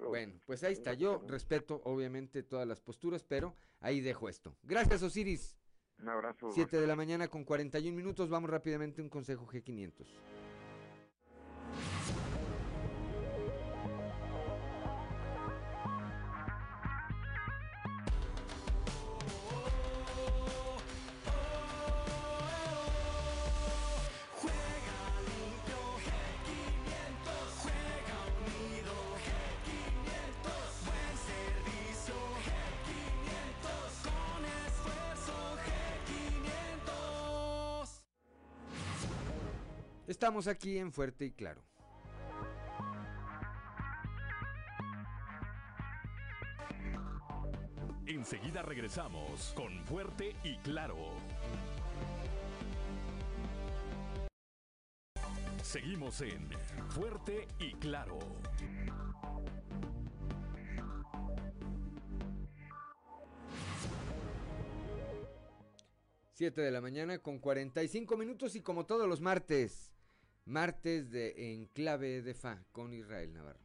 Bueno, 0.07 0.33
pues 0.45 0.63
ahí 0.63 0.73
está. 0.73 0.93
Yo 0.93 1.23
respeto, 1.27 1.81
obviamente, 1.85 2.43
todas 2.43 2.67
las 2.67 2.79
posturas, 2.81 3.23
pero 3.23 3.55
ahí 3.79 4.01
dejo 4.01 4.29
esto. 4.29 4.55
Gracias, 4.63 5.01
Osiris. 5.03 5.57
Un 5.99 6.09
abrazo. 6.09 6.51
Siete 6.51 6.79
de 6.79 6.87
la 6.87 6.95
mañana 6.95 7.27
con 7.27 7.43
41 7.43 7.95
minutos. 7.95 8.29
Vamos 8.29 8.49
rápidamente 8.49 9.01
a 9.01 9.03
un 9.03 9.09
consejo 9.09 9.47
G500. 9.47 10.05
Estamos 40.33 40.47
aquí 40.47 40.79
en 40.79 40.91
Fuerte 40.91 41.25
y 41.25 41.31
Claro. 41.31 41.61
Enseguida 48.07 48.63
regresamos 48.63 49.53
con 49.55 49.85
Fuerte 49.85 50.35
y 50.43 50.57
Claro. 50.57 50.97
Seguimos 55.61 56.19
en 56.21 56.49
Fuerte 56.89 57.47
y 57.59 57.73
Claro. 57.75 58.17
7 66.33 66.59
de 66.59 66.71
la 66.71 66.81
mañana 66.81 67.19
con 67.19 67.37
45 67.37 68.17
minutos 68.17 68.55
y 68.55 68.61
como 68.61 68.87
todos 68.87 69.07
los 69.07 69.21
martes, 69.21 69.92
martes 70.45 71.09
de 71.09 71.53
Enclave 71.53 72.21
de 72.21 72.33
Fa 72.33 72.61
con 72.71 72.93
Israel 72.93 73.33
Navarro. 73.33 73.59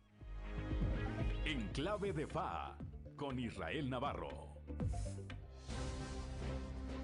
Enclave 1.44 2.12
de 2.12 2.26
Fa 2.26 2.76
con 3.16 3.38
Israel 3.38 3.90
Navarro. 3.90 4.54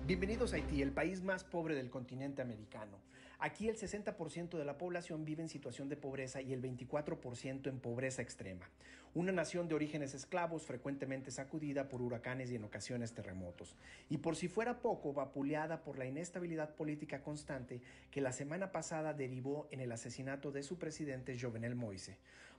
Bienvenidos 0.06 0.52
a 0.52 0.56
Haití, 0.56 0.80
el 0.82 0.92
país 0.92 1.22
más 1.22 1.42
pobre 1.42 1.74
del 1.74 1.90
continente 1.90 2.42
americano. 2.42 2.98
Aquí 3.44 3.68
el 3.68 3.76
60% 3.76 4.56
de 4.56 4.64
la 4.64 4.78
población 4.78 5.26
vive 5.26 5.42
en 5.42 5.50
situación 5.50 5.90
de 5.90 5.98
pobreza 5.98 6.40
y 6.40 6.54
el 6.54 6.62
24% 6.62 7.68
en 7.68 7.78
pobreza 7.78 8.22
extrema. 8.22 8.70
Una 9.12 9.32
nación 9.32 9.68
de 9.68 9.74
orígenes 9.74 10.14
esclavos 10.14 10.64
frecuentemente 10.64 11.30
sacudida 11.30 11.90
por 11.90 12.00
huracanes 12.00 12.50
y 12.50 12.56
en 12.56 12.64
ocasiones 12.64 13.12
terremotos. 13.12 13.76
Y 14.08 14.16
por 14.16 14.34
si 14.36 14.48
fuera 14.48 14.80
poco, 14.80 15.12
vapuleada 15.12 15.84
por 15.84 15.98
la 15.98 16.06
inestabilidad 16.06 16.74
política 16.74 17.22
constante 17.22 17.82
que 18.10 18.22
la 18.22 18.32
semana 18.32 18.72
pasada 18.72 19.12
derivó 19.12 19.68
en 19.70 19.80
el 19.80 19.92
asesinato 19.92 20.50
de 20.50 20.62
su 20.62 20.78
presidente 20.78 21.38
Jovenel 21.38 21.74
Moise. 21.74 22.16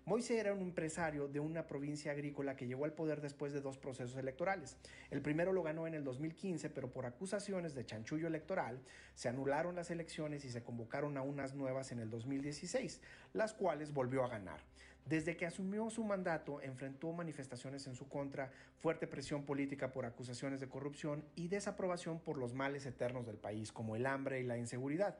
Moise 0.07 0.37
era 0.37 0.53
un 0.53 0.61
empresario 0.61 1.27
de 1.27 1.39
una 1.39 1.65
provincia 1.65 2.11
agrícola 2.11 2.55
que 2.55 2.67
llegó 2.67 2.85
al 2.85 2.93
poder 2.93 3.21
después 3.21 3.53
de 3.53 3.61
dos 3.61 3.79
procesos 3.79 4.15
electorales. 4.17 4.77
El 5.09 5.23
primero 5.23 5.51
lo 5.51 5.63
ganó 5.63 5.87
en 5.87 5.95
el 5.95 6.03
2015, 6.03 6.69
pero 6.69 6.91
por 6.91 7.07
acusaciones 7.07 7.73
de 7.73 7.87
chanchullo 7.87 8.27
electoral 8.27 8.79
se 9.15 9.29
anularon 9.29 9.73
las 9.73 9.89
elecciones 9.89 10.45
y 10.45 10.51
se 10.51 10.61
convocaron 10.61 11.17
a 11.17 11.23
unas 11.23 11.55
nuevas 11.55 11.91
en 11.91 11.97
el 11.97 12.11
2016, 12.11 13.01
las 13.33 13.55
cuales 13.55 13.93
volvió 13.93 14.23
a 14.23 14.27
ganar. 14.27 14.59
Desde 15.07 15.37
que 15.37 15.47
asumió 15.47 15.89
su 15.89 16.03
mandato, 16.03 16.61
enfrentó 16.61 17.11
manifestaciones 17.11 17.87
en 17.87 17.95
su 17.95 18.07
contra, 18.07 18.51
fuerte 18.81 19.07
presión 19.07 19.43
política 19.43 19.91
por 19.91 20.05
acusaciones 20.05 20.59
de 20.59 20.69
corrupción 20.69 21.23
y 21.35 21.47
desaprobación 21.47 22.19
por 22.19 22.37
los 22.37 22.53
males 22.53 22.85
eternos 22.85 23.25
del 23.25 23.37
país, 23.37 23.71
como 23.71 23.95
el 23.95 24.05
hambre 24.05 24.39
y 24.39 24.43
la 24.43 24.57
inseguridad. 24.57 25.17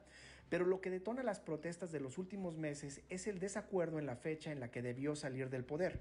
Pero 0.48 0.64
lo 0.64 0.80
que 0.80 0.90
detona 0.90 1.22
las 1.22 1.40
protestas 1.40 1.90
de 1.92 2.00
los 2.00 2.18
últimos 2.18 2.56
meses 2.56 3.00
es 3.08 3.26
el 3.26 3.38
desacuerdo 3.38 3.98
en 3.98 4.06
la 4.06 4.16
fecha 4.16 4.52
en 4.52 4.60
la 4.60 4.70
que 4.70 4.82
debió 4.82 5.16
salir 5.16 5.50
del 5.50 5.64
poder. 5.64 6.00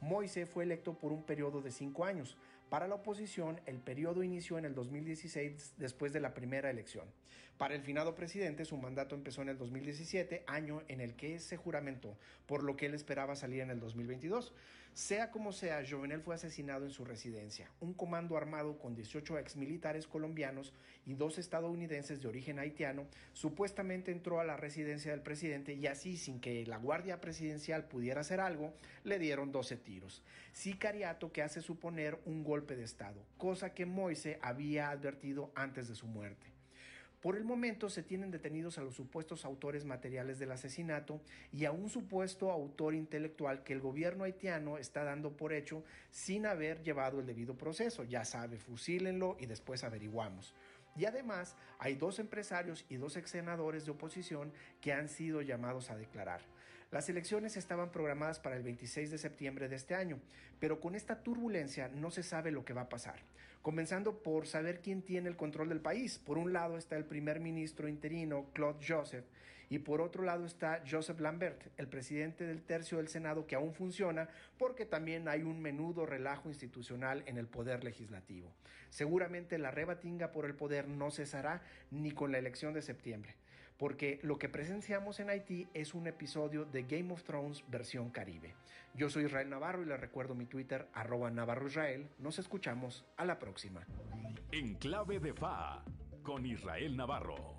Moise 0.00 0.46
fue 0.46 0.64
electo 0.64 0.98
por 0.98 1.12
un 1.12 1.22
periodo 1.22 1.62
de 1.62 1.70
cinco 1.70 2.04
años. 2.04 2.36
Para 2.68 2.88
la 2.88 2.96
oposición, 2.96 3.60
el 3.66 3.78
periodo 3.78 4.22
inició 4.22 4.58
en 4.58 4.66
el 4.66 4.74
2016 4.74 5.74
después 5.78 6.12
de 6.12 6.20
la 6.20 6.34
primera 6.34 6.68
elección. 6.68 7.06
Para 7.56 7.74
el 7.74 7.80
finado 7.80 8.14
presidente, 8.14 8.66
su 8.66 8.76
mandato 8.76 9.14
empezó 9.14 9.40
en 9.40 9.48
el 9.48 9.56
2017, 9.56 10.44
año 10.46 10.82
en 10.88 11.00
el 11.00 11.14
que 11.14 11.38
se 11.38 11.56
juramentó, 11.56 12.18
por 12.46 12.62
lo 12.62 12.76
que 12.76 12.86
él 12.86 12.94
esperaba 12.94 13.34
salir 13.34 13.62
en 13.62 13.70
el 13.70 13.80
2022. 13.80 14.52
Sea 14.96 15.30
como 15.30 15.52
sea, 15.52 15.84
Jovenel 15.86 16.22
fue 16.22 16.36
asesinado 16.36 16.86
en 16.86 16.90
su 16.90 17.04
residencia. 17.04 17.70
Un 17.80 17.92
comando 17.92 18.38
armado 18.38 18.78
con 18.78 18.94
18 18.94 19.38
exmilitares 19.38 20.06
colombianos 20.06 20.72
y 21.04 21.12
dos 21.12 21.36
estadounidenses 21.36 22.22
de 22.22 22.28
origen 22.28 22.58
haitiano 22.58 23.06
supuestamente 23.34 24.10
entró 24.10 24.40
a 24.40 24.44
la 24.44 24.56
residencia 24.56 25.10
del 25.10 25.20
presidente 25.20 25.74
y 25.74 25.86
así, 25.86 26.16
sin 26.16 26.40
que 26.40 26.64
la 26.64 26.78
Guardia 26.78 27.20
Presidencial 27.20 27.84
pudiera 27.84 28.22
hacer 28.22 28.40
algo, 28.40 28.72
le 29.04 29.18
dieron 29.18 29.52
12 29.52 29.76
tiros. 29.76 30.22
Sicariato 30.54 31.30
que 31.30 31.42
hace 31.42 31.60
suponer 31.60 32.18
un 32.24 32.42
golpe 32.42 32.74
de 32.74 32.84
Estado, 32.84 33.22
cosa 33.36 33.74
que 33.74 33.84
Moise 33.84 34.38
había 34.40 34.88
advertido 34.88 35.52
antes 35.54 35.88
de 35.88 35.94
su 35.94 36.06
muerte. 36.06 36.55
Por 37.26 37.36
el 37.36 37.42
momento 37.42 37.90
se 37.90 38.04
tienen 38.04 38.30
detenidos 38.30 38.78
a 38.78 38.82
los 38.82 38.94
supuestos 38.94 39.44
autores 39.44 39.84
materiales 39.84 40.38
del 40.38 40.52
asesinato 40.52 41.20
y 41.52 41.64
a 41.64 41.72
un 41.72 41.90
supuesto 41.90 42.52
autor 42.52 42.94
intelectual 42.94 43.64
que 43.64 43.72
el 43.72 43.80
gobierno 43.80 44.22
haitiano 44.22 44.78
está 44.78 45.02
dando 45.02 45.36
por 45.36 45.52
hecho 45.52 45.82
sin 46.12 46.46
haber 46.46 46.84
llevado 46.84 47.18
el 47.18 47.26
debido 47.26 47.58
proceso. 47.58 48.04
Ya 48.04 48.24
sabe, 48.24 48.58
fusílenlo 48.58 49.36
y 49.40 49.46
después 49.46 49.82
averiguamos. 49.82 50.54
Y 50.94 51.06
además 51.06 51.56
hay 51.80 51.96
dos 51.96 52.20
empresarios 52.20 52.84
y 52.88 52.94
dos 52.94 53.16
ex 53.16 53.28
senadores 53.28 53.86
de 53.86 53.90
oposición 53.90 54.52
que 54.80 54.92
han 54.92 55.08
sido 55.08 55.42
llamados 55.42 55.90
a 55.90 55.96
declarar. 55.96 56.42
Las 56.92 57.08
elecciones 57.08 57.56
estaban 57.56 57.90
programadas 57.90 58.38
para 58.38 58.56
el 58.56 58.62
26 58.62 59.10
de 59.10 59.18
septiembre 59.18 59.68
de 59.68 59.74
este 59.74 59.96
año, 59.96 60.20
pero 60.60 60.78
con 60.78 60.94
esta 60.94 61.24
turbulencia 61.24 61.88
no 61.88 62.12
se 62.12 62.22
sabe 62.22 62.52
lo 62.52 62.64
que 62.64 62.72
va 62.72 62.82
a 62.82 62.88
pasar 62.88 63.18
comenzando 63.66 64.22
por 64.22 64.46
saber 64.46 64.80
quién 64.80 65.02
tiene 65.02 65.28
el 65.28 65.34
control 65.34 65.70
del 65.70 65.80
país. 65.80 66.20
Por 66.20 66.38
un 66.38 66.52
lado 66.52 66.78
está 66.78 66.96
el 66.96 67.04
primer 67.04 67.40
ministro 67.40 67.88
interino, 67.88 68.46
Claude 68.52 68.78
Joseph, 68.86 69.24
y 69.68 69.80
por 69.80 70.00
otro 70.00 70.22
lado 70.22 70.46
está 70.46 70.84
Joseph 70.88 71.18
Lambert, 71.18 71.60
el 71.76 71.88
presidente 71.88 72.46
del 72.46 72.62
tercio 72.62 72.98
del 72.98 73.08
Senado 73.08 73.48
que 73.48 73.56
aún 73.56 73.74
funciona 73.74 74.28
porque 74.56 74.86
también 74.86 75.26
hay 75.26 75.42
un 75.42 75.60
menudo 75.60 76.06
relajo 76.06 76.48
institucional 76.48 77.24
en 77.26 77.38
el 77.38 77.48
poder 77.48 77.82
legislativo. 77.82 78.54
Seguramente 78.88 79.58
la 79.58 79.72
rebatinga 79.72 80.30
por 80.30 80.44
el 80.44 80.54
poder 80.54 80.86
no 80.86 81.10
cesará 81.10 81.60
ni 81.90 82.12
con 82.12 82.30
la 82.30 82.38
elección 82.38 82.72
de 82.72 82.82
septiembre 82.82 83.34
porque 83.78 84.18
lo 84.22 84.38
que 84.38 84.48
presenciamos 84.48 85.20
en 85.20 85.30
Haití 85.30 85.68
es 85.74 85.94
un 85.94 86.06
episodio 86.06 86.64
de 86.64 86.84
Game 86.84 87.12
of 87.12 87.22
Thrones 87.24 87.64
versión 87.68 88.10
Caribe. 88.10 88.54
Yo 88.94 89.10
soy 89.10 89.24
Israel 89.24 89.50
Navarro 89.50 89.82
y 89.82 89.86
les 89.86 90.00
recuerdo 90.00 90.34
mi 90.34 90.46
Twitter, 90.46 90.88
arroba 90.94 91.30
Navarro 91.30 91.66
Israel. 91.66 92.08
Nos 92.18 92.38
escuchamos 92.38 93.04
a 93.16 93.24
la 93.26 93.38
próxima. 93.38 93.86
En 94.52 94.74
clave 94.76 95.20
de 95.20 95.34
FA, 95.34 95.84
con 96.22 96.46
Israel 96.46 96.96
Navarro. 96.96 97.56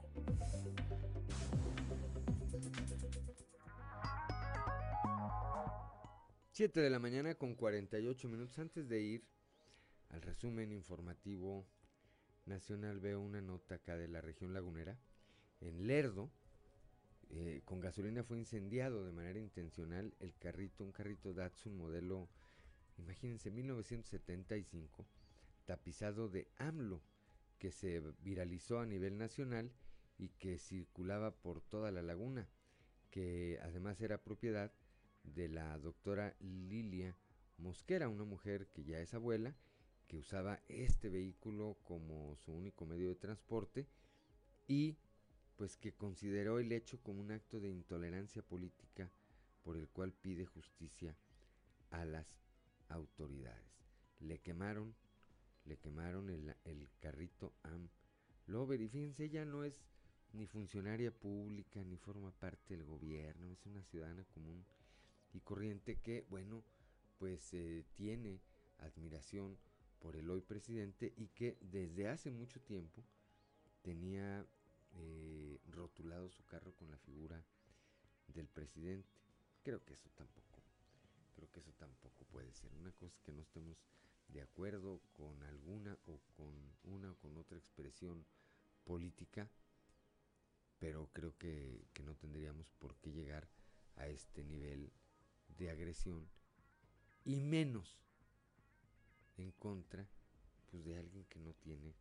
Siete 6.52 6.82
de 6.82 6.90
la 6.90 6.98
mañana 6.98 7.36
con 7.36 7.54
48 7.54 8.28
minutos 8.30 8.58
antes 8.58 8.90
de 8.90 9.00
ir 9.00 9.24
al 10.10 10.24
resumen 10.24 10.72
informativo 10.72 11.68
nacional 12.46 13.00
veo 13.00 13.22
una 13.22 13.42
nota 13.42 13.76
acá 13.76 13.96
de 13.96 14.08
la 14.08 14.22
región 14.22 14.54
lagunera 14.56 14.98
en 15.62 15.88
Lerdo, 15.88 16.30
eh, 17.30 17.62
con 17.66 17.80
gasolina 17.80 18.24
fue 18.24 18.38
incendiado 18.38 19.04
de 19.04 19.12
manera 19.12 19.40
intencional 19.40 20.14
el 20.20 20.34
carrito, 20.36 20.84
un 20.84 20.92
carrito 20.92 21.34
Datsun 21.34 21.76
modelo, 21.76 22.30
imagínense, 22.98 23.52
1975, 23.52 25.06
tapizado 25.66 26.30
de 26.30 26.48
AMLO, 26.58 27.02
que 27.60 27.72
se 27.72 28.02
viralizó 28.22 28.80
a 28.80 28.86
nivel 28.86 29.18
nacional 29.18 29.72
y 30.18 30.30
que 30.30 30.58
circulaba 30.58 31.32
por 31.32 31.62
toda 31.62 31.92
la 31.92 32.02
laguna, 32.02 32.48
que 33.12 33.60
además 33.64 34.00
era 34.02 34.24
propiedad 34.24 34.72
de 35.24 35.50
la 35.50 35.78
doctora 35.78 36.36
Lilia 36.40 37.16
Mosquera, 37.58 38.08
una 38.08 38.24
mujer 38.24 38.68
que 38.68 38.84
ya 38.84 39.00
es 39.00 39.14
abuela, 39.14 39.56
que 40.08 40.18
usaba 40.18 40.62
este 40.70 41.10
vehículo 41.10 41.78
como 41.84 42.36
su 42.38 42.54
único 42.54 42.86
medio 42.86 43.10
de 43.10 43.16
transporte 43.16 43.88
y 44.68 44.98
pues 45.58 45.76
que 45.76 45.92
consideró 45.92 46.60
el 46.60 46.72
hecho 46.72 47.02
como 47.02 47.20
un 47.20 47.32
acto 47.32 47.60
de 47.60 47.70
intolerancia 47.70 48.44
política 48.44 49.12
por 49.64 49.76
el 49.76 49.90
cual 49.90 50.14
pide 50.14 50.46
justicia 50.46 51.16
a 51.90 52.06
las 52.06 52.28
autoridades. 52.90 53.66
Le 54.20 54.40
quemaron, 54.40 54.96
le 55.66 55.78
quemaron 55.78 56.30
el, 56.30 56.90
carrito 57.00 57.54
Am 57.64 57.90
Lover 58.46 58.80
y 58.80 58.88
fíjense, 58.88 59.26
ella 59.26 59.46
no 59.46 59.64
es 59.64 59.84
ni 60.32 60.46
funcionaria 60.46 61.12
pública 61.12 61.84
ni 61.84 61.98
forma 61.98 62.32
parte 62.32 62.78
del 62.78 62.86
gobierno, 62.86 63.52
es 63.52 63.66
una 63.66 63.84
ciudadana 63.84 64.24
común 64.26 64.64
y 65.34 65.40
corriente 65.42 65.98
que, 65.98 66.26
bueno, 66.30 66.64
pues 67.18 67.54
eh, 67.54 67.84
tiene 67.96 68.40
admiración 68.78 69.58
por 70.00 70.16
el 70.16 70.30
hoy 70.30 70.42
presidente 70.42 71.14
y 71.18 71.28
que 71.30 71.58
desde 71.62 72.08
hace 72.08 72.30
mucho 72.30 72.62
tiempo 72.62 73.04
tenía 73.82 74.46
eh, 74.98 75.60
rotulado 75.72 76.30
su 76.30 76.46
carro 76.46 76.74
con 76.74 76.90
la 76.92 76.98
figura 76.98 77.44
del 78.28 78.48
presidente. 78.48 79.10
Creo 79.64 79.84
que 79.84 79.94
eso 79.94 80.10
tampoco, 80.16 80.62
creo 81.36 81.52
que 81.52 81.60
eso 81.60 81.72
tampoco 81.74 82.26
puede 82.26 82.52
ser. 82.54 82.74
Una 82.76 82.92
cosa 82.92 83.16
que 83.24 83.32
no 83.32 83.42
estemos 83.42 83.78
de 84.30 84.42
acuerdo 84.42 85.02
con 85.14 85.42
alguna 85.44 85.98
o 86.06 86.20
con 86.36 86.54
una 86.84 87.12
o 87.12 87.16
con 87.16 87.38
otra 87.38 87.58
expresión 87.58 88.26
política, 88.84 89.50
pero 90.80 91.10
creo 91.14 91.38
que, 91.38 91.86
que 91.94 92.04
no 92.04 92.16
tendríamos 92.16 92.68
por 92.80 92.96
qué 92.98 93.12
llegar 93.12 93.48
a 93.96 94.08
este 94.08 94.44
nivel 94.44 94.92
de 95.58 95.72
agresión 95.72 96.28
y 97.24 97.36
menos 97.36 98.00
en 99.38 99.52
contra 99.52 100.08
pues 100.70 100.84
de 100.84 100.98
alguien 100.98 101.26
que 101.26 101.40
no 101.40 101.54
tiene 101.54 101.94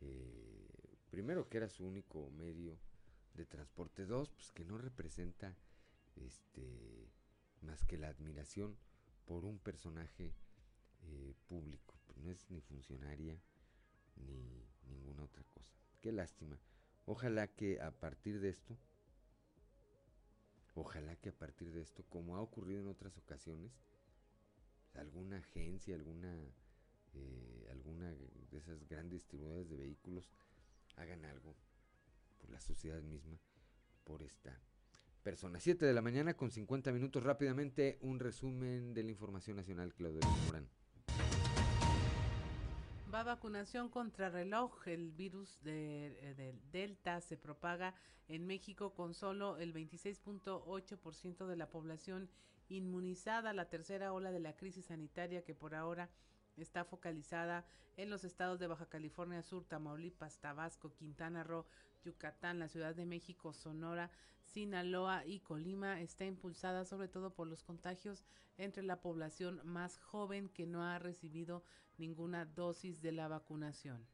eh, 0.00 0.59
primero 1.10 1.48
que 1.48 1.58
era 1.58 1.68
su 1.68 1.84
único 1.84 2.30
medio 2.30 2.78
de 3.34 3.46
transporte. 3.46 4.06
Dos, 4.06 4.30
pues 4.30 4.52
que 4.52 4.64
no 4.64 4.78
representa 4.78 5.56
este 6.16 7.10
más 7.62 7.84
que 7.84 7.98
la 7.98 8.08
admiración 8.08 8.76
por 9.26 9.44
un 9.44 9.58
personaje 9.58 10.32
eh, 11.02 11.34
público. 11.46 11.94
No 12.16 12.30
es 12.30 12.50
ni 12.50 12.60
funcionaria 12.60 13.40
ni 14.16 14.66
ninguna 14.88 15.24
otra 15.24 15.44
cosa. 15.44 15.74
Qué 16.00 16.12
lástima. 16.12 16.58
Ojalá 17.06 17.48
que 17.48 17.80
a 17.80 17.90
partir 17.90 18.40
de 18.40 18.50
esto, 18.50 18.76
ojalá 20.74 21.16
que 21.16 21.30
a 21.30 21.32
partir 21.32 21.72
de 21.72 21.82
esto, 21.82 22.04
como 22.08 22.36
ha 22.36 22.40
ocurrido 22.40 22.82
en 22.82 22.88
otras 22.88 23.16
ocasiones, 23.16 23.72
alguna 24.94 25.38
agencia, 25.38 25.94
alguna, 25.94 26.34
eh, 27.14 27.68
alguna 27.70 28.12
de 28.12 28.58
esas 28.58 28.86
grandes 28.88 29.20
distribuidoras 29.20 29.68
de 29.68 29.76
vehículos 29.76 30.30
hagan 30.96 31.24
algo 31.24 31.56
por 32.38 32.50
la 32.50 32.60
sociedad 32.60 33.02
misma, 33.02 33.38
por 34.04 34.22
esta 34.22 34.60
persona. 35.22 35.60
7 35.60 35.84
de 35.84 35.92
la 35.92 36.02
mañana 36.02 36.34
con 36.34 36.50
50 36.50 36.92
minutos 36.92 37.22
rápidamente 37.22 37.98
un 38.00 38.18
resumen 38.18 38.94
de 38.94 39.02
la 39.02 39.10
información 39.10 39.56
nacional, 39.56 39.94
Claudio 39.94 40.20
Morán. 40.46 40.68
Va 43.12 43.22
vacunación 43.24 43.88
contra 43.88 44.30
reloj. 44.30 44.86
El 44.86 45.10
virus 45.10 45.60
de, 45.62 46.16
eh, 46.20 46.34
del 46.34 46.60
Delta 46.70 47.20
se 47.20 47.36
propaga 47.36 47.94
en 48.28 48.46
México 48.46 48.94
con 48.94 49.14
solo 49.14 49.58
el 49.58 49.74
26.8% 49.74 51.46
de 51.48 51.56
la 51.56 51.68
población 51.68 52.30
inmunizada. 52.68 53.52
La 53.52 53.68
tercera 53.68 54.12
ola 54.12 54.30
de 54.30 54.38
la 54.38 54.56
crisis 54.56 54.86
sanitaria 54.86 55.42
que 55.42 55.54
por 55.54 55.74
ahora 55.74 56.08
está 56.56 56.84
focalizada 56.84 57.64
en 57.96 58.10
los 58.10 58.24
estados 58.24 58.58
de 58.58 58.66
Baja 58.66 58.86
California 58.86 59.42
Sur, 59.42 59.64
Tamaulipas, 59.64 60.38
Tabasco, 60.38 60.94
Quintana 60.94 61.44
Roo, 61.44 61.66
Yucatán, 62.04 62.58
la 62.58 62.68
Ciudad 62.68 62.94
de 62.94 63.06
México, 63.06 63.52
Sonora, 63.52 64.10
Sinaloa 64.42 65.26
y 65.26 65.40
Colima 65.40 66.00
está 66.00 66.24
impulsada 66.24 66.84
sobre 66.84 67.08
todo 67.08 67.34
por 67.34 67.46
los 67.46 67.62
contagios 67.62 68.24
entre 68.56 68.82
la 68.82 69.00
población 69.00 69.60
más 69.64 69.98
joven 69.98 70.48
que 70.48 70.66
no 70.66 70.82
ha 70.82 70.98
recibido 70.98 71.62
ninguna 71.98 72.46
dosis 72.46 73.00
de 73.00 73.12
la 73.12 73.28
vacunación. 73.28 74.06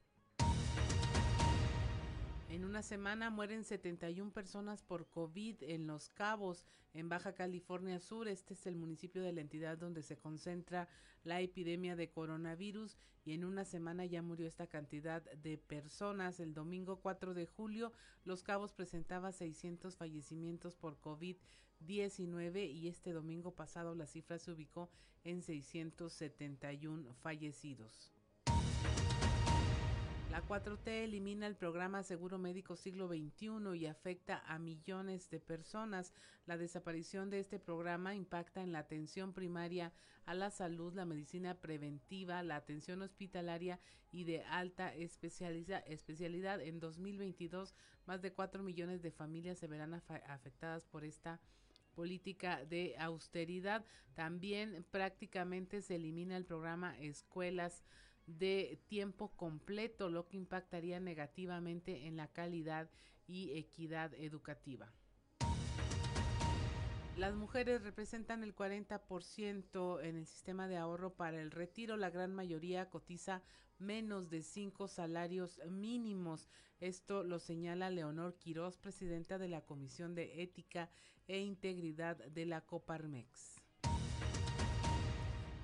En 2.48 2.64
una 2.64 2.82
semana 2.82 3.28
mueren 3.28 3.64
71 3.64 4.30
personas 4.32 4.80
por 4.82 5.08
COVID 5.08 5.56
en 5.62 5.88
Los 5.88 6.10
Cabos, 6.10 6.64
en 6.94 7.08
Baja 7.08 7.34
California 7.34 7.98
Sur. 7.98 8.28
Este 8.28 8.54
es 8.54 8.66
el 8.66 8.76
municipio 8.76 9.20
de 9.20 9.32
la 9.32 9.40
entidad 9.40 9.76
donde 9.76 10.02
se 10.02 10.16
concentra 10.16 10.88
la 11.24 11.40
epidemia 11.40 11.96
de 11.96 12.08
coronavirus 12.08 12.98
y 13.24 13.32
en 13.32 13.44
una 13.44 13.64
semana 13.64 14.06
ya 14.06 14.22
murió 14.22 14.46
esta 14.46 14.68
cantidad 14.68 15.22
de 15.22 15.58
personas. 15.58 16.38
El 16.38 16.54
domingo 16.54 17.00
4 17.00 17.34
de 17.34 17.46
julio, 17.46 17.92
Los 18.24 18.44
Cabos 18.44 18.72
presentaba 18.72 19.32
600 19.32 19.96
fallecimientos 19.96 20.76
por 20.76 21.00
COVID-19 21.00 22.72
y 22.72 22.86
este 22.86 23.12
domingo 23.12 23.56
pasado 23.56 23.96
la 23.96 24.06
cifra 24.06 24.38
se 24.38 24.52
ubicó 24.52 24.88
en 25.24 25.42
671 25.42 27.12
fallecidos. 27.14 28.15
La 30.36 30.46
4T 30.46 30.86
elimina 30.88 31.46
el 31.46 31.56
programa 31.56 32.02
Seguro 32.02 32.36
Médico 32.36 32.76
Siglo 32.76 33.08
XXI 33.08 33.74
y 33.74 33.86
afecta 33.86 34.42
a 34.46 34.58
millones 34.58 35.30
de 35.30 35.40
personas. 35.40 36.12
La 36.44 36.58
desaparición 36.58 37.30
de 37.30 37.40
este 37.40 37.58
programa 37.58 38.14
impacta 38.14 38.60
en 38.60 38.70
la 38.70 38.80
atención 38.80 39.32
primaria 39.32 39.94
a 40.26 40.34
la 40.34 40.50
salud, 40.50 40.92
la 40.92 41.06
medicina 41.06 41.54
preventiva, 41.54 42.42
la 42.42 42.56
atención 42.56 43.00
hospitalaria 43.00 43.80
y 44.12 44.24
de 44.24 44.44
alta 44.44 44.94
especialidad. 44.94 46.60
En 46.60 46.80
2022, 46.80 47.74
más 48.04 48.20
de 48.20 48.34
4 48.34 48.62
millones 48.62 49.00
de 49.00 49.12
familias 49.12 49.58
se 49.58 49.68
verán 49.68 49.94
afectadas 49.94 50.84
por 50.84 51.06
esta 51.06 51.40
política 51.94 52.62
de 52.66 52.94
austeridad. 52.98 53.86
También 54.14 54.84
prácticamente 54.90 55.80
se 55.80 55.96
elimina 55.96 56.36
el 56.36 56.44
programa 56.44 56.94
Escuelas 56.98 57.82
de 58.26 58.80
tiempo 58.88 59.28
completo, 59.36 60.10
lo 60.10 60.26
que 60.26 60.36
impactaría 60.36 61.00
negativamente 61.00 62.06
en 62.06 62.16
la 62.16 62.28
calidad 62.28 62.90
y 63.26 63.56
equidad 63.56 64.12
educativa. 64.14 64.92
Las 67.16 67.34
mujeres 67.34 67.82
representan 67.82 68.42
el 68.42 68.54
40% 68.54 70.02
en 70.02 70.16
el 70.16 70.26
sistema 70.26 70.68
de 70.68 70.76
ahorro 70.76 71.14
para 71.14 71.40
el 71.40 71.50
retiro. 71.50 71.96
La 71.96 72.10
gran 72.10 72.34
mayoría 72.34 72.90
cotiza 72.90 73.42
menos 73.78 74.28
de 74.28 74.42
cinco 74.42 74.86
salarios 74.86 75.58
mínimos. 75.70 76.50
Esto 76.78 77.24
lo 77.24 77.38
señala 77.38 77.88
Leonor 77.88 78.36
Quiroz, 78.36 78.76
presidenta 78.76 79.38
de 79.38 79.48
la 79.48 79.62
Comisión 79.62 80.14
de 80.14 80.42
Ética 80.42 80.90
e 81.26 81.38
Integridad 81.40 82.16
de 82.16 82.44
la 82.44 82.60
Coparmex. 82.60 83.65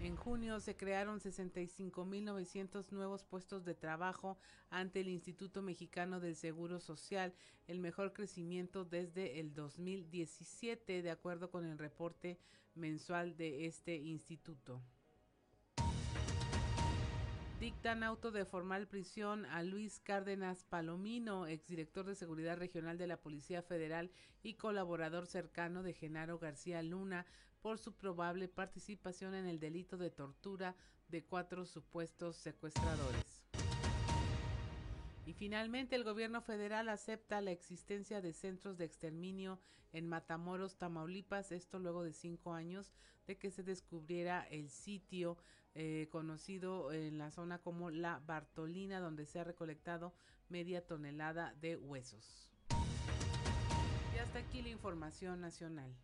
En 0.02 0.16
junio 0.16 0.58
se 0.58 0.76
crearon 0.76 1.20
65.900 1.20 2.90
nuevos 2.90 3.22
puestos 3.22 3.64
de 3.64 3.76
trabajo 3.76 4.36
ante 4.68 4.98
el 4.98 5.08
Instituto 5.08 5.62
Mexicano 5.62 6.18
del 6.18 6.34
Seguro 6.34 6.80
Social, 6.80 7.32
el 7.68 7.78
mejor 7.78 8.12
crecimiento 8.12 8.84
desde 8.84 9.38
el 9.38 9.54
2017, 9.54 11.02
de 11.02 11.10
acuerdo 11.12 11.52
con 11.52 11.64
el 11.64 11.78
reporte 11.78 12.40
mensual 12.74 13.36
de 13.36 13.66
este 13.66 13.94
instituto. 13.94 14.82
Dictan 17.60 18.02
auto 18.02 18.32
de 18.32 18.44
formal 18.44 18.88
prisión 18.88 19.46
a 19.46 19.62
Luis 19.62 20.00
Cárdenas 20.00 20.64
Palomino, 20.64 21.46
exdirector 21.46 22.06
de 22.06 22.16
Seguridad 22.16 22.56
Regional 22.56 22.98
de 22.98 23.06
la 23.06 23.18
Policía 23.18 23.62
Federal 23.62 24.10
y 24.42 24.54
colaborador 24.54 25.28
cercano 25.28 25.84
de 25.84 25.94
Genaro 25.94 26.40
García 26.40 26.82
Luna, 26.82 27.24
por 27.62 27.78
su 27.78 27.92
probable 27.94 28.48
participación 28.48 29.34
en 29.34 29.46
el 29.46 29.60
delito 29.60 29.96
de 29.96 30.10
tortura 30.10 30.74
de 31.08 31.24
cuatro 31.24 31.64
supuestos 31.64 32.36
secuestradores. 32.36 33.44
Y 35.24 35.34
finalmente 35.34 35.94
el 35.94 36.02
gobierno 36.02 36.42
federal 36.42 36.88
acepta 36.88 37.40
la 37.40 37.52
existencia 37.52 38.20
de 38.20 38.32
centros 38.32 38.76
de 38.76 38.84
exterminio 38.84 39.60
en 39.92 40.08
Matamoros, 40.08 40.76
Tamaulipas, 40.76 41.52
esto 41.52 41.78
luego 41.78 42.02
de 42.02 42.12
cinco 42.12 42.54
años 42.54 42.92
de 43.26 43.38
que 43.38 43.52
se 43.52 43.62
descubriera 43.62 44.42
el 44.50 44.68
sitio 44.68 45.36
eh, 45.74 46.08
conocido 46.10 46.92
en 46.92 47.18
la 47.18 47.30
zona 47.30 47.58
como 47.58 47.90
La 47.90 48.18
Bartolina, 48.26 48.98
donde 48.98 49.26
se 49.26 49.38
ha 49.38 49.44
recolectado 49.44 50.12
media 50.48 50.84
tonelada 50.84 51.54
de 51.60 51.76
huesos. 51.76 52.50
Y 54.14 54.18
hasta 54.18 54.40
aquí 54.40 54.60
la 54.60 54.70
información 54.70 55.40
nacional. 55.40 55.94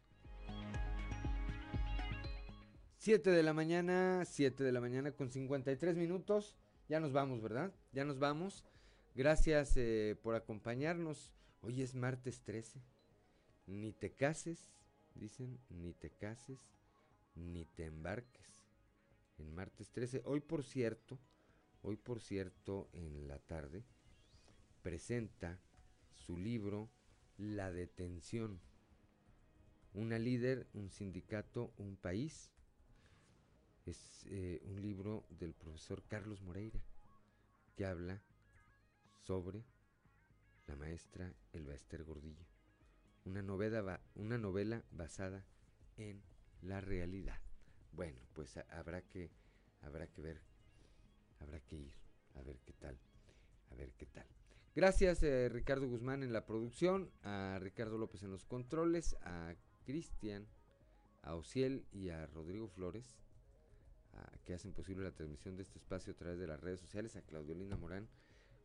7 3.09 3.31
de 3.31 3.43
la 3.43 3.55
mañana, 3.55 4.23
7 4.27 4.63
de 4.63 4.71
la 4.71 4.83
mañana 4.83 5.13
con 5.13 5.31
53 5.31 5.97
minutos. 5.97 6.55
Ya 6.91 7.01
nos 7.01 7.15
vamos, 7.15 7.41
¿verdad? 7.41 7.73
Ya 7.91 8.05
nos 8.05 8.19
vamos. 8.19 8.67
Gracias 9.15 9.79
eh, 9.79 10.15
por 10.23 10.35
acompañarnos. 10.35 11.33
Hoy 11.63 11.81
es 11.81 11.95
martes 11.95 12.43
13. 12.43 12.83
Ni 13.67 13.95
te 13.95 14.13
cases, 14.13 14.75
dicen, 15.15 15.59
ni 15.71 15.95
te 15.95 16.11
cases, 16.11 16.61
ni 17.35 17.65
te 17.65 17.87
embarques. 17.87 18.63
En 19.39 19.55
martes 19.55 19.89
13. 19.89 20.21
Hoy, 20.27 20.41
por 20.41 20.63
cierto, 20.63 21.19
hoy, 21.81 21.97
por 21.97 22.21
cierto, 22.21 22.91
en 22.93 23.27
la 23.27 23.39
tarde, 23.39 23.85
presenta 24.83 25.59
su 26.11 26.37
libro 26.37 26.91
La 27.39 27.73
detención. 27.73 28.61
Una 29.95 30.19
líder, 30.19 30.67
un 30.75 30.91
sindicato, 30.91 31.73
un 31.79 31.97
país 31.97 32.51
es 33.89 34.27
eh, 34.27 34.61
un 34.65 34.83
libro 34.83 35.25
del 35.31 35.55
profesor 35.55 36.03
Carlos 36.09 36.43
Moreira 36.43 36.81
que 37.77 37.87
habla 37.87 38.21
sobre 39.25 39.65
la 40.67 40.77
maestra 40.77 41.33
Elba 41.53 41.75
Ester 41.75 42.05
Gordillo. 42.05 42.45
Una 43.25 43.43
novela, 43.43 44.01
una 44.15 44.37
novela 44.37 44.83
basada 44.91 45.45
en 45.97 46.23
la 46.63 46.81
realidad. 46.81 47.39
Bueno, 47.93 48.19
pues 48.35 48.59
habrá 48.71 49.03
que 49.03 49.31
habrá 49.83 50.07
que 50.09 50.21
ver, 50.21 50.41
habrá 51.41 51.61
que 51.61 51.77
ir 51.77 51.93
a 52.35 52.43
ver 52.43 52.59
qué 52.67 52.73
tal, 52.75 52.99
a 53.71 53.75
ver 53.75 53.93
qué 53.93 54.07
tal. 54.07 54.27
Gracias 54.75 55.23
eh, 55.23 55.49
Ricardo 55.49 55.89
Guzmán 55.89 56.23
en 56.23 56.33
la 56.33 56.47
producción, 56.47 57.11
a 57.23 57.59
Ricardo 57.61 57.97
López 57.97 58.23
en 58.23 58.31
los 58.31 58.45
controles, 58.45 59.17
a 59.23 59.55
Cristian, 59.85 60.47
a 61.23 61.35
Ociel 61.35 61.87
y 61.93 62.11
a 62.11 62.27
Rodrigo 62.27 62.69
Flores 62.69 63.17
que 64.45 64.55
hacen 64.55 64.73
posible 64.73 65.05
la 65.05 65.15
transmisión 65.15 65.57
de 65.57 65.63
este 65.63 65.79
espacio 65.79 66.13
a 66.13 66.17
través 66.17 66.39
de 66.39 66.47
las 66.47 66.61
redes 66.61 66.81
sociales, 66.81 67.17
a 67.17 67.23
Claudiolina 67.23 67.77
Morán, 67.77 68.09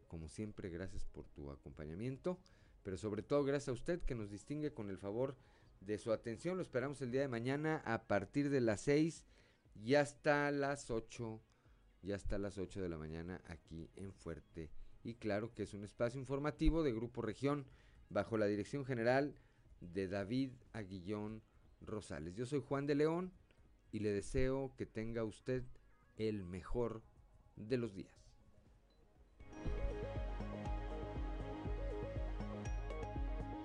como 0.08 0.28
siempre, 0.28 0.70
gracias 0.70 1.06
por 1.06 1.28
tu 1.30 1.50
acompañamiento, 1.50 2.40
pero 2.84 2.98
sobre 2.98 3.24
todo 3.24 3.44
gracias 3.44 3.70
a 3.70 3.74
usted 3.74 4.02
que 4.02 4.14
nos 4.14 4.30
distingue 4.30 4.72
con 4.72 4.90
el 4.90 5.00
favor 5.00 5.36
de 5.82 5.98
su 5.98 6.12
atención. 6.12 6.56
Lo 6.56 6.62
esperamos 6.62 7.02
el 7.02 7.12
día 7.12 7.22
de 7.22 7.28
mañana 7.28 7.82
a 7.86 8.08
partir 8.08 8.50
de 8.50 8.62
las 8.62 8.82
6 8.82 9.26
y 9.74 9.96
hasta 9.96 10.52
las 10.52 10.92
8, 10.92 11.42
y 12.04 12.12
hasta 12.12 12.38
las 12.38 12.58
8 12.58 12.82
de 12.82 12.90
la 12.90 12.98
mañana 12.98 13.42
aquí 13.48 13.90
en 13.96 14.14
Fuerte. 14.14 14.70
Y 15.04 15.16
claro 15.16 15.54
que 15.54 15.64
es 15.64 15.74
un 15.74 15.84
espacio 15.84 16.20
informativo 16.20 16.84
de 16.84 16.94
Grupo 16.94 17.22
Región 17.22 17.66
bajo 18.10 18.38
la 18.38 18.46
dirección 18.46 18.86
general 18.86 19.36
de 19.82 20.08
David 20.08 20.52
Aguillón 20.74 21.42
Rosales. 21.82 22.36
Yo 22.36 22.46
soy 22.46 22.62
Juan 22.62 22.86
de 22.86 22.96
León 22.96 23.34
y 23.94 24.00
le 24.00 24.12
deseo 24.12 24.74
que 24.76 24.86
tenga 24.86 25.24
usted 25.24 25.64
el 26.18 26.44
mejor 26.44 27.02
de 27.56 27.78
los 27.78 27.94
días. 27.94 28.23